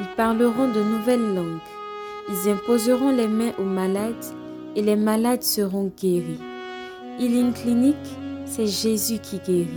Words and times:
Ils 0.00 0.08
parleront 0.16 0.68
de 0.72 0.82
nouvelles 0.82 1.34
langues. 1.34 1.60
Ils 2.28 2.50
imposeront 2.50 3.10
les 3.10 3.28
mains 3.28 3.52
aux 3.58 3.64
malades 3.64 4.24
et 4.74 4.82
les 4.82 4.96
malades 4.96 5.42
seront 5.42 5.92
guéris. 5.96 6.40
Healing 7.20 7.52
Clinic, 7.52 7.96
c'est 8.44 8.66
Jésus 8.66 9.18
qui 9.18 9.38
guérit. 9.38 9.68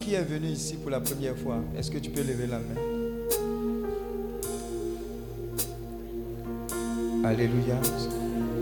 Qui 0.00 0.14
est 0.14 0.22
venu 0.22 0.46
ici 0.46 0.76
pour 0.76 0.90
la 0.90 1.00
première 1.00 1.36
fois? 1.36 1.58
Est-ce 1.76 1.90
que 1.90 1.98
tu 1.98 2.10
peux 2.10 2.22
lever 2.22 2.46
la 2.46 2.58
main? 2.60 2.80
Alléluia. 7.22 7.78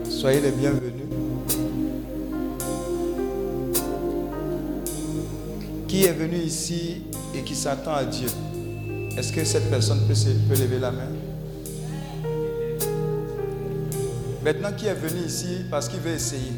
Soyez 0.09 0.41
les 0.41 0.50
bienvenus. 0.50 0.92
Qui 5.86 6.05
est 6.05 6.12
venu 6.12 6.36
ici 6.36 7.05
et 7.34 7.42
qui 7.42 7.54
s'attend 7.54 7.94
à 7.94 8.04
Dieu 8.04 8.28
Est-ce 9.16 9.32
que 9.32 9.44
cette 9.44 9.68
personne 9.70 10.00
peut, 10.06 10.14
peut 10.48 10.60
lever 10.60 10.78
la 10.78 10.90
main? 10.90 11.08
Maintenant, 14.44 14.72
qui 14.76 14.86
est 14.86 14.94
venu 14.94 15.26
ici 15.26 15.64
parce 15.70 15.88
qu'il 15.88 16.00
veut 16.00 16.12
essayer 16.12 16.52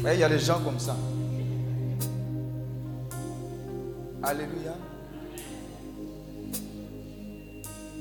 Il 0.00 0.18
y 0.18 0.24
a 0.24 0.28
des 0.28 0.38
gens 0.38 0.60
comme 0.60 0.78
ça. 0.78 0.96
Alléluia. 4.22 4.74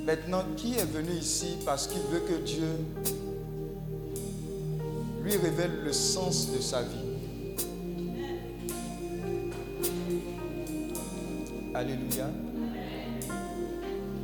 Maintenant, 0.06 0.44
qui 0.56 0.76
est 0.76 0.86
venu 0.86 1.12
ici 1.12 1.58
parce 1.66 1.88
qu'il 1.88 2.02
veut 2.12 2.22
que 2.22 2.42
Dieu 2.46 2.70
lui 5.24 5.36
révèle 5.36 5.84
le 5.84 5.92
sens 5.92 6.52
de 6.54 6.62
sa 6.62 6.82
vie 6.82 7.07
Alléluia. 11.78 12.26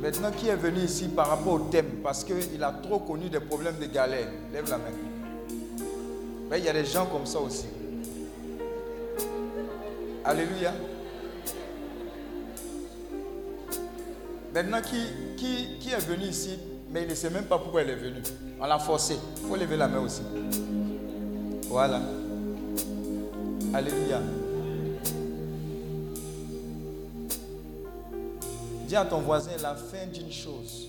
Maintenant, 0.02 0.32
qui 0.32 0.48
est 0.48 0.56
venu 0.56 0.80
ici 0.80 1.06
par 1.06 1.28
rapport 1.28 1.52
au 1.52 1.58
thème? 1.60 2.00
Parce 2.02 2.24
qu'il 2.24 2.64
a 2.64 2.72
trop 2.72 2.98
connu 2.98 3.30
des 3.30 3.38
problèmes 3.38 3.78
de 3.78 3.86
galère. 3.86 4.26
Lève 4.52 4.68
la 4.68 4.78
main. 4.78 4.90
Mais 6.50 6.58
il 6.58 6.64
y 6.64 6.68
a 6.68 6.72
des 6.72 6.84
gens 6.84 7.06
comme 7.06 7.26
ça 7.26 7.38
aussi. 7.38 7.66
Alléluia. 10.24 10.72
Maintenant, 14.52 14.82
qui, 14.82 15.36
qui, 15.36 15.78
qui, 15.78 15.90
est 15.90 16.08
venu 16.08 16.24
ici, 16.24 16.58
mais 16.90 17.02
il 17.02 17.08
ne 17.08 17.14
sait 17.14 17.30
même 17.30 17.44
pas 17.44 17.58
pourquoi 17.58 17.82
il 17.82 17.90
est 17.90 17.94
venu. 17.94 18.20
On 18.60 18.66
l'a 18.66 18.80
forcé. 18.80 19.16
Il 19.36 19.48
faut 19.48 19.54
lever 19.54 19.76
la 19.76 19.86
main 19.86 20.00
aussi. 20.00 20.22
Voilà. 21.68 22.00
Alléluia. 23.72 24.20
Dis 28.86 28.96
à 28.96 29.04
ton 29.04 29.20
voisin 29.20 29.52
la 29.62 29.74
fin 29.74 30.06
d'une 30.12 30.30
chose. 30.30 30.88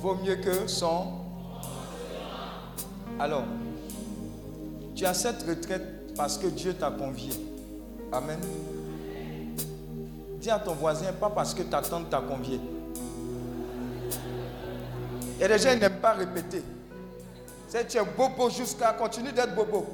Vaut 0.00 0.14
mieux 0.14 0.36
que 0.36 0.66
son. 0.66 1.14
Alors, 3.18 3.44
tu 4.94 5.04
as 5.04 5.14
cette 5.14 5.42
retraite 5.42 6.14
parce 6.16 6.38
que 6.38 6.46
Dieu 6.46 6.74
t'a 6.74 6.90
convié. 6.90 7.32
Amen. 8.12 8.38
Dis 10.40 10.50
à 10.50 10.58
ton 10.58 10.74
voisin, 10.74 11.12
pas 11.12 11.30
parce 11.30 11.54
que 11.54 11.62
ta 11.62 11.82
tante 11.82 12.08
t'a 12.08 12.20
convié. 12.20 12.60
Et 15.40 15.48
les 15.48 15.58
gens 15.58 15.76
n'aiment 15.76 16.00
pas 16.00 16.12
répéter. 16.12 16.62
C'est 17.68 17.88
tu 17.88 17.98
es 17.98 18.04
bobo 18.04 18.48
jusqu'à 18.48 18.92
continuer 18.92 19.32
d'être 19.32 19.54
bobo. 19.54 19.86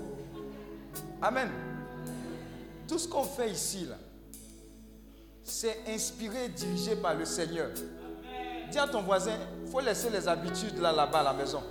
Amen. 1.21 1.49
Tout 2.87 2.99
ce 2.99 3.09
qu'on 3.09 3.25
fait 3.25 3.51
ici, 3.51 3.87
là, 3.89 3.97
c'est 5.45 5.79
inspiré 5.89 6.49
dirigé 6.49 6.97
par 6.97 7.15
le 7.15 7.25
Seigneur. 7.25 7.69
Dis 8.71 8.79
à 8.79 8.87
ton 8.87 9.03
voisin, 9.03 9.33
il 9.65 9.71
faut 9.71 9.81
laisser 9.81 10.09
les 10.11 10.27
habitudes 10.27 10.79
là, 10.79 10.93
là-bas 10.93 11.21
à 11.21 11.25
la 11.25 11.33
maison. 11.33 11.63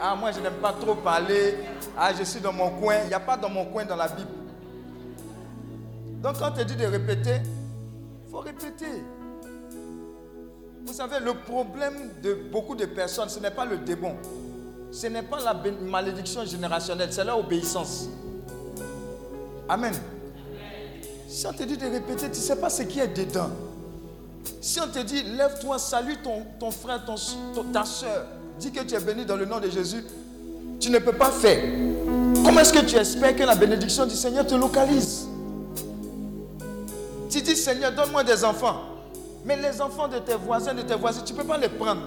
Ah, 0.00 0.16
moi, 0.16 0.32
je 0.32 0.40
n'aime 0.40 0.54
pas 0.60 0.72
trop 0.72 0.96
parler. 0.96 1.54
Ah, 1.96 2.12
je 2.12 2.24
suis 2.24 2.40
dans 2.40 2.52
mon 2.52 2.70
coin. 2.70 2.96
Il 3.04 3.08
n'y 3.08 3.14
a 3.14 3.20
pas 3.20 3.36
dans 3.36 3.48
mon 3.48 3.66
coin 3.66 3.84
dans 3.84 3.94
la 3.94 4.08
Bible. 4.08 4.28
Donc, 6.20 6.38
quand 6.38 6.50
on 6.50 6.54
te 6.54 6.62
dit 6.62 6.74
de 6.74 6.86
répéter, 6.86 7.36
il 8.26 8.30
faut 8.30 8.40
répéter. 8.40 9.04
Vous 10.84 10.92
savez, 10.92 11.20
le 11.20 11.34
problème 11.34 12.10
de 12.20 12.34
beaucoup 12.34 12.74
de 12.74 12.84
personnes, 12.86 13.28
ce 13.28 13.38
n'est 13.38 13.52
pas 13.52 13.64
le 13.64 13.78
démon. 13.78 14.16
Ce 14.90 15.06
n'est 15.06 15.22
pas 15.22 15.40
la 15.40 15.54
malédiction 15.54 16.44
générationnelle, 16.44 17.12
c'est 17.12 17.24
l'obéissance. 17.24 18.08
Amen. 19.68 19.94
Si 21.32 21.46
on 21.46 21.52
te 21.54 21.62
dit 21.62 21.78
de 21.78 21.86
répéter, 21.86 22.26
tu 22.26 22.38
ne 22.40 22.44
sais 22.44 22.56
pas 22.56 22.68
ce 22.68 22.82
qui 22.82 23.00
est 23.00 23.08
dedans. 23.08 23.48
Si 24.60 24.78
on 24.80 24.86
te 24.86 24.98
dit, 24.98 25.22
lève-toi, 25.22 25.78
salue 25.78 26.16
ton, 26.22 26.42
ton 26.60 26.70
frère, 26.70 27.02
ta 27.06 27.86
soeur, 27.86 28.26
dis 28.60 28.70
que 28.70 28.80
tu 28.82 28.94
es 28.94 29.00
béni 29.00 29.24
dans 29.24 29.36
le 29.36 29.46
nom 29.46 29.58
de 29.58 29.70
Jésus, 29.70 30.04
tu 30.78 30.90
ne 30.90 30.98
peux 30.98 31.14
pas 31.14 31.30
faire. 31.30 31.58
Comment 32.44 32.60
est-ce 32.60 32.74
que 32.74 32.84
tu 32.84 32.96
espères 32.96 33.34
que 33.34 33.44
la 33.44 33.54
bénédiction 33.54 34.04
du 34.04 34.14
Seigneur 34.14 34.46
te 34.46 34.54
localise? 34.54 35.26
Tu 37.30 37.40
dis, 37.40 37.56
Seigneur, 37.56 37.92
donne-moi 37.92 38.24
des 38.24 38.44
enfants. 38.44 38.82
Mais 39.46 39.56
les 39.56 39.80
enfants 39.80 40.08
de 40.08 40.18
tes 40.18 40.34
voisins, 40.34 40.74
de 40.74 40.82
tes 40.82 40.96
voisins, 40.96 41.22
tu 41.24 41.32
ne 41.32 41.38
peux 41.38 41.46
pas 41.46 41.56
les 41.56 41.70
prendre. 41.70 42.02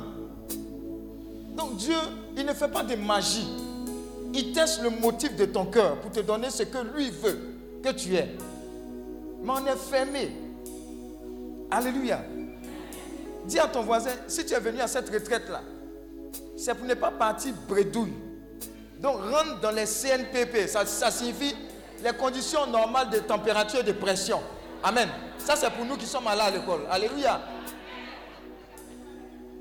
Donc 1.57 1.77
Dieu, 1.77 1.97
il 2.37 2.45
ne 2.45 2.53
fait 2.53 2.67
pas 2.69 2.83
de 2.83 2.95
magie. 2.95 3.47
Il 4.35 4.51
teste 4.53 4.83
le 4.83 4.91
motif 4.91 5.35
de 5.35 5.45
ton 5.45 5.65
cœur 5.65 5.95
pour 5.95 6.11
te 6.11 6.19
donner 6.19 6.51
ce 6.51 6.61
que 6.61 6.77
lui 6.95 7.09
veut 7.09 7.39
que 7.81 7.89
tu 7.89 8.15
aies 8.15 8.29
mais 9.45 9.51
on 9.51 9.65
est 9.67 9.77
fermé. 9.77 10.31
Alléluia. 11.69 12.21
Dis 13.45 13.59
à 13.59 13.67
ton 13.67 13.83
voisin, 13.83 14.11
si 14.27 14.43
tu 14.45 14.53
es 14.55 14.59
venu 14.59 14.81
à 14.81 14.87
cette 14.87 15.09
retraite-là, 15.09 15.61
c'est 16.57 16.73
pour 16.73 16.87
ne 16.87 16.95
pas 16.95 17.11
partir 17.11 17.53
bredouille. 17.67 18.13
Donc 18.99 19.17
rentre 19.21 19.59
dans 19.61 19.71
les 19.71 19.85
CNPP, 19.85 20.67
ça, 20.67 21.11
signifie 21.11 21.55
les 22.03 22.13
conditions 22.13 22.65
normales 22.65 23.09
de 23.11 23.19
température 23.19 23.81
et 23.81 23.83
de 23.83 23.91
pression. 23.91 24.41
Amen. 24.83 25.09
Ça 25.37 25.55
c'est 25.55 25.69
pour 25.69 25.85
nous 25.85 25.95
qui 25.95 26.07
sommes 26.07 26.27
allés 26.27 26.41
à 26.41 26.49
l'école. 26.49 26.81
Alléluia. 26.89 27.39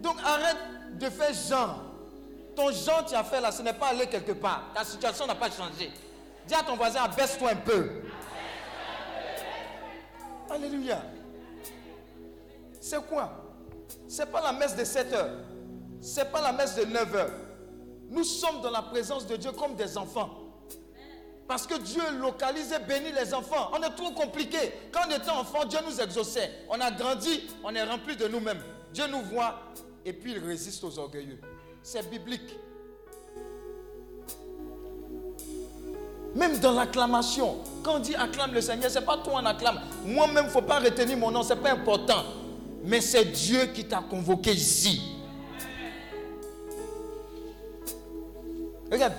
Donc 0.00 0.16
arrête 0.24 0.56
de 0.98 1.10
faire 1.10 1.34
genre. 1.34 1.82
Ton 2.56 2.70
genre 2.70 3.04
tu 3.06 3.14
as 3.14 3.24
fait 3.24 3.40
là, 3.40 3.52
ce 3.52 3.60
n'est 3.60 3.72
pas 3.74 3.88
aller 3.88 4.06
quelque 4.06 4.32
part. 4.32 4.70
Ta 4.74 4.84
situation 4.84 5.26
n'a 5.26 5.34
pas 5.34 5.50
changé. 5.50 5.90
Dis 6.46 6.54
à 6.54 6.62
ton 6.62 6.76
voisin, 6.76 7.02
abaisse-toi 7.02 7.50
un 7.50 7.56
peu. 7.56 7.90
Alléluia. 10.50 11.02
C'est 12.80 13.04
quoi? 13.06 13.44
C'est 14.06 14.30
pas 14.30 14.40
la 14.40 14.52
messe 14.52 14.76
de 14.76 14.84
7 14.84 15.12
heures. 15.12 15.38
C'est 16.00 16.30
pas 16.30 16.42
la 16.42 16.52
messe 16.52 16.76
de 16.76 16.84
9 16.84 17.14
heures. 17.14 17.30
Nous 18.10 18.24
sommes 18.24 18.60
dans 18.60 18.70
la 18.70 18.82
présence 18.82 19.26
de 19.26 19.36
Dieu 19.36 19.52
comme 19.52 19.74
des 19.74 19.96
enfants. 19.96 20.30
Parce 21.46 21.66
que 21.66 21.78
Dieu 21.78 22.02
localise 22.20 22.72
et 22.72 22.78
bénit 22.78 23.12
les 23.12 23.34
enfants. 23.34 23.70
On 23.72 23.82
est 23.82 23.94
trop 23.94 24.12
compliqué. 24.12 24.58
Quand 24.92 25.00
on 25.06 25.10
était 25.10 25.30
enfant, 25.30 25.64
Dieu 25.64 25.78
nous 25.86 26.00
exauçait. 26.00 26.50
On 26.68 26.80
a 26.80 26.90
grandi, 26.90 27.48
on 27.62 27.74
est 27.74 27.82
rempli 27.82 28.16
de 28.16 28.28
nous-mêmes. 28.28 28.62
Dieu 28.92 29.06
nous 29.08 29.22
voit 29.22 29.60
et 30.04 30.12
puis 30.12 30.32
il 30.32 30.38
résiste 30.38 30.84
aux 30.84 30.98
orgueilleux. 30.98 31.38
C'est 31.82 32.08
biblique. 32.08 32.56
Même 36.34 36.58
dans 36.58 36.72
l'acclamation, 36.72 37.58
quand 37.84 37.96
on 37.96 37.98
dit 37.98 38.14
acclame 38.14 38.52
le 38.54 38.60
Seigneur, 38.60 38.90
ce 38.90 38.98
n'est 38.98 39.04
pas 39.04 39.18
toi 39.18 39.34
on 39.36 39.46
acclame. 39.46 39.78
Moi-même, 40.04 40.44
il 40.44 40.46
ne 40.46 40.50
faut 40.50 40.62
pas 40.62 40.80
retenir 40.80 41.16
mon 41.18 41.30
nom, 41.30 41.42
ce 41.42 41.52
n'est 41.52 41.60
pas 41.60 41.72
important. 41.72 42.24
Mais 42.82 43.00
c'est 43.00 43.26
Dieu 43.26 43.66
qui 43.74 43.84
t'a 43.84 43.98
convoqué 44.08 44.52
ici. 44.52 45.02
Regarde, 48.90 49.12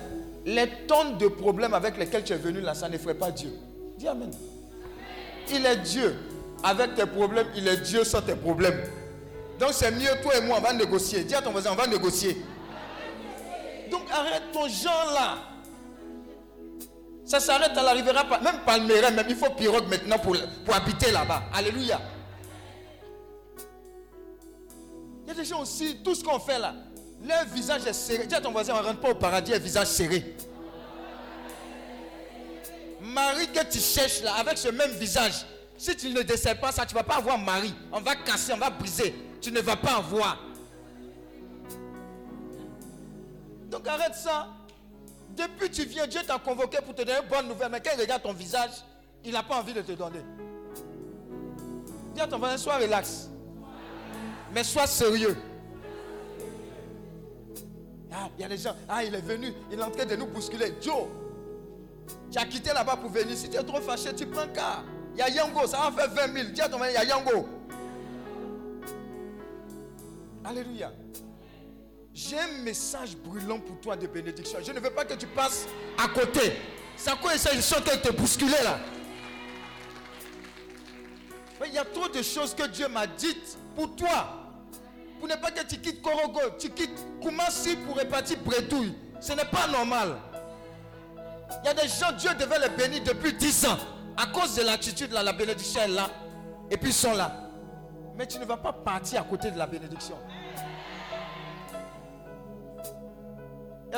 les 0.44 0.68
tonnes 0.86 1.16
de 1.18 1.28
problèmes 1.28 1.74
avec 1.74 1.96
lesquels 1.96 2.24
tu 2.24 2.32
es 2.32 2.36
venu 2.36 2.60
là, 2.60 2.74
ça 2.74 2.88
ne 2.88 2.98
ferait 2.98 3.14
pas 3.14 3.30
Dieu. 3.30 3.52
Dis 3.96 4.08
Amen. 4.08 4.30
Il 5.50 5.64
est 5.64 5.76
Dieu. 5.78 6.16
Avec 6.62 6.94
tes 6.94 7.06
problèmes, 7.06 7.46
il 7.56 7.66
est 7.68 7.78
Dieu 7.78 8.04
sans 8.04 8.22
tes 8.22 8.34
problèmes. 8.34 8.80
Donc 9.60 9.70
c'est 9.72 9.90
mieux, 9.90 10.10
toi 10.22 10.36
et 10.36 10.40
moi, 10.40 10.56
on 10.58 10.62
va 10.62 10.72
négocier. 10.72 11.24
Dis 11.24 11.34
à 11.34 11.42
ton 11.42 11.50
voisin, 11.52 11.70
on 11.72 11.76
va 11.76 11.86
négocier. 11.86 12.36
Donc 13.90 14.02
arrête 14.12 14.42
ton 14.52 14.68
genre 14.68 15.12
là. 15.14 15.55
Ça 17.26 17.40
s'arrête, 17.40 17.72
elle 17.76 17.84
n'arrivera 17.84 18.24
pas. 18.24 18.38
Même 18.38 18.60
Palmeret, 18.64 19.10
même 19.10 19.26
il 19.28 19.34
faut 19.34 19.50
pirogue 19.50 19.88
maintenant 19.88 20.18
pour, 20.18 20.36
pour 20.64 20.74
habiter 20.74 21.10
là-bas. 21.10 21.42
Alléluia. 21.52 22.00
Il 25.24 25.28
y 25.28 25.30
a 25.32 25.34
des 25.34 25.44
gens 25.44 25.60
aussi, 25.60 25.96
tout 26.04 26.14
ce 26.14 26.22
qu'on 26.22 26.38
fait 26.38 26.60
là, 26.60 26.72
leur 27.20 27.44
visage 27.46 27.84
est 27.84 27.92
serré. 27.92 28.26
Dis 28.26 28.34
à 28.36 28.40
ton 28.40 28.52
voisin, 28.52 28.74
on 28.74 28.80
ne 28.80 28.86
rentre 28.86 29.00
pas 29.00 29.10
au 29.10 29.16
paradis, 29.16 29.52
un 29.52 29.58
visage 29.58 29.88
serré. 29.88 30.36
Marie 33.00 33.48
que 33.48 33.64
tu 33.64 33.80
cherches 33.80 34.22
là, 34.22 34.34
avec 34.34 34.56
ce 34.56 34.68
même 34.68 34.92
visage, 34.92 35.44
si 35.76 35.96
tu 35.96 36.10
ne 36.10 36.22
décèles 36.22 36.60
pas 36.60 36.70
ça, 36.70 36.86
tu 36.86 36.94
ne 36.94 37.00
vas 37.00 37.04
pas 37.04 37.16
avoir 37.16 37.38
Marie. 37.38 37.74
On 37.90 38.00
va 38.00 38.14
casser, 38.14 38.52
on 38.52 38.58
va 38.58 38.70
briser. 38.70 39.14
Tu 39.40 39.50
ne 39.50 39.60
vas 39.60 39.76
pas 39.76 39.96
avoir. 39.96 40.38
Donc 43.68 43.86
arrête 43.88 44.14
ça. 44.14 44.48
Depuis 45.36 45.70
tu 45.70 45.84
viens, 45.84 46.06
Dieu 46.06 46.20
t'a 46.26 46.38
convoqué 46.38 46.78
pour 46.84 46.94
te 46.94 47.02
donner 47.02 47.18
une 47.22 47.28
bonne 47.28 47.48
nouvelle. 47.48 47.70
Mais 47.70 47.80
quand 47.80 47.90
il 47.94 48.00
regarde 48.00 48.22
ton 48.22 48.32
visage, 48.32 48.70
il 49.24 49.32
n'a 49.32 49.42
pas 49.42 49.58
envie 49.58 49.74
de 49.74 49.82
te 49.82 49.92
donner. 49.92 50.20
Dis 52.14 52.20
à 52.20 52.26
ton 52.26 52.38
voisin, 52.38 52.56
sois 52.56 52.78
relax. 52.78 53.28
Mais 54.52 54.64
sois 54.64 54.86
sérieux. 54.86 55.36
Ah, 58.10 58.30
il 58.38 58.42
y 58.42 58.44
a 58.44 58.48
des 58.48 58.56
gens, 58.56 58.74
ah, 58.88 59.04
il 59.04 59.14
est 59.14 59.20
venu, 59.20 59.52
il 59.70 59.78
est 59.78 59.82
en 59.82 59.90
train 59.90 60.06
de 60.06 60.16
nous 60.16 60.26
bousculer. 60.26 60.74
Joe, 60.80 61.08
tu 62.32 62.38
as 62.38 62.46
quitté 62.46 62.72
là-bas 62.72 62.96
pour 62.96 63.10
venir. 63.10 63.36
Si 63.36 63.50
tu 63.50 63.58
es 63.58 63.62
trop 63.62 63.80
fâché, 63.82 64.14
tu 64.14 64.26
prends 64.26 64.48
car. 64.48 64.84
Il 65.12 65.18
y 65.18 65.22
a 65.22 65.28
Yango, 65.28 65.66
ça 65.66 65.90
va 65.90 65.92
faire 65.92 66.28
20 66.28 66.32
000. 66.32 66.48
Dis 66.50 66.60
à 66.62 66.68
ton 66.68 66.78
voisin, 66.78 66.92
il 66.92 66.94
y 66.94 67.12
a 67.12 67.16
Yango. 67.16 67.46
Alléluia. 70.44 70.92
J'ai 72.18 72.38
un 72.38 72.62
message 72.62 73.14
brûlant 73.14 73.60
pour 73.60 73.78
toi 73.78 73.94
de 73.94 74.06
bénédiction. 74.06 74.58
Je 74.64 74.72
ne 74.72 74.80
veux 74.80 74.88
pas 74.88 75.04
que 75.04 75.12
tu 75.12 75.26
passes 75.26 75.66
à 76.02 76.08
côté. 76.08 76.54
C'est 76.96 77.10
à 77.10 77.16
quoi 77.16 77.32
ils 77.34 77.62
sont 77.62 77.80
de 77.80 77.90
te 77.90 78.10
bousculer 78.10 78.56
là 78.64 78.78
il 81.66 81.74
y 81.74 81.78
a 81.78 81.84
trop 81.84 82.08
de 82.08 82.22
choses 82.22 82.54
que 82.54 82.66
Dieu 82.68 82.88
m'a 82.88 83.06
dites 83.06 83.58
pour 83.74 83.94
toi. 83.96 84.28
Pour 85.18 85.28
ne 85.28 85.34
pas 85.34 85.50
que 85.50 85.64
tu 85.66 85.78
quittes 85.78 86.02
Korogo, 86.02 86.40
tu 86.58 86.70
quittes 86.70 87.04
Koumassi 87.22 87.76
pour 87.76 87.96
répartir 87.96 88.38
Bretouille. 88.44 88.94
Ce 89.20 89.32
n'est 89.32 89.44
pas 89.46 89.66
normal. 89.66 90.16
Il 91.62 91.66
y 91.66 91.68
a 91.68 91.74
des 91.74 91.88
gens, 91.88 92.12
Dieu 92.16 92.30
devait 92.38 92.58
les 92.58 92.68
bénir 92.68 93.02
depuis 93.02 93.32
10 93.32 93.66
ans. 93.66 93.78
À 94.16 94.26
cause 94.26 94.54
de 94.54 94.62
l'attitude 94.62 95.12
là, 95.12 95.22
la 95.22 95.32
bénédiction 95.32 95.82
est 95.82 95.88
là. 95.88 96.10
Et 96.70 96.76
puis 96.76 96.90
ils 96.90 96.94
sont 96.94 97.14
là. 97.14 97.32
Mais 98.16 98.26
tu 98.26 98.38
ne 98.38 98.44
vas 98.44 98.56
pas 98.56 98.72
partir 98.72 99.20
à 99.20 99.24
côté 99.24 99.50
de 99.50 99.58
la 99.58 99.66
bénédiction. 99.66 100.16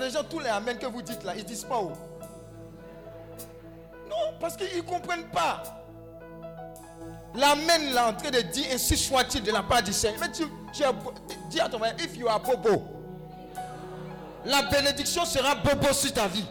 Des 0.00 0.10
gens, 0.10 0.24
tous 0.24 0.38
les 0.38 0.48
Amen 0.48 0.78
que 0.78 0.86
vous 0.86 1.02
dites 1.02 1.24
là, 1.24 1.34
ils 1.36 1.44
disent 1.44 1.64
pas 1.64 1.80
où. 1.80 1.90
Non, 4.08 4.34
parce 4.40 4.56
qu'ils 4.56 4.76
ne 4.76 4.82
comprennent 4.82 5.28
pas. 5.28 5.62
L'amen 7.34 7.92
là 7.92 8.08
en 8.08 8.14
train 8.14 8.30
de 8.30 8.40
dire 8.40 8.66
ainsi 8.72 8.96
soit-il 8.96 9.42
de 9.42 9.52
la 9.52 9.62
part 9.62 9.82
du 9.82 9.92
Seigneur. 9.92 10.20
Mais 10.20 10.32
tu, 10.32 10.44
dis 11.50 11.60
à 11.60 11.68
ton 11.68 11.78
mari, 11.78 11.94
if 11.98 12.16
you 12.16 12.26
are 12.26 12.40
bobo, 12.40 12.84
la 14.44 14.62
bénédiction 14.62 15.24
sera 15.24 15.54
bobo 15.54 15.92
sur 15.92 16.12
ta 16.12 16.26
vie. 16.26 16.46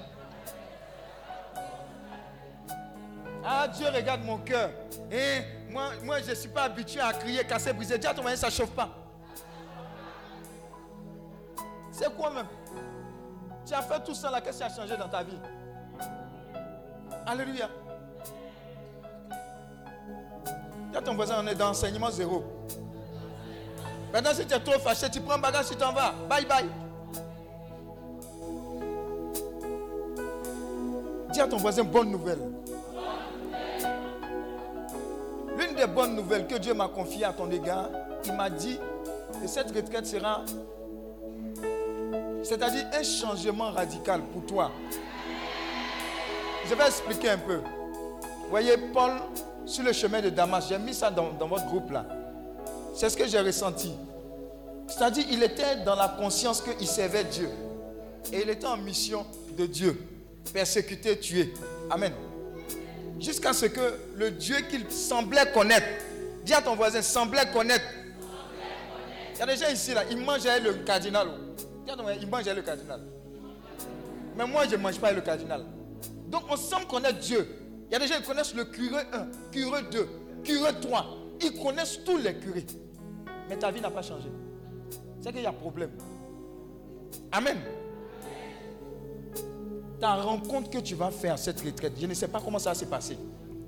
Ah, 3.43 3.67
Dieu 3.67 3.87
regarde 3.93 4.23
mon 4.23 4.37
cœur. 4.39 4.69
Et 5.11 5.41
moi, 5.69 5.91
moi 6.03 6.21
je 6.21 6.29
ne 6.31 6.35
suis 6.35 6.49
pas 6.49 6.63
habitué 6.63 6.99
à 6.99 7.13
crier, 7.13 7.43
casser, 7.45 7.73
briser. 7.73 7.97
Dis 7.97 8.07
à 8.07 8.13
ton 8.13 8.23
mari, 8.23 8.37
ça 8.37 8.47
ne 8.47 8.51
chauffe 8.51 8.71
pas. 8.71 8.89
C'est 11.91 12.13
quoi 12.15 12.29
même? 12.29 12.45
Tu 13.67 13.73
as 13.73 13.81
fait 13.81 13.99
tout 14.03 14.15
ça 14.15 14.31
là, 14.31 14.39
qu'est-ce 14.39 14.59
qui 14.59 14.63
a 14.63 14.69
changé 14.69 14.95
dans 14.95 15.09
ta 15.09 15.23
vie? 15.23 15.37
Alléluia. 17.25 17.67
Dis 20.93 21.03
ton 21.03 21.13
voisin, 21.13 21.43
on 21.43 21.47
est 21.47 21.55
dans 21.55 21.69
enseignement 21.69 22.09
zéro. 22.09 22.43
Maintenant, 24.13 24.31
si 24.33 24.45
tu 24.45 24.53
es 24.53 24.59
trop 24.59 24.79
fâché, 24.79 25.09
tu 25.09 25.19
prends 25.19 25.35
un 25.35 25.39
bagage, 25.39 25.67
tu 25.67 25.75
t'en 25.75 25.91
vas. 25.91 26.13
Bye 26.29 26.45
bye. 26.45 26.69
Dis 31.33 31.41
à 31.41 31.47
ton 31.47 31.57
voisin, 31.57 31.83
bonne 31.83 32.09
nouvelle. 32.09 32.39
L'une 35.57 35.75
des 35.75 35.87
bonnes 35.87 36.15
nouvelles 36.15 36.47
que 36.47 36.55
Dieu 36.55 36.73
m'a 36.73 36.87
confiées 36.87 37.25
à 37.25 37.33
ton 37.33 37.51
égard, 37.51 37.89
il 38.25 38.33
m'a 38.33 38.49
dit 38.49 38.79
que 39.41 39.47
cette 39.47 39.75
retraite 39.75 40.05
sera 40.05 40.43
c'est-à-dire 42.43 42.85
un 42.93 43.03
changement 43.03 43.71
radical 43.71 44.21
pour 44.31 44.45
toi. 44.45 44.71
Je 46.69 46.75
vais 46.75 46.85
expliquer 46.85 47.29
un 47.29 47.37
peu. 47.37 47.61
Voyez, 48.49 48.77
Paul, 48.93 49.11
sur 49.65 49.83
le 49.83 49.93
chemin 49.93 50.21
de 50.21 50.29
Damas, 50.29 50.67
j'ai 50.69 50.77
mis 50.77 50.93
ça 50.93 51.11
dans, 51.11 51.31
votre 51.47 51.65
groupe 51.67 51.91
là. 51.91 52.05
C'est 52.93 53.09
ce 53.09 53.17
que 53.17 53.27
j'ai 53.27 53.39
ressenti. 53.39 53.91
C'est-à-dire, 54.87 55.25
il 55.29 55.43
était 55.43 55.77
dans 55.85 55.95
la 55.95 56.07
conscience 56.07 56.61
qu'il 56.61 56.87
servait 56.87 57.25
Dieu. 57.25 57.49
Et 58.31 58.41
il 58.41 58.49
était 58.49 58.65
en 58.65 58.77
mission 58.77 59.25
de 59.57 59.65
Dieu. 59.65 60.01
Persécuté, 60.53 61.19
tué. 61.19 61.53
Amen. 61.89 62.13
Jusqu'à 63.19 63.53
ce 63.53 63.65
que 63.65 63.99
le 64.15 64.31
Dieu 64.31 64.55
qu'il 64.69 64.89
semblait 64.91 65.51
connaître, 65.51 65.87
dis 66.45 66.53
à 66.53 66.61
ton 66.61 66.75
voisin, 66.75 67.01
semblait 67.01 67.51
connaître. 67.51 67.85
Il 69.35 69.39
y 69.39 69.41
a 69.41 69.45
des 69.45 69.57
gens 69.57 69.69
ici, 69.69 69.93
là, 69.93 70.03
ils 70.09 70.17
mangeaient 70.17 70.59
le 70.59 70.73
cardinal 70.73 71.27
il 72.21 72.27
mange 72.29 72.45
le 72.45 72.61
cardinal. 72.61 73.01
Mais 74.35 74.45
moi, 74.45 74.65
je 74.65 74.75
ne 74.75 74.81
mange 74.81 74.99
pas 74.99 75.11
le 75.11 75.21
cardinal. 75.21 75.65
Donc, 76.27 76.43
on 76.49 76.57
semble 76.57 76.85
connaître 76.85 77.19
Dieu. 77.19 77.47
Il 77.89 77.93
y 77.93 77.95
a 77.95 77.99
des 77.99 78.07
gens 78.07 78.17
qui 78.17 78.23
connaissent 78.23 78.53
le 78.53 78.65
curé 78.65 79.03
1, 79.13 79.27
curé 79.51 79.83
2, 79.91 80.09
curé 80.43 80.71
3. 80.81 81.05
Ils 81.41 81.61
connaissent 81.61 82.03
tous 82.03 82.17
les 82.17 82.35
curés. 82.35 82.65
Mais 83.49 83.57
ta 83.57 83.71
vie 83.71 83.81
n'a 83.81 83.89
pas 83.89 84.01
changé. 84.01 84.29
C'est 85.21 85.31
qu'il 85.31 85.41
y 85.41 85.45
a 85.45 85.53
problème. 85.53 85.91
Amen. 87.31 87.57
Ta 89.99 90.15
rencontre 90.15 90.69
que 90.69 90.79
tu 90.79 90.95
vas 90.95 91.09
faire 91.09 91.39
cette 91.39 91.61
retraite, 91.61 91.93
je 91.99 92.05
ne 92.05 92.13
sais 92.13 92.27
pas 92.27 92.39
comment 92.43 92.59
ça 92.59 92.69
va 92.71 92.75
se 92.75 92.85
passer. 92.85 93.17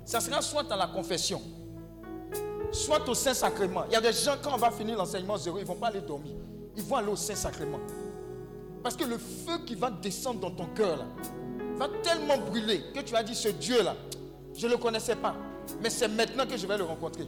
Ça 0.04 0.20
sera 0.20 0.40
soit 0.42 0.62
dans 0.62 0.76
la 0.76 0.86
confession, 0.86 1.42
soit 2.70 3.08
au 3.08 3.14
Saint-Sacrement. 3.14 3.84
Il 3.88 3.92
y 3.92 3.96
a 3.96 4.00
des 4.00 4.12
gens, 4.12 4.36
quand 4.40 4.54
on 4.54 4.58
va 4.58 4.70
finir 4.70 4.96
l'enseignement 4.96 5.36
zéro, 5.36 5.58
ils 5.58 5.62
ne 5.62 5.66
vont 5.66 5.74
pas 5.74 5.88
aller 5.88 6.00
dormir. 6.00 6.34
Ils 6.76 6.82
vont 6.82 6.96
aller 6.96 7.08
au 7.08 7.16
Saint-Sacrement. 7.16 7.80
Parce 8.82 8.96
que 8.96 9.04
le 9.04 9.18
feu 9.18 9.58
qui 9.66 9.74
va 9.74 9.90
descendre 9.90 10.40
dans 10.40 10.50
ton 10.50 10.66
cœur 10.66 10.96
là, 10.96 11.04
va 11.76 11.88
tellement 12.02 12.38
brûler 12.38 12.82
que 12.94 13.00
tu 13.00 13.12
vas 13.12 13.22
dire 13.22 13.36
ce 13.36 13.48
Dieu 13.48 13.82
là, 13.82 13.94
je 14.56 14.66
ne 14.66 14.72
le 14.72 14.78
connaissais 14.78 15.16
pas. 15.16 15.34
Mais 15.82 15.90
c'est 15.90 16.08
maintenant 16.08 16.46
que 16.46 16.56
je 16.56 16.66
vais 16.66 16.78
le 16.78 16.84
rencontrer. 16.84 17.26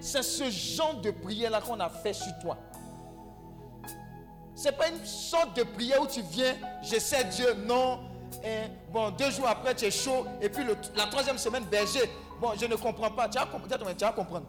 C'est 0.00 0.22
ce 0.22 0.50
genre 0.50 1.00
de 1.00 1.10
prière 1.10 1.50
là 1.50 1.60
qu'on 1.60 1.78
a 1.78 1.88
fait 1.88 2.12
sur 2.12 2.32
toi. 2.40 2.58
Ce 4.54 4.64
n'est 4.68 4.72
pas 4.72 4.88
une 4.88 5.04
sorte 5.04 5.56
de 5.56 5.62
prière 5.62 6.02
où 6.02 6.06
tu 6.06 6.22
viens, 6.22 6.54
je 6.82 6.98
sais 6.98 7.24
Dieu, 7.24 7.54
non. 7.66 8.00
Et, 8.44 8.68
bon, 8.92 9.10
deux 9.10 9.30
jours 9.30 9.46
après, 9.46 9.74
tu 9.74 9.84
es 9.84 9.90
chaud. 9.90 10.26
Et 10.40 10.48
puis 10.48 10.64
la 10.96 11.06
troisième 11.06 11.38
semaine, 11.38 11.64
berger. 11.64 12.10
Bon, 12.40 12.50
je 12.58 12.66
ne 12.66 12.74
comprends 12.76 13.10
pas. 13.10 13.28
Tu 13.28 13.38
tu 13.38 14.04
vas 14.04 14.12
comprendre. 14.12 14.46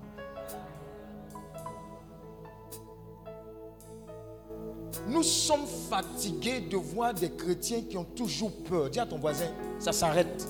Nous 5.08 5.24
sommes 5.24 5.66
fatigués 5.90 6.62
de 6.62 6.78
voir 6.78 7.14
des 7.14 7.30
chrétiens 7.30 7.82
qui 7.82 7.98
ont 7.98 8.04
toujours 8.04 8.52
peur. 8.64 8.90
Dis 8.90 9.00
à 9.00 9.06
ton 9.06 9.18
voisin, 9.18 9.48
ça 9.80 9.92
s'arrête. 9.92 10.48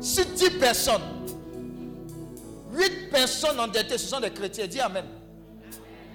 Si 0.00 0.24
10 0.24 0.50
personnes, 0.58 1.02
8 2.72 3.10
personnes 3.10 3.58
endettées, 3.58 3.96
ce 3.96 4.06
sont 4.06 4.20
des 4.20 4.30
chrétiens, 4.30 4.66
dis 4.66 4.80
Amen. 4.80 5.04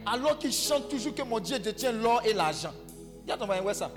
Alors 0.05 0.37
qu'ils 0.37 0.53
chantent 0.53 0.89
toujours 0.89 1.13
que 1.13 1.23
mon 1.23 1.39
Dieu 1.39 1.59
détient 1.59 1.91
l'or 1.91 2.21
et 2.25 2.33
l'argent. 2.33 2.73
Dis 3.25 3.31
à 3.31 3.37
ton 3.37 3.45
voisin, 3.45 3.63
ouais 3.63 3.73
ça. 3.73 3.91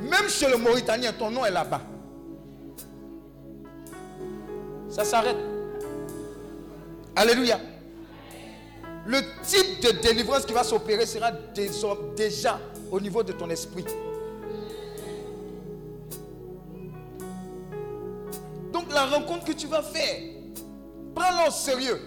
Même 0.00 0.28
chez 0.28 0.48
le 0.48 0.56
Mauritanien, 0.56 1.12
ton 1.12 1.30
nom 1.30 1.44
est 1.44 1.50
là-bas 1.50 1.82
ça 4.90 5.04
s'arrête. 5.04 5.36
Alléluia. 7.14 7.60
Le 9.06 9.20
type 9.42 9.82
de 9.82 10.00
délivrance 10.02 10.44
qui 10.44 10.52
va 10.52 10.62
s'opérer 10.64 11.06
sera 11.06 11.32
déjà 12.14 12.60
au 12.90 13.00
niveau 13.00 13.22
de 13.22 13.32
ton 13.32 13.48
esprit. 13.50 13.84
Donc 18.72 18.92
la 18.92 19.06
rencontre 19.06 19.46
que 19.46 19.52
tu 19.52 19.66
vas 19.66 19.82
faire, 19.82 20.20
prends-la 21.14 21.48
au 21.48 21.50
sérieux. 21.50 22.00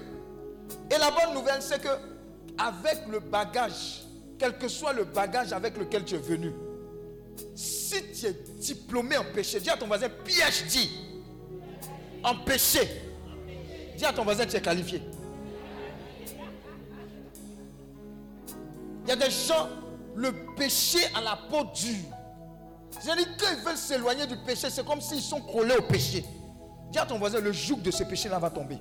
Et 0.89 0.97
la 0.97 1.11
bonne 1.11 1.33
nouvelle, 1.33 1.61
c'est 1.61 1.81
que 1.81 1.89
avec 2.57 3.07
le 3.09 3.19
bagage, 3.19 4.03
quel 4.37 4.57
que 4.57 4.67
soit 4.67 4.93
le 4.93 5.03
bagage 5.03 5.53
avec 5.53 5.77
lequel 5.77 6.05
tu 6.05 6.15
es 6.15 6.19
venu, 6.19 6.53
si 7.55 7.95
tu 8.13 8.27
es 8.27 8.33
diplômé 8.59 9.17
en 9.17 9.25
péché, 9.33 9.59
dis 9.59 9.69
à 9.69 9.77
ton 9.77 9.87
voisin 9.87 10.09
PhD, 10.09 10.87
empêché. 12.23 12.89
Dis 13.97 14.05
à 14.05 14.13
ton 14.13 14.23
voisin, 14.23 14.45
tu 14.45 14.55
es 14.55 14.61
qualifié. 14.61 15.01
y 19.07 19.11
a 19.11 19.15
des 19.15 19.31
gens, 19.31 19.67
le 20.15 20.31
péché 20.55 20.99
à 21.15 21.21
la 21.21 21.35
peau 21.49 21.63
dure. 21.73 21.95
J'ai 23.03 23.15
dit, 23.15 23.27
quand 23.39 23.47
ils 23.57 23.65
veulent 23.65 23.77
s'éloigner 23.77 24.27
du 24.27 24.37
péché, 24.37 24.69
c'est 24.69 24.85
comme 24.85 25.01
s'ils 25.01 25.21
sont 25.21 25.41
collés 25.41 25.75
au 25.75 25.81
péché. 25.81 26.23
Dis 26.91 26.99
à 26.99 27.05
ton 27.05 27.17
voisin, 27.17 27.39
le 27.39 27.51
joug 27.51 27.77
de 27.77 27.91
ce 27.91 28.03
péché-là 28.03 28.37
va 28.37 28.49
tomber. 28.49 28.77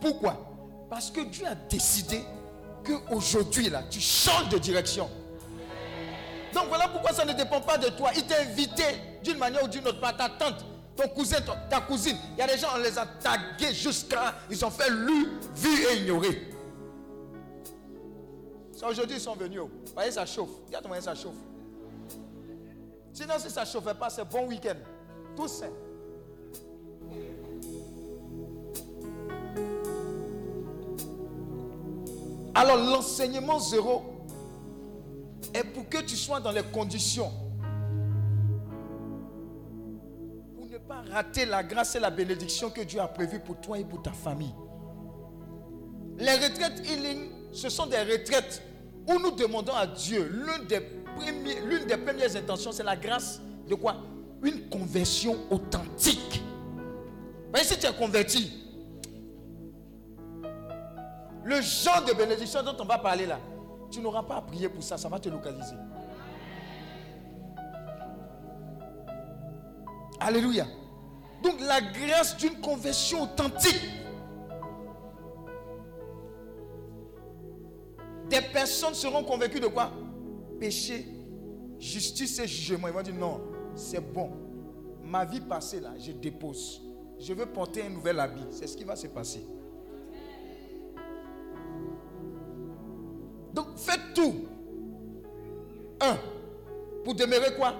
Pourquoi? 0.00 0.36
Parce 0.90 1.10
que 1.10 1.22
Dieu 1.22 1.46
a 1.46 1.54
décidé 1.54 2.22
qu'aujourd'hui, 2.84 3.70
là, 3.70 3.82
tu 3.90 4.00
changes 4.00 4.50
de 4.50 4.58
direction. 4.58 5.08
Donc 6.54 6.68
voilà 6.68 6.86
pourquoi 6.88 7.12
ça 7.12 7.24
ne 7.24 7.32
dépend 7.32 7.60
pas 7.60 7.76
de 7.76 7.88
toi. 7.88 8.10
Il 8.14 8.24
t'a 8.26 8.40
invité 8.40 8.84
d'une 9.22 9.38
manière 9.38 9.64
ou 9.64 9.68
d'une 9.68 9.86
autre 9.88 10.00
par 10.00 10.16
ta 10.16 10.28
tante, 10.28 10.64
ton 10.96 11.08
cousin, 11.08 11.38
ta 11.68 11.80
cousine. 11.80 12.16
Il 12.32 12.38
y 12.38 12.42
a 12.42 12.46
des 12.46 12.56
gens, 12.56 12.68
on 12.74 12.78
les 12.78 12.96
a 12.96 13.04
tagués 13.06 13.74
jusqu'à. 13.74 14.34
Ils 14.48 14.64
ont 14.64 14.70
fait 14.70 14.90
lu, 14.90 15.28
vu 15.56 15.84
et 15.90 15.96
ignoré. 15.98 16.50
Aujourd'hui, 18.86 19.16
ils 19.16 19.20
sont 19.20 19.34
venus. 19.34 19.60
Vous 19.60 19.70
voyez, 19.94 20.10
ça 20.10 20.26
chauffe. 20.26 20.50
Regarde 20.66 20.84
comment 20.84 21.00
ça 21.00 21.14
chauffe. 21.14 21.34
Sinon, 23.14 23.34
si 23.38 23.48
ça 23.48 23.62
ne 23.62 23.66
chauffait 23.66 23.94
pas, 23.94 24.10
c'est 24.10 24.28
bon 24.28 24.46
week-end. 24.46 24.76
Tout 25.34 25.48
ça. 25.48 25.66
Alors, 32.54 32.76
l'enseignement 32.76 33.58
zéro 33.58 34.13
est 35.54 35.64
pour 35.64 35.88
que 35.88 35.98
tu 35.98 36.16
sois 36.16 36.40
dans 36.40 36.50
les 36.50 36.62
conditions 36.64 37.30
pour 40.54 40.66
ne 40.66 40.78
pas 40.78 41.02
rater 41.10 41.46
la 41.46 41.62
grâce 41.62 41.94
et 41.94 42.00
la 42.00 42.10
bénédiction 42.10 42.70
que 42.70 42.80
Dieu 42.82 43.00
a 43.00 43.06
prévues 43.08 43.40
pour 43.40 43.60
toi 43.60 43.78
et 43.78 43.84
pour 43.84 44.02
ta 44.02 44.12
famille. 44.12 44.54
Les 46.18 46.34
retraites 46.34 46.82
healing, 46.88 47.30
ce 47.52 47.68
sont 47.68 47.86
des 47.86 47.98
retraites 48.02 48.62
où 49.08 49.18
nous 49.18 49.30
demandons 49.30 49.74
à 49.74 49.86
Dieu, 49.86 50.28
l'une 50.28 50.66
des, 50.66 50.80
des 51.86 51.96
premières 51.96 52.34
intentions, 52.36 52.72
c'est 52.72 52.82
la 52.82 52.96
grâce 52.96 53.40
de 53.68 53.74
quoi? 53.74 53.96
Une 54.42 54.68
conversion 54.68 55.38
authentique. 55.50 56.42
Mais 57.52 57.62
si 57.62 57.78
tu 57.78 57.86
es 57.86 57.92
converti, 57.92 58.60
le 61.44 61.60
genre 61.60 62.04
de 62.06 62.12
bénédiction 62.14 62.62
dont 62.62 62.76
on 62.80 62.84
va 62.84 62.98
parler 62.98 63.26
là, 63.26 63.38
tu 63.94 64.00
n'auras 64.00 64.24
pas 64.24 64.36
à 64.36 64.42
prier 64.42 64.68
pour 64.68 64.82
ça, 64.82 64.98
ça 64.98 65.08
va 65.08 65.20
te 65.20 65.28
localiser. 65.28 65.76
Alléluia. 70.18 70.66
Donc 71.42 71.60
la 71.60 71.80
grâce 71.80 72.36
d'une 72.36 72.60
conversion 72.60 73.22
authentique. 73.22 73.80
Des 78.28 78.40
personnes 78.40 78.94
seront 78.94 79.22
convaincues 79.22 79.60
de 79.60 79.68
quoi? 79.68 79.92
Péché, 80.58 81.06
justice 81.78 82.38
et 82.40 82.48
jugement. 82.48 82.88
Ils 82.88 82.94
vont 82.94 83.02
dire 83.02 83.14
non, 83.14 83.40
c'est 83.76 84.00
bon. 84.00 84.32
Ma 85.02 85.24
vie 85.24 85.40
passée 85.40 85.80
là, 85.80 85.92
je 85.98 86.10
dépose. 86.10 86.82
Je 87.20 87.32
veux 87.32 87.46
porter 87.46 87.84
un 87.84 87.90
nouvel 87.90 88.18
habit. 88.18 88.46
C'est 88.50 88.66
ce 88.66 88.76
qui 88.76 88.84
va 88.84 88.96
se 88.96 89.06
passer. 89.06 89.46
Donc 93.54 93.68
faites 93.76 94.12
tout. 94.14 94.34
Un, 96.00 96.18
pour 97.04 97.14
demeurer 97.14 97.54
quoi? 97.54 97.74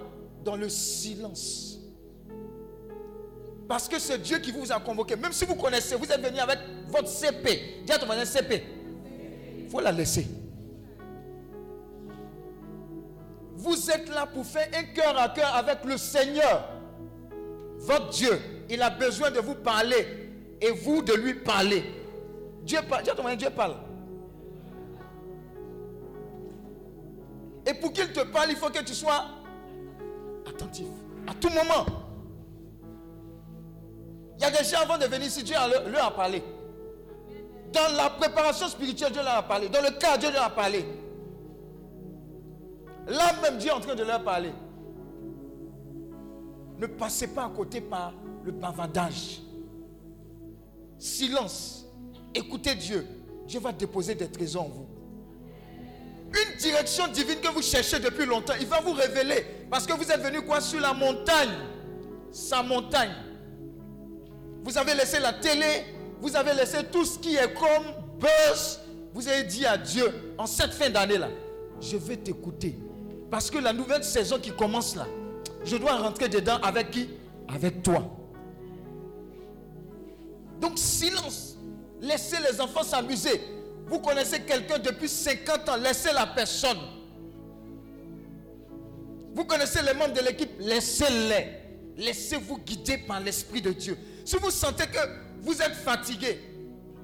Dans 0.45 0.57
le 0.57 0.69
silence. 0.69 1.78
Parce 3.66 3.88
que 3.88 3.99
c'est 3.99 4.19
Dieu 4.19 4.38
qui 4.38 4.52
vous 4.52 4.71
a 4.71 4.78
convoqué. 4.78 5.16
Même 5.16 5.33
si 5.33 5.45
vous 5.45 5.57
connaissez, 5.57 5.97
vous 5.97 6.11
êtes 6.11 6.21
venu 6.21 6.38
avec 6.38 6.59
votre 6.88 7.09
CP. 7.09 7.83
Dis 7.85 7.93
à 7.93 7.99
ton 7.99 8.07
voisin 8.07 8.25
CP. 8.25 8.62
Il 9.59 9.69
faut 9.69 9.81
la 9.81 9.90
laisser. 9.90 10.26
Vous 13.57 13.90
êtes 13.90 14.09
là 14.11 14.26
pour 14.26 14.45
faire 14.45 14.69
un 14.78 14.85
cœur 14.95 15.19
à 15.19 15.31
cœur 15.31 15.54
avec 15.54 15.85
le 15.85 15.97
Seigneur. 15.97 16.69
Votre 17.78 18.11
Dieu. 18.11 18.38
Il 18.69 18.81
a 18.83 18.90
besoin 18.90 19.31
de 19.31 19.40
vous 19.40 19.54
parler. 19.54 20.07
Et 20.61 20.71
vous 20.71 21.02
de 21.02 21.14
lui 21.14 21.35
parler. 21.35 21.83
Dieu 22.62 22.78
parle. 22.88 23.04
Ton 23.04 23.35
Dieu 23.35 23.50
parle. 23.50 23.76
Et 27.66 27.75
pour 27.75 27.92
qu'il 27.92 28.12
te 28.12 28.21
parle, 28.21 28.50
il 28.50 28.56
faut 28.56 28.71
que 28.71 28.83
tu 28.83 28.94
sois 28.94 29.25
attentif. 30.47 30.87
À 31.26 31.35
tout 31.35 31.49
moment. 31.49 31.87
Il 34.37 34.42
y 34.42 34.44
a 34.44 34.50
des 34.50 34.64
gens 34.64 34.80
avant 34.83 34.99
de 34.99 35.04
venir 35.04 35.26
ici, 35.26 35.42
Dieu 35.42 35.54
leur 35.90 36.06
a 36.06 36.11
parlé. 36.14 36.42
Dans 37.73 37.97
la 37.97 38.11
préparation 38.11 38.68
spirituelle, 38.68 39.12
Dieu 39.12 39.23
leur 39.23 39.37
a 39.37 39.42
parlé. 39.42 39.68
Dans 39.68 39.80
le 39.80 39.90
cas, 39.99 40.18
Dieu 40.18 40.30
leur 40.30 40.44
a 40.44 40.50
parlé. 40.50 40.85
Là 43.06 43.33
même, 43.42 43.59
Dieu 43.59 43.71
est 43.71 43.75
en 43.75 43.80
train 43.80 43.94
de 43.94 44.02
leur 44.02 44.23
parler. 44.23 44.52
Ne 46.78 46.87
passez 46.87 47.28
pas 47.28 47.44
à 47.44 47.49
côté 47.49 47.80
par 47.80 48.12
le 48.44 48.52
bavardage. 48.52 49.40
Silence. 50.99 51.87
Écoutez 52.35 52.75
Dieu. 52.75 53.06
Dieu 53.47 53.61
va 53.61 53.73
déposer 53.73 54.14
des 54.14 54.30
trésors 54.30 54.64
en 54.64 54.68
vous 54.68 54.94
une 56.35 56.57
direction 56.59 57.07
divine 57.09 57.41
que 57.41 57.49
vous 57.49 57.62
cherchez 57.62 57.99
depuis 57.99 58.26
longtemps. 58.26 58.55
Il 58.61 58.67
va 58.67 58.81
vous 58.81 58.93
révéler. 58.93 59.45
Parce 59.71 59.87
que 59.87 59.93
vous 59.93 60.11
êtes 60.11 60.21
venu 60.21 60.43
quoi? 60.43 60.61
Sur 60.61 60.81
la 60.81 60.93
montagne. 60.93 61.50
Sa 62.33 62.62
montagne. 62.62 63.14
Vous 64.62 64.76
avez 64.76 64.95
laissé 64.95 65.21
la 65.21 65.33
télé. 65.33 65.85
Vous 66.21 66.35
avez 66.37 66.55
laissé 66.55 66.79
tout 66.91 67.05
ce 67.05 67.19
qui 67.19 67.37
est 67.37 67.53
comme 67.55 67.85
buzz. 68.19 68.81
Vous 69.12 69.29
avez 69.29 69.45
dit 69.45 69.64
à 69.64 69.76
Dieu, 69.76 70.35
en 70.37 70.47
cette 70.47 70.73
fin 70.73 70.91
d'année-là, 70.91 71.29
je 71.81 71.97
vais 71.97 72.17
t'écouter. 72.17 72.76
Parce 73.31 73.49
que 73.49 73.59
la 73.59 73.73
nouvelle 73.73 74.03
saison 74.03 74.41
qui 74.41 74.50
commence 74.50 74.97
là, 74.97 75.07
je 75.64 75.76
dois 75.76 75.97
rentrer 75.97 76.29
dedans 76.29 76.59
avec 76.62 76.91
qui? 76.91 77.11
Avec 77.49 77.83
toi. 77.83 78.05
Donc 80.61 80.79
silence. 80.79 81.57
Laissez 82.00 82.38
les 82.50 82.61
enfants 82.61 82.83
s'amuser. 82.83 83.41
Vous 83.87 83.99
connaissez 84.00 84.41
quelqu'un 84.43 84.79
depuis 84.79 85.09
50 85.09 85.69
ans, 85.69 85.76
laissez 85.76 86.12
la 86.12 86.26
personne. 86.26 86.79
Vous 89.35 89.45
connaissez 89.45 89.83
les 89.83 89.95
membres 89.95 90.14
de 90.14 90.21
l'équipe, 90.21 90.53
laissez-les. 90.59 91.62
Laissez-vous 91.97 92.59
guider 92.59 92.99
par 92.99 93.21
l'Esprit 93.21 93.62
de 93.62 93.73
Dieu. 93.73 93.97
Si 94.25 94.37
vous 94.37 94.50
sentez 94.50 94.87
que 94.87 94.99
vous 95.41 95.61
êtes 95.61 95.75
fatigué, 95.75 96.41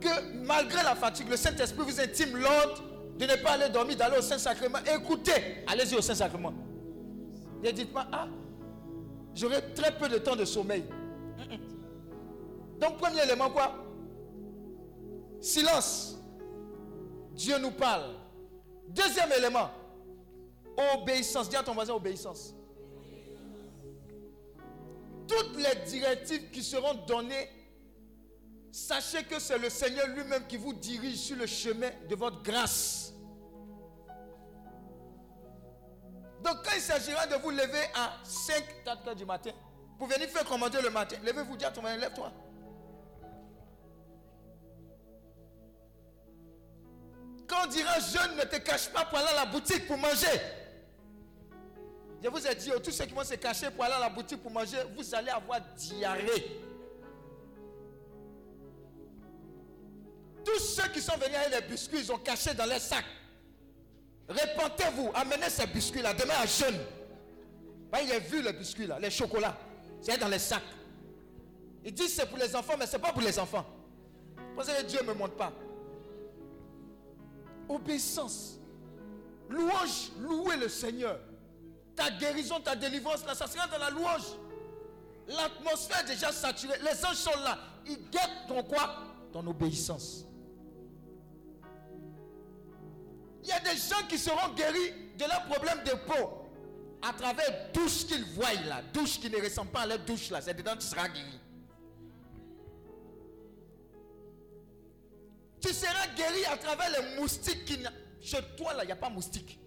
que 0.01 0.09
malgré 0.45 0.83
la 0.83 0.95
fatigue, 0.95 1.29
le 1.29 1.37
Saint-Esprit 1.37 1.85
vous 1.85 2.01
intime 2.01 2.37
l'ordre 2.37 2.83
de 3.19 3.27
ne 3.27 3.37
pas 3.37 3.53
aller 3.53 3.69
dormir, 3.69 3.97
d'aller 3.97 4.17
au 4.19 4.23
Saint-Sacrement, 4.23 4.79
écoutez, 4.95 5.65
allez-y 5.67 5.95
au 5.95 6.01
Saint-Sacrement. 6.01 6.55
Ne 7.63 7.71
dites 7.71 7.93
pas, 7.93 8.09
ah, 8.11 8.27
j'aurai 9.35 9.61
très 9.75 9.97
peu 9.97 10.09
de 10.09 10.19
temps 10.19 10.37
de 10.37 10.45
sommeil. 10.45 10.85
Donc, 12.81 12.97
premier 12.97 13.23
élément, 13.23 13.51
quoi? 13.51 13.75
Silence. 15.41 16.20
Dieu 17.33 17.59
nous 17.59 17.71
parle. 17.71 18.15
Deuxième 18.89 19.31
élément, 19.33 19.71
obéissance. 20.95 21.49
Dis 21.49 21.57
à 21.57 21.63
ton 21.63 21.75
voisin 21.75 21.95
obéissance. 21.95 22.55
Toutes 25.27 25.57
les 25.57 25.87
directives 25.87 26.51
qui 26.51 26.63
seront 26.63 26.95
données, 27.07 27.49
sachez 28.73 29.23
que 29.25 29.39
c'est 29.39 29.59
le 29.59 29.71
Seigneur 29.71 30.09
lui-même 30.09 30.47
qui 30.47 30.57
vous 30.57 30.73
dirige 30.73 31.17
sur 31.17 31.37
le 31.37 31.47
chemin 31.47 31.91
de 32.09 32.15
votre 32.17 32.43
grâce. 32.43 33.13
Donc 36.43 36.65
quand 36.65 36.75
il 36.75 36.81
s'agira 36.81 37.27
de 37.27 37.37
vous 37.37 37.51
lever 37.51 37.85
à 37.95 38.15
5, 38.25 38.85
4 38.85 39.09
heures 39.09 39.15
du 39.15 39.27
matin, 39.27 39.51
pour 39.99 40.09
venir 40.09 40.29
faire 40.29 40.45
commander 40.45 40.81
le 40.83 40.91
matin, 40.91 41.17
levez-vous, 41.23 41.57
dis 41.57 41.65
à 41.65 41.71
ton 41.71 41.83
voisin, 41.83 41.99
lève-toi. 41.99 42.33
Quand 47.51 47.65
on 47.65 47.67
dira 47.67 47.99
jeune, 47.99 48.37
ne 48.37 48.45
te 48.45 48.59
cache 48.59 48.89
pas 48.91 49.05
pour 49.05 49.19
aller 49.19 49.27
à 49.31 49.45
la 49.45 49.47
boutique 49.47 49.89
pour 49.89 49.99
manger. 49.99 50.41
Je 52.23 52.29
vous 52.29 52.47
ai 52.47 52.55
dit, 52.55 52.71
oh, 52.73 52.79
tous 52.79 52.93
ceux 52.93 53.07
qui 53.07 53.13
vont 53.13 53.25
se 53.25 53.35
cacher 53.35 53.73
pour 53.73 53.83
aller 53.83 53.95
à 53.95 53.99
la 53.99 54.09
boutique 54.09 54.41
pour 54.41 54.53
manger, 54.53 54.77
vous 54.97 55.15
allez 55.17 55.31
avoir 55.31 55.61
diarrhée. 55.77 56.61
Tous 60.45 60.61
ceux 60.61 60.89
qui 60.91 61.01
sont 61.01 61.17
venus 61.17 61.35
avec 61.35 61.61
les 61.61 61.69
biscuits, 61.69 61.99
ils 61.99 62.13
ont 62.13 62.19
caché 62.19 62.55
dans 62.55 62.67
les 62.67 62.79
sacs. 62.79 63.05
Répentez-vous, 64.29 65.11
amenez 65.13 65.51
ces 65.51 65.67
biscuits-là 65.67 66.15
demain 66.15 66.35
à 66.41 66.47
jeûne. 66.47 66.79
il 68.01 68.13
a 68.13 68.19
vu 68.21 68.43
les 68.43 68.53
biscuits 68.53 68.87
là, 68.87 69.01
les 69.01 69.11
chocolats. 69.11 69.57
C'est 70.01 70.17
dans 70.19 70.29
les 70.29 70.39
sacs. 70.39 70.63
Ils 71.85 71.93
disent 71.93 72.15
c'est 72.15 72.27
pour 72.27 72.39
les 72.39 72.55
enfants, 72.55 72.75
mais 72.79 72.87
ce 72.87 72.93
n'est 72.93 73.03
pas 73.03 73.13
pour 73.13 73.23
les 73.23 73.37
enfants. 73.41 73.67
Parce 74.55 74.69
que 74.69 74.83
Dieu 74.85 75.01
ne 75.03 75.09
me 75.09 75.15
montre 75.15 75.35
pas 75.35 75.53
obéissance. 77.71 78.59
Louange, 79.49 80.13
louer 80.19 80.57
le 80.57 80.69
Seigneur. 80.69 81.19
Ta 81.97 82.11
guérison, 82.11 82.61
ta 82.61 82.77
délivrance, 82.77 83.25
là, 83.27 83.35
ça 83.35 83.47
sera 83.47 83.67
dans 83.67 83.79
la 83.79 83.91
louange. 83.91 84.37
L'atmosphère 85.27 86.01
est 86.01 86.09
déjà 86.09 86.33
saturée. 86.33 86.79
Les 86.83 87.05
anges 87.05 87.17
sont 87.17 87.39
là. 87.45 87.59
Ils 87.87 88.11
guettent 88.11 88.47
ton 88.49 88.63
quoi? 88.63 88.97
Ton 89.33 89.47
obéissance. 89.47 90.25
Il 93.43 93.49
y 93.49 93.53
a 93.53 93.61
des 93.61 93.77
gens 93.77 94.07
qui 94.09 94.19
seront 94.19 94.53
guéris 94.55 94.93
de 95.17 95.25
leurs 95.25 95.45
problèmes 95.47 95.83
de 95.85 95.93
peau 95.93 96.49
à 97.03 97.13
travers 97.13 97.73
douche 97.73 98.07
qu'ils 98.07 98.25
voient 98.35 98.53
là. 98.67 98.83
Douche 98.93 99.19
qui 99.19 99.31
ne 99.31 99.43
ressemble 99.43 99.71
pas 99.71 99.81
à 99.81 99.87
leur 99.87 99.99
douche 100.01 100.31
là. 100.31 100.41
C'est 100.41 100.55
dedans 100.55 100.75
que 100.75 100.81
tu 100.81 100.87
seras 100.87 101.09
guéri. 101.09 101.39
Tu 105.61 105.73
seras 105.73 106.07
guéri 106.17 106.45
à 106.47 106.57
travers 106.57 106.91
les 106.91 107.21
moustiques 107.21 107.65
qui... 107.65 107.79
Chez 108.21 108.39
toi 108.57 108.75
là, 108.75 108.85
il 108.85 108.87
n'y 108.87 108.93
a 108.93 108.97
pas 108.97 109.11
moustique. 109.11 109.59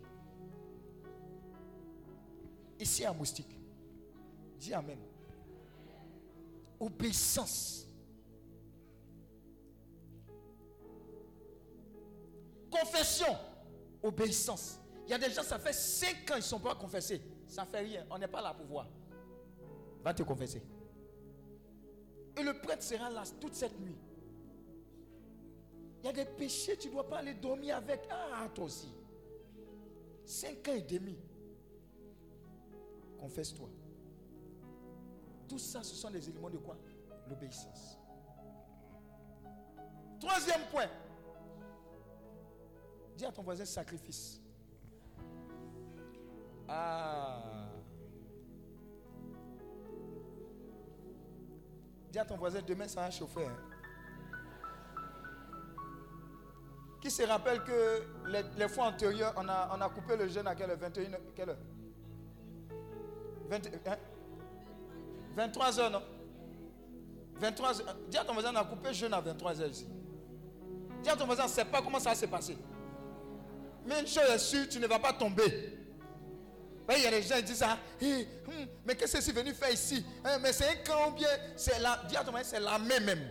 Ici, 2.79 3.01
il 3.01 3.03
y 3.03 3.07
a 3.07 3.13
moustique. 3.13 3.57
Dis 4.57 4.73
Amen. 4.73 5.00
Obéissance. 6.79 7.88
Confession. 12.69 13.38
Obéissance. 14.01 14.79
Il 15.05 15.12
y 15.12 15.13
a 15.13 15.17
des 15.17 15.29
gens, 15.31 15.43
ça 15.43 15.59
fait 15.59 15.73
5 15.73 16.31
ans, 16.31 16.35
ils 16.35 16.38
ne 16.38 16.41
sont 16.41 16.59
pas 16.59 16.75
confessés. 16.75 17.21
Ça 17.47 17.63
ne 17.63 17.67
fait 17.67 17.79
rien. 17.79 18.05
On 18.09 18.17
n'est 18.17 18.27
pas 18.27 18.41
là 18.41 18.53
pour 18.53 18.65
voir. 18.65 18.88
Va 20.03 20.13
te 20.13 20.23
confesser. 20.23 20.62
Et 22.35 22.43
le 22.43 22.59
prêtre 22.59 22.83
sera 22.83 23.09
là 23.09 23.23
toute 23.39 23.55
cette 23.55 23.79
nuit. 23.79 23.97
Il 26.03 26.07
y 26.07 26.10
a 26.10 26.13
des 26.13 26.25
péchés, 26.25 26.75
tu 26.77 26.89
ne 26.89 26.93
dois 26.93 27.07
pas 27.07 27.19
aller 27.19 27.33
dormir 27.33 27.77
avec. 27.77 28.01
Ah, 28.10 28.50
toi 28.53 28.65
aussi. 28.65 28.93
5 30.25 30.67
ans 30.67 30.74
et 30.74 30.81
demi. 30.81 31.17
Confesse-toi. 33.17 33.69
Tout 35.48 35.57
ça, 35.57 35.81
ce 35.81 35.95
sont 35.95 36.12
des 36.12 36.29
éléments 36.29 36.50
de 36.50 36.57
quoi? 36.57 36.77
L'obéissance. 37.29 37.98
Troisième 40.19 40.62
point. 40.69 40.89
Dis 43.15 43.25
à 43.25 43.31
ton 43.31 43.43
voisin 43.43 43.63
sacrifice. 43.63 44.41
Ah. 46.67 47.69
Dis 52.12 52.19
à 52.19 52.25
ton 52.25 52.36
voisin, 52.36 52.62
demain 52.62 52.89
ça 52.89 53.01
va 53.01 53.12
chauffer. 53.12 53.45
Hein. 53.45 53.73
Qui 57.03 57.12
se 57.12 57.22
rappelle 57.24 57.62
que 57.65 58.01
les, 58.57 58.69
fois 58.69 58.86
antérieures, 58.86 59.33
on 59.36 59.45
a, 59.50 59.69
on 59.75 59.81
a 59.81 59.89
coupé 59.89 60.15
le 60.15 60.25
jeûne 60.29 60.48
à 60.48 60.55
quelle 60.55 60.69
heure? 60.69 60.77
21 60.79 61.12
Quelle 61.36 61.50
heure? 61.50 61.57
23 65.36 65.65
hein? 65.65 65.83
heures, 65.83 65.91
non? 65.91 66.01
23 67.41 67.81
heures. 67.81 67.95
Dis 68.07 68.17
à 68.17 68.24
ton 68.24 68.31
voisin, 68.31 68.53
on 68.53 68.55
a 68.55 68.63
coupé 68.63 68.88
le 68.88 68.93
jeûne 68.93 69.13
à 69.13 69.19
23 69.19 69.60
heures 69.62 69.67
ici. 69.67 69.86
Dis 71.01 71.10
à 71.10 71.17
ton 71.17 71.25
voisin, 71.25 71.43
ne 71.43 71.50
sait 71.50 71.65
pas 71.65 71.81
comment 71.81 72.00
ça 72.00 72.15
s'est 72.15 72.25
passé. 72.25 72.57
Mais 73.86 74.00
une 74.00 74.07
chose 74.07 74.29
est 74.33 74.38
sûre, 74.38 74.69
tu 74.69 74.79
ne 74.79 74.88
vas 74.88 75.00
pas 75.00 75.12
tomber. 75.12 75.77
Il 76.89 77.03
y 77.03 77.05
a 77.05 77.12
des 77.12 77.22
gens 77.22 77.36
qui 77.36 77.43
disent 77.43 77.57
ça. 77.57 77.77
Hmm, 78.01 78.22
mais 78.86 78.95
qu'est-ce 78.95 79.17
que 79.17 79.22
c'est 79.22 79.33
venu 79.33 79.53
faire 79.53 79.72
ici? 79.74 80.05
Hein, 80.24 80.39
Mais 80.41 80.53
c'est 80.53 80.69
un 80.69 80.75
camp 80.75 81.12
bien. 81.12 81.27
C'est 81.57 81.79
la, 81.81 82.01
dis 82.07 82.15
à 82.15 82.24
ton 82.24 82.31
voisin, 82.31 82.50
c'est 82.50 82.60
la 82.62 82.79
même 82.79 83.29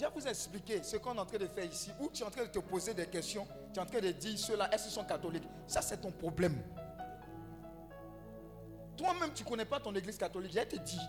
Je 0.00 0.06
vais 0.06 0.10
vous 0.14 0.26
expliquer 0.26 0.82
ce 0.82 0.96
qu'on 0.96 1.14
est 1.14 1.18
en 1.18 1.26
train 1.26 1.36
de 1.36 1.46
faire 1.46 1.66
ici. 1.66 1.90
Ou 2.00 2.08
tu 2.08 2.22
es 2.22 2.26
en 2.26 2.30
train 2.30 2.44
de 2.44 2.48
te 2.48 2.58
poser 2.58 2.94
des 2.94 3.04
questions. 3.04 3.46
Tu 3.70 3.78
es 3.78 3.82
en 3.82 3.84
train 3.84 4.00
de 4.00 4.10
dire 4.12 4.38
ceux-là, 4.38 4.72
est-ce 4.72 4.84
qu'ils 4.84 4.92
sont 4.92 5.04
catholiques? 5.04 5.46
Ça, 5.66 5.82
c'est 5.82 5.98
ton 5.98 6.10
problème. 6.10 6.56
Toi-même, 8.96 9.30
tu 9.34 9.44
ne 9.44 9.48
connais 9.48 9.66
pas 9.66 9.78
ton 9.78 9.94
église 9.94 10.16
catholique. 10.16 10.52
Je 10.54 10.60
te 10.60 10.76
dis, 10.76 11.00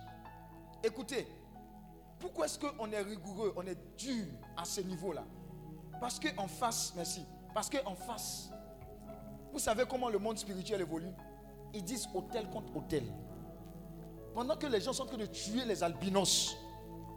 écoutez, 0.84 1.26
pourquoi 2.20 2.48
est-ce 2.48 2.60
qu'on 2.60 2.92
est 2.92 3.02
rigoureux, 3.02 3.54
on 3.56 3.66
est 3.66 3.78
dur 3.98 4.26
à 4.58 4.66
ce 4.66 4.82
niveau-là? 4.82 5.24
Parce 6.02 6.20
qu'en 6.20 6.50
face, 6.50 6.92
merci, 6.94 7.26
parce 7.54 7.70
qu'en 7.70 7.96
face, 7.96 8.50
vous 9.54 9.60
savez 9.60 9.86
comment 9.90 10.10
le 10.10 10.20
monde 10.20 10.38
spirituel 10.38 10.82
évolue? 10.82 11.14
Ils 11.74 11.84
disent 11.86 12.10
hôtel 12.14 12.50
contre 12.50 12.76
hôtel. 12.76 13.06
Pendant 14.34 14.58
que 14.58 14.68
les 14.68 14.82
gens 14.82 14.92
sont 14.92 15.04
en 15.04 15.08
train 15.08 15.18
de 15.18 15.28
tuer 15.28 15.64
les 15.64 15.82
albinos, 15.82 16.58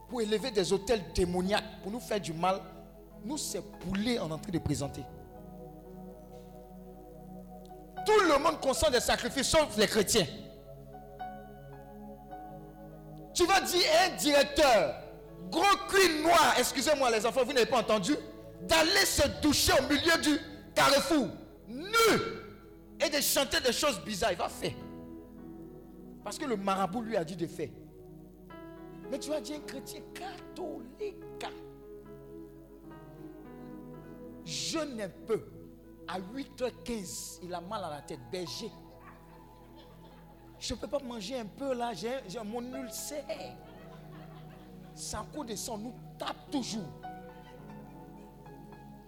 pour 0.08 0.20
élever 0.20 0.50
des 0.50 0.72
hôtels 0.72 1.02
démoniaques, 1.14 1.82
pour 1.82 1.92
nous 1.92 2.00
faire 2.00 2.20
du 2.20 2.32
mal, 2.32 2.60
nous, 3.24 3.38
c'est 3.38 3.62
poulet 3.80 4.18
en 4.18 4.28
train 4.28 4.52
de 4.52 4.58
présenter. 4.58 5.02
Tout 8.04 8.20
le 8.28 8.38
monde 8.38 8.60
consent 8.60 8.90
des 8.90 9.00
sacrifices, 9.00 9.48
sauf 9.48 9.76
les 9.78 9.86
chrétiens. 9.86 10.26
Tu 13.32 13.46
vas 13.46 13.60
dire 13.62 13.82
à 13.98 14.12
un 14.12 14.16
directeur, 14.16 14.94
gros 15.50 15.76
cul 15.88 16.22
noir, 16.22 16.54
excusez-moi 16.58 17.10
les 17.10 17.24
enfants, 17.24 17.44
vous 17.44 17.52
n'avez 17.52 17.66
pas 17.66 17.78
entendu, 17.78 18.14
d'aller 18.62 19.06
se 19.06 19.26
doucher 19.40 19.72
au 19.72 19.82
milieu 19.88 20.18
du 20.22 20.38
carrefour, 20.74 21.28
nu, 21.66 22.18
et 23.00 23.08
de 23.08 23.20
chanter 23.20 23.60
des 23.60 23.72
choses 23.72 24.00
bizarres. 24.04 24.32
Il 24.32 24.38
va 24.38 24.48
faire. 24.48 24.72
Parce 26.22 26.38
que 26.38 26.44
le 26.44 26.56
marabout 26.56 27.02
lui 27.02 27.16
a 27.16 27.24
dit 27.24 27.36
de 27.36 27.46
faire. 27.46 27.68
Mais 29.10 29.18
tu 29.18 29.32
as 29.32 29.40
dit 29.40 29.54
un 29.54 29.60
chrétien 29.60 30.00
catholique. 30.14 31.16
Jeûne 34.44 35.00
un 35.00 35.08
peu. 35.26 35.42
À 36.06 36.20
8h15, 36.20 37.40
il 37.42 37.54
a 37.54 37.60
mal 37.60 37.82
à 37.84 37.90
la 37.90 38.02
tête. 38.02 38.20
Berger. 38.30 38.70
Je 40.58 40.74
ne 40.74 40.78
peux 40.78 40.86
pas 40.88 40.98
manger 40.98 41.38
un 41.38 41.46
peu 41.46 41.74
là. 41.74 41.92
J'ai 41.94 42.20
mon 42.44 42.62
ulcère. 42.74 43.24
Ça 44.94 45.26
coûte 45.34 45.48
de 45.48 45.56
sang 45.56 45.78
nous 45.78 45.94
tape 46.18 46.50
toujours. 46.50 46.88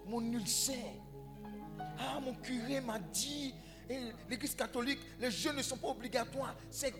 Mon 0.05 0.21
ulcère. 0.31 0.93
Ah, 1.99 2.19
mon 2.19 2.33
curé 2.35 2.81
m'a 2.81 2.99
dit, 2.99 3.53
l'église 4.29 4.55
catholique, 4.55 4.99
les 5.19 5.31
jeûnes 5.31 5.55
ne 5.55 5.61
sont 5.61 5.77
pas 5.77 5.89
obligatoires. 5.89 6.55
C'est 6.69 6.91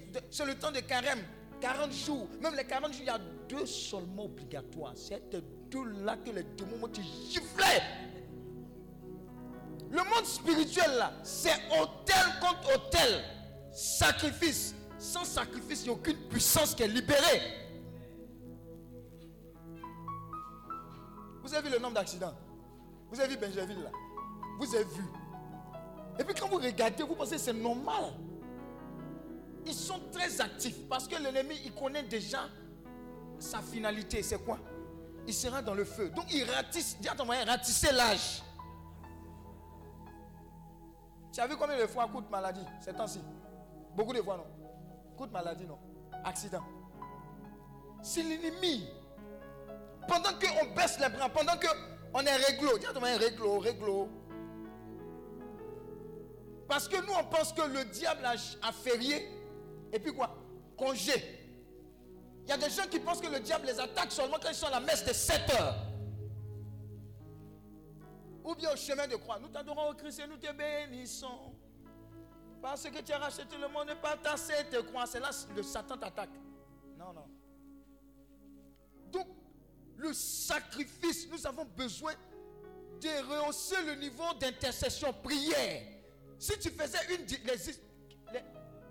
le 0.45 0.55
temps 0.57 0.71
de 0.71 0.79
carême. 0.79 1.19
40 1.59 1.91
jours, 1.91 2.27
même 2.41 2.55
les 2.55 2.65
40 2.65 2.91
jours, 2.93 3.01
il 3.01 3.07
y 3.07 3.09
a 3.09 3.19
deux 3.49 3.65
seulement 3.65 4.25
obligatoires. 4.25 4.93
C'est 4.95 5.21
deux-là 5.69 6.17
que 6.17 6.31
les 6.31 6.43
démons 6.43 6.77
vont 6.77 6.87
te 6.87 7.01
gifler. 7.01 7.81
Le 9.89 9.97
monde 9.97 10.25
spirituel 10.25 10.97
là, 10.97 11.13
c'est 11.23 11.55
hôtel 11.79 12.25
contre 12.41 12.75
hôtel. 12.75 13.23
Sacrifice. 13.71 14.75
Sans 14.99 15.23
sacrifice, 15.23 15.81
il 15.81 15.83
n'y 15.85 15.89
a 15.89 15.93
aucune 15.93 16.17
puissance 16.27 16.73
qui 16.73 16.83
est 16.83 16.87
libérée. 16.87 17.41
Vous 21.43 21.53
avez 21.53 21.69
vu 21.69 21.75
le 21.75 21.79
nombre 21.79 21.93
d'accidents? 21.93 22.33
Vous 23.09 23.19
avez 23.19 23.29
vu 23.29 23.37
Benjaville 23.37 23.83
là? 23.83 23.91
Vous 24.59 24.75
avez 24.75 24.83
vu? 24.83 25.03
Et 26.19 26.23
puis 26.23 26.33
quand 26.33 26.49
vous 26.49 26.57
regardez, 26.57 27.03
vous 27.03 27.15
pensez 27.15 27.35
que 27.35 27.41
c'est 27.41 27.53
normal 27.53 28.13
ils 29.67 29.73
sont 29.73 29.99
très 30.11 30.41
actifs 30.41 30.87
parce 30.87 31.07
que 31.07 31.15
l'ennemi, 31.21 31.55
il 31.65 31.73
connaît 31.73 32.03
déjà 32.03 32.49
sa 33.37 33.61
finalité. 33.61 34.23
C'est 34.23 34.43
quoi? 34.43 34.57
Il 35.27 35.33
sera 35.33 35.61
dans 35.61 35.73
le 35.73 35.83
feu. 35.83 36.09
Donc 36.09 36.33
il 36.33 36.49
ratisse, 36.49 36.97
dis 36.99 37.09
à 37.09 37.15
ton 37.15 37.25
moyen, 37.25 37.45
ratisser 37.45 37.91
l'âge. 37.91 38.41
Tu 41.33 41.41
as 41.41 41.47
vu 41.47 41.55
combien 41.57 41.77
de 41.77 41.85
fois 41.85 42.07
coup 42.07 42.21
de 42.21 42.29
maladie 42.29 42.65
ces 42.79 42.93
temps-ci? 42.93 43.19
Beaucoup 43.95 44.13
de 44.13 44.21
fois, 44.21 44.37
non? 44.37 44.47
Coup 45.17 45.27
de 45.27 45.31
maladie, 45.31 45.65
non? 45.65 45.77
Accident. 46.23 46.63
C'est 48.01 48.23
l'ennemi. 48.23 48.87
Pendant 50.07 50.29
qu'on 50.29 50.73
baisse 50.73 50.99
les 50.99 51.09
bras, 51.09 51.29
pendant 51.29 51.53
qu'on 51.57 52.21
est 52.21 52.35
réglo, 52.37 52.77
dis 52.77 52.85
à 52.85 52.93
ton 52.93 53.01
moyen, 53.01 53.17
réglo, 53.17 53.59
réglo. 53.59 54.07
Parce 56.67 56.87
que 56.87 56.95
nous, 57.05 57.13
on 57.19 57.23
pense 57.25 57.51
que 57.53 57.61
le 57.61 57.85
diable 57.85 58.23
a 58.25 58.71
férié 58.71 59.29
et 59.91 59.99
puis 59.99 60.13
quoi? 60.13 60.35
Congé. 60.75 61.13
Il 62.43 62.49
y 62.49 62.53
a 62.53 62.57
des 62.57 62.69
gens 62.69 62.87
qui 62.89 62.99
pensent 62.99 63.19
que 63.19 63.27
le 63.27 63.39
diable 63.39 63.67
les 63.67 63.79
attaque 63.79 64.11
seulement 64.11 64.37
quand 64.41 64.49
ils 64.49 64.55
sont 64.55 64.67
à 64.67 64.71
la 64.71 64.79
messe 64.79 65.03
de 65.03 65.13
7 65.13 65.49
heures. 65.59 65.75
Ou 68.43 68.55
bien 68.55 68.71
au 68.71 68.75
chemin 68.77 69.07
de 69.07 69.17
croix. 69.17 69.39
Nous 69.39 69.49
t'adorons 69.49 69.89
au 69.89 69.93
Christ 69.93 70.19
et 70.19 70.27
nous 70.27 70.37
te 70.37 70.51
bénissons. 70.53 71.53
Parce 72.61 72.83
que 72.89 73.01
tu 73.01 73.11
as 73.11 73.17
racheté 73.17 73.57
le 73.59 73.67
monde, 73.67 73.89
ne 73.89 73.93
pas 73.95 74.15
tasser 74.15 74.65
tes 74.71 74.83
croix. 74.83 75.05
C'est 75.05 75.19
là 75.19 75.29
que 75.29 75.55
le 75.55 75.63
Satan 75.63 75.97
t'attaque. 75.97 76.29
Non, 76.97 77.13
non. 77.13 77.27
Donc, 79.11 79.27
le 79.97 80.13
sacrifice, 80.13 81.27
nous 81.29 81.45
avons 81.45 81.65
besoin 81.65 82.13
de 83.01 83.29
rehausser 83.29 83.81
le 83.85 83.95
niveau 83.95 84.33
d'intercession, 84.39 85.13
prière. 85.21 85.83
Si 86.39 86.57
tu 86.59 86.69
faisais 86.69 86.99
une, 87.13 87.25
les, 87.25 87.79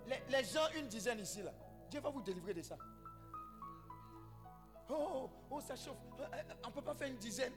les, 0.06 0.44
gens, 0.44 0.66
une 0.76 0.88
dizaine 0.88 1.20
ici, 1.20 1.42
là, 1.42 1.52
Dieu 1.90 2.00
va 2.00 2.10
vous 2.10 2.22
délivrer 2.22 2.54
de 2.54 2.62
ça. 2.62 2.76
Oh, 4.88 5.30
oh, 5.50 5.60
ça 5.60 5.74
chauffe. 5.74 5.96
Euh, 6.20 6.24
euh, 6.32 6.54
on 6.64 6.68
ne 6.68 6.72
peut 6.72 6.82
pas 6.82 6.94
faire 6.94 7.08
une 7.08 7.16
dizaine. 7.16 7.52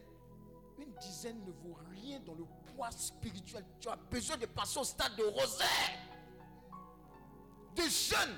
Une 0.80 0.94
dizaine 0.94 1.44
ne 1.46 1.52
vaut 1.52 1.78
rien 1.92 2.20
dans 2.22 2.34
le 2.34 2.46
poids 2.74 2.90
spirituel. 2.92 3.64
Tu 3.80 3.90
as 3.90 3.96
besoin 3.96 4.38
de 4.38 4.46
passer 4.48 4.80
au 4.80 4.84
stade 4.84 5.16
de 5.16 5.24
rosaire, 5.24 5.68
de 7.76 7.82
jeûne, 7.84 8.36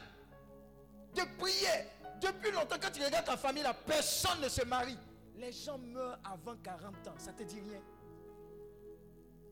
de 1.15 1.37
prière. 1.37 1.85
Depuis 2.19 2.51
longtemps, 2.51 2.75
quand 2.81 2.91
tu 2.91 3.03
regardes 3.03 3.25
ta 3.25 3.37
famille, 3.37 3.63
personne 3.85 4.41
ne 4.41 4.49
se 4.49 4.65
marie. 4.65 4.97
Les 5.35 5.51
gens 5.51 5.77
meurent 5.77 6.19
avant 6.23 6.55
40 6.57 7.07
ans. 7.07 7.15
Ça 7.17 7.31
te 7.31 7.43
dit 7.43 7.59
rien. 7.61 7.81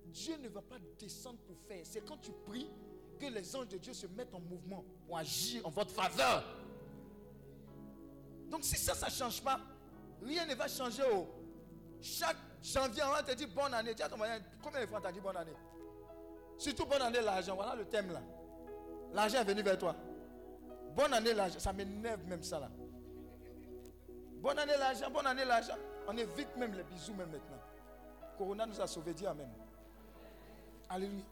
Dieu 0.05 0.37
ne 0.37 0.49
va 0.49 0.61
pas 0.61 0.77
descendre 0.99 1.39
pour 1.47 1.57
faire. 1.67 1.81
C'est 1.83 2.01
quand 2.01 2.17
tu 2.17 2.31
pries 2.45 2.69
que 3.19 3.25
les 3.25 3.55
anges 3.55 3.67
de 3.67 3.77
Dieu 3.77 3.93
se 3.93 4.07
mettent 4.07 4.33
en 4.33 4.39
mouvement 4.39 4.83
pour 5.05 5.17
agir 5.17 5.65
en 5.65 5.69
votre 5.69 5.91
faveur. 5.91 6.43
Donc 8.49 8.63
si 8.63 8.77
ça, 8.77 8.95
ça 8.95 9.07
ne 9.07 9.11
change 9.11 9.41
pas, 9.41 9.59
rien 10.23 10.45
ne 10.45 10.55
va 10.55 10.67
changer. 10.67 11.03
Oh. 11.13 11.27
Chaque 12.01 12.37
janvier, 12.63 13.03
on 13.05 13.11
va 13.11 13.23
te 13.23 13.33
dire 13.33 13.49
bonne 13.53 13.73
année. 13.73 13.93
combien 14.63 14.81
de 14.81 14.85
fois 14.87 15.01
t'as 15.01 15.11
dit 15.11 15.19
bonne 15.19 15.37
année? 15.37 15.53
Surtout 16.57 16.85
bonne 16.85 17.01
année 17.01 17.21
l'argent. 17.21 17.55
Voilà 17.55 17.75
le 17.75 17.85
thème 17.85 18.11
là. 18.11 18.21
L'argent 19.13 19.39
est 19.39 19.43
venu 19.43 19.61
vers 19.61 19.77
toi. 19.77 19.95
Bonne 20.95 21.13
année 21.13 21.33
l'argent. 21.33 21.59
Ça 21.59 21.73
m'énerve 21.73 22.23
même 22.25 22.43
ça 22.43 22.59
là. 22.59 22.69
Bonne 24.41 24.57
année 24.57 24.77
l'argent, 24.79 25.09
bonne 25.11 25.27
année 25.27 25.45
l'argent. 25.45 25.75
On 26.07 26.17
évite 26.17 26.55
même 26.55 26.73
les 26.73 26.83
bisous 26.83 27.13
même 27.13 27.29
maintenant. 27.29 27.57
Corona 28.37 28.65
nous 28.65 28.79
a 28.79 28.87
sauvés, 28.87 29.13
dis 29.13 29.27
Amen. 29.27 29.49
Alléluia. 30.89 31.23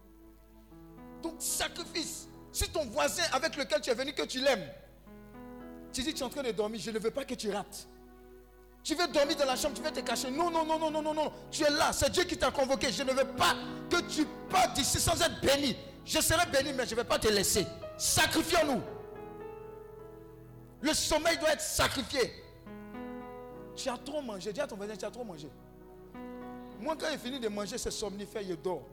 Sacrifice. 1.40 2.28
Si 2.52 2.70
ton 2.70 2.86
voisin 2.86 3.24
avec 3.34 3.56
lequel 3.56 3.82
tu 3.82 3.90
es 3.90 3.94
venu, 3.94 4.14
que 4.14 4.24
tu 4.24 4.40
l'aimes, 4.40 4.68
tu 5.94 6.02
dis 6.02 6.14
tu 6.14 6.22
es 6.22 6.26
en 6.26 6.30
train 6.30 6.44
de 6.44 6.52
dormir, 6.52 6.80
je 6.84 6.92
ne 6.92 7.00
veux 7.00 7.12
pas 7.12 7.26
que 7.26 7.36
tu 7.36 7.52
rates. 7.52 7.88
Tu 8.84 8.96
veux 8.96 9.08
dormir 9.08 9.36
dans 9.36 9.46
la 9.46 9.56
chambre, 9.56 9.76
tu 9.76 9.82
veux 9.82 9.92
te 9.92 10.00
cacher. 10.00 10.32
Non, 10.32 10.50
non, 10.50 10.66
non, 10.66 10.80
non, 10.80 10.90
non, 10.90 11.02
non, 11.02 11.14
non. 11.14 11.32
Tu 11.52 11.64
es 11.64 11.70
là, 11.70 11.92
c'est 11.92 12.10
Dieu 12.10 12.24
qui 12.24 12.38
t'a 12.38 12.52
convoqué. 12.52 12.90
Je 12.92 13.04
ne 13.04 13.12
veux 13.12 13.28
pas 13.28 13.54
que 13.90 14.00
tu 14.10 14.26
partes 14.50 14.76
d'ici 14.76 15.00
sans 15.00 15.22
être 15.22 15.42
béni. 15.42 15.76
Je 16.06 16.22
serai 16.22 16.46
béni, 16.50 16.72
mais 16.72 16.86
je 16.86 16.92
ne 16.92 16.96
vais 16.96 17.04
pas 17.04 17.20
te 17.20 17.28
laisser. 17.28 17.68
Sacrifions-nous. 17.98 18.82
Le 20.80 20.94
sommeil 20.94 21.38
doit 21.38 21.52
être 21.52 21.62
sacrifié. 21.62 22.32
Tu 23.76 23.90
as 23.90 23.98
trop 23.98 24.22
mangé. 24.22 24.54
Dis 24.54 24.62
à 24.62 24.68
ton 24.68 24.78
voisin, 24.78 24.96
tu 24.96 25.04
as 25.04 25.12
trop 25.12 25.26
mangé. 25.26 25.50
Moi, 26.80 26.96
quand 26.98 27.08
il 27.12 27.20
finit 27.20 27.40
de 27.40 27.50
manger, 27.50 27.78
c'est 27.78 27.92
somnifère, 27.92 28.42
il 28.42 28.56
dort. 28.56 28.84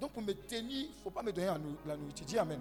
Donc, 0.00 0.12
pour 0.12 0.22
me 0.22 0.32
tenir, 0.32 0.86
il 0.86 0.88
ne 0.88 1.02
faut 1.02 1.10
pas 1.10 1.22
me 1.22 1.32
donner 1.32 1.48
la 1.86 1.96
nourriture. 1.96 2.26
Dis 2.26 2.38
Amen. 2.38 2.60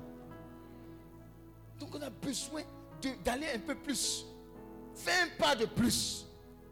Donc, 1.80 1.96
on 1.96 2.02
a 2.02 2.10
besoin 2.10 2.64
d'aller 3.24 3.48
un 3.56 3.60
peu 3.60 3.76
plus. 3.76 4.26
Fais 4.94 5.22
un 5.22 5.30
pas 5.38 5.56
de 5.56 5.66
plus 5.66 6.26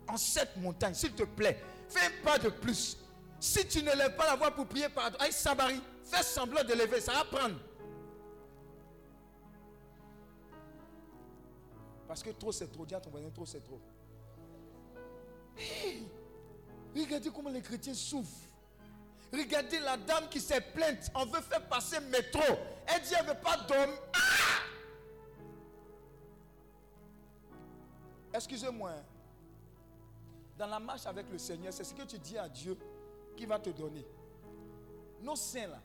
en 0.08 0.18
cette 0.18 0.58
montagne, 0.58 0.94
s'il 0.94 1.14
te 1.14 1.24
plaît. 1.24 1.58
Fais 1.88 2.08
un 2.08 2.24
pas 2.24 2.38
de 2.38 2.50
plus. 2.50 2.98
Si 3.40 3.66
tu 3.68 3.84
ne 3.84 3.92
lèves 3.96 4.16
pas 4.16 4.26
la 4.26 4.36
voix 4.36 4.52
pour 4.52 4.66
prier, 4.66 4.90
par 4.90 5.12
aïe 5.20 5.32
Sabari, 5.32 5.80
fais 6.04 6.24
semblant 6.24 6.64
de 6.64 6.74
lever, 6.74 7.00
ça 7.00 7.14
va 7.14 7.24
prendre. 7.24 7.56
Parce 12.08 12.24
que 12.24 12.32
trop 12.32 12.52
c'est 12.52 12.72
trop. 12.72 12.86
Dis 12.86 12.96
à 12.96 13.00
ton 13.00 13.10
voisin, 13.10 13.30
trop 13.30 13.46
c'est 13.46 13.64
trop. 13.64 13.80
regardez 16.96 17.30
comment 17.30 17.50
les 17.50 17.62
chrétiens 17.62 17.94
souffrent. 17.94 18.47
Regardez 19.32 19.80
la 19.80 19.98
dame 19.98 20.30
qui 20.30 20.40
s'est 20.40 20.62
plainte. 20.62 21.12
On 21.16 21.26
veut 21.26 21.42
faire 21.42 21.66
passer 21.68 22.00
métro. 22.00 22.42
Elle 22.88 23.02
dit 23.02 23.14
elle 23.20 23.26
ne 23.26 23.32
veut 23.32 23.40
pas 23.40 23.58
dormir. 23.68 23.98
Ah! 24.14 24.64
Excusez-moi. 28.34 28.92
Hein. 28.92 29.04
Dans 30.58 30.68
la 30.68 30.80
marche 30.80 31.06
avec 31.06 31.30
le 31.32 31.38
Seigneur, 31.38 31.74
c'est 31.74 31.84
ce 31.84 31.94
que 31.94 32.04
tu 32.04 32.18
dis 32.18 32.38
à 32.38 32.48
Dieu 32.50 32.78
qui 33.36 33.46
va 33.46 33.60
te 33.60 33.70
donner. 33.70 34.06
Nos 35.22 35.36
saints 35.36 35.68
là, 35.68 35.82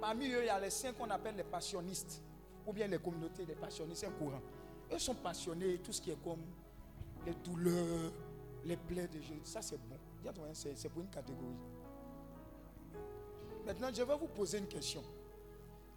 parmi 0.00 0.28
eux, 0.28 0.42
il 0.42 0.46
y 0.46 0.50
a 0.50 0.58
les 0.58 0.70
saints 0.70 0.92
qu'on 0.92 1.08
appelle 1.10 1.36
les 1.36 1.44
passionnistes, 1.44 2.22
ou 2.66 2.72
bien 2.72 2.86
les 2.86 2.98
communautés, 2.98 3.46
les 3.46 3.54
passionnistes, 3.54 4.00
c'est 4.00 4.06
un 4.06 4.10
courant. 4.10 4.42
Eux 4.92 4.98
sont 4.98 5.14
passionnés, 5.14 5.78
tout 5.78 5.92
ce 5.92 6.00
qui 6.00 6.10
est 6.10 6.22
comme 6.22 6.44
les 7.24 7.34
douleurs, 7.34 8.12
les 8.64 8.76
plaies 8.76 9.08
de 9.08 9.20
Jésus. 9.20 9.40
Ça, 9.44 9.62
c'est 9.62 9.78
bon. 9.78 9.96
C'est 10.52 10.88
pour 10.88 11.02
une 11.02 11.10
catégorie. 11.10 11.56
Maintenant, 13.66 13.88
je 13.92 14.02
vais 14.02 14.16
vous 14.16 14.28
poser 14.28 14.58
une 14.58 14.66
question. 14.66 15.02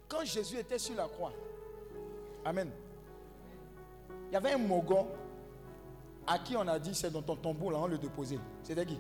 Quand 0.08 0.26
Jésus 0.26 0.58
était 0.58 0.80
sur 0.80 0.96
la 0.96 1.08
croix, 1.08 1.32
Amen. 2.44 2.70
Il 4.30 4.34
y 4.34 4.36
avait 4.36 4.54
un 4.54 4.58
mogon 4.58 5.08
à 6.26 6.40
qui 6.40 6.56
on 6.56 6.68
a 6.68 6.80
dit 6.80 6.94
c'est 6.94 7.12
dans 7.12 7.22
ton 7.22 7.36
tombeau 7.36 7.72
là, 7.72 7.80
on 7.80 7.88
le 7.88 7.98
déposait. 7.98 8.40
C'était 8.64 8.86
qui? 8.86 8.98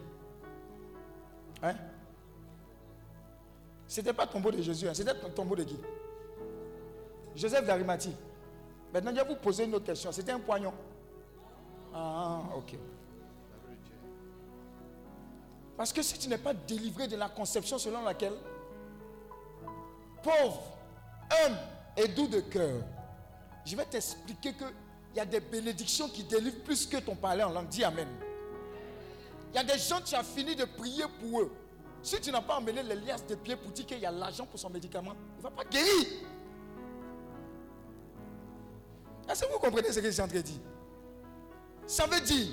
Hein? 1.63 1.75
C'était 3.87 4.13
pas 4.13 4.25
le 4.25 4.31
tombeau 4.31 4.51
de 4.51 4.61
Jésus, 4.61 4.87
hein. 4.87 4.93
c'était 4.93 5.13
le 5.13 5.33
tombeau 5.33 5.55
de 5.55 5.63
qui? 5.63 5.77
Joseph 7.35 7.65
d'Arimathie. 7.65 8.15
Maintenant, 8.93 9.11
je 9.11 9.21
vais 9.21 9.27
vous 9.27 9.35
poser 9.35 9.65
une 9.65 9.75
autre 9.75 9.85
question. 9.85 10.11
C'était 10.11 10.31
un 10.31 10.39
poignon. 10.39 10.73
Ah, 11.93 12.41
ok. 12.55 12.75
Parce 15.77 15.93
que 15.93 16.01
si 16.01 16.17
tu 16.17 16.27
n'es 16.27 16.37
pas 16.37 16.53
délivré 16.53 17.07
de 17.07 17.15
la 17.15 17.29
conception 17.29 17.77
selon 17.77 18.03
laquelle 18.03 18.33
pauvre, 20.23 20.61
homme 21.45 21.55
et 21.97 22.07
doux 22.07 22.27
de 22.27 22.39
cœur, 22.39 22.81
je 23.65 23.75
vais 23.75 23.85
t'expliquer 23.85 24.53
qu'il 24.53 24.67
y 25.15 25.19
a 25.19 25.25
des 25.25 25.39
bénédictions 25.39 26.09
qui 26.09 26.23
délivrent 26.23 26.63
plus 26.63 26.85
que 26.85 26.97
ton 26.97 27.15
parler 27.15 27.43
en 27.43 27.51
langue. 27.51 27.67
Dis 27.69 27.83
Amen. 27.83 28.07
Il 29.51 29.55
y 29.55 29.59
a 29.59 29.63
des 29.63 29.77
gens, 29.79 29.99
tu 30.01 30.15
as 30.15 30.23
fini 30.23 30.55
de 30.55 30.65
prier 30.65 31.05
pour 31.19 31.41
eux. 31.41 31.51
Si 32.01 32.19
tu 32.21 32.31
n'as 32.31 32.41
pas 32.41 32.57
emmené 32.57 32.81
les 32.83 32.95
liasses 32.95 33.25
de 33.25 33.35
pieds 33.35 33.55
pour 33.55 33.71
dire 33.71 33.85
qu'il 33.85 33.99
y 33.99 34.05
a 34.05 34.11
l'argent 34.11 34.45
pour 34.45 34.59
son 34.59 34.69
médicament, 34.69 35.13
il 35.35 35.37
ne 35.37 35.43
va 35.43 35.51
pas 35.51 35.63
guérir. 35.65 36.07
Est-ce 39.29 39.43
que 39.43 39.51
vous 39.51 39.59
comprenez 39.59 39.91
ce 39.91 39.99
que 39.99 40.05
je 40.05 40.11
suis 40.11 40.21
en 40.21 40.27
train 40.27 40.37
de 40.37 40.41
dire? 40.41 40.61
Ça 41.85 42.05
veut 42.05 42.21
dire, 42.21 42.47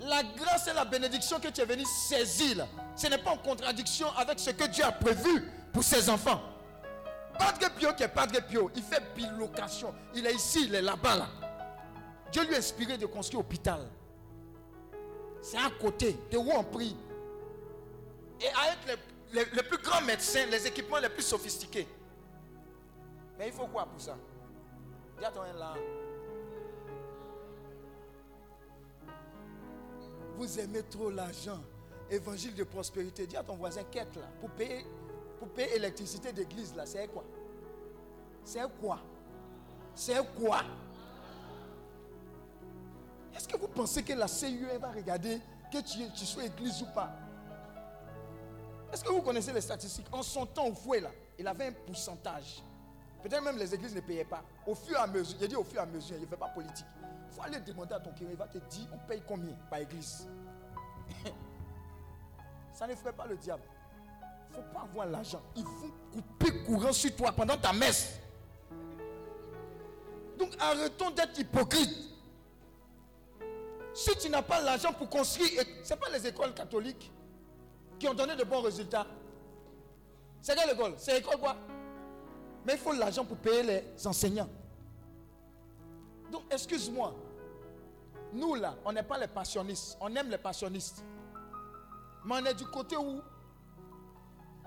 la 0.00 0.22
grâce 0.22 0.66
et 0.66 0.72
la 0.72 0.84
bénédiction 0.84 1.38
que 1.38 1.48
tu 1.48 1.60
es 1.60 1.64
venu 1.64 1.84
saisir, 1.84 2.66
ce 2.96 3.06
n'est 3.06 3.18
pas 3.18 3.30
en 3.30 3.38
contradiction 3.38 4.08
avec 4.16 4.38
ce 4.38 4.50
que 4.50 4.64
Dieu 4.64 4.84
a 4.84 4.92
prévu 4.92 5.44
pour 5.72 5.84
ses 5.84 6.08
enfants. 6.10 6.40
Padre 7.38 7.70
Pio 7.76 7.92
qui 7.94 8.02
est 8.02 8.08
Padre 8.08 8.40
Pio, 8.46 8.70
il 8.74 8.82
fait 8.82 9.02
bilocation. 9.14 9.94
Il 10.14 10.26
est 10.26 10.34
ici, 10.34 10.64
il 10.66 10.74
est 10.74 10.82
là-bas. 10.82 11.16
Là. 11.16 11.28
Dieu 12.32 12.44
lui 12.46 12.54
a 12.54 12.58
inspiré 12.58 12.98
de 12.98 13.06
construire 13.06 13.42
l'hôpital. 13.42 13.88
C'est 15.40 15.56
à 15.56 15.70
côté 15.80 16.16
de 16.30 16.36
où 16.36 16.50
on 16.50 16.64
prie. 16.64 16.96
Et 18.40 18.48
avec 18.48 19.00
les, 19.32 19.62
plus 19.62 19.78
grands 19.78 20.02
médecins, 20.02 20.46
les 20.46 20.66
équipements 20.66 20.98
les 20.98 21.08
plus 21.08 21.22
sophistiqués. 21.22 21.86
Mais 23.38 23.48
il 23.48 23.52
faut 23.52 23.66
quoi 23.66 23.86
pour 23.86 24.00
ça? 24.00 24.16
Dis 25.18 25.24
à 25.24 25.30
ton 25.30 25.42
là. 25.42 25.74
Vous 30.36 30.60
aimez 30.60 30.82
trop 30.84 31.10
l'argent. 31.10 31.60
Évangile 32.10 32.54
de 32.54 32.64
prospérité. 32.64 33.26
Dis 33.26 33.36
à 33.36 33.42
ton 33.42 33.56
voisin, 33.56 33.82
quête 33.84 34.14
là. 34.16 34.28
Pour 34.40 34.50
payer, 34.50 34.86
pour 35.38 35.48
payer 35.48 35.74
l'électricité 35.74 36.32
d'église 36.32 36.74
là, 36.74 36.84
c'est 36.86 37.06
quoi? 37.08 37.24
C'est 38.44 38.60
quoi? 38.80 38.98
C'est 39.94 40.34
quoi? 40.36 40.62
Est-ce 43.36 43.46
que 43.46 43.56
vous 43.56 43.68
pensez 43.68 44.02
que 44.02 44.12
la 44.12 44.26
CUE 44.26 44.78
va 44.80 44.90
regarder 44.90 45.40
que 45.72 45.78
tu, 45.78 46.26
sois 46.26 46.44
église 46.44 46.82
ou 46.82 46.86
pas? 46.86 47.10
Est-ce 48.92 49.04
que 49.04 49.10
vous 49.10 49.22
connaissez 49.22 49.52
les 49.52 49.60
statistiques? 49.60 50.06
En 50.12 50.22
son 50.22 50.46
temps, 50.46 50.66
au 50.66 50.74
fouet 50.74 51.00
là, 51.00 51.10
il 51.38 51.46
avait 51.46 51.66
un 51.66 51.72
pourcentage 51.72 52.62
Peut-être 53.22 53.42
même 53.42 53.58
les 53.58 53.74
églises 53.74 53.94
ne 53.94 54.00
payaient 54.00 54.24
pas. 54.24 54.42
Au 54.66 54.74
fur 54.74 54.96
et 54.96 55.00
à 55.00 55.06
mesure, 55.06 55.36
il 55.40 55.48
dit 55.48 55.56
au 55.56 55.64
fur 55.64 55.78
et 55.78 55.82
à 55.82 55.86
mesure, 55.86 56.16
il 56.16 56.22
ne 56.22 56.26
fait 56.26 56.36
pas 56.36 56.48
politique. 56.48 56.86
Il 57.28 57.34
faut 57.34 57.42
aller 57.42 57.60
demander 57.60 57.94
à 57.94 58.00
ton 58.00 58.12
curé, 58.12 58.30
il 58.30 58.36
va 58.36 58.46
te 58.46 58.58
dire 58.58 58.86
on 58.92 58.98
paye 59.06 59.22
combien 59.26 59.54
par 59.68 59.80
église? 59.80 60.28
Ça 62.72 62.86
ne 62.86 62.94
ferait 62.94 63.12
pas 63.12 63.26
le 63.26 63.36
diable. 63.36 63.62
Il 64.50 64.58
ne 64.58 64.62
faut 64.62 64.72
pas 64.72 64.80
avoir 64.82 65.06
l'argent. 65.06 65.42
Il 65.56 65.64
faut 65.64 65.90
couper 66.12 66.64
courant 66.64 66.92
sur 66.92 67.14
toi 67.14 67.32
pendant 67.32 67.56
ta 67.56 67.72
messe. 67.72 68.18
Donc 70.38 70.50
arrêtons 70.58 71.10
d'être 71.10 71.38
hypocrites. 71.38 71.96
Si 73.94 74.16
tu 74.16 74.30
n'as 74.30 74.42
pas 74.42 74.60
l'argent 74.60 74.92
pour 74.92 75.08
construire, 75.08 75.50
ce 75.82 75.90
n'est 75.90 75.98
pas 75.98 76.08
les 76.10 76.26
écoles 76.26 76.54
catholiques 76.54 77.10
qui 77.98 78.08
ont 78.08 78.14
donné 78.14 78.36
de 78.36 78.44
bons 78.44 78.60
résultats. 78.60 79.06
C'est 80.40 80.54
quelle 80.54 80.70
école? 80.70 80.94
C'est 80.96 81.14
l'école 81.14 81.38
quoi? 81.38 81.56
Mais 82.64 82.74
il 82.74 82.78
faut 82.78 82.92
l'argent 82.92 83.24
pour 83.24 83.36
payer 83.38 83.62
les 83.62 84.06
enseignants. 84.06 84.48
Donc, 86.30 86.42
excuse-moi. 86.50 87.14
Nous, 88.32 88.54
là, 88.54 88.76
on 88.84 88.92
n'est 88.92 89.02
pas 89.02 89.18
les 89.18 89.26
passionnistes. 89.26 89.96
On 90.00 90.14
aime 90.14 90.28
les 90.28 90.38
passionnistes. 90.38 91.02
Mais 92.24 92.34
on 92.34 92.44
est 92.44 92.54
du 92.54 92.66
côté 92.66 92.96
où 92.96 93.22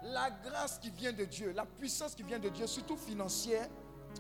la 0.04 0.30
grâce 0.44 0.80
qui 0.80 0.90
vient 0.90 1.14
de 1.14 1.26
Dieu, 1.26 1.54
la 1.56 1.66
puissance 1.66 2.16
qui 2.16 2.24
vient 2.24 2.40
de 2.40 2.50
Dieu, 2.50 2.68
surtout 2.68 2.98
financière, 2.98 3.68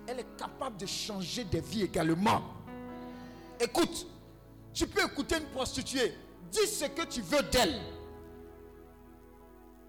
elle 0.07 0.19
est 0.19 0.37
capable 0.37 0.77
de 0.77 0.85
changer 0.85 1.43
des 1.43 1.61
vies 1.61 1.83
également. 1.83 2.41
Écoute, 3.59 4.07
tu 4.73 4.87
peux 4.87 5.03
écouter 5.03 5.37
une 5.37 5.45
prostituée. 5.45 6.13
Dis 6.51 6.67
ce 6.67 6.85
que 6.85 7.03
tu 7.05 7.21
veux 7.21 7.43
d'elle. 7.43 7.79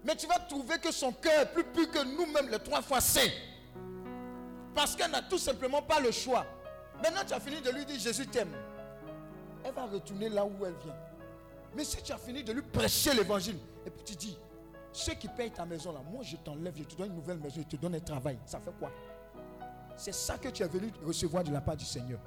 Mais 0.03 0.15
tu 0.15 0.27
vas 0.27 0.39
trouver 0.39 0.77
que 0.79 0.91
son 0.91 1.11
cœur 1.13 1.41
est 1.41 1.53
plus 1.53 1.63
pur 1.63 1.89
que 1.89 2.03
nous-mêmes 2.03 2.49
les 2.49 2.59
trois 2.59 2.81
fois 2.81 2.99
saints. 2.99 3.31
Parce 4.75 4.95
qu'elle 4.95 5.11
n'a 5.11 5.21
tout 5.21 5.37
simplement 5.37 5.81
pas 5.81 5.99
le 5.99 6.11
choix. 6.11 6.45
Maintenant, 7.01 7.21
tu 7.25 7.33
as 7.33 7.39
fini 7.39 7.61
de 7.61 7.69
lui 7.69 7.85
dire 7.85 7.99
Jésus 7.99 8.27
t'aime. 8.27 8.53
elle 9.63 9.73
va 9.73 9.85
retourner 9.85 10.29
là 10.29 10.43
où 10.45 10.65
elle 10.65 10.75
vient. 10.83 10.95
Mais 11.75 11.83
si 11.83 12.01
tu 12.03 12.11
as 12.11 12.17
fini 12.17 12.43
de 12.43 12.51
lui 12.51 12.61
prêcher 12.61 13.13
l'évangile, 13.13 13.57
et 13.85 13.89
puis 13.89 14.03
tu 14.03 14.15
dis, 14.15 14.37
ceux 14.93 15.15
qui 15.15 15.27
payent 15.27 15.51
ta 15.51 15.65
maison 15.65 15.91
là, 15.91 15.99
moi 16.09 16.23
je 16.23 16.37
t'enlève, 16.37 16.73
je 16.77 16.83
te 16.83 16.95
donne 16.95 17.07
une 17.07 17.15
nouvelle 17.15 17.39
maison, 17.39 17.55
je 17.57 17.75
te 17.75 17.81
donne 17.81 17.95
un 17.95 17.99
travail, 17.99 18.39
ça 18.45 18.59
fait 18.59 18.73
quoi? 18.79 18.91
C'est 19.95 20.13
ça 20.13 20.37
que 20.37 20.49
tu 20.49 20.63
es 20.63 20.67
venu 20.67 20.91
recevoir 21.05 21.43
de 21.43 21.51
la 21.51 21.61
part 21.61 21.75
du 21.75 21.85
Seigneur. 21.85 22.19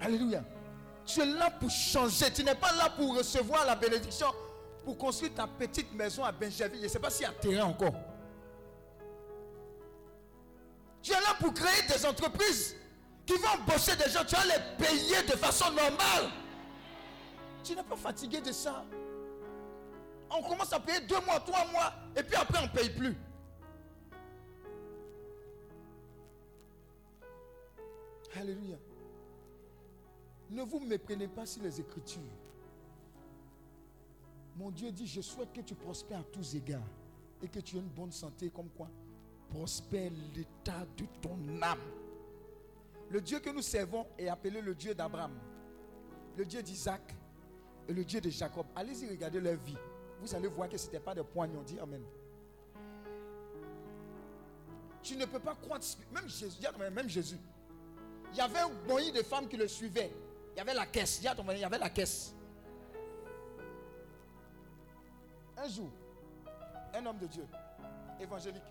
Alléluia. 0.00 0.42
Tu 1.04 1.20
es 1.20 1.26
là 1.26 1.50
pour 1.50 1.70
changer. 1.70 2.32
Tu 2.32 2.44
n'es 2.44 2.54
pas 2.54 2.72
là 2.72 2.90
pour 2.90 3.16
recevoir 3.16 3.66
la 3.66 3.74
bénédiction, 3.74 4.28
pour 4.84 4.96
construire 4.96 5.34
ta 5.34 5.46
petite 5.46 5.92
maison 5.92 6.24
à 6.24 6.32
Benjamin. 6.32 6.76
Je 6.76 6.84
ne 6.84 6.88
sais 6.88 6.98
pas 6.98 7.10
s'il 7.10 7.26
y 7.26 7.28
a 7.28 7.32
terrain 7.32 7.64
encore. 7.64 7.94
Tu 11.02 11.12
es 11.12 11.20
là 11.20 11.34
pour 11.38 11.52
créer 11.52 11.86
des 11.88 12.06
entreprises 12.06 12.76
qui 13.26 13.34
vont 13.34 13.64
bosser 13.66 13.96
des 13.96 14.10
gens. 14.10 14.24
Tu 14.24 14.36
vas 14.36 14.44
les 14.44 14.84
payer 14.84 15.22
de 15.22 15.32
façon 15.32 15.70
normale. 15.70 16.30
Tu 17.64 17.74
n'es 17.74 17.82
pas 17.82 17.96
fatigué 17.96 18.40
de 18.40 18.52
ça? 18.52 18.84
On 20.30 20.42
commence 20.42 20.72
à 20.72 20.80
payer 20.80 21.00
deux 21.00 21.20
mois, 21.26 21.40
trois 21.40 21.66
mois, 21.72 21.92
et 22.16 22.22
puis 22.22 22.36
après 22.36 22.58
on 22.58 22.62
ne 22.62 22.68
paye 22.68 22.90
plus. 22.90 23.16
Alléluia. 28.36 28.76
Ne 30.50 30.62
vous 30.62 30.80
méprenez 30.80 31.28
pas 31.28 31.46
sur 31.46 31.62
les 31.62 31.80
Écritures. 31.80 32.22
Mon 34.56 34.70
Dieu 34.70 34.90
dit, 34.92 35.06
je 35.06 35.20
souhaite 35.20 35.52
que 35.52 35.60
tu 35.60 35.74
prospères 35.74 36.20
à 36.20 36.24
tous 36.24 36.54
égards 36.54 36.80
et 37.42 37.48
que 37.48 37.60
tu 37.60 37.76
aies 37.76 37.80
une 37.80 37.88
bonne 37.88 38.12
santé 38.12 38.50
comme 38.50 38.68
quoi 38.70 38.88
prospère 39.50 40.10
l'état 40.34 40.86
de 40.96 41.04
ton 41.20 41.36
âme. 41.60 41.78
Le 43.10 43.20
Dieu 43.20 43.40
que 43.40 43.50
nous 43.50 43.62
servons 43.62 44.06
est 44.16 44.28
appelé 44.28 44.60
le 44.60 44.74
Dieu 44.74 44.94
d'Abraham, 44.94 45.32
le 46.36 46.44
Dieu 46.44 46.62
d'Isaac 46.62 47.14
et 47.88 47.92
le 47.92 48.04
Dieu 48.04 48.20
de 48.20 48.30
Jacob. 48.30 48.66
Allez-y 48.76 49.08
regarder 49.08 49.40
leur 49.40 49.56
vie. 49.56 49.76
Vous 50.20 50.34
allez 50.34 50.48
voir 50.48 50.68
que 50.68 50.76
ce 50.76 50.86
n'était 50.86 51.00
pas 51.00 51.14
des 51.14 51.22
poignons. 51.22 51.62
Dis 51.62 51.78
Amen. 51.78 52.02
Tu 55.02 55.16
ne 55.16 55.24
peux 55.24 55.38
pas 55.38 55.54
croire, 55.54 55.80
même 56.12 56.28
Jésus, 56.28 56.58
même 56.92 57.08
Jésus. 57.08 57.38
Il 58.32 58.38
y 58.38 58.40
avait 58.40 58.58
un 58.58 58.70
bonnet 58.86 59.10
de 59.12 59.22
femmes 59.22 59.48
qui 59.48 59.56
le 59.56 59.66
suivaient. 59.66 60.12
Il 60.54 60.58
y 60.58 60.60
avait 60.60 60.74
la 60.74 60.86
caisse. 60.86 61.20
Il 61.20 61.24
y 61.24 61.64
avait 61.64 61.78
la 61.78 61.90
caisse. 61.90 62.34
Un 65.56 65.68
jour, 65.68 65.90
un 66.94 67.04
homme 67.04 67.18
de 67.18 67.26
Dieu, 67.26 67.46
évangélique, 68.18 68.62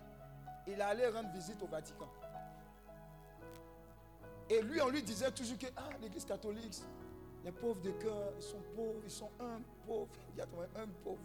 il 0.66 0.80
allait 0.80 1.08
rendre 1.08 1.30
visite 1.32 1.62
au 1.62 1.66
Vatican. 1.66 2.08
Et 4.48 4.60
lui, 4.62 4.80
on 4.80 4.88
lui 4.88 5.02
disait 5.02 5.30
toujours 5.30 5.56
que 5.56 5.66
ah, 5.76 5.90
l'église 6.02 6.24
catholique, 6.24 6.82
les 7.44 7.52
pauvres 7.52 7.80
de 7.80 7.92
cœur, 7.92 8.32
ils 8.36 8.42
sont 8.42 8.60
pauvres, 8.74 9.00
ils 9.04 9.10
sont 9.10 9.30
un 9.38 9.60
pauvre. 9.86 10.08
Il 10.34 10.38
y 10.38 10.40
a 10.40 10.44
un 10.44 10.88
pauvre. 11.04 11.20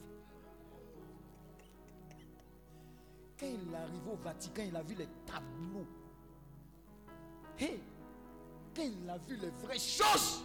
Quand 3.39 3.47
il 3.47 3.73
est 3.73 3.75
arrivé 3.75 4.11
au 4.11 4.15
Vatican, 4.15 4.63
il 4.65 4.75
a 4.75 4.81
vu 4.81 4.95
les 4.95 5.07
tableaux. 5.25 5.85
Et 7.59 7.79
quand 8.75 8.83
il 8.83 9.09
a 9.09 9.17
vu 9.17 9.35
les 9.35 9.49
vraies 9.49 9.79
choses, 9.79 10.41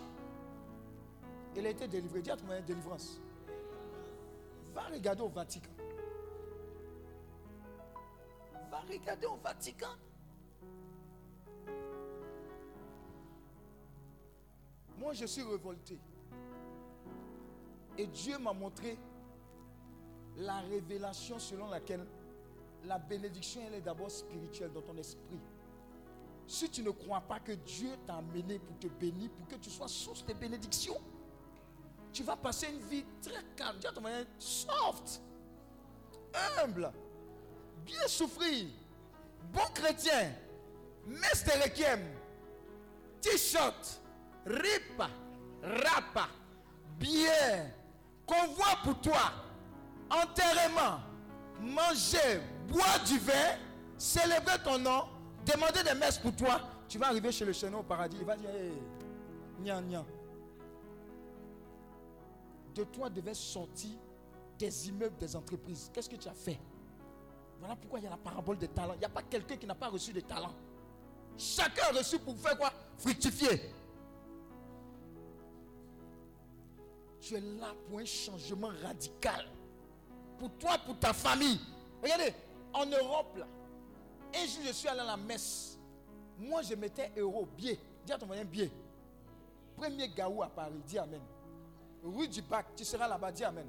il 1.54 1.66
a 1.66 1.70
été 1.70 1.86
délivré. 1.86 2.22
Dis 2.22 2.30
à 2.30 2.36
ton 2.36 2.46
délivrance. 2.66 3.20
Va 4.74 4.82
regarder 4.82 5.22
au 5.22 5.28
Vatican. 5.28 5.70
Va 8.70 8.80
regarder 8.80 9.26
au 9.26 9.36
Vatican. 9.36 9.94
Moi, 14.98 15.12
je 15.12 15.26
suis 15.26 15.42
révolté. 15.42 15.98
Et 17.96 18.06
Dieu 18.06 18.38
m'a 18.38 18.52
montré 18.52 18.98
la 20.36 20.60
révélation 20.60 21.38
selon 21.38 21.68
laquelle 21.68 22.06
la 22.84 22.98
bénédiction, 22.98 23.62
elle 23.66 23.74
est 23.74 23.80
d'abord 23.80 24.10
spirituelle 24.10 24.72
dans 24.72 24.82
ton 24.82 24.96
esprit. 24.96 25.40
Si 26.46 26.68
tu 26.68 26.82
ne 26.82 26.90
crois 26.90 27.20
pas 27.20 27.38
que 27.38 27.52
Dieu 27.52 27.90
t'a 28.06 28.16
amené 28.16 28.58
pour 28.58 28.78
te 28.78 28.88
bénir, 28.88 29.30
pour 29.30 29.46
que 29.46 29.54
tu 29.56 29.70
sois 29.70 29.88
source 29.88 30.24
de 30.26 30.34
bénédiction, 30.34 30.96
tu 32.12 32.22
vas 32.24 32.36
passer 32.36 32.66
une 32.68 32.80
vie 32.80 33.04
très 33.22 33.44
calme, 33.54 33.78
soft, 34.38 35.22
humble, 36.58 36.92
bien 37.84 38.06
souffrir, 38.08 38.66
bon 39.52 39.66
chrétien, 39.74 40.32
mestre 41.06 41.52
requiem, 41.62 42.00
t-shirt, 43.20 44.00
ripa, 44.44 45.08
rapa, 45.62 46.28
bien, 46.98 47.70
convoi 48.26 48.76
pour 48.82 49.00
toi, 49.00 49.32
enterrement, 50.10 51.00
manger, 51.60 52.40
boire 52.70 53.02
du 53.04 53.18
vin, 53.18 53.56
célébrer 53.98 54.58
ton 54.64 54.78
nom, 54.78 55.04
demander 55.44 55.82
des 55.82 55.98
messes 55.98 56.18
pour 56.18 56.34
toi, 56.34 56.60
tu 56.88 56.98
vas 56.98 57.08
arriver 57.08 57.32
chez 57.32 57.44
le 57.44 57.52
chenon 57.52 57.80
au 57.80 57.82
paradis, 57.82 58.16
il 58.18 58.24
va 58.24 58.36
dire, 58.36 58.50
hey, 58.50 58.72
nya 59.60 59.80
de 62.74 62.84
toi 62.84 63.10
devait 63.10 63.34
sortir 63.34 63.90
des 64.58 64.88
immeubles, 64.88 65.16
des 65.18 65.34
entreprises. 65.34 65.90
Qu'est-ce 65.92 66.08
que 66.08 66.16
tu 66.16 66.28
as 66.28 66.34
fait? 66.34 66.58
Voilà 67.58 67.76
pourquoi 67.76 67.98
il 67.98 68.04
y 68.04 68.06
a 68.06 68.10
la 68.10 68.16
parabole 68.16 68.58
des 68.58 68.68
talents. 68.68 68.94
Il 68.94 69.00
n'y 69.00 69.04
a 69.04 69.10
pas 69.10 69.22
quelqu'un 69.22 69.56
qui 69.56 69.66
n'a 69.66 69.74
pas 69.74 69.88
reçu 69.88 70.12
des 70.12 70.22
talents. 70.22 70.54
Chacun 71.36 71.82
a 71.90 71.98
reçu 71.98 72.18
pour 72.18 72.36
faire 72.38 72.56
quoi? 72.56 72.72
Fructifier. 72.98 73.72
Tu 77.20 77.34
es 77.34 77.40
là 77.40 77.74
pour 77.88 77.98
un 77.98 78.04
changement 78.04 78.70
radical. 78.82 79.46
Pour 80.38 80.50
toi, 80.52 80.78
pour 80.78 80.98
ta 80.98 81.12
famille. 81.12 81.60
Regardez, 82.02 82.34
en 82.72 82.86
Europe, 82.86 83.36
là, 83.36 83.46
un 84.34 84.46
jour 84.46 84.62
je 84.66 84.72
suis 84.72 84.88
allé 84.88 85.00
à 85.00 85.04
la 85.04 85.16
messe. 85.16 85.78
Moi, 86.38 86.62
je 86.62 86.74
mettais 86.74 87.10
euro, 87.16 87.46
biais. 87.56 87.78
Dis 88.04 88.12
à 88.12 88.18
ton 88.18 88.26
moyen, 88.26 88.44
biais. 88.44 88.70
Premier 89.76 90.08
gaou 90.08 90.42
à 90.42 90.48
Paris, 90.48 90.80
dis 90.86 90.98
Amen 90.98 91.20
rue 92.04 92.28
du 92.28 92.42
Bac, 92.42 92.66
tu 92.76 92.84
seras 92.84 93.08
là-bas. 93.08 93.32
Dis 93.32 93.44
Amen. 93.44 93.66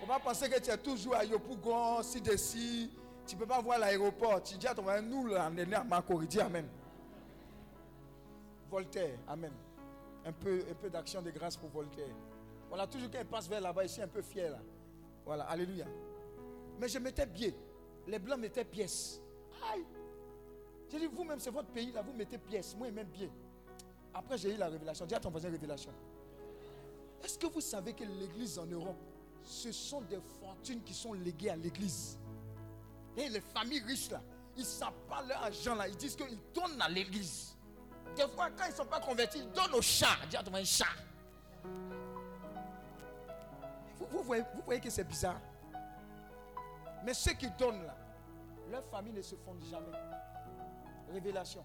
Faut 0.00 0.06
pas 0.06 0.18
penser 0.18 0.48
que 0.48 0.58
tu 0.60 0.70
es 0.70 0.78
toujours 0.78 1.14
à 1.14 1.24
Yopougon, 1.24 2.02
si 2.02 2.20
d'ici. 2.20 2.90
Tu 3.26 3.36
ne 3.36 3.40
peux 3.40 3.46
pas 3.46 3.60
voir 3.60 3.78
l'aéroport. 3.78 4.42
Tu 4.42 4.56
dis 4.56 4.66
à 4.66 4.74
ton 4.74 4.82
frère, 4.82 5.02
nous, 5.02 5.30
on 5.32 5.50
né 5.50 5.74
à 5.74 5.84
Makori. 5.84 6.26
Dis 6.26 6.40
Amen. 6.40 6.66
Voltaire, 8.70 9.18
Amen. 9.28 9.52
Un 10.24 10.32
peu, 10.32 10.64
un 10.70 10.74
peu 10.74 10.90
d'action 10.90 11.22
de 11.22 11.30
grâce 11.30 11.56
pour 11.56 11.68
Voltaire. 11.70 12.14
Voilà, 12.68 12.86
toujours 12.86 13.10
quand 13.10 13.18
il 13.20 13.26
passe 13.26 13.48
vers 13.48 13.60
là-bas, 13.60 13.84
ici, 13.84 14.00
un 14.00 14.08
peu 14.08 14.22
fier 14.22 14.50
là. 14.50 14.58
Voilà, 15.24 15.44
Alléluia. 15.44 15.86
Mais 16.80 16.88
je 16.88 16.98
mettais 16.98 17.26
bien. 17.26 17.50
Les 18.06 18.18
blancs 18.18 18.38
mettaient 18.38 18.64
pièces. 18.64 19.20
Aïe. 19.72 19.84
J'ai 20.90 20.98
dit, 20.98 21.06
vous-même, 21.06 21.40
c'est 21.40 21.50
votre 21.50 21.68
pays, 21.68 21.92
là, 21.92 22.02
vous 22.02 22.12
mettez 22.12 22.38
pièces. 22.38 22.76
Moi, 22.76 22.90
même 22.90 23.06
bien. 23.06 23.30
Après, 24.12 24.36
j'ai 24.36 24.54
eu 24.54 24.56
la 24.56 24.68
révélation. 24.68 25.06
Dis 25.06 25.14
à 25.14 25.20
ton 25.20 25.30
voisin 25.30 25.50
révélation. 25.50 25.92
Est-ce 27.24 27.38
que 27.38 27.46
vous 27.46 27.60
savez 27.60 27.94
que 27.94 28.04
l'église 28.04 28.58
en 28.58 28.66
Europe, 28.66 28.98
ce 29.42 29.72
sont 29.72 30.02
des 30.02 30.18
fortunes 30.40 30.82
qui 30.82 30.92
sont 30.92 31.12
léguées 31.12 31.50
à 31.50 31.56
l'église? 31.56 32.18
Et 33.16 33.28
les 33.28 33.40
familles 33.40 33.82
riches 33.82 34.10
là, 34.10 34.20
ils 34.56 34.66
pas 35.08 35.22
leur 35.22 35.42
argent 35.42 35.74
là, 35.74 35.88
ils 35.88 35.96
disent 35.96 36.16
qu'ils 36.16 36.38
donnent 36.52 36.80
à 36.80 36.88
l'église. 36.88 37.56
Des 38.16 38.28
fois, 38.28 38.50
quand 38.50 38.64
ils 38.66 38.72
ne 38.72 38.76
sont 38.76 38.86
pas 38.86 39.00
convertis, 39.00 39.38
ils 39.38 39.50
donnent 39.52 39.74
au 39.74 39.80
chat. 39.80 40.18
Dis 40.28 40.36
à 40.36 40.42
un 40.52 40.64
chat. 40.64 40.84
Vous, 43.98 44.22
vous 44.22 44.62
voyez 44.64 44.80
que 44.80 44.90
c'est 44.90 45.04
bizarre. 45.04 45.40
Mais 47.04 47.14
ceux 47.14 47.32
qui 47.32 47.50
donnent 47.58 47.84
là, 47.84 47.96
leur 48.70 48.84
famille 48.84 49.12
ne 49.12 49.22
se 49.22 49.34
fondent 49.36 49.64
jamais. 49.70 49.98
Révélation. 51.12 51.64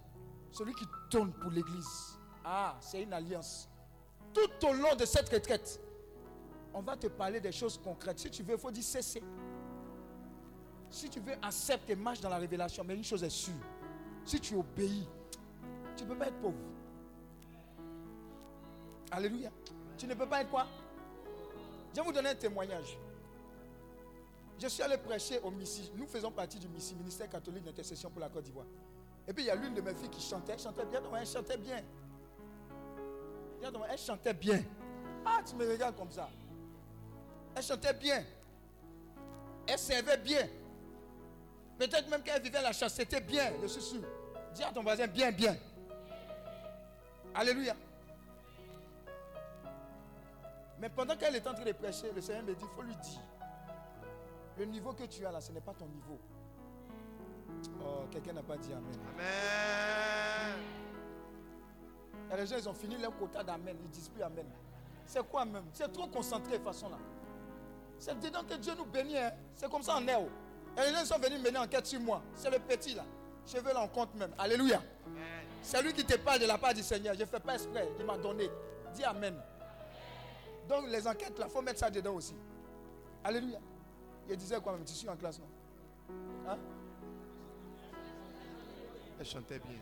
Celui 0.52 0.74
qui 0.74 0.86
donne 1.12 1.32
pour 1.34 1.52
l'église. 1.52 2.18
Ah, 2.44 2.76
c'est 2.80 3.04
une 3.04 3.14
alliance 3.14 3.70
tout 4.38 4.68
au 4.68 4.74
long 4.74 4.96
de 4.96 5.06
cette 5.06 5.30
retraite, 5.30 5.80
on 6.74 6.82
va 6.82 6.96
te 6.96 7.08
parler 7.08 7.40
des 7.40 7.52
choses 7.52 7.80
concrètes. 7.84 8.20
Si 8.20 8.30
tu 8.30 8.44
veux, 8.44 8.54
il 8.54 8.60
faut 8.60 8.72
dire 8.72 8.84
cesser. 8.84 9.24
Si 10.90 11.10
tu 11.10 11.20
veux, 11.20 11.34
accepte 11.42 11.90
et 11.90 11.96
marche 11.96 12.22
dans 12.22 12.30
la 12.30 12.38
révélation. 12.38 12.84
Mais 12.84 12.96
une 12.96 13.04
chose 13.04 13.24
est 13.24 13.30
sûre. 13.30 13.54
Si 14.26 14.40
tu 14.40 14.56
obéis, 14.56 15.08
tu 15.96 16.04
ne 16.04 16.10
peux 16.10 16.18
pas 16.18 16.28
être 16.28 16.40
pauvre. 16.40 16.58
Alléluia. 19.12 19.50
Tu 19.98 20.06
ne 20.06 20.14
peux 20.14 20.28
pas 20.28 20.42
être 20.42 20.50
quoi? 20.50 20.68
Je 21.92 22.00
vais 22.00 22.06
vous 22.06 22.14
donner 22.14 22.30
un 22.30 22.36
témoignage. 22.36 22.98
Je 24.60 24.68
suis 24.68 24.82
allé 24.82 24.98
prêcher 24.98 25.40
au 25.44 25.52
Missi. 25.52 25.92
Nous 25.96 26.08
faisons 26.08 26.32
partie 26.32 26.58
du 26.58 26.68
Missi, 26.68 26.96
ministère 26.96 27.30
catholique 27.30 27.64
d'intercession 27.64 28.10
pour 28.10 28.20
la 28.20 28.30
Côte 28.30 28.44
d'Ivoire. 28.44 28.66
Et 29.28 29.34
puis 29.34 29.44
il 29.44 29.48
y 29.48 29.52
a 29.52 29.56
l'une 29.56 29.74
de 29.74 29.82
mes 29.82 29.94
filles 29.94 30.10
qui 30.10 30.22
chantait. 30.22 30.54
Elle 30.54 30.60
chantait 30.60 30.86
bien. 30.86 31.02
Elle 31.20 31.28
chantait 31.28 31.58
bien. 31.58 31.84
Elle 33.62 33.98
chantait 33.98 34.34
bien. 34.34 34.64
Ah, 35.26 35.40
tu 35.46 35.56
me 35.56 35.70
regardes 35.70 35.96
comme 35.96 36.12
ça. 36.12 36.30
Elle 37.56 37.64
chantait 37.64 37.94
bien. 37.94 38.24
Elle 39.68 39.78
servait 39.78 40.18
bien. 40.18 40.48
Peut-être 41.78 42.10
même 42.10 42.24
qu'elle 42.24 42.42
vivait 42.42 42.62
la 42.62 42.72
chasse. 42.72 42.94
C'était 42.94 43.22
bien, 43.22 43.52
je 43.62 43.68
suis 43.68 43.82
sûr. 43.82 44.02
Dis 44.56 44.64
à 44.64 44.72
ton 44.72 44.82
voisin, 44.82 45.06
bien, 45.08 45.32
bien. 45.32 45.56
Alléluia. 47.36 47.76
Mais 50.80 50.90
pendant 50.90 51.16
qu'elle 51.16 51.36
est 51.36 51.46
en 51.46 51.54
train 51.54 51.66
de 51.66 51.72
prêcher, 51.74 52.12
le 52.16 52.22
Seigneur 52.22 52.44
me 52.44 52.56
dit, 52.56 52.64
il 52.64 52.76
faut 52.76 52.82
lui 52.82 52.96
dire, 52.96 53.20
le 54.58 54.66
niveau 54.66 54.94
que 54.94 55.04
tu 55.04 55.26
as 55.26 55.32
là, 55.32 55.40
ce 55.42 55.52
n'est 55.52 55.62
pas 55.62 55.74
ton 55.74 55.86
niveau. 55.88 56.18
Oh, 57.84 58.06
quelqu'un 58.12 58.34
n'a 58.34 58.44
pas 58.44 58.58
dit 58.58 58.72
Amen. 58.72 59.00
Amen. 59.14 60.60
Et 62.32 62.36
les 62.38 62.46
gens, 62.48 62.58
ils 62.58 62.68
ont 62.70 62.74
fini 62.74 62.98
leur 62.98 63.16
quota 63.18 63.44
d'Amen. 63.44 63.76
Ils 63.84 63.90
disent 63.90 64.10
plus 64.10 64.22
Amen. 64.24 64.46
C'est 65.06 65.26
quoi 65.28 65.46
même? 65.46 65.64
C'est 65.74 65.92
trop 65.92 66.08
concentré 66.08 66.58
de 66.58 66.64
façon 66.64 66.90
là. 66.90 66.98
C'est 67.98 68.20
dedans 68.20 68.44
que 68.48 68.56
Dieu 68.56 68.74
nous 68.78 68.86
bénit. 68.86 69.18
hein. 69.18 69.32
C'est 69.56 69.70
comme 69.72 69.82
ça 69.84 69.96
en 69.96 70.08
est. 70.08 70.16
oh. 70.16 70.28
Et 70.78 70.82
les 70.82 70.94
gens 70.94 71.06
sont 71.06 71.20
venus 71.20 71.40
mener 71.42 71.58
enquête 71.58 71.86
sur 71.86 72.00
moi. 72.00 72.22
C'est 72.36 72.50
le 72.50 72.60
petit 72.60 72.94
là. 72.96 73.04
Cheveux 73.46 73.74
là 73.74 73.82
en 73.82 73.88
compte 73.88 74.14
même. 74.16 74.32
Alléluia. 74.38 74.82
C'est 75.64 75.82
lui 75.82 75.94
qui 75.94 76.06
te 76.06 76.16
parle 76.18 76.40
de 76.40 76.46
la 76.46 76.58
part 76.58 76.74
du 76.74 76.84
Seigneur. 76.84 77.16
Je 77.16 77.22
ne 77.22 77.26
fais 77.26 77.40
pas 77.40 77.54
exprès. 77.56 77.88
Il 78.00 78.06
m'a 78.06 78.18
donné. 78.18 78.50
Dis 78.94 79.04
Amen. 79.04 79.36
Donc 80.68 80.86
les 80.90 81.08
enquêtes 81.08 81.40
là, 81.40 81.46
il 81.48 81.52
faut 81.52 81.62
mettre 81.62 81.80
ça 81.80 81.90
dedans 81.90 82.14
aussi. 82.14 82.36
Alléluia. 83.24 83.60
Il 84.30 84.38
disait 84.38 84.60
quoi 84.60 84.74
même? 84.74 84.84
Tu 84.84 84.94
suis 84.94 85.10
en 85.10 85.16
classe, 85.16 85.40
non? 85.40 85.48
Hein? 86.50 86.58
Elle 89.20 89.26
chantait 89.26 89.60
bien. 89.60 89.80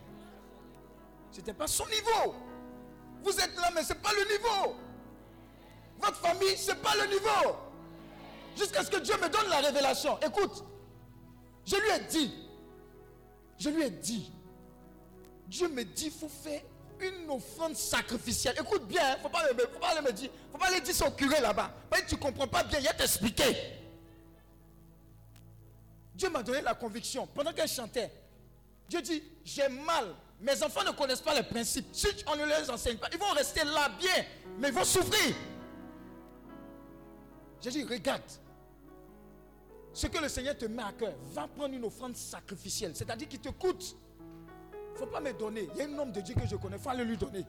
C'était 1.30 1.54
pas 1.54 1.66
son 1.66 1.86
niveau. 1.86 2.34
Vous 3.22 3.38
êtes 3.38 3.56
là, 3.56 3.70
mais 3.74 3.82
ce 3.82 3.92
n'est 3.92 3.98
pas 3.98 4.12
le 4.12 4.32
niveau. 4.32 4.76
Votre 5.98 6.16
famille, 6.16 6.56
ce 6.56 6.70
n'est 6.70 6.78
pas 6.78 6.94
le 6.94 7.06
niveau. 7.12 7.56
Jusqu'à 8.56 8.84
ce 8.84 8.90
que 8.90 8.98
Dieu 8.98 9.14
me 9.16 9.28
donne 9.28 9.48
la 9.50 9.60
révélation. 9.60 10.18
Écoute, 10.20 10.64
je 11.64 11.76
lui 11.76 11.90
ai 11.90 12.00
dit, 12.08 12.32
je 13.58 13.68
lui 13.68 13.82
ai 13.82 13.90
dit, 13.90 14.32
Dieu 15.48 15.68
me 15.68 15.84
dit, 15.84 16.06
il 16.06 16.12
faut 16.12 16.28
faire 16.28 16.62
une 17.00 17.28
offrande 17.30 17.76
sacrificielle. 17.76 18.56
Écoute 18.58 18.86
bien, 18.86 19.02
il 19.14 19.18
ne 19.18 19.22
faut 19.22 19.28
pas, 19.28 19.40
aller 19.40 20.00
me 20.00 20.12
dire, 20.12 20.30
faut 20.50 20.58
pas 20.58 20.68
aller 20.68 20.80
dire 20.80 20.94
au 21.06 21.10
curé 21.10 21.40
là-bas. 21.40 21.70
Tu 22.08 22.14
ne 22.14 22.20
comprends 22.20 22.46
pas 22.46 22.62
bien, 22.64 22.78
il 22.78 22.88
a 22.88 22.94
t'expliquer. 22.94 23.75
Dieu 26.16 26.30
m'a 26.30 26.42
donné 26.42 26.62
la 26.62 26.74
conviction 26.74 27.26
pendant 27.26 27.52
qu'elle 27.52 27.68
chantait. 27.68 28.10
Dieu 28.88 29.02
dit, 29.02 29.22
j'ai 29.44 29.68
mal. 29.68 30.14
Mes 30.40 30.62
enfants 30.62 30.82
ne 30.84 30.92
connaissent 30.92 31.20
pas 31.20 31.34
les 31.34 31.42
principes. 31.42 31.88
Si 31.92 32.06
on 32.26 32.36
ne 32.36 32.44
les 32.46 32.70
enseigne 32.70 32.96
pas, 32.96 33.08
ils 33.12 33.18
vont 33.18 33.32
rester 33.32 33.64
là 33.64 33.90
bien, 33.98 34.24
mais 34.58 34.68
ils 34.68 34.74
vont 34.74 34.84
souffrir. 34.84 35.34
J'ai 37.60 37.70
dit, 37.70 37.84
regarde. 37.84 38.22
Ce 39.92 40.06
que 40.06 40.18
le 40.18 40.28
Seigneur 40.28 40.56
te 40.56 40.66
met 40.66 40.82
à 40.82 40.92
cœur, 40.92 41.14
va 41.32 41.48
prendre 41.48 41.74
une 41.74 41.84
offrande 41.84 42.16
sacrificielle. 42.16 42.94
C'est-à-dire 42.94 43.28
qu'il 43.28 43.40
te 43.40 43.48
coûte. 43.48 43.96
Il 44.72 44.92
ne 44.92 44.98
faut 44.98 45.06
pas 45.06 45.20
me 45.20 45.32
donner. 45.32 45.68
Il 45.74 45.78
y 45.78 45.82
a 45.82 45.84
un 45.84 45.98
homme 45.98 46.12
de 46.12 46.20
Dieu 46.20 46.34
que 46.34 46.46
je 46.46 46.56
connais, 46.56 46.76
il 46.76 46.82
faut 46.82 46.90
aller 46.90 47.04
lui 47.04 47.16
donner. 47.16 47.44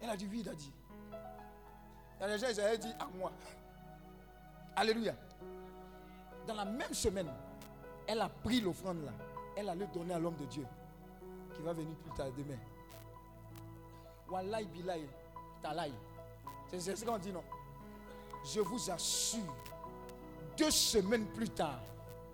Elle 0.00 0.10
a 0.10 0.16
dit, 0.16 0.26
oui, 0.30 0.40
il 0.40 0.48
a 0.48 0.54
dit. 0.54 0.72
Et 2.22 2.26
les 2.26 2.38
gens, 2.38 2.46
ils 2.48 2.78
dit 2.78 2.92
à 2.98 3.06
moi. 3.18 3.32
Alléluia. 4.76 5.14
Dans 6.50 6.56
la 6.56 6.64
même 6.64 6.92
semaine, 6.92 7.28
elle 8.08 8.20
a 8.20 8.28
pris 8.28 8.60
l'offrande 8.60 9.04
là. 9.04 9.12
Elle 9.56 9.68
allait 9.68 9.86
donner 9.94 10.14
à 10.14 10.18
l'homme 10.18 10.34
de 10.34 10.46
Dieu 10.46 10.66
qui 11.54 11.62
va 11.62 11.72
venir 11.72 11.94
plus 11.94 12.10
tard 12.16 12.26
demain. 12.36 12.58
Wallahi 14.28 14.64
billahi 14.64 15.06
talaï. 15.62 15.92
C'est 16.68 16.80
c'est 16.80 16.96
ce 16.96 17.04
qu'on 17.04 17.18
dit 17.18 17.30
non? 17.30 17.44
Je 18.52 18.58
vous 18.58 18.90
assure, 18.90 19.54
deux 20.58 20.72
semaines 20.72 21.26
plus 21.26 21.50
tard, 21.50 21.78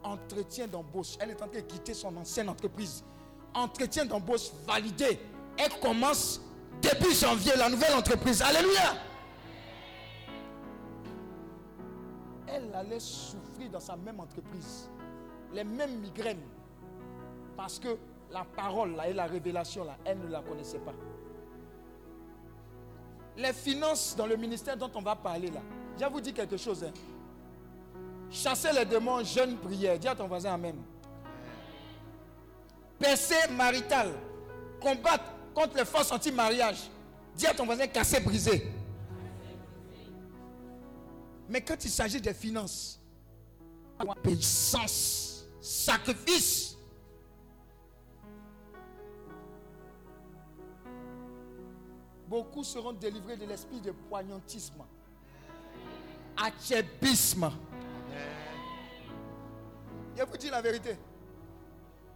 entretien 0.03 0.67
d'embauche. 0.67 1.17
Elle 1.21 1.33
est 1.33 1.43
en 1.43 1.49
train 1.49 1.61
de 1.61 1.67
quitter 1.67 1.93
son 1.93 2.17
ancienne 2.17 2.49
entreprise. 2.49 3.05
Entretien 3.53 4.07
d'embauche 4.07 4.51
validé. 4.67 5.21
Elle 5.59 5.79
commence 5.79 6.41
début 6.81 7.13
janvier 7.13 7.53
la 7.55 7.69
nouvelle 7.69 7.93
entreprise. 7.93 8.41
Alléluia. 8.41 8.95
Elle 12.49 12.75
allait 12.75 13.01
souffrir 13.01 13.71
dans 13.73 13.81
sa 13.81 13.97
même 13.97 14.21
entreprise. 14.21 14.89
Les 15.53 15.65
mêmes 15.65 15.99
migraines. 16.01 16.43
Parce 17.57 17.79
que 17.79 17.97
la 18.31 18.45
parole 18.45 18.97
et 19.07 19.13
la 19.13 19.27
révélation 19.27 19.85
là, 19.85 19.97
elle 20.05 20.19
ne 20.19 20.29
la 20.29 20.43
connaissait 20.43 20.79
pas. 20.79 20.93
Les 23.37 23.53
finances 23.53 24.15
dans 24.17 24.27
le 24.27 24.37
ministère 24.37 24.77
dont 24.77 24.91
on 24.95 25.03
va 25.03 25.15
parler 25.15 25.51
là, 25.51 25.61
je 26.01 26.05
vous 26.07 26.21
dire 26.21 26.35
quelque 26.35 26.57
chose. 26.57 26.85
hein. 26.85 26.93
Chasser 28.31 28.73
les 28.73 28.85
démons, 28.85 29.23
jeûne, 29.23 29.57
prière. 29.57 29.99
Dis 29.99 30.09
à 30.09 30.15
ton 30.15 30.27
voisin 30.27 30.53
Amen. 30.55 30.77
Percée 32.99 33.49
maritale. 33.51 34.13
Combattre 34.81 35.25
contre 35.55 35.77
les 35.77 35.85
forces 35.85 36.11
anti-mariage. 36.13 36.91
Dis 37.35 37.47
à 37.47 37.55
ton 37.55 37.65
voisin 37.65 37.87
casser, 37.87 38.21
briser. 38.21 38.67
Mais 41.49 41.61
quand 41.61 41.85
il 41.85 41.91
s'agit 41.91 42.21
des 42.21 42.35
finances, 42.35 43.01
puissance, 44.23 45.47
sacrifice. 45.61 46.77
Beaucoup 52.29 52.65
seront 52.65 52.93
délivrés 52.93 53.37
de 53.37 53.47
l'esprit 53.47 53.81
de 53.81 53.93
poignantisme, 53.93 54.83
achébisme. 56.37 57.51
Je 60.17 60.23
vous 60.25 60.37
dis 60.37 60.51
la 60.51 60.61
vérité. 60.61 60.97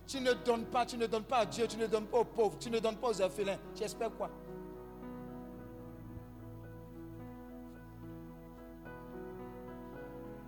Tu 0.07 0.21
ne 0.21 0.33
donnes 0.33 0.65
pas, 0.65 0.85
tu 0.85 0.97
ne 0.97 1.07
donnes 1.07 1.25
pas 1.25 1.39
à 1.39 1.47
Dieu, 1.47 1.69
tu 1.69 1.77
ne 1.77 1.87
donnes 1.87 2.07
pas 2.07 2.19
aux 2.19 2.25
pauvres, 2.25 2.59
tu 2.59 2.69
ne 2.71 2.81
donnes 2.81 2.97
pas 2.97 3.11
aux 3.11 3.21
orphelins. 3.21 3.59
Tu 3.77 3.85
espères 3.85 4.11
quoi? 4.17 4.29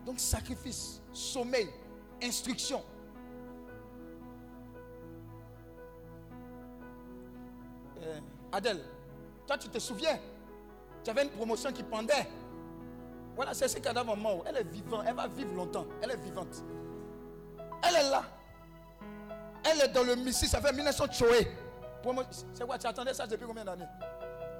Donc 0.04 0.18
sacrifice, 0.18 1.00
sommeil, 1.12 1.68
instruction. 2.22 2.82
Euh, 8.02 8.20
Adèle, 8.52 8.82
toi 9.46 9.56
tu 9.58 9.68
te 9.68 9.78
souviens? 9.78 10.18
Tu 11.04 11.10
avais 11.10 11.24
une 11.24 11.30
promotion 11.30 11.72
qui 11.72 11.82
pendait. 11.82 12.28
Voilà, 13.34 13.54
c'est 13.54 13.68
ce 13.68 13.78
cadavre 13.78 14.16
mort. 14.16 14.44
Elle 14.46 14.56
est 14.58 14.64
vivante, 14.64 15.04
elle 15.06 15.14
va 15.14 15.26
vivre 15.26 15.54
longtemps. 15.54 15.86
Elle 16.02 16.10
est 16.12 16.16
vivante. 16.16 16.62
Elle 17.88 17.94
est 17.96 18.10
là. 18.10 18.22
Elle 19.64 19.80
est 19.80 19.88
dans 19.88 20.02
le 20.02 20.16
Mississippi, 20.16 20.48
ça 20.50 20.60
fait 20.60 20.72
1900 20.72 21.04
Choé. 21.12 21.48
Promo- 22.02 22.24
C'est 22.52 22.66
quoi? 22.66 22.78
Tu 22.78 22.86
attendais 22.86 23.14
ça 23.14 23.26
depuis 23.26 23.46
combien 23.46 23.64
d'années? 23.64 23.86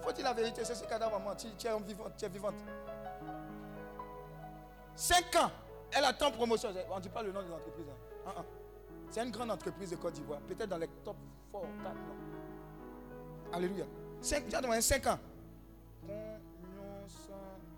Faut 0.03 0.13
dire 0.13 0.25
la 0.25 0.33
vérité, 0.33 0.65
c'est 0.65 0.75
ce 0.75 0.85
cadavre 0.85 1.19
mort. 1.21 1.37
Tu, 1.37 1.49
tu 1.59 1.67
es 1.67 1.81
vivante, 1.81 2.13
tu 2.17 2.25
es 2.25 2.29
vivante. 2.29 2.55
5 4.97 5.37
ans, 5.37 5.51
elle 5.93 6.05
attend 6.05 6.31
promotion. 6.31 6.71
On 6.91 6.97
ne 6.97 7.01
dit 7.01 7.09
pas 7.09 7.23
le 7.23 7.33
nom 7.33 7.43
de 7.43 7.49
l'entreprise. 7.49 7.87
hein. 7.89 8.23
Ah, 8.27 8.35
ah. 8.39 8.45
C'est 9.11 9.23
une 9.23 9.31
grande 9.31 9.51
entreprise 9.51 9.91
de 9.91 9.97
Côte 9.97 10.15
d'Ivoire. 10.15 10.41
Peut-être 10.41 10.69
dans 10.71 10.79
les 10.79 10.89
top 11.05 11.17
4 11.53 11.63
4 11.83 11.95
non. 11.95 13.53
Alléluia. 13.53 13.85
5, 14.21 14.45
5 14.81 15.07
ans. 15.09 15.19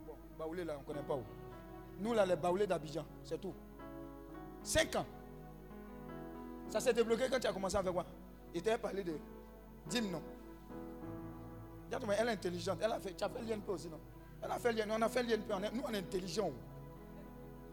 Bon, 0.07 0.15
Baoulé 0.39 0.65
là, 0.65 0.75
on 0.77 0.81
ne 0.81 0.85
connaît 0.87 1.07
pas 1.07 1.15
où. 1.15 1.25
Nous 2.01 2.13
là, 2.13 2.25
les 2.27 2.37
Baoulés 2.37 2.67
d'Abidjan, 2.67 3.05
c'est 3.25 3.41
tout. 3.41 3.55
5 4.63 4.97
ans. 4.97 5.07
Ça 6.69 6.81
s'est 6.81 6.93
débloqué 6.93 7.25
quand 7.31 7.39
tu 7.41 7.47
as 7.47 7.53
commencé 7.53 7.77
faire 7.81 7.93
quoi 7.93 8.05
Il 8.55 8.63
t'a 8.63 8.79
parlé 8.79 9.03
de 9.03 9.17
dîme, 9.87 10.11
non 10.11 10.23
Elle 11.91 12.29
est 12.29 12.33
intelligente. 12.33 12.79
Elle 12.83 12.93
a 12.93 13.01
fait, 13.01 13.15
tu 13.15 13.25
as 13.25 13.29
fait 13.29 13.43
l'INP 13.43 13.69
aussi, 13.69 13.89
non 13.89 14.01
Elle 14.43 14.51
a 14.51 14.59
fait 14.59 14.73
l'INP. 14.73 14.91
On 14.97 15.03
a 15.03 15.09
fait 15.09 15.23
l'INP. 15.23 15.49
Nous, 15.73 15.83
on 15.87 15.95
est 15.95 15.99
intelligents. 15.99 16.53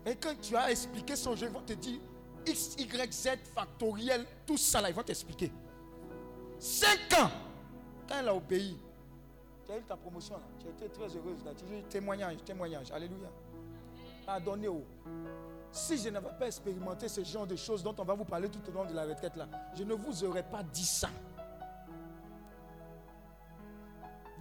Et 0.06 0.16
quand 0.16 0.34
tu 0.42 0.56
as 0.56 0.72
expliqué 0.72 1.16
son 1.16 1.36
jeu, 1.36 1.48
ils 1.48 1.54
vont 1.54 1.62
te 1.62 1.74
dire 1.74 2.00
X, 2.46 2.76
Y, 2.78 3.14
Z, 3.14 3.30
factoriel, 3.54 4.26
tout 4.46 4.58
ça 4.58 4.82
là, 4.82 4.90
ils 4.90 4.96
vont 4.96 5.04
t'expliquer. 5.04 5.52
5 6.60 6.98
ans 7.20 7.30
Quand 8.08 8.20
elle 8.20 8.28
a 8.28 8.36
obéi, 8.36 8.78
tu 9.66 9.72
as 9.72 9.78
eu 9.78 9.84
ta 9.84 9.96
promotion 9.96 10.36
là. 10.36 10.44
Tu 10.60 10.68
été 10.68 10.90
très 10.90 11.16
heureuse 11.16 11.44
là. 11.46 11.52
Tu 11.56 11.66
as 11.66 11.78
eu 11.78 11.84
témoignage, 11.84 12.38
témoignage. 12.44 12.92
Alléluia. 12.92 13.30
Pardonnez 14.26 14.68
au. 14.68 14.84
Si 15.72 15.98
je 15.98 16.10
n'avais 16.10 16.30
pas 16.38 16.48
expérimenté 16.48 17.08
ce 17.08 17.24
genre 17.24 17.48
de 17.48 17.56
choses 17.56 17.82
dont 17.82 17.96
on 17.98 18.04
va 18.04 18.14
vous 18.14 18.26
parler 18.26 18.50
tout 18.50 18.62
au 18.70 18.72
long 18.72 18.86
de 18.86 18.94
la 18.94 19.06
retraite 19.06 19.36
là, 19.38 19.48
je 19.76 19.84
ne 19.84 19.94
vous 19.94 20.24
aurais 20.24 20.44
pas 20.44 20.64
dit 20.64 20.86
ça. 20.86 21.10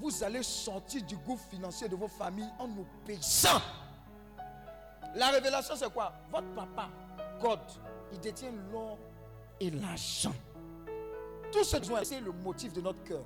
Vous 0.00 0.24
allez 0.24 0.42
sortir 0.42 1.02
du 1.04 1.16
gouffre 1.16 1.46
financier 1.50 1.88
de 1.88 1.94
vos 1.94 2.08
familles 2.08 2.50
en 2.58 2.68
obéissant. 2.70 3.61
La 5.14 5.30
révélation, 5.30 5.74
c'est 5.76 5.92
quoi? 5.92 6.12
Votre 6.30 6.48
papa, 6.54 6.88
God, 7.40 7.61
il 8.12 8.20
détient 8.20 8.52
l'or 8.72 8.98
et 9.58 9.70
l'argent. 9.70 10.34
Tout 11.52 11.64
ce 11.64 11.76
besoin, 11.78 12.04
c'est 12.04 12.20
le 12.20 12.32
motif 12.32 12.72
de 12.72 12.80
notre 12.80 13.02
cœur. 13.02 13.24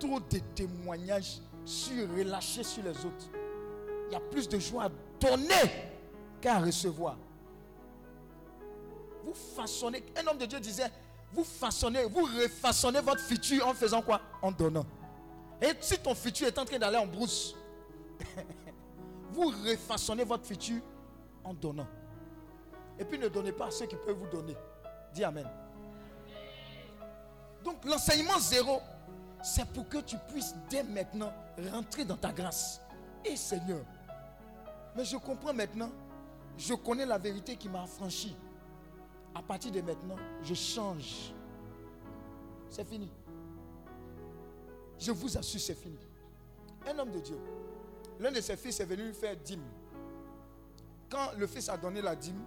Trop 0.00 0.18
de 0.18 0.38
témoignages 0.54 1.38
sur 1.64 2.08
relâchés 2.16 2.64
sur 2.64 2.82
les 2.82 2.90
autres. 2.90 3.28
Il 4.08 4.12
y 4.12 4.16
a 4.16 4.20
plus 4.20 4.48
de 4.48 4.58
joie 4.58 4.84
à 4.84 4.88
donner 5.20 5.70
qu'à 6.40 6.58
recevoir. 6.58 7.16
Vous 9.24 9.34
façonnez, 9.34 10.02
un 10.16 10.26
homme 10.26 10.38
de 10.38 10.46
Dieu 10.46 10.58
disait, 10.58 10.90
vous 11.32 11.44
façonnez, 11.44 12.04
vous 12.04 12.24
refaçonnez 12.24 13.00
votre 13.00 13.20
futur 13.20 13.66
en 13.66 13.74
faisant 13.74 14.02
quoi? 14.02 14.20
En 14.42 14.50
donnant. 14.50 14.84
Et 15.60 15.72
si 15.80 15.98
ton 15.98 16.14
futur 16.14 16.48
est 16.48 16.58
en 16.58 16.64
train 16.64 16.78
d'aller 16.78 16.96
en 16.96 17.06
brousse, 17.06 17.54
vous 19.32 19.52
refaçonnez 19.64 20.24
votre 20.24 20.46
futur 20.46 20.80
en 21.44 21.54
donnant. 21.54 21.86
Et 22.98 23.04
puis 23.04 23.18
ne 23.18 23.28
donnez 23.28 23.52
pas 23.52 23.66
à 23.66 23.70
ceux 23.70 23.86
qui 23.86 23.96
peuvent 23.96 24.16
vous 24.16 24.28
donner. 24.28 24.56
Dis 25.14 25.24
Amen. 25.24 25.48
Donc 27.64 27.84
l'enseignement 27.84 28.38
zéro, 28.38 28.80
c'est 29.42 29.66
pour 29.66 29.88
que 29.88 29.98
tu 29.98 30.16
puisses 30.30 30.54
dès 30.68 30.82
maintenant 30.82 31.32
rentrer 31.72 32.04
dans 32.04 32.16
ta 32.16 32.32
grâce. 32.32 32.80
Et 33.24 33.36
Seigneur, 33.36 33.84
mais 34.96 35.04
je 35.04 35.16
comprends 35.16 35.54
maintenant, 35.54 35.90
je 36.58 36.74
connais 36.74 37.06
la 37.06 37.18
vérité 37.18 37.56
qui 37.56 37.68
m'a 37.68 37.82
affranchi. 37.82 38.36
À 39.34 39.42
partir 39.42 39.72
de 39.72 39.80
maintenant, 39.80 40.16
je 40.42 40.54
change. 40.54 41.32
C'est 42.68 42.86
fini. 42.86 43.10
Je 44.98 45.12
vous 45.12 45.36
assure, 45.38 45.60
c'est 45.60 45.74
fini. 45.74 45.98
Un 46.86 46.98
homme 46.98 47.10
de 47.10 47.20
Dieu, 47.20 47.38
l'un 48.22 48.30
de 48.30 48.40
ses 48.40 48.56
fils 48.56 48.78
est 48.80 48.84
venu 48.84 49.04
lui 49.06 49.14
faire 49.14 49.36
dîme. 49.36 49.64
Quand 51.10 51.32
le 51.36 51.46
fils 51.46 51.68
a 51.68 51.76
donné 51.76 52.00
la 52.00 52.14
dîme, 52.14 52.40